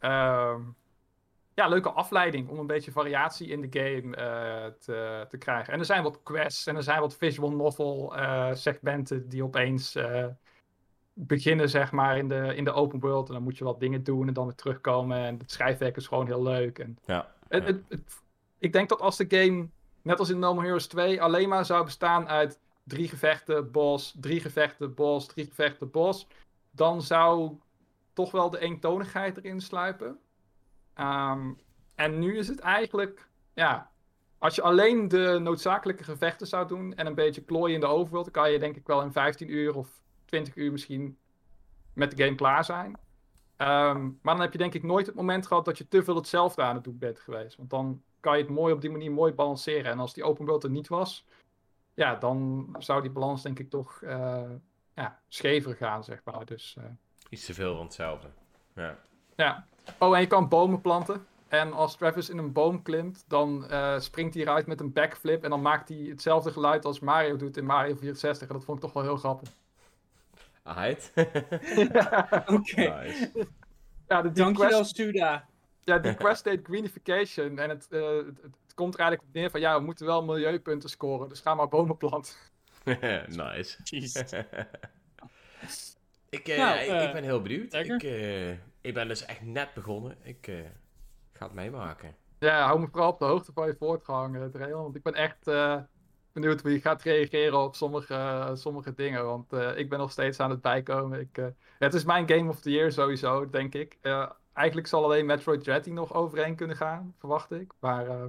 Uh, 0.00 0.54
ja, 1.54 1.68
leuke 1.68 1.90
afleiding 1.90 2.48
om 2.48 2.58
een 2.58 2.66
beetje 2.66 2.92
variatie 2.92 3.48
in 3.48 3.60
de 3.60 3.80
game 3.80 4.16
uh, 4.16 4.72
te, 4.78 5.26
te 5.28 5.38
krijgen. 5.38 5.72
En 5.72 5.78
er 5.78 5.84
zijn 5.84 6.02
wat 6.02 6.22
quests 6.22 6.66
en 6.66 6.76
er 6.76 6.82
zijn 6.82 7.00
wat 7.00 7.16
visual 7.16 7.50
novel 7.50 8.14
segmenten 8.52 9.28
die 9.28 9.44
opeens 9.44 9.96
beginnen, 11.26 11.68
zeg 11.70 11.92
maar, 11.92 12.16
in 12.18 12.28
de, 12.28 12.52
in 12.56 12.64
de 12.64 12.72
open 12.72 13.00
world. 13.00 13.28
En 13.28 13.34
dan 13.34 13.42
moet 13.42 13.58
je 13.58 13.64
wat 13.64 13.80
dingen 13.80 14.04
doen 14.04 14.28
en 14.28 14.34
dan 14.34 14.44
weer 14.44 14.54
terugkomen. 14.54 15.18
En 15.18 15.38
het 15.38 15.50
schrijfwerk 15.50 15.96
is 15.96 16.06
gewoon 16.06 16.26
heel 16.26 16.42
leuk. 16.42 16.78
En, 16.78 16.98
ja. 17.04 17.32
Het, 17.48 17.66
het, 17.66 17.82
het- 17.88 18.18
ik 18.58 18.72
denk 18.72 18.88
dat 18.88 19.00
als 19.00 19.16
de 19.16 19.24
game, 19.28 19.68
net 20.02 20.18
als 20.18 20.30
in 20.30 20.38
No 20.38 20.52
More 20.54 20.64
Heroes 20.66 20.86
2, 20.86 21.22
alleen 21.22 21.48
maar 21.48 21.64
zou 21.64 21.84
bestaan 21.84 22.28
uit 22.28 22.58
drie 22.84 23.08
gevechten, 23.08 23.70
boss, 23.70 24.14
drie 24.20 24.40
gevechten, 24.40 24.94
boss, 24.94 25.26
drie 25.26 25.46
gevechten, 25.46 25.90
boss, 25.90 26.26
dan 26.70 27.02
zou 27.02 27.58
toch 28.12 28.30
wel 28.30 28.50
de 28.50 28.58
eentonigheid 28.58 29.36
erin 29.36 29.60
sluipen. 29.60 30.18
Ehm, 30.94 31.50
en 31.94 32.18
nu 32.18 32.38
is 32.38 32.48
het 32.48 32.58
eigenlijk, 32.58 33.28
ja, 33.54 33.90
als 34.38 34.54
je 34.54 34.62
alleen 34.62 35.08
de 35.08 35.38
noodzakelijke 35.42 36.04
gevechten 36.04 36.46
zou 36.46 36.66
doen 36.68 36.94
en 36.94 37.06
een 37.06 37.14
beetje 37.14 37.42
klooien 37.42 37.74
in 37.74 37.80
de 37.80 37.86
overworld, 37.86 38.24
dan 38.32 38.42
kan 38.42 38.52
je 38.52 38.58
denk 38.58 38.76
ik 38.76 38.86
wel 38.86 39.02
in 39.02 39.12
15 39.12 39.50
uur 39.52 39.76
of 39.76 39.99
20 40.30 40.56
uur 40.56 40.72
misschien 40.72 41.18
met 41.92 42.16
de 42.16 42.24
game 42.24 42.36
klaar 42.36 42.64
zijn. 42.64 42.96
Ehm, 43.56 44.02
maar 44.02 44.34
dan 44.34 44.40
heb 44.40 44.52
je 44.52 44.58
denk 44.58 44.74
ik 44.74 44.82
nooit 44.82 45.06
het 45.06 45.14
moment 45.14 45.46
gehad 45.46 45.64
dat 45.64 45.78
je 45.78 45.88
te 45.88 46.02
veel 46.04 46.16
hetzelfde 46.16 46.62
aan 46.62 46.74
het 46.74 46.84
doen 46.84 46.98
bent 46.98 47.20
geweest. 47.20 47.56
Want 47.56 47.70
dan 47.70 48.02
kan 48.20 48.36
je 48.36 48.42
het 48.42 48.52
mooi 48.52 48.74
op 48.74 48.80
die 48.80 48.90
manier 48.90 49.12
mooi 49.12 49.32
balanceren. 49.32 49.90
En 49.90 49.98
als 49.98 50.14
die 50.14 50.24
open 50.24 50.46
world 50.46 50.64
er 50.64 50.70
niet 50.70 50.88
was, 50.88 51.26
ja, 51.94 52.14
dan 52.14 52.68
zou 52.78 53.02
die 53.02 53.10
balans 53.10 53.42
denk 53.42 53.58
ik 53.58 53.70
toch 53.70 54.02
eh, 54.02 54.50
ja, 54.94 55.20
schever 55.28 55.76
gaan, 55.76 56.04
zeg 56.04 56.20
maar. 56.24 56.44
Dus 56.44 56.76
eh, 56.78 56.84
Iets 57.28 57.44
te 57.44 57.54
veel 57.54 57.74
van 57.74 57.84
hetzelfde. 57.84 58.28
Ja. 58.74 58.98
ja. 59.36 59.66
Oh, 59.98 60.14
en 60.14 60.20
je 60.20 60.26
kan 60.26 60.48
bomen 60.48 60.80
planten. 60.80 61.26
En 61.48 61.72
als 61.72 61.96
Travis 61.96 62.28
in 62.28 62.38
een 62.38 62.52
boom 62.52 62.82
klimt, 62.82 63.24
dan 63.28 63.66
eh, 63.66 63.98
springt 63.98 64.34
hij 64.34 64.42
eruit 64.42 64.66
met 64.66 64.80
een 64.80 64.92
backflip. 64.92 65.44
En 65.44 65.50
dan 65.50 65.62
maakt 65.62 65.88
hij 65.88 65.98
hetzelfde 65.98 66.52
geluid 66.52 66.84
als 66.84 67.00
Mario 67.00 67.36
doet 67.36 67.56
in 67.56 67.64
Mario 67.64 67.94
64. 67.94 68.48
En 68.48 68.54
dat 68.54 68.64
vond 68.64 68.78
ik 68.78 68.84
toch 68.84 68.92
wel 68.92 69.02
heel 69.02 69.16
grappig. 69.16 69.48
Alright. 70.62 71.12
Oké, 72.56 72.74
nice. 73.04 73.30
Ja, 74.08 74.22
de, 74.22 74.32
dankjewel 74.32 74.80
quest, 74.80 74.96
ja, 75.84 75.98
die 75.98 76.14
quest 76.24 76.44
heet 76.44 76.60
Greenification. 76.66 77.58
En 77.58 77.68
het, 77.68 77.86
eh, 77.90 78.16
het, 78.16 78.42
het- 78.42 78.74
komt 78.74 78.94
er 78.94 79.00
eigenlijk 79.00 79.28
op 79.30 79.34
neer 79.34 79.50
van, 79.50 79.60
ja, 79.60 79.78
we 79.78 79.84
moeten 79.84 80.06
wel 80.06 80.24
milieupunten 80.24 80.88
scoren. 80.90 81.28
Dus 81.28 81.40
ga 81.40 81.54
maar 81.54 81.68
bomen 81.68 81.96
planten. 81.96 82.34
nice. 83.26 83.76
Jezus. 83.84 84.32
ik, 86.28 86.48
eh, 86.48 86.58
Nou, 86.58 86.78
ik, 86.78 86.88
eh, 86.88 87.02
ik 87.04 87.12
ben 87.12 87.22
heel 87.22 87.42
benieuwd. 87.42 87.74
Ik, 87.74 88.02
eh, 88.02 88.50
ik 88.80 88.94
ben 88.94 89.08
dus 89.08 89.24
echt 89.24 89.42
net 89.42 89.74
begonnen. 89.74 90.16
Ik 90.22 90.46
eh, 90.46 90.54
ga 91.32 91.44
het 91.44 91.54
meemaken. 91.54 92.14
Ja, 92.38 92.66
hou 92.66 92.80
me 92.80 92.88
vooral 92.90 93.10
op 93.10 93.18
de 93.18 93.24
hoogte 93.24 93.52
van 93.52 93.66
je 93.66 93.76
voortgang, 93.78 94.50
Dreon. 94.52 94.82
Want 94.82 94.96
ik 94.96 95.02
ben 95.02 95.14
echt 95.14 95.46
eh, 95.46 95.76
benieuwd 96.32 96.62
hoe 96.62 96.72
je 96.72 96.80
gaat 96.80 97.02
reageren 97.02 97.58
op 97.58 97.74
sommige, 97.74 98.50
sommige 98.54 98.94
dingen. 98.94 99.24
Want 99.24 99.52
eh, 99.52 99.76
ik 99.76 99.88
ben 99.88 99.98
nog 99.98 100.10
steeds 100.10 100.40
aan 100.40 100.50
het 100.50 100.60
bijkomen. 100.60 101.20
Ik, 101.20 101.38
eh, 101.38 101.46
het 101.78 101.94
is 101.94 102.04
mijn 102.04 102.28
Game 102.28 102.48
of 102.48 102.60
the 102.60 102.70
Year 102.70 102.92
sowieso, 102.92 103.50
denk 103.50 103.74
ik. 103.74 103.98
Eh, 104.00 104.30
eigenlijk 104.52 104.86
zal 104.86 105.04
alleen 105.04 105.26
Metroid 105.26 105.64
Dread 105.64 105.86
nog 105.86 106.14
overheen 106.14 106.56
kunnen 106.56 106.76
gaan, 106.76 107.14
verwacht 107.18 107.50
ik. 107.50 107.72
Maar 107.80 108.08
eh, 108.08 108.24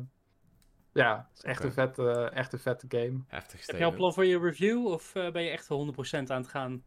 ja, 0.93 1.27
het 1.29 1.37
is 1.37 1.43
echt, 1.43 1.63
een 1.63 1.73
vette, 1.73 2.11
echt 2.33 2.53
een 2.53 2.59
vette 2.59 2.85
game. 2.89 3.19
Heftig 3.27 3.67
Heb 3.67 3.77
je 3.77 3.85
al 3.85 3.93
plan 3.93 4.13
voor 4.13 4.25
je 4.25 4.39
review 4.39 4.85
of 4.85 5.11
ben 5.13 5.43
je 5.43 5.49
echt 5.49 5.67
100% 5.67 6.31
aan 6.31 6.41
het 6.41 6.47
gaan? 6.47 6.83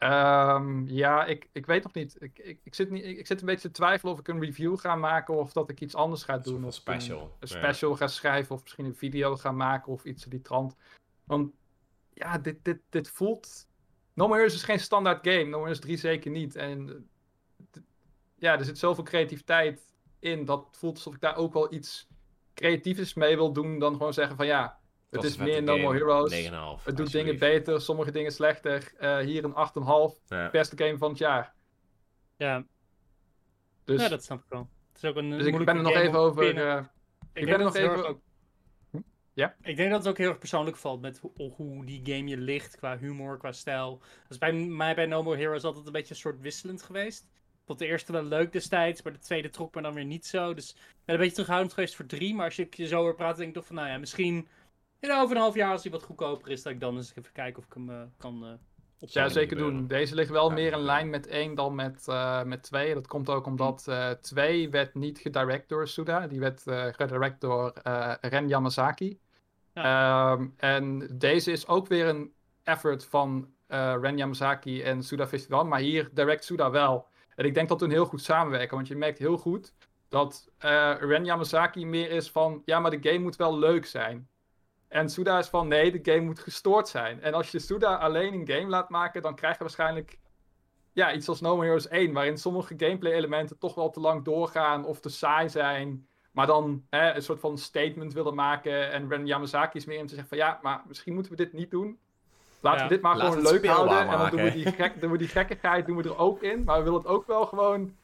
Ehm, 0.00 0.86
ja, 0.86 1.24
ik, 1.24 1.48
ik 1.52 1.66
weet 1.66 1.82
nog 1.82 1.94
niet. 1.94 2.16
Ik, 2.22 2.38
ik, 2.38 2.60
ik, 2.62 2.74
zit 2.74 2.90
niet 2.90 3.04
ik, 3.04 3.18
ik 3.18 3.26
zit 3.26 3.40
een 3.40 3.46
beetje 3.46 3.68
te 3.68 3.74
twijfelen 3.74 4.12
of 4.12 4.18
ik 4.18 4.28
een 4.28 4.40
review 4.40 4.78
ga 4.78 4.96
maken 4.96 5.34
of 5.34 5.52
dat 5.52 5.70
ik 5.70 5.80
iets 5.80 5.94
anders 5.94 6.22
ga 6.22 6.38
doen. 6.38 6.64
Of 6.64 6.74
special, 6.74 7.20
Een, 7.20 7.26
een 7.26 7.48
ja. 7.48 7.56
special 7.56 7.96
ga 7.96 8.06
schrijven 8.06 8.54
of 8.54 8.62
misschien 8.62 8.84
een 8.84 8.94
video 8.94 9.36
ga 9.36 9.52
maken 9.52 9.92
of 9.92 10.04
iets 10.04 10.24
in 10.24 10.30
die 10.30 10.40
trant. 10.40 10.76
Want 11.24 11.52
ja, 12.12 12.38
dit, 12.38 12.64
dit, 12.64 12.80
dit 12.88 13.10
voelt... 13.10 13.68
No 14.14 14.24
More 14.26 14.38
Heroes 14.38 14.54
is 14.54 14.62
geen 14.62 14.80
standaard 14.80 15.26
game. 15.26 15.44
No 15.44 15.50
More 15.50 15.60
Heroes 15.60 15.80
3 15.80 15.96
zeker 15.96 16.30
niet. 16.30 16.56
En 16.56 17.08
ja, 18.34 18.58
er 18.58 18.64
zit 18.64 18.78
zoveel 18.78 19.04
creativiteit 19.04 19.94
in. 20.18 20.44
Dat 20.44 20.68
voelt 20.70 20.94
alsof 20.94 21.14
ik 21.14 21.20
daar 21.20 21.36
ook 21.36 21.52
wel 21.52 21.72
iets 21.72 22.08
creatiefs 22.54 23.14
mee 23.14 23.36
wil 23.36 23.52
doen 23.52 23.78
dan 23.78 23.92
gewoon 23.96 24.14
zeggen 24.14 24.36
van 24.36 24.46
ja, 24.46 24.79
het 25.10 25.24
is 25.24 25.36
meer 25.36 25.62
No 25.62 25.78
More 25.78 25.98
game. 25.98 26.12
Heroes. 26.12 26.78
9,5. 26.80 26.84
Het 26.84 26.96
doet 26.96 27.12
dingen 27.12 27.38
beter, 27.38 27.80
sommige 27.80 28.10
dingen 28.10 28.32
slechter. 28.32 28.92
Eh, 28.98 29.18
hier 29.18 29.44
een 29.44 29.54
8,5. 29.54 30.20
Ja. 30.26 30.50
Beste 30.50 30.76
game 30.84 30.98
van 30.98 31.08
het 31.10 31.18
jaar. 31.18 31.54
Ja, 32.36 32.64
Dus, 33.84 34.02
ja, 34.02 34.08
dat 34.08 34.24
snap 34.24 34.38
ik 34.38 34.44
wel. 34.48 34.68
Het 34.92 35.02
is 35.02 35.08
ook 35.10 35.16
een 35.16 35.30
dus 35.30 35.46
ik 35.46 35.64
ben 35.64 35.76
er 35.76 35.82
nog 35.82 35.92
even 35.92 36.18
over. 36.18 36.42
eh, 36.56 36.84
Ik 37.32 37.44
ben 37.44 37.54
er 37.54 37.58
nog 37.64 37.76
even- 37.76 38.08
ook- 38.08 38.20
Hm? 38.90 38.98
Ja? 39.32 39.56
Ik 39.62 39.76
denk 39.76 39.90
dat 39.90 39.98
het 39.98 40.08
ook 40.08 40.18
heel 40.18 40.28
erg 40.28 40.38
persoonlijk 40.38 40.76
valt 40.76 41.00
met 41.00 41.18
hoe, 41.18 41.52
hoe 41.52 41.84
die 41.84 42.00
game 42.04 42.28
je 42.28 42.36
ligt 42.36 42.76
qua 42.76 42.98
humor, 42.98 43.38
qua 43.38 43.52
stijl. 43.52 43.98
Dat 43.98 44.30
is 44.30 44.38
bij 44.38 44.52
mij 44.52 44.94
bij 44.94 45.06
No 45.06 45.22
More 45.22 45.36
Heroes 45.36 45.64
altijd 45.64 45.86
een 45.86 45.92
beetje 45.92 46.14
een 46.14 46.20
soort 46.20 46.40
wisselend 46.40 46.82
geweest. 46.82 47.22
Ik 47.24 47.66
vond 47.66 47.78
de 47.78 47.86
eerste 47.86 48.12
wel 48.12 48.22
leuk 48.22 48.52
destijds, 48.52 49.02
maar 49.02 49.12
de 49.12 49.18
tweede 49.18 49.50
trok 49.50 49.74
me 49.74 49.82
dan 49.82 49.94
weer 49.94 50.04
niet 50.04 50.26
zo. 50.26 50.54
Dus 50.54 50.70
ik 50.70 50.76
ben 51.04 51.14
een 51.14 51.20
beetje 51.20 51.32
terughoudend 51.34 51.72
geweest 51.72 51.94
voor 51.96 52.06
drie. 52.06 52.34
Maar 52.34 52.44
als 52.44 52.58
ik 52.58 52.74
je 52.74 52.86
zo 52.86 53.00
hoor 53.00 53.14
praten, 53.14 53.36
denk 53.36 53.48
ik 53.48 53.54
toch 53.54 53.66
van, 53.66 53.76
nou 53.76 53.88
ja, 53.88 53.98
misschien 53.98 54.48
in 55.00 55.12
over 55.12 55.36
een 55.36 55.42
half 55.42 55.54
jaar 55.54 55.72
als 55.72 55.82
hij 55.82 55.92
wat 55.92 56.02
goedkoper 56.02 56.50
is, 56.50 56.62
dat 56.62 56.72
ik 56.72 56.80
dan 56.80 56.96
eens 56.96 57.10
even 57.16 57.32
kijken 57.32 57.58
of 57.58 57.64
ik 57.64 57.74
hem 57.74 57.90
eh, 57.90 58.02
kan 58.16 58.44
eh 58.44 58.52
ja, 59.08 59.28
zeker 59.28 59.56
doen. 59.56 59.86
Deze 59.86 60.14
ligt 60.14 60.30
wel 60.30 60.48
Ja, 60.48 60.54
meer 60.54 60.72
in 60.72 60.78
lijn 60.78 61.10
met 61.10 61.26
1 61.26 61.54
dan 61.54 61.74
met, 61.74 62.08
eh 62.08 62.42
met 62.42 62.62
2. 62.62 62.94
Dat 62.94 63.06
komt 63.06 63.28
ook 63.28 63.46
omdat 63.46 63.88
2 64.20 64.70
werd 64.70 64.94
niet 64.94 65.18
gedirect 65.18 65.68
door 65.68 65.88
Suda. 65.88 66.26
Die 66.26 66.40
werd 66.40 66.66
eh 66.66 66.86
gedirect 66.92 67.40
door 67.40 67.72
eh, 67.72 68.14
Ren 68.20 68.48
Yamazaki. 68.48 69.20
Ehm, 69.72 70.48
en 70.56 71.08
deze 71.18 71.52
is 71.52 71.66
ook 71.66 71.86
weer 71.86 72.06
een 72.06 72.32
effort 72.62 73.04
van 73.04 73.54
eh, 73.66 73.94
Ren 74.00 74.16
Yamazaki 74.16 74.82
en 74.82 75.02
Suda 75.02 75.26
Festival. 75.26 75.64
Maar 75.64 75.80
hier 75.80 76.08
direct 76.12 76.44
Suda 76.44 76.70
wel. 76.70 77.08
En 77.34 77.44
ik 77.44 77.54
denk 77.54 77.68
dat 77.68 77.80
hun 77.80 77.90
heel 77.90 78.04
goed 78.04 78.22
samenwerken. 78.22 78.76
Want 78.76 78.88
je 78.88 78.96
merkt 78.96 79.18
heel 79.18 79.38
goed 79.38 79.74
dat 80.08 80.50
eh, 80.58 80.94
Ren 80.98 81.24
Yamazaki 81.24 81.86
meer 81.86 82.10
is 82.10 82.30
van... 82.30 82.62
Ja, 82.64 82.80
maar 82.80 82.90
de 82.90 83.10
game 83.10 83.18
moet 83.18 83.36
wel 83.36 83.58
leuk 83.58 83.86
zijn. 83.86 84.28
En 84.90 85.08
Suda 85.10 85.38
is 85.38 85.48
van... 85.48 85.68
Nee, 85.68 86.00
de 86.02 86.12
game 86.12 86.24
moet 86.26 86.38
gestoord 86.40 86.88
zijn. 86.88 87.22
En 87.22 87.34
als 87.34 87.50
je 87.50 87.58
Suda 87.58 87.94
alleen 87.94 88.32
een 88.34 88.48
game 88.48 88.68
laat 88.68 88.88
maken... 88.88 89.22
dan 89.22 89.34
krijg 89.34 89.54
je 89.54 89.60
waarschijnlijk... 89.60 90.18
Ja, 90.92 91.12
iets 91.12 91.28
als 91.28 91.40
No 91.40 91.52
More 91.54 91.64
Heroes 91.66 91.88
1... 91.88 92.12
waarin 92.12 92.38
sommige 92.38 92.74
gameplay 92.76 93.12
elementen 93.12 93.58
toch 93.58 93.74
wel 93.74 93.90
te 93.90 94.00
lang 94.00 94.24
doorgaan... 94.24 94.84
of 94.84 95.00
te 95.00 95.08
saai 95.08 95.48
zijn... 95.48 96.06
Maar 96.30 96.46
dan 96.46 96.84
hè, 96.90 97.14
een 97.14 97.22
soort 97.22 97.40
van 97.40 97.58
statement 97.58 98.12
willen 98.12 98.34
maken. 98.34 98.90
En 98.92 99.08
Ren 99.08 99.26
Yamazaki 99.26 99.78
is 99.78 99.84
meer 99.84 100.00
om 100.00 100.06
te 100.06 100.14
zeggen 100.14 100.28
van 100.28 100.38
ja, 100.38 100.58
maar 100.62 100.82
misschien 100.86 101.14
moeten 101.14 101.32
we 101.32 101.38
dit 101.38 101.52
niet 101.52 101.70
doen. 101.70 101.98
Laten 102.60 102.78
Ja. 102.82 102.88
we 102.88 102.94
dit 102.94 103.02
maar 103.02 103.16
gewoon 103.16 103.42
leuk 103.42 103.66
houden. 103.66 103.98
En 104.08 104.18
dan 104.18 104.30
doen 104.30 104.42
we, 104.42 104.50
die 104.50 104.72
gek, 104.72 105.00
doen 105.00 105.10
we 105.10 105.18
die 105.18 105.28
gekkigheid 105.28 105.86
doen 105.86 105.96
we 105.96 106.02
er 106.02 106.18
ook 106.18 106.42
in. 106.42 106.64
Maar 106.64 106.78
we 106.78 106.82
willen 106.84 106.98
het 106.98 107.08
ook 107.08 107.26
wel 107.26 107.46
gewoon 107.46 107.96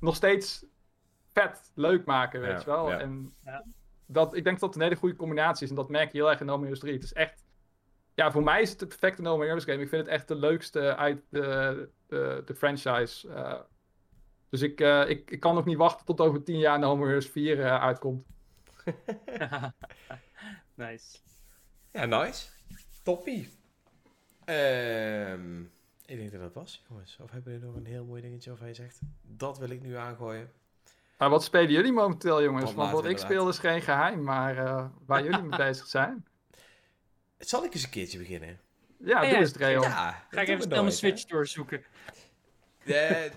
nog 0.00 0.14
steeds 0.14 0.64
vet, 1.32 1.70
leuk 1.74 2.04
maken, 2.04 2.40
weet 2.40 2.50
Ja, 2.50 2.58
je 2.58 2.64
wel. 2.64 2.90
ja. 2.90 2.98
En 2.98 3.34
Ja. 3.44 3.64
Dat, 4.14 4.36
ik 4.36 4.44
denk 4.44 4.60
dat 4.60 4.68
het 4.68 4.78
een 4.78 4.88
hele 4.88 5.00
goede 5.00 5.16
combinatie 5.16 5.64
is. 5.64 5.70
En 5.70 5.76
dat 5.76 5.88
merk 5.88 6.12
je 6.12 6.18
heel 6.18 6.30
erg 6.30 6.40
in 6.40 6.46
No 6.46 6.52
More 6.52 6.62
Heroes 6.64 6.80
3. 6.80 6.94
Het 6.94 7.02
is 7.02 7.12
echt... 7.12 7.44
Ja, 8.14 8.30
voor 8.30 8.42
mij 8.42 8.60
is 8.62 8.70
het 8.70 8.78
de 8.78 8.86
perfecte 8.86 9.22
No 9.22 9.32
More 9.34 9.44
Heroes 9.44 9.64
game. 9.64 9.82
Ik 9.82 9.88
vind 9.88 10.02
het 10.02 10.10
echt 10.14 10.28
de 10.28 10.34
leukste 10.34 10.96
uit 10.96 11.22
de, 11.28 11.88
de, 12.06 12.42
de 12.44 12.54
franchise. 12.54 13.28
eh. 13.28 13.60
dus 14.48 14.62
ik, 14.62 14.80
eh, 14.80 15.08
ik, 15.08 15.30
ik 15.30 15.40
kan 15.40 15.56
ook 15.56 15.64
niet 15.64 15.76
wachten 15.76 16.06
tot 16.06 16.20
over 16.20 16.42
tien 16.42 16.58
jaar 16.58 16.78
No 16.78 16.96
More 16.96 17.06
Heroes 17.06 17.28
4 17.28 17.60
eh, 17.60 17.82
uitkomt. 17.82 18.26
nice. 20.74 21.18
Ja, 21.92 22.04
nice. 22.04 22.48
Toppie. 23.02 23.48
Ehm, 24.44 25.60
ik 26.06 26.16
denk 26.16 26.30
dat 26.32 26.40
dat 26.40 26.54
was, 26.54 26.84
jongens. 26.88 27.18
Of 27.22 27.30
hebben 27.30 27.52
jullie 27.52 27.66
nog 27.66 27.76
een 27.76 27.86
heel 27.86 28.04
mooi 28.04 28.22
dingetje 28.22 28.52
of 28.52 28.58
hij 28.58 28.74
zegt, 28.74 29.00
dat 29.22 29.58
wil 29.58 29.68
ik 29.70 29.82
nu 29.82 29.94
aangooien. 29.94 30.52
Maar 31.24 31.32
wat 31.32 31.44
spelen 31.44 31.70
jullie 31.70 31.92
momenteel, 31.92 32.42
jongens? 32.42 32.64
Wat 32.64 32.74
Want 32.74 32.90
wat 32.90 33.04
ik 33.04 33.18
speel 33.18 33.48
is 33.48 33.58
geen 33.58 33.82
geheim, 33.82 34.22
maar 34.22 34.58
eh, 34.58 34.86
waar 35.06 35.22
jullie 35.24 35.42
mee 35.42 35.58
bezig 35.66 35.86
zijn. 35.86 36.26
Zal 37.38 37.64
ik 37.64 37.74
eens 37.74 37.82
een 37.82 37.90
keertje 37.90 38.18
beginnen? 38.18 38.48
Ja, 38.48 38.56
Ja, 39.06 39.20
doe 39.20 39.30
ja, 39.30 39.38
eens, 39.38 39.52
Dreon. 39.52 39.82
Ja, 39.82 40.24
Ga 40.30 40.40
ik 40.40 40.48
even 40.48 40.62
snel 40.62 40.82
mijn? 40.82 40.94
Switch 40.94 41.24
doorzoeken. 41.24 41.84
Eh, 42.84 43.30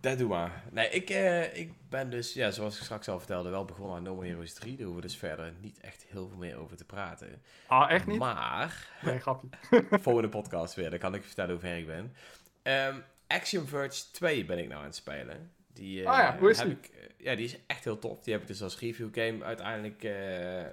dat 0.00 0.18
doe 0.18 0.28
maar. 0.28 0.64
Nee, 0.70 0.88
ik, 0.88 1.10
eh, 1.10 1.56
ik 1.56 1.72
ben 1.88 2.10
dus, 2.10 2.32
ja, 2.32 2.50
zoals 2.50 2.76
ik 2.76 2.82
straks 2.82 3.08
al 3.08 3.18
vertelde, 3.18 3.50
wel 3.50 3.64
begonnen 3.64 3.96
aan 3.96 4.02
No 4.02 4.14
More 4.14 4.26
Heroes 4.26 4.54
3. 4.54 4.76
Daar 4.76 4.86
hoeven 4.86 5.02
we 5.02 5.08
dus 5.08 5.18
verder 5.18 5.52
niet 5.60 5.80
echt 5.80 6.06
heel 6.08 6.28
veel 6.28 6.38
meer 6.38 6.56
over 6.56 6.76
te 6.76 6.84
praten. 6.84 7.42
Ah, 7.66 7.90
echt 7.90 8.06
niet? 8.06 8.18
Maar, 8.18 8.88
Nee, 9.04 9.18
grapje. 9.18 9.48
volgende 9.90 10.28
podcast 10.28 10.74
weer, 10.74 10.90
dan 10.90 10.98
kan 10.98 11.14
ik 11.14 11.22
vertellen 11.24 11.50
hoe 11.50 11.60
ver 11.60 11.76
ik 11.76 11.86
ben. 11.86 12.14
Ehm, 12.62 12.96
Action 13.26 13.66
Verge 13.66 14.10
2 14.12 14.44
ben 14.44 14.58
ik 14.58 14.68
nou 14.68 14.80
aan 14.80 14.86
het 14.86 14.96
spelen. 14.96 15.52
Die, 15.72 16.02
eh, 16.02 16.10
Oh 16.10 16.16
ja, 16.16 16.38
hoe 16.38 16.50
is 16.50 16.58
heb 16.58 16.66
die? 16.66 16.76
Ik, 16.76 16.86
eh, 16.86 17.24
ja, 17.26 17.34
die 17.34 17.44
is 17.44 17.56
echt 17.66 17.84
heel 17.84 17.98
tof. 17.98 18.22
Die 18.22 18.32
heb 18.32 18.42
ik 18.42 18.48
dus 18.48 18.62
als 18.62 18.78
review 18.78 19.08
game 19.12 19.44
uiteindelijk 19.44 20.04
eh, 20.04 20.64
eh, 20.66 20.70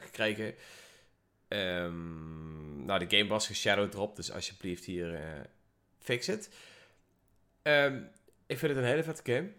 gekregen. 0.00 0.54
Ehm, 1.48 2.84
nou, 2.84 3.06
de 3.06 3.16
game 3.16 3.28
was 3.28 3.46
geshadowdropt, 3.46 4.16
dus 4.16 4.32
alsjeblieft 4.32 4.84
hier 4.84 5.14
eh, 5.14 5.40
fix 5.98 6.26
het. 6.26 6.50
Ehm, 7.62 8.02
ik 8.46 8.58
vind 8.58 8.72
het 8.72 8.80
een 8.80 8.88
hele 8.88 9.02
vette 9.02 9.32
game. 9.32 9.50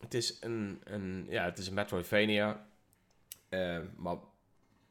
Het 0.00 0.14
is 0.14 0.36
een, 0.40 0.80
een, 0.84 1.26
ja, 1.28 1.44
het 1.44 1.58
is 1.58 1.66
een 1.66 1.74
Metroidvania. 1.74 2.66
Ehm, 3.48 3.84
maar 3.96 4.16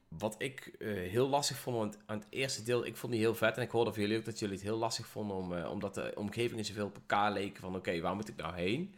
wat 0.08 0.34
ik 0.38 0.66
eh, 0.78 0.88
heel 0.88 1.28
lastig 1.28 1.56
vond 1.58 1.76
aan 1.76 1.86
het, 1.88 1.98
aan 2.06 2.18
het 2.18 2.26
eerste 2.30 2.62
deel, 2.62 2.86
ik 2.86 2.96
vond 2.96 3.12
die 3.12 3.20
heel 3.20 3.34
vet. 3.34 3.56
En 3.56 3.62
ik 3.62 3.70
hoorde 3.70 3.92
van 3.92 4.02
jullie 4.02 4.18
ook 4.18 4.24
dat 4.24 4.38
jullie 4.38 4.54
het 4.54 4.64
heel 4.64 4.76
lastig 4.76 5.06
vonden, 5.06 5.36
om, 5.36 5.54
eh, 5.54 5.70
omdat 5.70 5.94
de 5.94 6.12
omgevingen 6.14 6.64
zoveel 6.64 6.86
op 6.86 6.96
elkaar 6.96 7.32
leken. 7.32 7.60
Van 7.60 7.76
oké, 7.76 8.00
waar 8.00 8.14
moet 8.14 8.28
ik 8.28 8.36
nou 8.36 8.54
heen? 8.54 8.94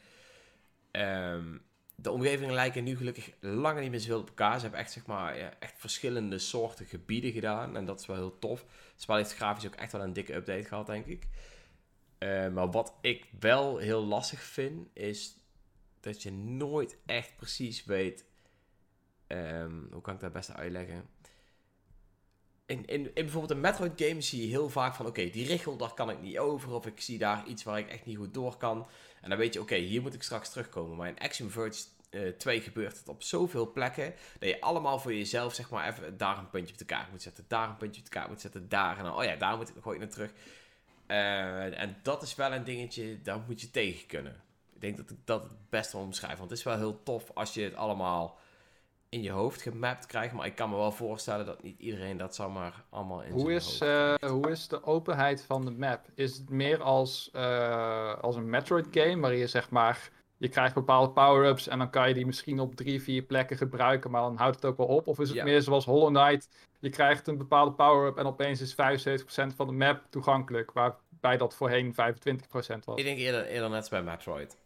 Ehm, 0.90 1.58
de 1.94 2.10
omgevingen 2.10 2.54
lijken 2.54 2.84
nu 2.84 2.96
gelukkig 2.96 3.30
langer 3.40 3.82
niet 3.82 3.90
meer 3.90 4.00
zoveel 4.00 4.20
op 4.20 4.28
elkaar. 4.28 4.54
Ze 4.54 4.62
hebben 4.62 4.80
echt, 4.80 4.92
zeg 4.92 5.06
maar, 5.06 5.34
echt 5.58 5.74
verschillende 5.76 6.38
soorten 6.38 6.86
gebieden 6.86 7.32
gedaan. 7.32 7.76
En 7.76 7.84
dat 7.84 8.00
is 8.00 8.06
wel 8.06 8.16
heel 8.16 8.38
tof. 8.38 8.60
Het 8.60 9.02
spel 9.02 9.16
heeft 9.16 9.34
grafisch 9.34 9.66
ook 9.66 9.74
echt 9.74 9.92
wel 9.92 10.02
een 10.02 10.12
dikke 10.12 10.34
update 10.34 10.64
gehad, 10.64 10.86
denk 10.86 11.06
ik. 11.06 11.26
Uh, 12.18 12.48
maar 12.48 12.70
wat 12.70 12.94
ik 13.00 13.26
wel 13.38 13.78
heel 13.78 14.04
lastig 14.04 14.42
vind, 14.42 14.88
is 14.92 15.36
dat 16.00 16.22
je 16.22 16.32
nooit 16.32 16.98
echt 17.06 17.36
precies 17.36 17.84
weet. 17.84 18.24
Um, 19.26 19.88
hoe 19.92 20.00
kan 20.00 20.14
ik 20.14 20.20
dat 20.20 20.32
best 20.32 20.54
uitleggen? 20.54 21.08
In, 22.66 22.86
in, 22.86 23.04
in 23.04 23.12
bijvoorbeeld 23.14 23.50
een 23.50 23.60
Metroid 23.60 24.02
game 24.02 24.20
zie 24.20 24.42
je 24.42 24.48
heel 24.48 24.68
vaak 24.68 24.94
van: 24.94 25.06
oké, 25.06 25.30
die 25.30 25.46
richel 25.46 25.76
daar 25.76 25.94
kan 25.94 26.10
ik 26.10 26.20
niet 26.20 26.38
over. 26.38 26.72
Of 26.72 26.86
ik 26.86 27.00
zie 27.00 27.18
daar 27.18 27.46
iets 27.46 27.62
waar 27.62 27.78
ik 27.78 27.88
echt 27.88 28.04
niet 28.04 28.16
goed 28.16 28.34
door 28.34 28.56
kan. 28.56 28.86
En 29.20 29.28
dan 29.28 29.38
weet 29.38 29.54
je: 29.54 29.60
oké, 29.60 29.74
hier 29.74 30.02
moet 30.02 30.14
ik 30.14 30.22
straks 30.22 30.50
terugkomen. 30.50 30.96
Maar 30.96 31.08
in 31.08 31.18
Action 31.18 31.50
Verge 31.50 31.84
uh, 32.10 32.28
2 32.28 32.60
gebeurt 32.60 32.98
het 32.98 33.08
op 33.08 33.22
zoveel 33.22 33.72
plekken. 33.72 34.14
Dat 34.38 34.48
je 34.48 34.60
allemaal 34.60 34.98
voor 34.98 35.14
jezelf, 35.14 35.54
zeg 35.54 35.70
maar, 35.70 35.88
even 35.88 36.16
daar 36.16 36.38
een 36.38 36.50
puntje 36.50 36.72
op 36.72 36.78
de 36.78 36.84
kaart 36.84 37.10
moet 37.10 37.22
zetten. 37.22 37.44
Daar 37.48 37.68
een 37.68 37.76
puntje 37.76 38.00
op 38.00 38.06
de 38.06 38.12
kaart 38.12 38.28
moet 38.28 38.40
zetten. 38.40 38.68
Daar. 38.68 38.98
En 38.98 39.04
dan, 39.04 39.16
oh 39.16 39.24
ja, 39.24 39.36
daar 39.36 39.56
moet 39.56 39.68
ik 39.68 39.74
nog 39.74 39.86
ooit 39.86 39.98
naar 39.98 40.08
terug. 40.08 40.30
Uh, 41.06 41.80
en 41.80 41.96
dat 42.02 42.22
is 42.22 42.34
wel 42.34 42.52
een 42.52 42.64
dingetje, 42.64 43.22
daar 43.22 43.40
moet 43.46 43.60
je 43.60 43.70
tegen 43.70 44.06
kunnen. 44.06 44.42
Ik 44.74 44.80
denk 44.80 44.96
dat 44.96 45.10
ik 45.10 45.16
dat 45.24 45.42
het 45.42 45.68
best 45.70 45.92
wel 45.92 46.02
omschrijf. 46.02 46.38
Want 46.38 46.50
het 46.50 46.58
is 46.58 46.64
wel 46.64 46.76
heel 46.76 47.02
tof 47.02 47.30
als 47.34 47.54
je 47.54 47.62
het 47.62 47.74
allemaal 47.74 48.38
in 49.08 49.22
je 49.22 49.30
hoofd 49.30 49.62
gemapt 49.62 50.06
krijgt. 50.06 50.34
Maar 50.34 50.46
ik 50.46 50.54
kan 50.54 50.70
me 50.70 50.76
wel 50.76 50.92
voorstellen 50.92 51.46
dat 51.46 51.62
niet 51.62 51.78
iedereen 51.78 52.16
dat 52.16 52.34
zomaar 52.34 52.84
allemaal 52.90 53.22
in 53.22 53.32
hoe 53.32 53.52
is, 53.52 53.80
uh, 53.82 54.14
Hoe 54.14 54.50
is 54.50 54.68
de 54.68 54.84
openheid 54.84 55.44
van 55.44 55.64
de 55.64 55.70
map? 55.70 56.06
Is 56.14 56.36
het 56.36 56.50
meer 56.50 56.82
als, 56.82 57.30
uh, 57.36 58.14
als 58.14 58.36
een 58.36 58.50
Metroid 58.50 58.86
game, 58.90 59.20
waar 59.20 59.34
je 59.34 59.46
zeg 59.46 59.70
maar... 59.70 60.10
Je 60.40 60.48
krijgt 60.48 60.74
bepaalde 60.74 61.10
power-ups 61.10 61.68
en 61.68 61.78
dan 61.78 61.90
kan 61.90 62.08
je 62.08 62.14
die 62.14 62.26
misschien 62.26 62.60
op 62.60 62.74
drie, 62.74 63.02
vier 63.02 63.22
plekken 63.22 63.56
gebruiken, 63.56 64.10
maar 64.10 64.20
dan 64.20 64.36
houdt 64.36 64.54
het 64.54 64.64
ook 64.64 64.76
wel 64.76 64.86
op. 64.86 65.06
Of 65.06 65.18
is 65.20 65.30
het 65.30 65.44
meer 65.44 65.62
zoals 65.62 65.84
Hollow 65.84 66.08
Knight, 66.08 66.48
je 66.78 66.90
krijgt 66.90 67.26
een 67.26 67.36
bepaalde 67.36 67.72
power-up 67.72 68.18
en 68.18 68.26
opeens 68.26 68.60
is 68.60 68.72
75% 68.72 69.54
van 69.54 69.66
de 69.66 69.72
map 69.72 70.02
toegankelijk, 70.10 70.72
waarbij 70.72 71.36
dat 71.36 71.54
voorheen 71.54 71.92
25% 71.92 71.96
was. 72.84 72.98
Ik 72.98 73.04
denk 73.04 73.18
eerder, 73.18 73.46
eerder 73.46 73.70
net 73.70 73.90
bij 73.90 74.02
Metroid. 74.02 74.56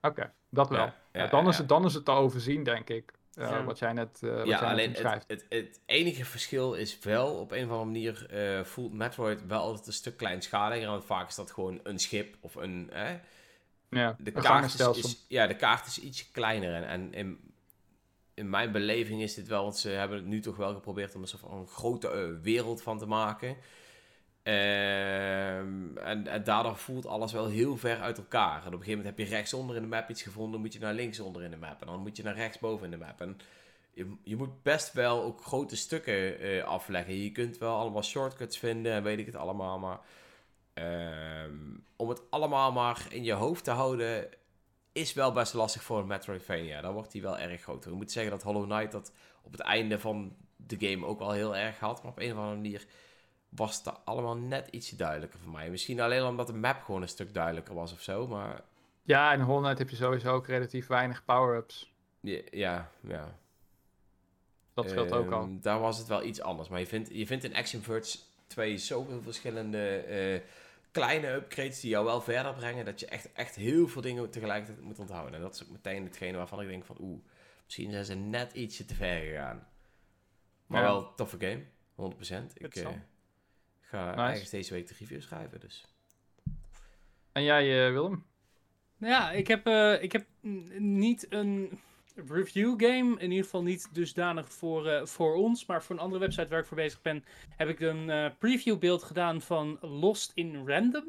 Oké, 0.00 0.32
dat 0.48 0.68
wel. 0.68 0.92
Ja, 1.12 1.26
dan, 1.26 1.48
Is 1.48 1.58
het, 1.58 1.68
dan 1.68 1.84
is 1.84 1.94
het 1.94 2.04
te 2.04 2.10
overzien, 2.10 2.62
denk 2.62 2.88
ik. 2.88 3.12
Uh, 3.38 3.64
wat 3.64 3.78
jij 3.78 3.92
net, 3.92 4.20
uh, 4.24 4.36
wat 4.36 4.46
ja, 4.46 4.60
jij 4.60 4.68
alleen 4.68 4.92
het, 4.92 5.24
het, 5.26 5.46
het, 5.48 5.80
enige 5.86 6.24
verschil 6.24 6.74
is 6.74 6.98
wel, 6.98 7.34
op 7.34 7.52
een 7.52 7.64
of 7.64 7.70
andere 7.70 7.84
manier 7.84 8.26
uh, 8.32 8.64
voelt 8.64 8.92
Metroid 8.92 9.46
wel 9.46 9.60
altijd 9.60 9.86
een 9.86 9.92
stuk 9.92 10.16
kleinschaliger. 10.16 10.88
Want 10.88 11.04
vaak 11.04 11.28
is 11.28 11.34
dat 11.34 11.50
gewoon 11.50 11.80
een 11.82 11.98
schip 11.98 12.36
of 12.40 12.54
een... 12.54 12.90
ja, 13.88 14.16
de 14.18 14.32
kaart 14.32 14.74
is, 14.74 15.04
is, 15.04 15.24
ja, 15.28 15.46
de 15.46 15.56
kaart 15.56 15.86
is 15.86 16.00
iets 16.00 16.30
kleiner. 16.30 16.74
En, 16.74 16.84
en 16.84 17.14
in, 17.14 17.54
in 18.34 18.50
mijn 18.50 18.72
beleving 18.72 19.22
is 19.22 19.34
dit 19.34 19.48
wel, 19.48 19.62
want 19.62 19.78
ze 19.78 19.88
hebben 19.88 20.16
het 20.16 20.26
nu 20.26 20.40
toch 20.40 20.56
wel 20.56 20.74
geprobeerd 20.74 21.14
om 21.14 21.22
er 21.22 21.32
een 21.50 21.66
grote 21.66 22.38
wereld 22.42 22.82
van 22.82 22.98
te 22.98 23.06
maken. 23.06 23.56
Ehm, 24.50 25.96
en, 25.96 26.26
en, 26.26 26.44
daardoor 26.44 26.76
voelt 26.76 27.06
alles 27.06 27.32
wel 27.32 27.46
heel 27.46 27.76
ver 27.76 28.00
uit 28.00 28.18
elkaar. 28.18 28.60
En 28.60 28.66
op 28.66 28.72
een 28.72 28.78
gegeven 28.78 28.96
moment 28.96 29.16
heb 29.16 29.26
je 29.26 29.34
rechtsonder 29.34 29.76
in 29.76 29.82
de 29.82 29.88
map 29.88 30.08
iets 30.08 30.22
gevonden, 30.22 30.52
dan 30.52 30.60
moet 30.60 30.72
je 30.72 30.78
naar 30.78 30.94
linksonder 30.94 31.42
in 31.42 31.50
de 31.50 31.56
map. 31.56 31.80
En 31.80 31.86
dan 31.86 32.00
moet 32.00 32.16
je 32.16 32.22
naar 32.22 32.34
rechtsboven 32.34 32.84
in 32.84 32.90
de 32.90 33.04
map. 33.04 33.20
En 33.20 33.38
je, 33.92 34.16
je 34.22 34.36
moet 34.36 34.62
best 34.62 34.92
wel 34.92 35.22
ook 35.22 35.44
grote 35.44 35.76
stukken 35.76 36.44
uh, 36.44 36.64
afleggen. 36.64 37.22
Je 37.22 37.32
kunt 37.32 37.58
wel 37.58 37.76
allemaal 37.76 38.02
shortcuts 38.02 38.58
vinden 38.58 38.92
en 38.92 39.02
weet 39.02 39.18
ik 39.18 39.26
het 39.26 39.36
allemaal. 39.36 39.78
Maar 39.78 40.00
ehm, 40.74 41.54
om 41.96 42.08
het 42.08 42.22
allemaal 42.30 42.72
maar 42.72 43.06
in 43.10 43.24
je 43.24 43.32
hoofd 43.32 43.64
te 43.64 43.70
houden, 43.70 44.28
is 44.92 45.12
wel 45.12 45.32
best 45.32 45.54
lastig 45.54 45.82
voor 45.82 45.98
een 45.98 46.06
Metroidvania. 46.06 46.80
Dan 46.80 46.92
wordt 46.92 47.12
die 47.12 47.22
wel 47.22 47.38
erg 47.38 47.62
groot. 47.62 47.86
Ik 47.86 47.92
moet 47.92 48.12
zeggen 48.12 48.32
dat 48.32 48.42
Hollow 48.42 48.64
Knight 48.70 48.92
dat 48.92 49.12
op 49.42 49.52
het 49.52 49.60
einde 49.60 49.98
van 49.98 50.36
de 50.56 50.76
game 50.88 51.06
ook 51.06 51.18
wel 51.18 51.32
heel 51.32 51.56
erg 51.56 51.78
had. 51.78 52.02
Maar 52.02 52.12
op 52.12 52.18
een 52.18 52.32
of 52.32 52.38
andere 52.38 52.56
manier 52.56 52.86
was 53.50 53.76
het 53.76 54.04
allemaal 54.04 54.36
net 54.36 54.68
iets 54.68 54.90
duidelijker 54.90 55.38
voor 55.38 55.52
mij. 55.52 55.70
Misschien 55.70 56.00
alleen 56.00 56.24
omdat 56.24 56.46
de 56.46 56.52
map 56.52 56.82
gewoon 56.82 57.02
een 57.02 57.08
stuk 57.08 57.34
duidelijker 57.34 57.74
was 57.74 57.92
of 57.92 58.00
zo, 58.00 58.26
maar... 58.26 58.62
Ja, 59.02 59.32
in 59.32 59.40
Hollow 59.40 59.62
Knight 59.62 59.78
heb 59.78 59.90
je 59.90 59.96
sowieso 59.96 60.34
ook 60.34 60.46
relatief 60.46 60.86
weinig 60.86 61.24
power-ups. 61.24 61.94
Ja, 62.20 62.40
ja, 62.50 62.90
ja. 63.00 63.38
Dat 64.74 64.90
scheelt 64.90 65.12
ook 65.12 65.30
al. 65.30 65.42
Ehm, 65.42 65.60
daar 65.60 65.80
was 65.80 65.98
het 65.98 66.06
wel 66.06 66.22
iets 66.22 66.40
anders. 66.40 66.68
Maar 66.68 66.80
je 66.80 66.86
vindt, 66.86 67.08
je 67.12 67.26
vindt 67.26 67.44
in 67.44 67.54
Action 67.54 67.82
Verge 67.82 68.18
2 68.46 68.78
zoveel 68.78 69.22
verschillende 69.22 70.04
uh, 70.08 70.40
kleine 70.90 71.32
upgrades 71.32 71.80
die 71.80 71.90
jou 71.90 72.04
wel 72.04 72.20
verder 72.20 72.54
brengen, 72.54 72.84
dat 72.84 73.00
je 73.00 73.06
echt, 73.06 73.32
echt 73.32 73.54
heel 73.54 73.88
veel 73.88 74.02
dingen 74.02 74.30
tegelijkertijd 74.30 74.84
moet 74.84 74.98
onthouden. 74.98 75.34
En 75.34 75.40
dat 75.40 75.54
is 75.54 75.62
ook 75.62 75.70
meteen 75.70 76.04
hetgene 76.04 76.36
waarvan 76.36 76.60
ik 76.60 76.68
denk 76.68 76.84
van, 76.84 76.96
oeh, 77.00 77.20
misschien 77.64 77.90
zijn 77.90 78.04
ze 78.04 78.14
net 78.14 78.52
ietsje 78.52 78.84
te 78.84 78.94
ver 78.94 79.20
gegaan. 79.20 79.68
Maar 80.66 80.82
wel 80.82 81.14
toffe 81.14 81.36
game, 81.38 81.64
100%. 81.94 82.52
Ik, 82.54 82.76
uh, 82.76 82.88
ga 83.90 84.06
nice. 84.06 84.20
eigenlijk 84.20 84.50
deze 84.50 84.74
week 84.74 84.88
de 84.88 84.94
review 84.98 85.20
schrijven. 85.20 85.60
Dus. 85.60 85.86
En 87.32 87.42
jij, 87.42 87.86
uh, 87.86 87.92
Willem? 87.92 88.24
Ja, 88.96 89.30
ik 89.30 89.46
heb, 89.46 89.66
uh, 89.66 90.02
ik 90.02 90.12
heb 90.12 90.26
niet 90.78 91.26
een 91.28 91.80
review 92.28 92.80
game. 92.80 93.18
In 93.18 93.30
ieder 93.30 93.44
geval 93.44 93.62
niet 93.62 93.88
dusdanig 93.92 94.52
voor, 94.52 94.86
uh, 94.86 95.06
voor 95.06 95.34
ons. 95.34 95.66
Maar 95.66 95.82
voor 95.82 95.96
een 95.96 96.02
andere 96.02 96.20
website 96.20 96.48
waar 96.48 96.58
ik 96.58 96.66
voor 96.66 96.76
bezig 96.76 97.02
ben, 97.02 97.24
heb 97.56 97.68
ik 97.68 97.80
een 97.80 98.34
preview 98.38 98.78
beeld 98.78 99.02
gedaan 99.02 99.40
van 99.40 99.78
Lost 99.80 100.32
in 100.34 100.66
Random. 100.66 101.04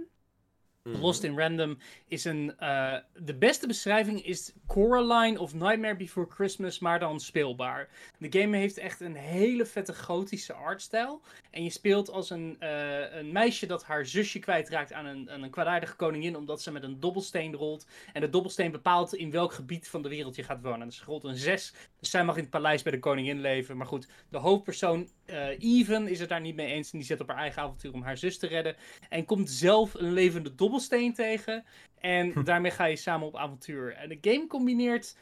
Mhm. 0.83 1.01
Lost 1.01 1.23
in 1.23 1.37
Random 1.37 1.77
is 2.07 2.25
een. 2.25 2.55
Uh, 2.59 2.95
de 3.13 3.35
beste 3.35 3.67
beschrijving 3.67 4.25
is 4.25 4.53
Coraline 4.67 5.39
of 5.39 5.53
Nightmare 5.53 5.95
Before 5.95 6.27
Christmas, 6.29 6.79
maar 6.79 6.99
dan 6.99 7.19
speelbaar. 7.19 7.89
De 8.17 8.39
game 8.39 8.57
heeft 8.57 8.77
echt 8.77 8.99
een 9.01 9.15
hele 9.15 9.65
vette 9.65 9.93
gotische 9.93 10.53
artstijl. 10.53 11.21
En 11.51 11.63
je 11.63 11.69
speelt 11.69 12.09
als 12.09 12.29
een, 12.29 12.57
uh, 12.59 13.15
een 13.15 13.31
meisje 13.31 13.65
dat 13.65 13.83
haar 13.83 14.05
zusje 14.05 14.39
kwijtraakt 14.39 14.93
aan 14.93 15.05
een, 15.05 15.33
een 15.33 15.49
kwaadaardige 15.49 15.95
koningin, 15.95 16.35
omdat 16.35 16.61
ze 16.61 16.71
met 16.71 16.83
een 16.83 16.99
dobbelsteen 16.99 17.53
rolt. 17.53 17.85
En 18.13 18.21
de 18.21 18.29
dobbelsteen 18.29 18.71
bepaalt 18.71 19.15
in 19.15 19.31
welk 19.31 19.53
gebied 19.53 19.87
van 19.87 20.01
de 20.01 20.09
wereld 20.09 20.35
je 20.35 20.43
gaat 20.43 20.61
wonen. 20.61 20.87
Dus 20.87 21.03
rolt 21.03 21.23
een 21.23 21.37
6. 21.37 21.73
Dus 22.01 22.09
zij 22.09 22.23
mag 22.23 22.35
in 22.35 22.41
het 22.41 22.51
paleis 22.51 22.81
bij 22.81 22.91
de 22.91 22.99
koningin 22.99 23.41
leven. 23.41 23.77
Maar 23.77 23.87
goed, 23.87 24.07
de 24.29 24.37
hoofdpersoon, 24.37 25.09
uh, 25.25 25.47
Even, 25.59 26.07
is 26.07 26.19
het 26.19 26.29
daar 26.29 26.41
niet 26.41 26.55
mee 26.55 26.73
eens. 26.73 26.91
En 26.91 26.97
die 26.97 27.07
zet 27.07 27.21
op 27.21 27.27
haar 27.27 27.37
eigen 27.37 27.61
avontuur 27.61 27.93
om 27.93 28.01
haar 28.01 28.17
zus 28.17 28.37
te 28.37 28.47
redden. 28.47 28.75
En 29.09 29.25
komt 29.25 29.49
zelf 29.49 29.93
een 29.93 30.13
levende 30.13 30.55
dobbelsteen 30.55 30.69
dobbelsteen 30.71 31.13
tegen. 31.13 31.65
En 31.99 32.31
hm. 32.31 32.43
daarmee 32.43 32.71
ga 32.71 32.85
je 32.85 32.95
samen 32.95 33.27
op 33.27 33.35
avontuur. 33.35 33.93
En 33.93 34.09
de 34.09 34.17
game 34.21 34.47
combineert 34.47 35.15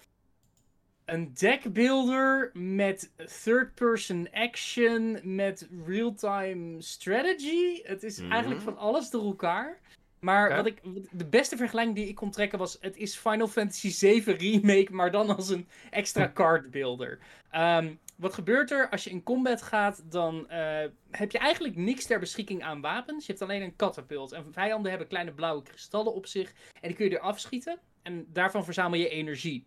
een 1.05 1.33
deckbuilder 1.33 2.49
met 2.53 3.11
third-person 3.43 4.27
action, 4.31 5.19
met 5.23 5.67
real-time 5.85 6.81
strategy. 6.81 7.81
Het 7.83 8.03
is 8.03 8.19
mhm. 8.19 8.31
eigenlijk 8.31 8.61
van 8.61 8.77
alles 8.77 9.09
door 9.09 9.25
elkaar. 9.25 9.79
Maar 10.19 10.55
wat 10.55 10.65
ik, 10.65 10.81
de 11.11 11.25
beste 11.25 11.57
vergelijking 11.57 11.95
die 11.95 12.07
ik 12.07 12.15
kon 12.15 12.31
trekken 12.31 12.59
was: 12.59 12.77
het 12.81 12.97
is 12.97 13.15
Final 13.15 13.47
Fantasy 13.47 13.91
VII 13.91 14.23
Remake, 14.23 14.87
maar 14.91 15.11
dan 15.11 15.35
als 15.35 15.49
een 15.49 15.67
extra 15.89 16.31
card 16.39 16.71
builder. 16.71 17.19
Um, 17.55 17.99
wat 18.19 18.33
gebeurt 18.33 18.71
er? 18.71 18.89
Als 18.89 19.03
je 19.03 19.09
in 19.09 19.23
combat 19.23 19.61
gaat, 19.61 20.01
dan 20.11 20.47
uh, 20.51 20.83
heb 21.11 21.31
je 21.31 21.37
eigenlijk 21.37 21.75
niks 21.75 22.05
ter 22.05 22.19
beschikking 22.19 22.63
aan 22.63 22.81
wapens. 22.81 23.25
Je 23.25 23.31
hebt 23.31 23.43
alleen 23.43 23.61
een 23.61 23.75
katapult. 23.75 24.31
En 24.31 24.53
vijanden 24.53 24.89
hebben 24.89 25.07
kleine 25.07 25.31
blauwe 25.31 25.63
kristallen 25.63 26.13
op 26.13 26.25
zich. 26.25 26.53
En 26.81 26.87
die 26.87 26.97
kun 26.97 27.09
je 27.09 27.15
er 27.15 27.21
afschieten. 27.21 27.79
En 28.01 28.25
daarvan 28.33 28.63
verzamel 28.63 28.99
je 28.99 29.09
energie. 29.09 29.65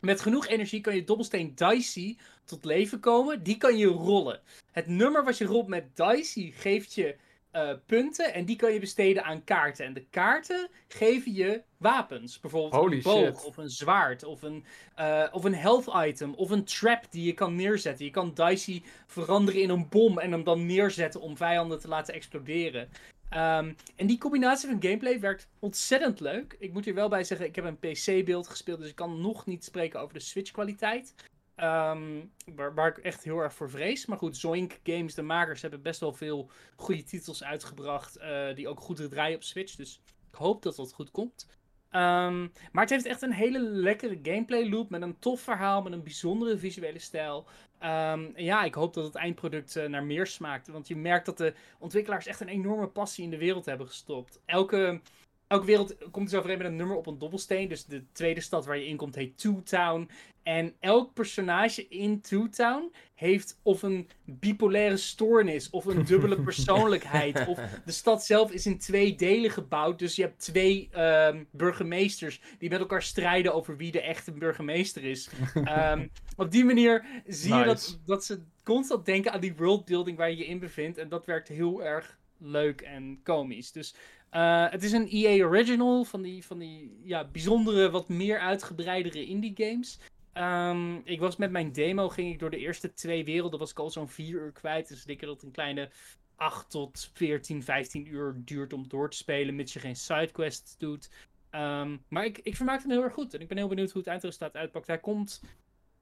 Met 0.00 0.20
genoeg 0.20 0.46
energie 0.46 0.80
kan 0.80 0.94
je 0.94 1.04
dobbelsteen 1.04 1.54
Dicey 1.54 2.16
tot 2.44 2.64
leven 2.64 3.00
komen. 3.00 3.42
Die 3.42 3.56
kan 3.56 3.76
je 3.76 3.86
rollen. 3.86 4.40
Het 4.72 4.86
nummer 4.86 5.24
wat 5.24 5.38
je 5.38 5.44
rolt 5.44 5.68
met 5.68 5.96
Dicey 5.96 6.52
geeft 6.56 6.94
je 6.94 7.16
uh, 7.56 7.70
punten 7.86 8.34
en 8.34 8.44
die 8.44 8.56
kan 8.56 8.72
je 8.72 8.80
besteden 8.80 9.24
aan 9.24 9.44
kaarten. 9.44 9.84
En 9.84 9.94
de 9.94 10.04
kaarten 10.10 10.68
geven 10.88 11.34
je 11.34 11.62
wapens. 11.76 12.40
Bijvoorbeeld 12.40 12.92
een 12.92 13.02
boog 13.02 13.44
of 13.44 13.56
een 13.56 13.70
zwaard 13.70 14.24
of 14.24 14.42
een, 14.42 14.64
uh, 14.98 15.26
of 15.32 15.44
een 15.44 15.54
health 15.54 15.90
item 16.06 16.34
of 16.34 16.50
een 16.50 16.64
trap 16.64 17.04
die 17.10 17.24
je 17.24 17.32
kan 17.32 17.54
neerzetten. 17.54 18.04
Je 18.04 18.10
kan 18.10 18.34
Dicey 18.34 18.82
veranderen 19.06 19.62
in 19.62 19.70
een 19.70 19.88
bom 19.88 20.18
en 20.18 20.32
hem 20.32 20.44
dan 20.44 20.66
neerzetten 20.66 21.20
om 21.20 21.36
vijanden 21.36 21.80
te 21.80 21.88
laten 21.88 22.14
exploderen. 22.14 22.88
Um, 23.34 23.76
en 23.96 24.06
die 24.06 24.18
combinatie 24.18 24.68
van 24.68 24.82
gameplay 24.82 25.20
werkt 25.20 25.48
ontzettend 25.58 26.20
leuk. 26.20 26.56
Ik 26.58 26.72
moet 26.72 26.84
hier 26.84 26.94
wel 26.94 27.08
bij 27.08 27.24
zeggen, 27.24 27.46
ik 27.46 27.54
heb 27.54 27.64
een 27.64 27.78
PC-beeld 27.78 28.48
gespeeld, 28.48 28.78
dus 28.78 28.88
ik 28.88 28.94
kan 28.94 29.20
nog 29.20 29.46
niet 29.46 29.64
spreken 29.64 30.00
over 30.00 30.14
de 30.14 30.20
Switch-kwaliteit. 30.20 31.14
Um, 31.56 32.32
waar, 32.54 32.88
ik 32.88 32.98
echt 32.98 33.24
heel 33.24 33.38
erg 33.38 33.54
voor 33.54 33.70
vrees. 33.70 34.06
Maar 34.06 34.18
goed, 34.18 34.36
Zoink 34.36 34.78
Games, 34.82 35.14
de 35.14 35.22
makers, 35.22 35.62
hebben 35.62 35.82
best 35.82 36.00
wel 36.00 36.12
veel 36.12 36.50
goede 36.76 37.02
titels 37.02 37.44
uitgebracht. 37.44 38.18
Uh, 38.18 38.54
die 38.54 38.68
ook 38.68 38.80
goed 38.80 39.10
draaien 39.10 39.36
op 39.36 39.42
Switch. 39.42 39.74
Dus 39.74 40.00
ik 40.30 40.38
hoop 40.38 40.62
dat 40.62 40.76
dat 40.76 40.92
goed 40.92 41.10
komt. 41.10 41.46
Um, 41.90 42.52
maar 42.72 42.82
het 42.82 42.90
heeft 42.90 43.06
echt 43.06 43.22
een 43.22 43.32
hele 43.32 43.58
lekkere 43.60 44.18
gameplay 44.22 44.68
loop. 44.68 44.90
Met 44.90 45.02
een 45.02 45.18
tof 45.18 45.40
verhaal. 45.40 45.82
Met 45.82 45.92
een 45.92 46.02
bijzondere 46.02 46.58
visuele 46.58 46.98
stijl. 46.98 47.46
Um, 47.82 48.32
ja, 48.36 48.64
ik 48.64 48.74
hoop 48.74 48.94
dat 48.94 49.04
het 49.04 49.14
eindproduct 49.14 49.76
uh, 49.76 49.86
naar 49.86 50.04
meer 50.04 50.26
smaakt. 50.26 50.68
Want 50.68 50.88
je 50.88 50.96
merkt 50.96 51.26
dat 51.26 51.38
de 51.38 51.54
ontwikkelaars 51.78 52.26
echt 52.26 52.40
een 52.40 52.48
enorme 52.48 52.88
passie 52.88 53.24
in 53.24 53.30
de 53.30 53.38
wereld 53.38 53.64
hebben 53.64 53.86
gestopt. 53.86 54.40
Elke 54.44 55.00
elke 55.46 55.66
wereld 55.66 55.96
komt 56.10 56.30
dus 56.30 56.38
overeen 56.38 56.58
met 56.58 56.66
een 56.66 56.76
nummer 56.76 56.96
op 56.96 57.06
een 57.06 57.18
dobbelsteen. 57.18 57.68
Dus 57.68 57.84
de 57.84 58.04
tweede 58.12 58.40
stad 58.40 58.66
waar 58.66 58.76
je 58.76 58.86
in 58.86 58.96
komt 58.96 59.14
heet 59.14 59.38
Two 59.38 59.62
Town. 59.62 60.10
En 60.44 60.74
elk 60.80 61.12
personage 61.12 61.88
in 61.88 62.20
Two 62.20 62.48
Town 62.48 62.92
heeft 63.14 63.58
of 63.62 63.82
een 63.82 64.08
bipolaire 64.24 64.96
stoornis, 64.96 65.70
of 65.70 65.84
een 65.84 66.04
dubbele 66.04 66.42
persoonlijkheid. 66.50 67.46
of 67.46 67.58
de 67.84 67.92
stad 67.92 68.24
zelf 68.24 68.52
is 68.52 68.66
in 68.66 68.78
twee 68.78 69.14
delen 69.14 69.50
gebouwd. 69.50 69.98
Dus 69.98 70.16
je 70.16 70.22
hebt 70.22 70.38
twee 70.38 70.88
ehm, 70.92 71.44
burgemeesters 71.50 72.40
die 72.58 72.70
met 72.70 72.80
elkaar 72.80 73.02
strijden 73.02 73.54
over 73.54 73.76
wie 73.76 73.92
de 73.92 74.00
echte 74.00 74.32
burgemeester 74.32 75.04
is. 75.04 75.28
Ehm, 75.64 76.06
op 76.36 76.50
die 76.50 76.64
manier 76.64 77.04
zie 77.26 77.54
je 77.54 77.64
dat, 77.64 78.00
dat 78.06 78.24
ze 78.24 78.40
constant 78.64 79.06
denken 79.06 79.32
aan 79.32 79.40
die 79.40 79.56
worldbuilding 79.56 80.16
waar 80.16 80.30
je 80.30 80.36
je 80.36 80.46
in 80.46 80.58
bevindt. 80.58 80.98
En 80.98 81.08
dat 81.08 81.26
werkt 81.26 81.48
heel 81.48 81.84
erg 81.84 82.18
leuk 82.38 82.80
en 82.80 83.20
komisch. 83.22 83.72
Dus 83.72 83.94
uh, 84.32 84.70
het 84.70 84.82
is 84.82 84.92
een 84.92 85.08
EA 85.08 85.44
Original 85.44 86.04
van 86.04 86.22
die, 86.22 86.44
van 86.44 86.58
die 86.58 87.00
ja, 87.02 87.28
bijzondere, 87.32 87.90
wat 87.90 88.08
meer 88.08 88.38
uitgebreidere 88.38 89.26
indie 89.26 89.52
games. 89.56 89.98
Um, 90.34 91.00
ik 91.04 91.20
was 91.20 91.36
met 91.36 91.50
mijn 91.50 91.72
demo, 91.72 92.08
ging 92.08 92.32
ik 92.32 92.38
door 92.38 92.50
de 92.50 92.58
eerste 92.58 92.92
twee 92.92 93.24
werelden, 93.24 93.58
was 93.58 93.70
ik 93.70 93.78
al 93.78 93.90
zo'n 93.90 94.08
vier 94.08 94.40
uur 94.40 94.52
kwijt. 94.52 94.88
Dus 94.88 95.00
ik 95.00 95.06
denk 95.06 95.20
dat 95.20 95.30
het 95.30 95.42
een 95.42 95.50
kleine 95.50 95.90
8 96.36 96.70
tot 96.70 97.10
14, 97.12 97.62
15 97.62 98.06
uur 98.06 98.34
duurt 98.36 98.72
om 98.72 98.88
door 98.88 99.10
te 99.10 99.16
spelen, 99.16 99.54
mits 99.54 99.72
je 99.72 99.80
geen 99.80 99.96
sidequests 99.96 100.78
doet. 100.78 101.10
Um, 101.50 102.04
maar 102.08 102.24
ik, 102.24 102.38
ik 102.38 102.56
vermaakte 102.56 102.86
me 102.86 102.92
heel 102.92 103.02
erg 103.02 103.12
goed 103.12 103.34
en 103.34 103.40
ik 103.40 103.48
ben 103.48 103.56
heel 103.56 103.68
benieuwd 103.68 103.90
hoe 103.90 104.00
het 104.00 104.10
eindresultaat 104.10 104.56
uitpakt. 104.56 104.86
Hij 104.86 104.98
komt 104.98 105.42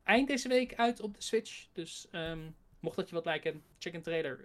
eind 0.02 0.28
deze 0.28 0.48
week 0.48 0.74
uit 0.74 1.00
op 1.00 1.14
de 1.14 1.22
Switch, 1.22 1.66
dus 1.72 2.08
um, 2.12 2.54
mocht 2.80 2.96
dat 2.96 3.08
je 3.08 3.14
wat 3.14 3.24
lijken, 3.24 3.62
check 3.78 3.94
een 3.94 4.02
trailer. 4.02 4.44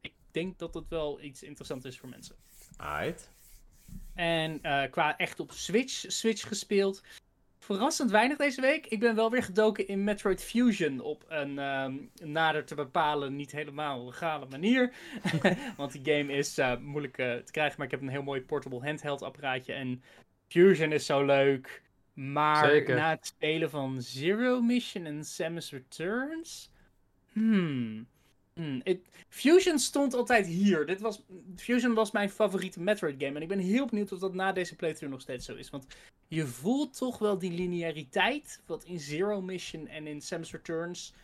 ik 0.00 0.12
denk 0.30 0.58
dat 0.58 0.74
het 0.74 0.88
wel 0.88 1.22
iets 1.22 1.42
interessants 1.42 1.84
is 1.84 1.98
voor 1.98 2.08
mensen. 2.08 2.36
Aight. 2.76 3.30
En 4.14 4.58
uh, 4.62 4.82
qua 4.90 5.16
echt 5.16 5.40
op 5.40 5.52
Switch, 5.52 6.04
Switch 6.06 6.48
gespeeld. 6.48 7.02
Verrassend 7.68 8.10
weinig 8.10 8.36
deze 8.36 8.60
week. 8.60 8.86
Ik 8.86 9.00
ben 9.00 9.14
wel 9.14 9.30
weer 9.30 9.42
gedoken 9.42 9.88
in 9.88 10.04
Metroid 10.04 10.44
Fusion 10.44 11.00
op 11.00 11.24
een 11.28 11.58
um, 11.58 12.10
nader 12.22 12.64
te 12.64 12.74
bepalen, 12.74 13.36
niet 13.36 13.52
helemaal 13.52 14.04
legale 14.04 14.46
manier. 14.46 14.92
Want 15.76 15.92
die 15.92 16.14
game 16.14 16.32
is 16.32 16.58
uh, 16.58 16.76
moeilijk 16.76 17.18
uh, 17.18 17.34
te 17.34 17.52
krijgen, 17.52 17.74
maar 17.76 17.86
ik 17.86 17.92
heb 17.92 18.00
een 18.00 18.08
heel 18.08 18.22
mooi 18.22 18.40
portable 18.40 18.84
handheld 18.84 19.22
apparaatje. 19.22 19.72
En 19.72 20.02
Fusion 20.48 20.92
is 20.92 21.06
zo 21.06 21.24
leuk. 21.24 21.82
Maar 22.14 22.68
Zeker. 22.68 22.96
na 22.96 23.10
het 23.10 23.26
spelen 23.26 23.70
van 23.70 24.02
Zero 24.02 24.60
Mission 24.60 25.04
en 25.04 25.24
Samus 25.24 25.70
Returns. 25.70 26.70
Hmm. 27.32 28.06
Hmm, 28.58 28.82
Fusion 29.28 29.78
stond 29.78 30.14
altijd 30.14 30.46
hier. 30.46 30.86
Dit 30.86 31.00
was, 31.00 31.22
Fusion 31.56 31.94
was 31.94 32.10
mijn 32.10 32.30
favoriete 32.30 32.80
Metroid 32.80 33.14
game. 33.18 33.36
En 33.36 33.42
ik 33.42 33.48
ben 33.48 33.58
heel 33.58 33.86
benieuwd 33.86 34.12
of 34.12 34.18
dat 34.18 34.34
na 34.34 34.52
deze 34.52 34.76
playthrough 34.76 35.12
nog 35.12 35.20
steeds 35.20 35.44
zo 35.46 35.54
is. 35.54 35.70
Want 35.70 35.86
je 36.28 36.46
voelt 36.46 36.96
toch 36.96 37.18
wel 37.18 37.38
die 37.38 37.52
lineariteit. 37.52 38.62
Wat 38.66 38.84
in 38.84 39.00
Zero 39.00 39.40
Mission 39.40 39.86
en 39.86 40.06
in 40.06 40.20
Samus 40.20 40.50
Returns. 40.50 41.14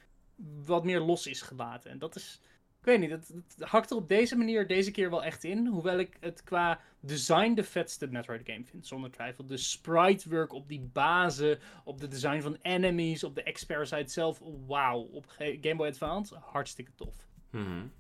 wat 0.64 0.84
meer 0.84 1.00
los 1.00 1.26
is 1.26 1.42
gelaten. 1.42 1.90
En 1.90 1.98
dat 1.98 2.16
is. 2.16 2.40
Ik 2.84 2.90
weet 2.90 3.00
niet, 3.00 3.10
het, 3.10 3.28
het 3.28 3.68
hakt 3.68 3.90
er 3.90 3.96
op 3.96 4.08
deze 4.08 4.36
manier 4.36 4.66
deze 4.66 4.90
keer 4.90 5.10
wel 5.10 5.24
echt 5.24 5.44
in. 5.44 5.66
Hoewel 5.66 5.98
ik 5.98 6.16
het 6.20 6.42
qua 6.42 6.80
design 7.00 7.54
de 7.54 7.64
vetste 7.64 8.06
Metroid 8.06 8.40
game 8.44 8.64
vind, 8.64 8.86
zonder 8.86 9.10
twijfel. 9.10 9.46
De 9.46 9.56
sprite 9.56 10.28
work 10.28 10.52
op 10.52 10.68
die 10.68 10.90
bazen, 10.92 11.58
op 11.84 12.00
de 12.00 12.08
design 12.08 12.40
van 12.40 12.58
enemies, 12.62 13.24
op 13.24 13.34
de 13.34 13.52
X-Parasite 13.52 14.12
zelf. 14.12 14.40
Wauw, 14.66 15.00
op 15.00 15.24
Game 15.38 15.76
Boy 15.76 15.86
Advance, 15.86 16.36
hartstikke 16.40 16.90
tof. 16.94 17.14
Mm 17.50 17.92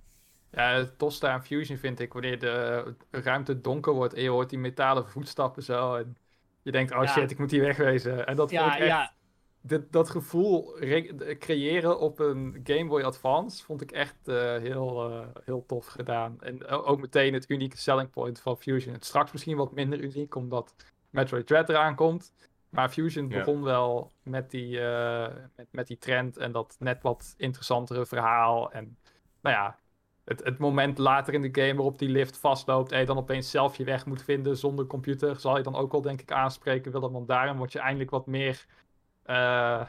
Ja, 0.50 0.74
het 0.74 0.98
tofste 0.98 1.28
aan 1.28 1.44
Fusion 1.44 1.78
vind 1.78 2.00
ik 2.00 2.12
wanneer 2.12 2.38
de 2.38 2.94
ruimte 3.10 3.60
donker 3.60 3.92
wordt 3.92 4.14
en 4.14 4.22
je 4.22 4.30
hoort 4.30 4.50
die 4.50 4.58
metalen 4.58 5.08
voetstappen 5.08 5.62
zo. 5.62 5.94
En 5.94 6.16
je 6.62 6.72
denkt, 6.72 6.92
oh 6.92 7.08
shit, 7.08 7.30
ik 7.30 7.38
moet 7.38 7.50
hier 7.50 7.62
wegwezen. 7.62 8.26
En 8.26 8.36
dat 8.36 8.50
ja, 8.50 8.62
vond 8.62 8.74
ik 8.74 8.80
echt... 8.80 8.88
Ja. 8.88 9.12
Dat, 9.66 9.92
dat 9.92 10.10
gevoel 10.10 10.76
creëren 11.38 11.98
op 11.98 12.18
een 12.18 12.60
Game 12.64 12.86
Boy 12.86 13.02
Advance 13.02 13.64
vond 13.64 13.80
ik 13.80 13.92
echt 13.92 14.16
uh, 14.24 14.56
heel, 14.56 15.10
uh, 15.10 15.26
heel 15.44 15.66
tof 15.66 15.86
gedaan. 15.86 16.40
En 16.40 16.66
ook 16.66 17.00
meteen 17.00 17.34
het 17.34 17.50
unieke 17.50 17.76
selling 17.76 18.10
point 18.10 18.40
van 18.40 18.56
Fusion. 18.56 18.94
Het 18.94 19.04
straks 19.04 19.32
misschien 19.32 19.56
wat 19.56 19.72
minder 19.72 20.00
uniek, 20.00 20.34
omdat 20.34 20.74
Metroid 21.10 21.46
Dread 21.46 21.68
eraan 21.68 21.94
komt. 21.94 22.32
Maar 22.68 22.88
Fusion 22.88 23.28
begon 23.28 23.62
wel 23.62 24.12
met 24.22 24.50
die, 24.50 24.78
uh, 24.78 25.26
met, 25.56 25.66
met 25.70 25.86
die 25.86 25.98
trend 25.98 26.36
en 26.36 26.52
dat 26.52 26.76
net 26.78 27.02
wat 27.02 27.34
interessantere 27.36 28.06
verhaal. 28.06 28.72
En 28.72 28.98
nou 29.40 29.56
ja, 29.56 29.78
het, 30.24 30.44
het 30.44 30.58
moment 30.58 30.98
later 30.98 31.34
in 31.34 31.42
de 31.42 31.62
game 31.62 31.74
waarop 31.74 31.98
die 31.98 32.08
lift 32.08 32.36
vastloopt 32.36 32.92
en 32.92 33.00
je 33.00 33.06
dan 33.06 33.18
opeens 33.18 33.50
zelf 33.50 33.76
je 33.76 33.84
weg 33.84 34.06
moet 34.06 34.22
vinden 34.22 34.56
zonder 34.56 34.86
computer, 34.86 35.40
zal 35.40 35.56
je 35.56 35.62
dan 35.62 35.74
ook 35.74 35.92
wel 35.92 36.02
denk 36.02 36.20
ik 36.20 36.32
aanspreken 36.32 36.92
willen, 36.92 37.12
want 37.12 37.28
daarom 37.28 37.56
word 37.56 37.72
je 37.72 37.78
eindelijk 37.78 38.10
wat 38.10 38.26
meer 38.26 38.66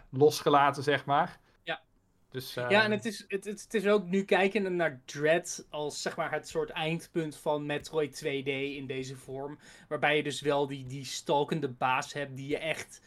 losgelaten, 0.09 0.83
zeg 0.83 1.05
maar. 1.05 1.39
Ja. 1.63 1.81
Dus. 2.29 2.53
Ja, 2.53 2.83
en 2.83 2.91
het 2.91 3.05
is, 3.05 3.25
het, 3.27 3.45
het, 3.45 3.73
is 3.73 3.87
ook 3.87 4.05
nu 4.05 4.23
kijken 4.23 4.75
naar 4.75 5.01
Dread 5.05 5.65
als 5.69 6.01
zeg 6.01 6.15
maar 6.15 6.31
het 6.31 6.47
soort 6.47 6.69
eindpunt 6.69 7.35
van 7.35 7.65
Metroid 7.65 8.23
2D 8.25 8.47
in 8.49 8.87
deze 8.87 9.15
vorm. 9.15 9.59
Waarbij 9.87 10.17
je 10.17 10.23
dus 10.23 10.41
wel 10.41 10.67
die, 10.67 10.85
die 10.85 11.05
stalkende 11.05 11.69
baas 11.69 12.13
hebt 12.13 12.35
die 12.35 12.47
je 12.47 12.57
echt 12.57 13.01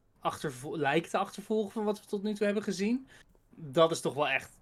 lijkt 0.72 1.11
te 1.11 1.18
achtervolgen 1.18 1.72
van 1.72 1.85
wat 1.85 2.01
we 2.01 2.07
tot 2.07 2.22
nu 2.22 2.35
toe 2.35 2.47
hebben 2.47 2.64
gezien. 2.64 3.09
Dat 3.51 3.91
is 3.91 4.01
toch 4.01 4.14
wel 4.14 4.29
echt 4.29 4.59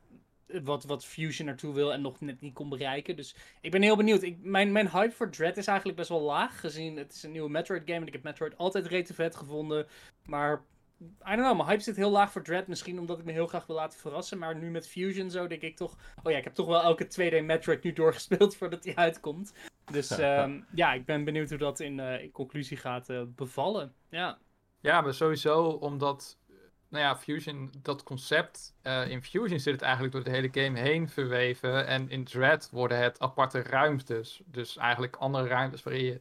wat, 0.46 0.84
wat 0.84 1.04
Fusion 1.04 1.46
naartoe 1.46 1.74
wil 1.74 1.92
en 1.92 2.00
nog 2.00 2.20
net 2.20 2.40
niet 2.40 2.54
kon 2.54 2.68
bereiken. 2.68 3.16
Dus 3.16 3.36
ik 3.60 3.70
ben 3.70 3.82
heel 3.82 3.96
benieuwd. 3.96 4.22
Ik, 4.22 4.36
mijn, 4.42 4.72
mijn 4.72 4.90
hype 4.90 5.14
voor 5.14 5.30
Dread 5.30 5.56
is 5.56 5.66
eigenlijk 5.66 5.98
best 5.98 6.08
wel 6.08 6.20
laag. 6.20 6.60
Gezien 6.60 6.96
het 6.96 7.12
is 7.12 7.22
een 7.22 7.32
nieuwe 7.32 7.50
Metroid 7.50 7.82
game. 7.84 8.00
En 8.00 8.06
ik 8.06 8.12
heb 8.12 8.22
Metroid 8.22 8.58
altijd 8.58 8.86
rete 8.86 9.14
vet 9.14 9.36
gevonden. 9.36 9.86
Maar 10.24 10.64
I 11.00 11.36
don't 11.36 11.40
know, 11.40 11.56
mijn 11.56 11.68
hype 11.68 11.82
zit 11.82 11.96
heel 11.96 12.10
laag 12.10 12.32
voor 12.32 12.42
Dread. 12.42 12.66
Misschien 12.66 12.98
omdat 12.98 13.18
ik 13.18 13.24
me 13.24 13.32
heel 13.32 13.46
graag 13.46 13.66
wil 13.66 13.76
laten 13.76 13.98
verrassen. 13.98 14.38
Maar 14.38 14.56
nu 14.56 14.70
met 14.70 14.88
Fusion 14.88 15.30
zo 15.30 15.46
denk 15.46 15.62
ik 15.62 15.76
toch... 15.76 15.96
Oh 16.22 16.32
ja, 16.32 16.38
ik 16.38 16.44
heb 16.44 16.54
toch 16.54 16.66
wel 16.66 16.82
elke 16.82 17.04
2D 17.04 17.44
Metroid 17.44 17.82
nu 17.82 17.92
doorgespeeld 17.92 18.56
voordat 18.56 18.84
hij 18.84 18.94
uitkomt. 18.94 19.52
Dus 19.84 20.18
um, 20.18 20.66
ja, 20.74 20.92
ik 20.92 21.04
ben 21.04 21.24
benieuwd 21.24 21.48
hoe 21.48 21.58
dat 21.58 21.80
in, 21.80 21.98
uh, 21.98 22.22
in 22.22 22.30
conclusie 22.30 22.76
gaat 22.76 23.08
uh, 23.08 23.22
bevallen. 23.26 23.94
Ja. 24.08 24.38
Ja, 24.80 25.00
maar 25.00 25.14
sowieso 25.14 25.64
omdat 25.64 26.38
nou 26.88 27.04
ja, 27.04 27.16
Fusion, 27.16 27.72
dat 27.82 28.02
concept, 28.02 28.74
uh, 28.82 29.10
in 29.10 29.22
Fusion 29.22 29.58
zit 29.58 29.72
het 29.72 29.82
eigenlijk 29.82 30.12
door 30.12 30.24
de 30.24 30.30
hele 30.30 30.48
game 30.52 30.78
heen 30.78 31.08
verweven. 31.08 31.86
En 31.86 32.10
in 32.10 32.24
Dread 32.24 32.70
worden 32.70 32.98
het 32.98 33.18
aparte 33.18 33.62
ruimtes. 33.62 34.40
Dus 34.44 34.76
eigenlijk 34.76 35.16
andere 35.16 35.46
ruimtes 35.46 35.82
waarin 35.82 36.04
je 36.04 36.20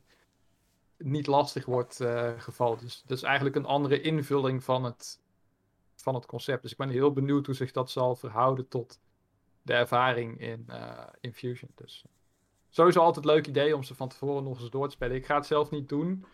niet 0.98 1.28
lastig 1.28 1.66
wordt 1.66 2.02
uh, 2.02 2.32
gevallen. 2.38 2.80
Dus, 2.80 3.04
dus 3.06 3.24
eigenlijk 3.24 3.56
een 3.56 3.66
andere 3.66 4.02
invulling 4.02 4.64
van 4.64 4.84
het, 4.84 5.20
van 5.96 6.16
het 6.16 6.26
concept. 6.26 6.62
Dus 6.62 6.72
ik 6.72 6.78
ben 6.78 6.90
heel 6.90 7.14
benieuwd 7.14 7.46
hoe 7.46 7.56
zich 7.56 7.72
dat 7.72 7.92
zal 7.92 8.16
verhouden 8.16 8.68
tot 8.68 9.00
de 9.62 9.74
ervaring 9.74 10.40
in, 10.40 10.66
uh, 10.70 11.08
in 11.22 11.34
Fusion. 11.34 11.72
Dus 11.76 12.06
sowieso 12.70 13.00
altijd 13.00 13.26
een 13.26 13.32
leuk 13.32 13.48
idee 13.48 13.76
om 13.76 13.84
ze 13.84 13.96
van 13.96 14.10
tevoren 14.10 14.44
nog 14.44 14.60
eens 14.60 14.70
door 14.70 14.88
te 14.88 14.94
spelen. 14.94 15.16
Ik 15.16 15.26
ga 15.26 15.36
het 15.36 15.46
zelf 15.46 15.72
niet 15.72 15.90
doen. 15.90 16.26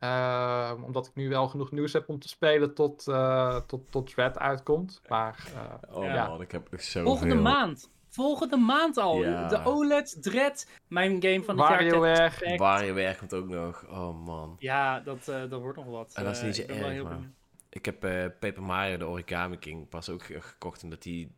Uh, 0.00 0.72
omdat 0.82 1.06
ik 1.06 1.14
nu 1.14 1.28
wel 1.28 1.48
genoeg 1.48 1.70
nieuws 1.70 1.92
heb 1.92 2.08
om 2.08 2.18
te 2.18 2.28
spelen 2.28 2.74
tot, 2.74 3.06
uh, 3.08 3.56
tot, 3.56 3.90
tot 3.90 4.06
Dread 4.10 4.38
uitkomt. 4.38 5.02
Maar, 5.08 5.52
uh, 5.54 5.96
oh 5.96 6.04
ja. 6.04 6.28
man, 6.28 6.40
ik 6.40 6.52
heb 6.52 6.80
zo 6.80 7.02
Volgende 7.02 7.34
maand. 7.34 7.90
Volgende 8.14 8.56
maand 8.56 8.96
al. 8.96 9.22
Ja. 9.22 9.48
De 9.48 9.64
OLED 9.64 10.22
Dread. 10.22 10.66
Mijn 10.88 11.22
game 11.22 11.42
van 11.42 11.58
het 11.58 11.68
WarioWare. 11.68 12.46
jaar. 12.46 12.56
WarioWare 12.56 13.16
komt 13.16 13.34
ook 13.34 13.48
nog. 13.48 13.86
Oh 13.88 14.24
man. 14.24 14.56
Ja, 14.58 15.00
dat, 15.00 15.24
dat 15.24 15.60
wordt 15.60 15.78
nog 15.78 15.86
wat. 15.86 16.14
En 16.14 16.24
dat 16.24 16.36
is 16.36 16.42
niet 16.42 16.56
zo 16.56 16.62
erg, 16.62 17.02
man. 17.02 17.34
Ik 17.68 17.84
heb 17.84 18.00
Paper 18.40 18.62
Mario, 18.62 18.96
de 18.96 19.06
Origami 19.06 19.58
King, 19.58 19.88
pas 19.88 20.08
ook 20.08 20.22
gekocht 20.24 20.82
omdat 20.82 21.02
die 21.02 21.34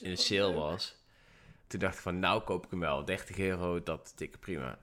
in 0.00 0.10
de 0.10 0.16
sale 0.16 0.52
was. 0.52 0.96
Toen 1.66 1.80
dacht 1.80 1.94
ik 1.94 2.00
van, 2.00 2.18
nou 2.18 2.42
koop 2.42 2.64
ik 2.64 2.70
hem 2.70 2.80
wel. 2.80 3.04
30 3.04 3.38
euro, 3.38 3.82
dat 3.82 4.12
dikke 4.16 4.38
prima. 4.38 4.78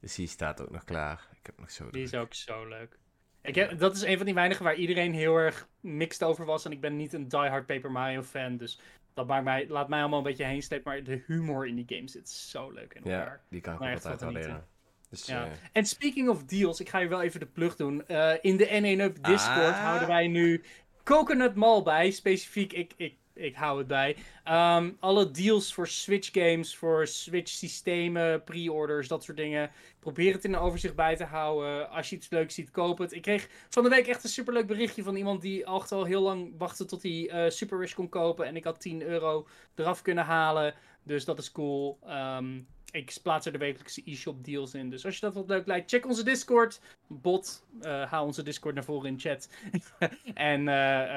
Dus 0.00 0.14
die 0.14 0.26
staat 0.26 0.60
ook 0.60 0.70
nog 0.70 0.84
klaar. 0.84 1.28
Ik 1.32 1.46
heb 1.46 1.58
nog 1.58 1.70
zo 1.70 1.90
die 1.90 2.02
is 2.02 2.14
ook 2.14 2.34
zo 2.34 2.68
leuk. 2.68 2.98
Ik 3.42 3.54
heb, 3.54 3.78
dat 3.78 3.94
is 3.94 4.02
een 4.02 4.16
van 4.16 4.26
die 4.26 4.34
weinigen 4.34 4.64
waar 4.64 4.74
iedereen 4.74 5.12
heel 5.12 5.36
erg 5.36 5.68
mixed 5.80 6.22
over 6.22 6.44
was. 6.44 6.64
En 6.64 6.72
ik 6.72 6.80
ben 6.80 6.96
niet 6.96 7.12
een 7.12 7.28
diehard 7.28 7.66
Paper 7.66 7.90
Mario 7.90 8.22
fan. 8.22 8.56
Dus 8.56 8.80
dat 9.14 9.26
maakt 9.26 9.44
mij, 9.44 9.66
laat 9.68 9.88
mij 9.88 10.00
allemaal 10.00 10.18
een 10.18 10.24
beetje 10.24 10.44
heen 10.44 10.62
slepen. 10.62 10.92
Maar 10.92 11.04
de 11.04 11.22
humor 11.26 11.66
in 11.66 11.74
die 11.74 11.96
game 11.96 12.08
zit 12.08 12.28
zo 12.28 12.70
leuk 12.70 12.94
in 12.94 13.02
elkaar. 13.02 13.26
Ja, 13.26 13.40
die 13.48 13.60
kan 13.60 13.74
ik 13.74 13.94
altijd 13.94 14.20
waarderen. 14.20 14.66
Dus, 15.10 15.26
ja. 15.26 15.46
Uh... 15.46 15.52
En 15.72 15.86
speaking 15.86 16.28
of 16.28 16.44
deals, 16.44 16.80
ik 16.80 16.88
ga 16.88 16.98
je 16.98 17.08
wel 17.08 17.22
even 17.22 17.40
de 17.40 17.46
plug 17.46 17.76
doen. 17.76 18.04
Uh, 18.08 18.32
in 18.40 18.56
de 18.56 18.66
N1up 18.66 19.20
Discord 19.20 19.74
ah. 19.74 19.84
houden 19.84 20.08
wij 20.08 20.26
nu 20.26 20.62
Coconut 21.04 21.54
Mall 21.54 21.82
bij. 21.82 22.10
Specifiek, 22.10 22.72
ik, 22.72 22.92
ik 22.96 23.16
ik 23.34 23.54
hou 23.54 23.78
het 23.78 23.86
bij. 23.86 24.16
Um, 24.48 24.96
alle 25.00 25.30
deals 25.30 25.74
voor 25.74 25.88
Switch 25.88 26.30
games, 26.32 26.76
voor 26.76 27.06
Switch 27.06 27.50
systemen, 27.50 28.44
pre-orders, 28.44 29.08
dat 29.08 29.24
soort 29.24 29.36
dingen. 29.36 29.70
Probeer 30.04 30.32
het 30.32 30.44
in 30.44 30.52
een 30.52 30.60
overzicht 30.60 30.94
bij 30.94 31.16
te 31.16 31.24
houden. 31.24 31.90
Als 31.90 32.10
je 32.10 32.16
iets 32.16 32.30
leuks 32.30 32.54
ziet, 32.54 32.70
koop 32.70 32.98
het. 32.98 33.12
Ik 33.12 33.22
kreeg 33.22 33.48
van 33.68 33.82
de 33.82 33.88
week 33.88 34.06
echt 34.06 34.24
een 34.24 34.30
superleuk 34.30 34.66
berichtje 34.66 35.02
van 35.02 35.16
iemand 35.16 35.40
die 35.40 35.64
echt 35.64 35.92
al 35.92 36.04
heel 36.04 36.22
lang 36.22 36.54
wachtte 36.58 36.84
tot 36.84 37.02
hij 37.02 37.44
uh, 37.44 37.50
Super 37.50 37.78
Wish 37.78 37.94
kon 37.94 38.08
kopen. 38.08 38.46
En 38.46 38.56
ik 38.56 38.64
had 38.64 38.80
10 38.80 39.02
euro 39.02 39.46
eraf 39.74 40.02
kunnen 40.02 40.24
halen. 40.24 40.74
Dus 41.02 41.24
dat 41.24 41.38
is 41.38 41.52
cool. 41.52 41.98
Um, 42.08 42.66
ik 42.90 43.16
plaats 43.22 43.46
er 43.46 43.52
de 43.52 43.58
wekelijkse 43.58 44.02
e-shop 44.04 44.44
deals 44.44 44.74
in. 44.74 44.90
Dus 44.90 45.04
als 45.04 45.14
je 45.14 45.20
dat 45.20 45.34
wat 45.34 45.48
leuk 45.48 45.66
lijkt, 45.66 45.90
check 45.90 46.06
onze 46.06 46.24
Discord. 46.24 46.80
Bot, 47.06 47.64
uh, 47.80 48.10
haal 48.10 48.24
onze 48.24 48.42
Discord 48.42 48.74
naar 48.74 48.84
voren 48.84 49.10
in 49.10 49.20
chat. 49.20 49.48
en 50.34 50.60
uh, 50.60 50.66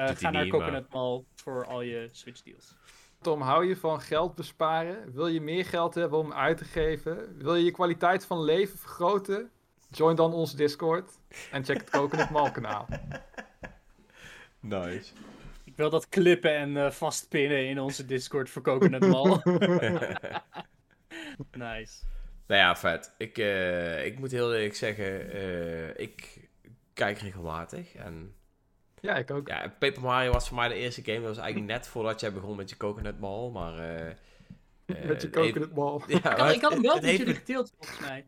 ga 0.08 0.30
naar 0.30 0.48
Coconut 0.48 0.92
Mall 0.92 1.24
voor 1.34 1.66
al 1.66 1.82
je 1.82 2.08
Switch 2.12 2.42
deals. 2.42 2.74
Tom, 3.20 3.40
hou 3.40 3.66
je 3.66 3.76
van 3.76 4.00
geld 4.00 4.34
besparen? 4.34 5.12
Wil 5.12 5.26
je 5.26 5.40
meer 5.40 5.64
geld 5.64 5.94
hebben 5.94 6.18
om 6.18 6.32
uit 6.32 6.56
te 6.56 6.64
geven? 6.64 7.38
Wil 7.38 7.54
je 7.54 7.64
je 7.64 7.70
kwaliteit 7.70 8.26
van 8.26 8.42
leven 8.42 8.78
vergroten? 8.78 9.50
Join 9.90 10.16
dan 10.16 10.32
onze 10.32 10.56
Discord 10.56 11.18
en 11.50 11.64
check 11.64 11.76
het 11.76 11.90
Coconut 11.90 12.30
Mall 12.30 12.50
kanaal. 12.50 12.86
Nice. 14.60 15.12
Ik 15.64 15.76
wil 15.76 15.90
dat 15.90 16.08
klippen 16.08 16.56
en 16.56 16.70
uh, 16.70 16.90
vastpinnen 16.90 17.68
in 17.68 17.80
onze 17.80 18.04
Discord 18.04 18.50
voor 18.50 18.62
Coconut 18.62 19.06
Mall. 19.14 19.40
nice. 21.52 22.02
Nou 22.46 22.60
ja, 22.60 22.76
vet. 22.76 23.14
Ik, 23.18 23.38
uh, 23.38 24.04
ik 24.04 24.18
moet 24.18 24.30
heel 24.30 24.54
eerlijk 24.54 24.74
zeggen, 24.74 25.36
uh, 25.36 25.98
ik 25.98 26.48
kijk 26.92 27.18
regelmatig. 27.18 27.94
En 27.94 28.34
ja, 29.00 29.14
ik 29.14 29.30
ook. 29.30 29.48
Ja, 29.48 29.74
Paper 29.78 30.02
Mario 30.02 30.32
was 30.32 30.48
voor 30.48 30.56
mij 30.56 30.68
de 30.68 30.74
eerste 30.74 31.02
game. 31.04 31.18
Dat 31.18 31.28
was 31.28 31.38
eigenlijk 31.38 31.72
net 31.72 31.86
voordat 31.86 32.20
jij 32.20 32.32
begon 32.32 32.56
met 32.56 32.70
je 32.70 32.76
Coconut 32.76 33.20
Mall. 33.20 33.50
Maar, 33.50 33.72
met 34.86 35.22
je 35.22 35.30
Coconut 35.30 35.74
Mall. 35.74 36.00
Ja, 36.06 36.16
ik, 36.16 36.38
had, 36.38 36.54
ik 36.54 36.62
had 36.62 36.72
hem 36.72 36.82
wel 36.82 37.00
met 37.00 37.16
jullie 37.16 37.34
gedeeld, 37.34 37.72
volgens 37.78 38.00
mij. 38.00 38.24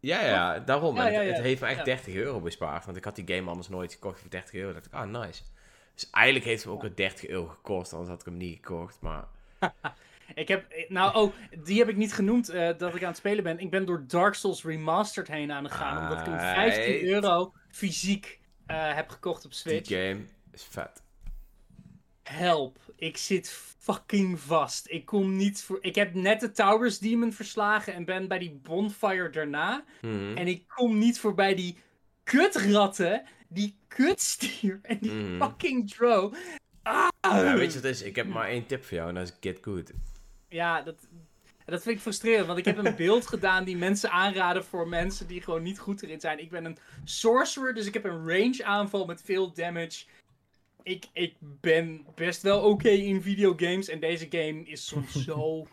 Ja, 0.00 0.24
ja, 0.24 0.58
daarom. 0.58 0.96
Ja, 0.96 1.08
ja, 1.08 1.20
ja. 1.20 1.32
Het, 1.32 1.42
heeft 1.42 1.60
me 1.60 1.66
echt 1.66 1.84
30 1.84 2.14
euro 2.14 2.40
bespaard. 2.40 2.84
Want 2.84 2.96
ik 2.96 3.04
had 3.04 3.16
die 3.16 3.34
game 3.34 3.48
anders 3.48 3.68
nooit 3.68 3.92
gekocht 3.92 4.20
voor 4.20 4.30
30 4.30 4.54
euro. 4.54 4.72
Dat 4.72 4.74
dacht 4.74 4.86
ik, 4.86 5.14
ah, 5.14 5.22
nice. 5.22 5.42
Dus 5.94 6.10
eigenlijk 6.10 6.44
heeft 6.44 6.64
het 6.64 6.72
me 6.72 6.78
ook 6.78 6.96
30 6.96 7.28
euro 7.28 7.46
gekost. 7.46 7.92
Anders 7.92 8.10
had 8.10 8.20
ik 8.20 8.26
hem 8.26 8.36
niet 8.36 8.56
gekocht. 8.56 9.00
Maar 9.00 9.24
ik 10.34 10.48
heb, 10.48 10.64
nou, 10.88 11.14
oh, 11.14 11.34
die 11.64 11.78
heb 11.78 11.88
ik 11.88 11.96
niet 11.96 12.14
genoemd 12.14 12.54
uh, 12.54 12.70
dat 12.78 12.94
ik 12.94 13.02
aan 13.02 13.08
het 13.08 13.16
spelen 13.16 13.44
ben. 13.44 13.58
Ik 13.58 13.70
ben 13.70 13.84
door 13.84 14.04
Dark 14.06 14.34
Souls 14.34 14.64
Remastered 14.64 15.28
heen 15.28 15.52
aan 15.52 15.64
het 15.64 15.72
gaan. 15.72 16.02
Omdat 16.02 16.18
ik 16.18 16.32
hem 16.32 16.38
15 16.38 17.04
euro 17.04 17.52
fysiek 17.70 18.40
uh, 18.70 18.94
heb 18.94 19.08
gekocht 19.08 19.44
op 19.44 19.52
Switch. 19.52 19.88
Die 19.88 19.96
game 19.96 20.24
is 20.52 20.64
vet. 20.70 21.02
Help. 22.22 22.78
Ik 22.96 23.16
zit 23.16 23.50
fucking 23.78 24.40
vast. 24.40 24.86
Ik 24.90 25.04
kom 25.04 25.36
niet 25.36 25.62
voor. 25.62 25.78
Ik 25.80 25.94
heb 25.94 26.14
net 26.14 26.40
de 26.40 26.50
Towers 26.50 26.98
Demon 26.98 27.32
verslagen 27.32 27.94
en 27.94 28.04
ben 28.04 28.28
bij 28.28 28.38
die 28.38 28.60
bonfire 28.62 29.30
daarna. 29.30 29.84
Mm. 30.00 30.36
En 30.36 30.46
ik 30.46 30.68
kom 30.68 30.98
niet 30.98 31.18
voorbij 31.18 31.54
die 31.54 31.78
kutratten, 32.24 33.22
die 33.48 33.76
kutstier 33.88 34.78
en 34.82 34.98
die 35.00 35.10
mm. 35.10 35.42
fucking 35.42 35.90
drow. 35.90 36.34
Ah! 36.82 37.08
Ja, 37.20 37.56
weet 37.56 37.72
je 37.72 37.74
wat 37.74 37.74
het 37.74 37.84
is? 37.84 38.02
Ik 38.02 38.16
heb 38.16 38.26
maar 38.26 38.48
één 38.48 38.66
tip 38.66 38.84
voor 38.84 38.96
jou 38.96 39.08
en 39.08 39.14
dat 39.14 39.28
is 39.28 39.36
get 39.40 39.58
good. 39.62 39.92
Ja, 40.48 40.82
dat, 40.82 41.08
dat 41.70 41.82
vind 41.82 41.96
ik 41.96 42.02
frustrerend, 42.02 42.46
want 42.46 42.58
ik 42.58 42.64
heb 42.64 42.78
een 42.78 42.96
beeld 42.96 43.26
gedaan 43.26 43.64
die 43.64 43.76
mensen 43.76 44.10
aanraden 44.10 44.64
voor 44.64 44.88
mensen 44.88 45.26
die 45.26 45.42
gewoon 45.42 45.62
niet 45.62 45.78
goed 45.78 46.02
erin 46.02 46.20
zijn. 46.20 46.38
Ik 46.38 46.50
ben 46.50 46.64
een 46.64 46.78
sorcerer, 47.04 47.74
dus 47.74 47.86
ik 47.86 47.94
heb 47.94 48.04
een 48.04 48.28
range 48.28 48.64
aanval 48.64 49.06
met 49.06 49.22
veel 49.24 49.52
damage. 49.52 50.04
Ik, 50.82 51.04
ik 51.12 51.34
ben 51.40 52.06
best 52.14 52.42
wel 52.42 52.60
oké 52.62 52.88
in 52.88 53.22
videogames 53.22 53.88
en 53.88 54.00
deze 54.00 54.26
game 54.30 54.62
is 54.62 54.86
soms 54.86 55.12
zo 55.24 55.66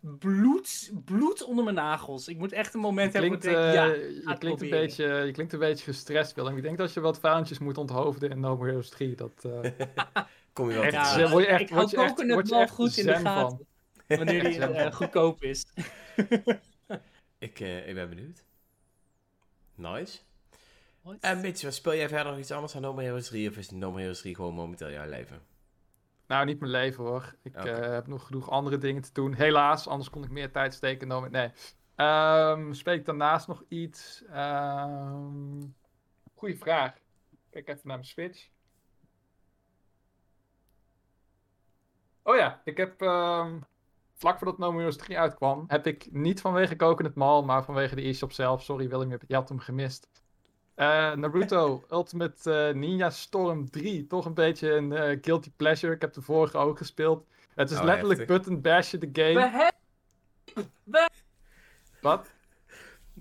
bloed, 0.00 0.92
bloed 1.04 1.44
onder 1.44 1.64
mijn 1.64 1.76
nagels. 1.76 2.28
Ik 2.28 2.38
moet 2.38 2.52
echt 2.52 2.74
een 2.74 2.80
moment 2.80 3.12
klinkt, 3.12 3.44
hebben 3.44 3.62
waar 3.62 3.72
ik 3.72 3.74
denk, 3.74 4.08
uh, 4.08 4.22
ja, 4.24 4.30
je, 4.32 4.38
klinkt 4.38 4.62
een 4.62 4.70
beetje, 4.70 5.04
je 5.04 5.32
klinkt 5.32 5.52
een 5.52 5.58
beetje 5.58 5.84
gestrest, 5.84 6.34
Willem. 6.34 6.56
Ik 6.56 6.62
denk 6.62 6.78
dat 6.78 6.92
je 6.92 7.00
wat 7.00 7.18
vaantjes 7.18 7.58
moet 7.58 7.78
onthoofden 7.78 8.30
in 8.30 8.40
No 8.40 8.56
More 8.56 8.68
Heroes 8.68 8.88
3. 8.88 9.14
Dat, 9.14 9.44
uh... 9.46 9.70
Kom 10.52 10.68
je 10.68 10.74
wel 10.74 10.84
ja, 10.84 11.14
te 11.16 11.28
word 11.28 11.44
je 11.44 11.50
echt, 11.50 11.60
ik 11.60 11.68
hou 11.68 11.80
word 11.80 11.90
je 11.90 11.96
echt, 11.96 12.32
word 12.32 12.48
je 12.48 12.54
echt 12.54 12.70
goed 12.70 12.96
in 12.96 13.06
de 13.06 13.12
gaten. 13.12 13.48
van. 13.48 13.66
Wanneer 14.16 14.44
die 14.44 14.58
uh, 14.68 14.92
goedkoop 14.92 15.42
is. 15.42 15.66
ik, 17.38 17.60
uh, 17.60 17.88
ik 17.88 17.94
ben 17.94 18.08
benieuwd. 18.08 18.44
Nice. 19.74 20.18
En 21.20 21.40
Mitch, 21.40 21.62
wat 21.62 21.74
speel 21.74 21.94
jij 21.94 22.08
verder 22.08 22.32
nog 22.32 22.40
iets 22.40 22.50
anders 22.50 22.76
aan 22.76 22.82
No 22.82 22.92
More 22.92 23.04
Heroes 23.04 23.28
3? 23.28 23.48
Of 23.48 23.56
is 23.56 23.70
No 23.70 23.88
More 23.88 24.00
Heroes 24.00 24.20
3 24.20 24.34
gewoon 24.34 24.54
momenteel 24.54 24.90
jouw 24.90 25.08
leven? 25.08 25.42
Nou, 26.26 26.44
niet 26.44 26.60
mijn 26.60 26.72
leven 26.72 27.04
hoor. 27.04 27.34
Ik 27.42 27.54
eh, 27.54 27.92
heb 27.92 28.06
nog 28.06 28.26
genoeg 28.26 28.50
andere 28.50 28.78
dingen 28.78 29.02
te 29.02 29.12
doen. 29.12 29.34
Helaas, 29.34 29.86
anders 29.86 30.10
kon 30.10 30.24
ik 30.24 30.30
meer 30.30 30.50
tijd 30.50 30.74
steken. 30.74 31.08
No, 31.08 31.28
nee. 31.28 31.52
Ehm 31.94 32.72
speel 32.72 32.94
ik 32.94 33.04
daarnaast 33.04 33.48
nog 33.48 33.64
iets? 33.68 34.24
Ehm 34.30 35.60
goeie 36.34 36.58
vraag. 36.58 36.94
Kijk 37.50 37.68
even 37.68 37.80
naar 37.84 37.96
mijn 37.96 38.08
Switch. 38.08 38.48
Oh 42.22 42.36
ja, 42.36 42.60
ik 42.64 42.76
heb 42.76 43.02
ehm, 43.02 43.58
vlak 44.20 44.38
voordat 44.38 44.58
No 44.58 44.66
More 44.66 44.76
Heroes 44.78 44.96
3 44.96 45.18
uitkwam, 45.18 45.64
heb 45.66 45.86
ik 45.86 46.08
niet 46.10 46.40
vanwege 46.40 46.76
Coconut 46.76 47.14
Mall, 47.14 47.42
maar 47.42 47.64
vanwege 47.64 47.94
de 47.94 48.02
e-shop 48.08 48.32
zelf. 48.32 48.62
Sorry 48.62 48.88
Willem, 48.88 49.18
je 49.26 49.34
had 49.34 49.48
hem 49.48 49.58
gemist. 49.58 50.08
Eh, 50.74 51.12
Naruto 51.12 51.82
Ultimate 51.90 52.52
eh, 52.68 52.74
Ninja 52.74 53.10
Storm 53.10 53.70
3. 53.70 54.06
Toch 54.06 54.24
een 54.24 54.34
beetje 54.34 54.72
een 54.72 54.92
eh, 54.92 55.18
guilty 55.20 55.50
pleasure. 55.56 55.94
Ik 55.94 56.00
heb 56.00 56.12
de 56.12 56.22
vorige 56.22 56.58
ook 56.58 56.78
gespeeld. 56.78 57.26
Het 57.54 57.70
is 57.70 57.78
Oh, 57.78 57.84
letterlijk 57.84 58.18
heftig. 58.18 58.36
button 58.36 58.60
bashen 58.60 59.00
de 59.00 59.08
game. 59.12 59.34
We, 59.34 59.48
he- 59.48 61.02
Wat? 62.00 62.30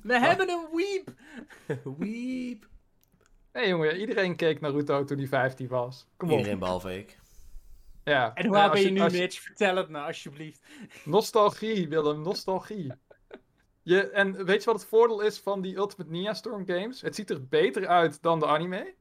we 0.02 0.20
hebben 0.20 0.50
een 0.50 0.68
weep! 0.74 1.14
Weep. 2.00 2.68
Nee 3.54 3.68
jongen, 3.68 3.98
iedereen 4.00 4.36
keek 4.36 4.60
Naruto 4.62 5.04
toen 5.04 5.18
hij 5.18 5.28
15 5.28 5.68
was. 5.68 6.08
Kom 6.18 6.32
op. 6.32 6.38
Iedereen 6.38 6.60
behalve 6.60 6.98
ik. 6.98 7.20
Ja. 8.10 8.34
En 8.34 8.46
hoe 8.46 8.58
oud 8.58 8.72
ben 8.72 8.82
je 8.82 8.90
nu, 8.90 9.02
als 9.02 9.14
Mitch? 9.14 9.42
Vertel 9.42 9.76
het 9.76 9.90
me, 9.90 10.00
alsjeblieft. 10.00 10.62
Nostalgie, 11.04 11.88
Willem, 11.88 12.22
nostalgie. 12.22 12.92
Je, 13.82 14.10
en 14.10 14.46
weet 14.46 14.64
je 14.64 14.72
wat 14.72 14.80
het 14.80 14.90
voordeel 14.90 15.22
is 15.22 15.40
van 15.40 15.62
die 15.62 15.76
Ultimate 15.76 16.12
Ninja 16.12 16.34
Storm 16.34 16.66
games? 16.68 17.02
Het 17.02 17.16
ziet 17.16 17.30
er 17.30 17.48
beter 17.48 17.88
uit 17.88 18.22
dan 18.22 18.40
de 18.40 18.48
anime. 18.48 18.94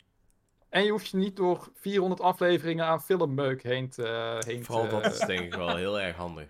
En 0.68 0.84
je 0.84 0.90
hoeft 0.90 1.08
je 1.08 1.16
niet 1.16 1.36
door 1.36 1.68
400 1.74 2.20
afleveringen 2.20 2.84
aan 2.84 3.02
filmmeuk 3.02 3.62
heen 3.62 3.88
te... 3.88 4.38
Heen 4.46 4.64
Vooral 4.64 4.88
te, 4.88 5.00
dat 5.00 5.12
is 5.12 5.18
denk 5.18 5.40
ik 5.40 5.54
wel 5.54 5.76
heel 5.76 6.00
erg 6.00 6.16
handig. 6.16 6.48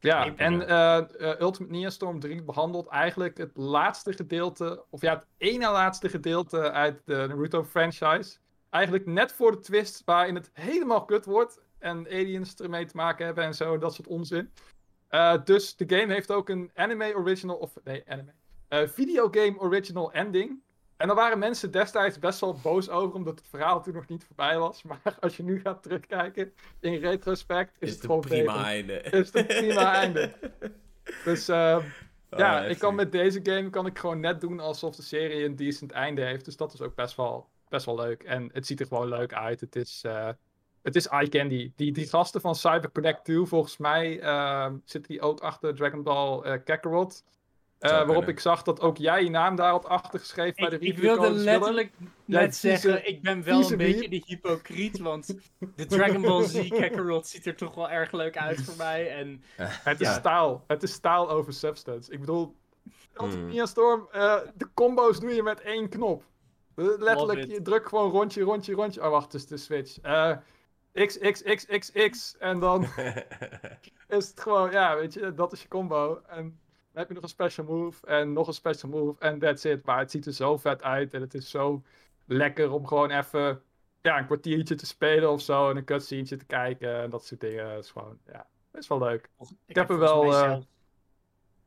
Ja, 0.00 0.36
en 0.36 0.68
eh, 0.68 0.96
eh, 0.96 1.40
Ultimate 1.40 1.72
Ninja 1.72 1.90
Storm 1.90 2.20
3 2.20 2.42
behandelt 2.42 2.88
eigenlijk 2.88 3.38
het 3.38 3.56
laatste 3.56 4.12
gedeelte, 4.12 4.84
of 4.90 5.00
ja, 5.00 5.14
het 5.14 5.26
ene 5.36 5.70
laatste 5.70 6.08
gedeelte 6.08 6.70
uit 6.70 7.02
de 7.04 7.14
Naruto 7.28 7.64
franchise. 7.64 8.38
Eigenlijk 8.70 9.06
net 9.06 9.32
voor 9.32 9.50
de 9.50 9.58
twist 9.58 10.02
waarin 10.04 10.34
het 10.34 10.50
helemaal 10.52 11.04
kut 11.04 11.24
wordt 11.24 11.60
en 11.84 12.06
aliens 12.06 12.54
ermee 12.54 12.84
te 12.84 12.96
maken 12.96 13.24
hebben 13.26 13.44
en 13.44 13.54
zo, 13.54 13.78
dat 13.78 13.94
soort 13.94 14.08
onzin. 14.08 14.50
Eh, 15.08 15.44
dus 15.44 15.76
de 15.76 15.96
game 15.96 16.12
heeft 16.12 16.32
ook 16.32 16.48
een 16.48 16.70
anime 16.74 17.14
original, 17.14 17.56
of 17.56 17.72
nee, 17.84 18.02
anime, 18.08 18.32
eh 18.68 18.88
videogame 18.88 19.58
original 19.58 20.12
ending. 20.12 20.62
En 20.96 21.06
daar 21.06 21.16
waren 21.16 21.38
mensen 21.38 21.70
destijds 21.70 22.18
best 22.18 22.40
wel 22.40 22.58
boos 22.62 22.88
over, 22.88 23.14
omdat 23.14 23.38
het 23.38 23.48
verhaal 23.48 23.82
toen 23.82 23.94
nog 23.94 24.08
niet 24.08 24.24
voorbij 24.24 24.58
was. 24.58 24.82
Maar 24.88 25.16
als 25.20 25.36
je 25.36 25.42
nu 25.42 25.60
gaat 25.60 25.82
terugkijken, 25.82 26.52
in 26.80 26.94
retrospect, 26.94 27.76
is, 27.78 27.88
Is 27.88 27.94
het 27.94 28.04
gewoon 28.04 28.16
een 28.16 28.28
prima 28.28 28.52
beter. 28.52 28.66
einde. 28.66 29.00
Is 29.00 29.32
het 29.32 29.34
een 29.36 29.46
prima 29.46 29.92
einde. 30.02 30.32
Dus 31.24 31.48
eh, 31.48 31.84
ja, 32.36 32.64
ik 32.64 32.78
kan 32.78 32.94
met 32.94 33.12
deze 33.12 33.40
game 33.42 33.70
kan 33.70 33.86
ik 33.86 33.98
gewoon 33.98 34.20
net 34.20 34.40
doen 34.40 34.60
alsof 34.60 34.96
de 34.96 35.02
serie 35.02 35.44
een 35.44 35.56
decent 35.56 35.92
einde 35.92 36.22
heeft. 36.22 36.44
Dus 36.44 36.56
dat 36.56 36.72
is 36.72 36.80
ook 36.80 36.94
best 36.94 37.16
wel, 37.16 37.48
best 37.68 37.86
wel 37.86 37.96
leuk. 37.96 38.22
En 38.22 38.50
het 38.52 38.66
ziet 38.66 38.80
er 38.80 38.86
gewoon 38.86 39.08
leuk 39.08 39.32
uit. 39.34 39.60
Het 39.60 39.76
is, 39.76 40.02
eh, 40.04 40.28
het 40.84 40.96
is 40.96 41.08
eye 41.08 41.28
candy. 41.28 41.72
Die, 41.76 41.92
die 41.92 42.06
gasten 42.08 42.40
van 42.40 42.54
CyberConnect 42.54 43.24
2, 43.24 43.44
volgens 43.44 43.76
mij 43.76 44.20
eh, 44.20 44.72
zitten 44.84 45.12
die 45.12 45.20
ook 45.20 45.40
achter 45.40 45.74
Dragon 45.74 46.02
Ball 46.02 46.40
eh, 46.40 46.64
Kakarot. 46.64 47.24
Eh, 47.78 47.90
waarop 47.90 48.14
kunnen. 48.14 48.28
ik 48.28 48.40
zag 48.40 48.62
dat 48.62 48.80
ook 48.80 48.96
jij 48.96 49.22
je 49.24 49.30
naam 49.30 49.56
daar 49.56 49.70
had 49.70 49.86
achtergeschreven 49.86 50.54
bij 50.56 50.68
de 50.68 50.76
Ik, 50.76 50.82
ik 50.82 50.88
review 50.88 51.18
wilde 51.18 51.30
letterlijk 51.30 51.92
net 52.24 52.56
zeggen, 52.56 53.08
ik 53.08 53.22
ben 53.22 53.42
wel 53.42 53.70
een 53.70 53.76
beetje 53.76 54.08
die 54.08 54.22
hypocriet, 54.26 54.98
want 54.98 55.34
de 55.76 55.86
Dragon 55.86 56.22
Ball 56.22 56.44
Z 56.44 56.68
Kakarot 56.80 57.26
ziet 57.26 57.46
er 57.46 57.56
toch 57.56 57.74
wel 57.74 57.90
erg 57.90 58.12
leuk 58.12 58.38
uit 58.38 58.62
voor 58.62 58.76
mij. 58.76 59.08
En 59.08 59.42
Het 59.56 60.00
is 60.00 60.06
Ja. 60.06 60.14
staal. 60.14 60.64
Het 60.66 60.82
is 60.82 60.92
staal 60.92 61.30
over 61.30 61.52
substance. 61.52 62.12
Ik 62.12 62.20
bedoel, 62.20 62.54
Ultimate 63.12 63.36
Hmm. 63.36 63.46
Ninja 63.46 63.66
Storm, 63.66 64.08
eh, 64.12 64.36
de 64.54 64.68
combo's 64.74 65.20
doe 65.20 65.34
je 65.34 65.42
met 65.42 65.60
één 65.60 65.88
knop. 65.88 66.22
Letterlijk, 66.74 67.44
je 67.46 67.62
drukt 67.62 67.88
gewoon 67.88 68.10
rondje, 68.10 68.42
rondje, 68.42 68.74
rondje. 68.74 69.02
Oh, 69.02 69.10
wacht, 69.10 69.32
het 69.32 69.34
is 69.34 69.46
de 69.46 69.56
Switch. 69.56 70.00
Eh 70.00 70.36
X, 70.94 71.18
X, 71.18 71.42
X, 71.42 71.66
X, 71.66 71.92
X. 72.10 72.36
En 72.38 72.58
dan 72.58 72.82
is 74.08 74.28
het 74.28 74.40
gewoon, 74.40 74.70
ja, 74.70 74.96
weet 74.96 75.14
je, 75.14 75.34
dat 75.34 75.52
is 75.52 75.62
je 75.62 75.68
combo. 75.68 76.22
En 76.26 76.42
dan 76.92 77.02
heb 77.02 77.08
je 77.08 77.14
nog 77.14 77.22
een 77.22 77.28
special 77.28 77.66
move 77.66 78.06
en 78.06 78.32
nog 78.32 78.46
een 78.46 78.54
special 78.54 78.90
move 78.90 79.20
en 79.20 79.38
that's 79.38 79.64
it. 79.64 79.84
Maar 79.84 79.98
het 79.98 80.10
ziet 80.10 80.26
er 80.26 80.32
zo 80.32 80.56
vet 80.56 80.82
uit 80.82 81.14
en 81.14 81.20
het 81.20 81.34
is 81.34 81.50
zo 81.50 81.82
lekker 82.24 82.70
om 82.70 82.86
gewoon 82.86 83.10
even 83.10 83.62
ja, 84.02 84.18
een 84.18 84.26
kwartiertje 84.26 84.74
te 84.74 84.86
spelen 84.86 85.30
of 85.30 85.40
zo 85.40 85.70
en 85.70 85.76
een 85.76 85.84
cutscene 85.84 86.24
te 86.24 86.44
kijken 86.46 87.02
en 87.02 87.10
dat 87.10 87.24
soort 87.24 87.40
dingen. 87.40 87.70
Het 87.70 87.84
is 87.84 87.90
gewoon, 87.90 88.18
ja, 88.26 88.46
is 88.72 88.88
wel 88.88 88.98
leuk. 88.98 89.28
ik, 89.66 89.74
heb 89.74 89.90
er 89.90 89.98
wel, 89.98 90.24
eh, 90.24 90.40
zelf 90.40 90.64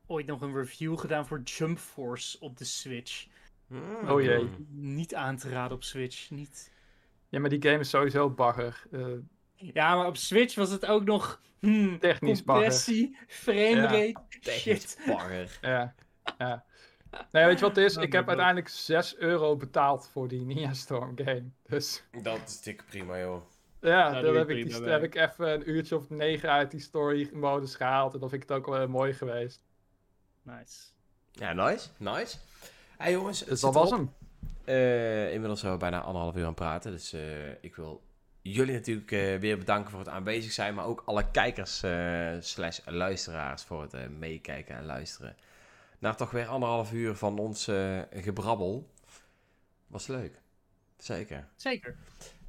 ooit 0.06 0.26
nog 0.26 0.40
een 0.40 0.54
review 0.54 0.98
gedaan 0.98 1.26
voor 1.26 1.40
Jump 1.40 1.78
Force 1.78 2.40
op 2.40 2.56
de 2.56 2.64
Switch. 2.64 3.26
Hmm. 3.66 4.08
Oh 4.10 4.22
jee. 4.22 4.48
Niet 4.68 5.14
aan 5.14 5.36
te 5.36 5.48
raden 5.48 5.76
op 5.76 5.82
Switch. 5.82 6.30
Niet. 6.30 6.72
Ja, 7.28 7.40
maar 7.40 7.50
die 7.50 7.62
game 7.62 7.78
is 7.78 7.90
sowieso 7.90 8.30
bagger. 8.30 8.82
Eh, 8.92 9.06
Ja, 9.54 9.96
maar 9.96 10.06
op 10.06 10.16
Switch 10.16 10.54
was 10.54 10.70
het 10.70 10.86
ook 10.86 11.04
nog... 11.04 11.40
Hmm, 11.58 11.98
Technisch 11.98 12.44
bagger. 12.44 12.62
compressie, 12.64 13.16
framerate, 13.26 14.14
Technisch 14.40 14.62
shit. 14.62 14.98
bagger. 15.06 15.58
Ja, 15.60 15.94
ja. 16.38 16.64
Nee, 17.32 17.44
weet 17.44 17.58
je 17.58 17.64
wat 17.64 17.76
het 17.76 17.84
is? 17.84 17.96
Ik 18.06 18.12
heb 18.12 18.28
uiteindelijk 18.28 18.68
6 18.68 19.16
euro 19.16 19.56
betaald 19.56 20.08
voor 20.12 20.28
die 20.28 20.40
Ninja 20.40 20.72
Storm 20.72 21.12
game. 21.16 21.44
Dus 21.66 22.04
Dat 22.22 22.40
is 22.46 22.60
dik 22.60 22.84
prima, 22.88 23.18
joh. 23.20 23.42
ja, 23.80 24.20
dan 24.20 24.32
je 24.32 24.38
heb 24.38 24.48
ik, 24.50 24.70
die, 24.70 24.82
heb 24.82 25.02
ik 25.02 25.14
even 25.14 25.52
een 25.52 25.70
uurtje 25.70 25.96
of 25.96 26.10
negen 26.10 26.50
uit 26.50 26.70
die 26.70 26.80
story 26.80 27.30
modus 27.32 27.74
gehaald. 27.74 28.14
En 28.14 28.20
dan 28.20 28.28
vind 28.30 28.42
ik 28.42 28.48
het 28.48 28.58
ook 28.58 28.66
wel 28.66 28.88
mooi 28.88 29.12
geweest. 29.12 29.60
Nice. 30.42 30.76
Ja, 31.32 31.52
nice. 31.52 31.88
Nice. 31.96 32.36
Hey 32.96 33.12
jongens, 33.12 33.40
het 33.40 33.48
Dus 33.48 33.60
dat 33.60 33.74
was 33.74 33.90
hem. 33.90 34.12
Eh, 34.68 35.32
inmiddels 35.32 35.60
zijn 35.60 35.72
we 35.72 35.78
bijna 35.78 36.00
anderhalf 36.00 36.34
uur 36.34 36.40
aan 36.40 36.46
het 36.46 36.56
praten. 36.56 36.90
Dus 36.90 37.12
eh, 37.12 37.50
ik 37.60 37.76
wil 37.76 38.02
jullie 38.42 38.74
natuurlijk 38.74 39.12
eh, 39.12 39.36
weer 39.36 39.58
bedanken 39.58 39.90
voor 39.90 39.98
het 39.98 40.08
aanwezig 40.08 40.52
zijn. 40.52 40.74
Maar 40.74 40.84
ook 40.84 41.02
alle 41.04 41.30
kijkers 41.30 41.84
slash 42.40 42.80
luisteraars 42.84 43.62
voor 43.62 43.82
het 43.82 44.18
meekijken 44.18 44.76
en 44.76 44.84
luisteren. 44.84 45.36
Na 45.98 46.14
toch 46.14 46.30
weer 46.30 46.46
anderhalf 46.46 46.92
uur 46.92 47.14
van 47.14 47.38
ons 47.38 47.64
gebrabbel. 48.10 48.90
Was 49.86 50.06
leuk. 50.06 50.40
Zeker. 50.96 51.48
Zeker. 51.56 51.96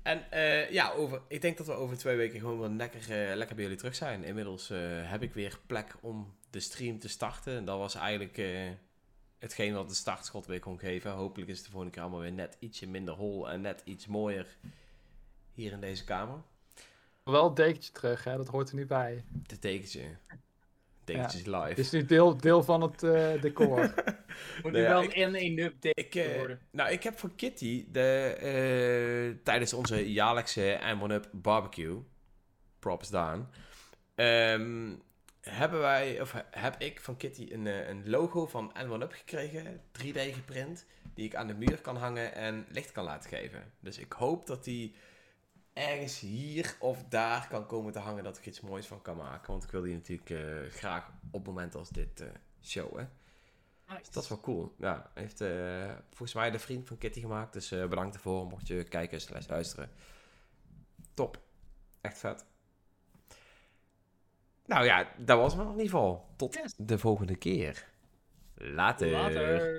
En 0.04 0.24
ja, 0.72 0.92
over, 0.92 1.22
ik 1.28 1.42
denk 1.42 1.58
dat 1.58 1.68
we 1.68 1.74
over 1.74 1.98
twee 1.98 2.18
weken 2.18 2.40
gewoon 2.40 2.60
weer 2.60 2.70
lekker, 2.70 3.36
lekker 3.36 3.56
bij 3.56 3.64
jullie 3.64 3.80
terug 3.80 3.96
zijn. 3.96 4.24
Inmiddels 4.24 4.72
heb 5.04 5.22
ik 5.22 5.34
weer 5.34 5.60
plek 5.66 5.96
om 6.02 6.36
de 6.50 6.60
stream 6.60 7.00
te 7.00 7.10
starten. 7.10 7.56
En 7.56 7.66
dat 7.66 7.78
was 7.78 7.96
eigenlijk 7.96 8.38
hetgeen 9.40 9.74
wat 9.74 9.90
de 9.90 9.96
startschot 9.96 10.46
weer 10.46 10.60
kon 10.60 10.80
geven. 10.80 11.12
Hopelijk 11.12 11.50
is 11.50 11.56
het 11.58 11.66
de 11.66 11.72
volgende 11.72 11.94
keer 11.96 12.04
allemaal 12.04 12.22
weer 12.22 12.32
net 12.32 12.56
ietsje 12.60 12.88
minder 12.88 13.14
hol 13.14 13.50
en 13.50 13.62
net 13.62 13.82
iets 13.86 14.08
mooier 14.08 14.48
hier 15.54 15.72
in 15.72 15.80
deze 15.82 16.04
kamer. 16.04 16.38
Wel 17.24 17.48
een 17.48 17.54
dekentje 17.54 17.92
terug, 17.92 18.24
hè? 18.24 18.38
dat 18.38 18.48
hoort 18.48 18.70
er 18.70 18.76
nu 18.76 18.86
bij. 18.86 19.24
De 19.48 19.60
tekentje. 19.60 20.02
Tekentjes 21.04 21.46
live. 21.46 21.58
Het 21.68 21.78
is 21.78 21.92
nu 21.92 22.06
deel, 22.06 22.38
deel 22.38 22.64
van 22.64 22.82
het 22.82 23.04
eh, 23.04 23.42
decor. 23.42 23.78
Moet 24.64 24.72
Nee, 24.72 24.72
nu 24.72 24.80
ja, 24.82 24.90
wel 24.90 25.04
ik- 25.04 25.16
een 25.16 25.34
N1 25.34 25.64
update 25.64 26.02
Ik, 26.02 26.16
eh, 26.16 26.38
worden. 26.38 26.60
nou, 26.72 26.92
ik 26.92 27.04
heb 27.04 27.20
voor 27.20 27.32
Kitty 27.36 27.86
de, 27.92 28.10
eh, 28.40 29.44
tijdens 29.44 29.74
onze 29.74 30.12
jaarlijkse 30.12 30.80
M1-Up 30.96 31.30
barbecue, 31.32 31.98
props 32.80 33.10
Daan, 33.10 33.50
ehm, 34.16 34.92
hebben 35.50 35.80
wij, 35.80 36.22
of 36.22 36.44
heb 36.52 36.82
ik 36.82 37.02
van 37.02 37.18
Kitty 37.18 37.48
een, 37.52 37.68
eh, 37.68 37.88
een 37.88 38.10
logo 38.10 38.46
van 38.48 38.74
N1-Up 38.78 39.12
gekregen, 39.12 39.82
3D 39.92 40.20
geprint, 40.34 40.86
die 41.14 41.26
ik 41.26 41.36
aan 41.36 41.48
de 41.48 41.54
muur 41.54 41.82
kan 41.82 41.98
hangen 41.98 42.34
en 42.34 42.66
licht 42.70 42.92
kan 42.92 43.04
laten 43.04 43.30
geven. 43.30 43.74
Dus 43.80 43.98
ik 43.98 44.12
hoop 44.12 44.48
dat 44.48 44.64
die 44.64 44.96
ergens 45.74 46.20
hier 46.20 46.76
of 46.80 47.04
daar 47.04 47.48
kan 47.48 47.66
komen 47.66 47.94
te 47.94 48.00
hangen, 48.00 48.24
dat 48.24 48.38
ik 48.38 48.46
iets 48.46 48.62
moois 48.62 48.88
van 48.88 49.02
kan 49.02 49.18
maken. 49.18 49.52
Want 49.52 49.64
ik 49.64 49.72
wil 49.72 49.82
die 49.82 49.94
natuurlijk 49.94 50.30
eh, 50.30 50.72
graag 50.72 51.12
op 51.32 51.46
momenten 51.46 51.80
als 51.80 51.90
dit 51.90 52.22
eh 52.22 52.28
showen. 52.62 53.12
Nice. 53.88 54.12
Dat 54.12 54.24
is 54.24 54.30
wel 54.30 54.40
cool. 54.40 54.76
Ja, 54.78 55.12
heeft 55.14 55.42
eh, 55.42 55.92
volgens 56.10 56.34
mij 56.34 56.52
de 56.52 56.60
vriend 56.60 56.88
van 56.88 56.98
Kitty 56.98 57.20
gemaakt. 57.20 57.54
Dus 57.54 57.70
bedankt 57.70 58.16
ervoor, 58.16 58.46
mocht 58.46 58.68
je 58.68 58.84
kijken 58.84 59.22
slash 59.22 59.48
luisteren. 59.48 59.92
Top. 61.14 61.40
Echt 62.02 62.18
vet. 62.18 62.46
Nou 64.70 64.86
ja, 64.86 65.08
dat 65.18 65.38
was 65.38 65.54
het 65.54 65.62
in 65.62 65.68
ieder 65.72 65.84
geval. 65.86 66.26
Tot 66.36 66.54
Yes. 66.54 66.74
de 66.78 66.98
volgende 66.98 67.36
keer. 67.36 67.86
Later. 68.56 69.10
Later. 69.12 69.78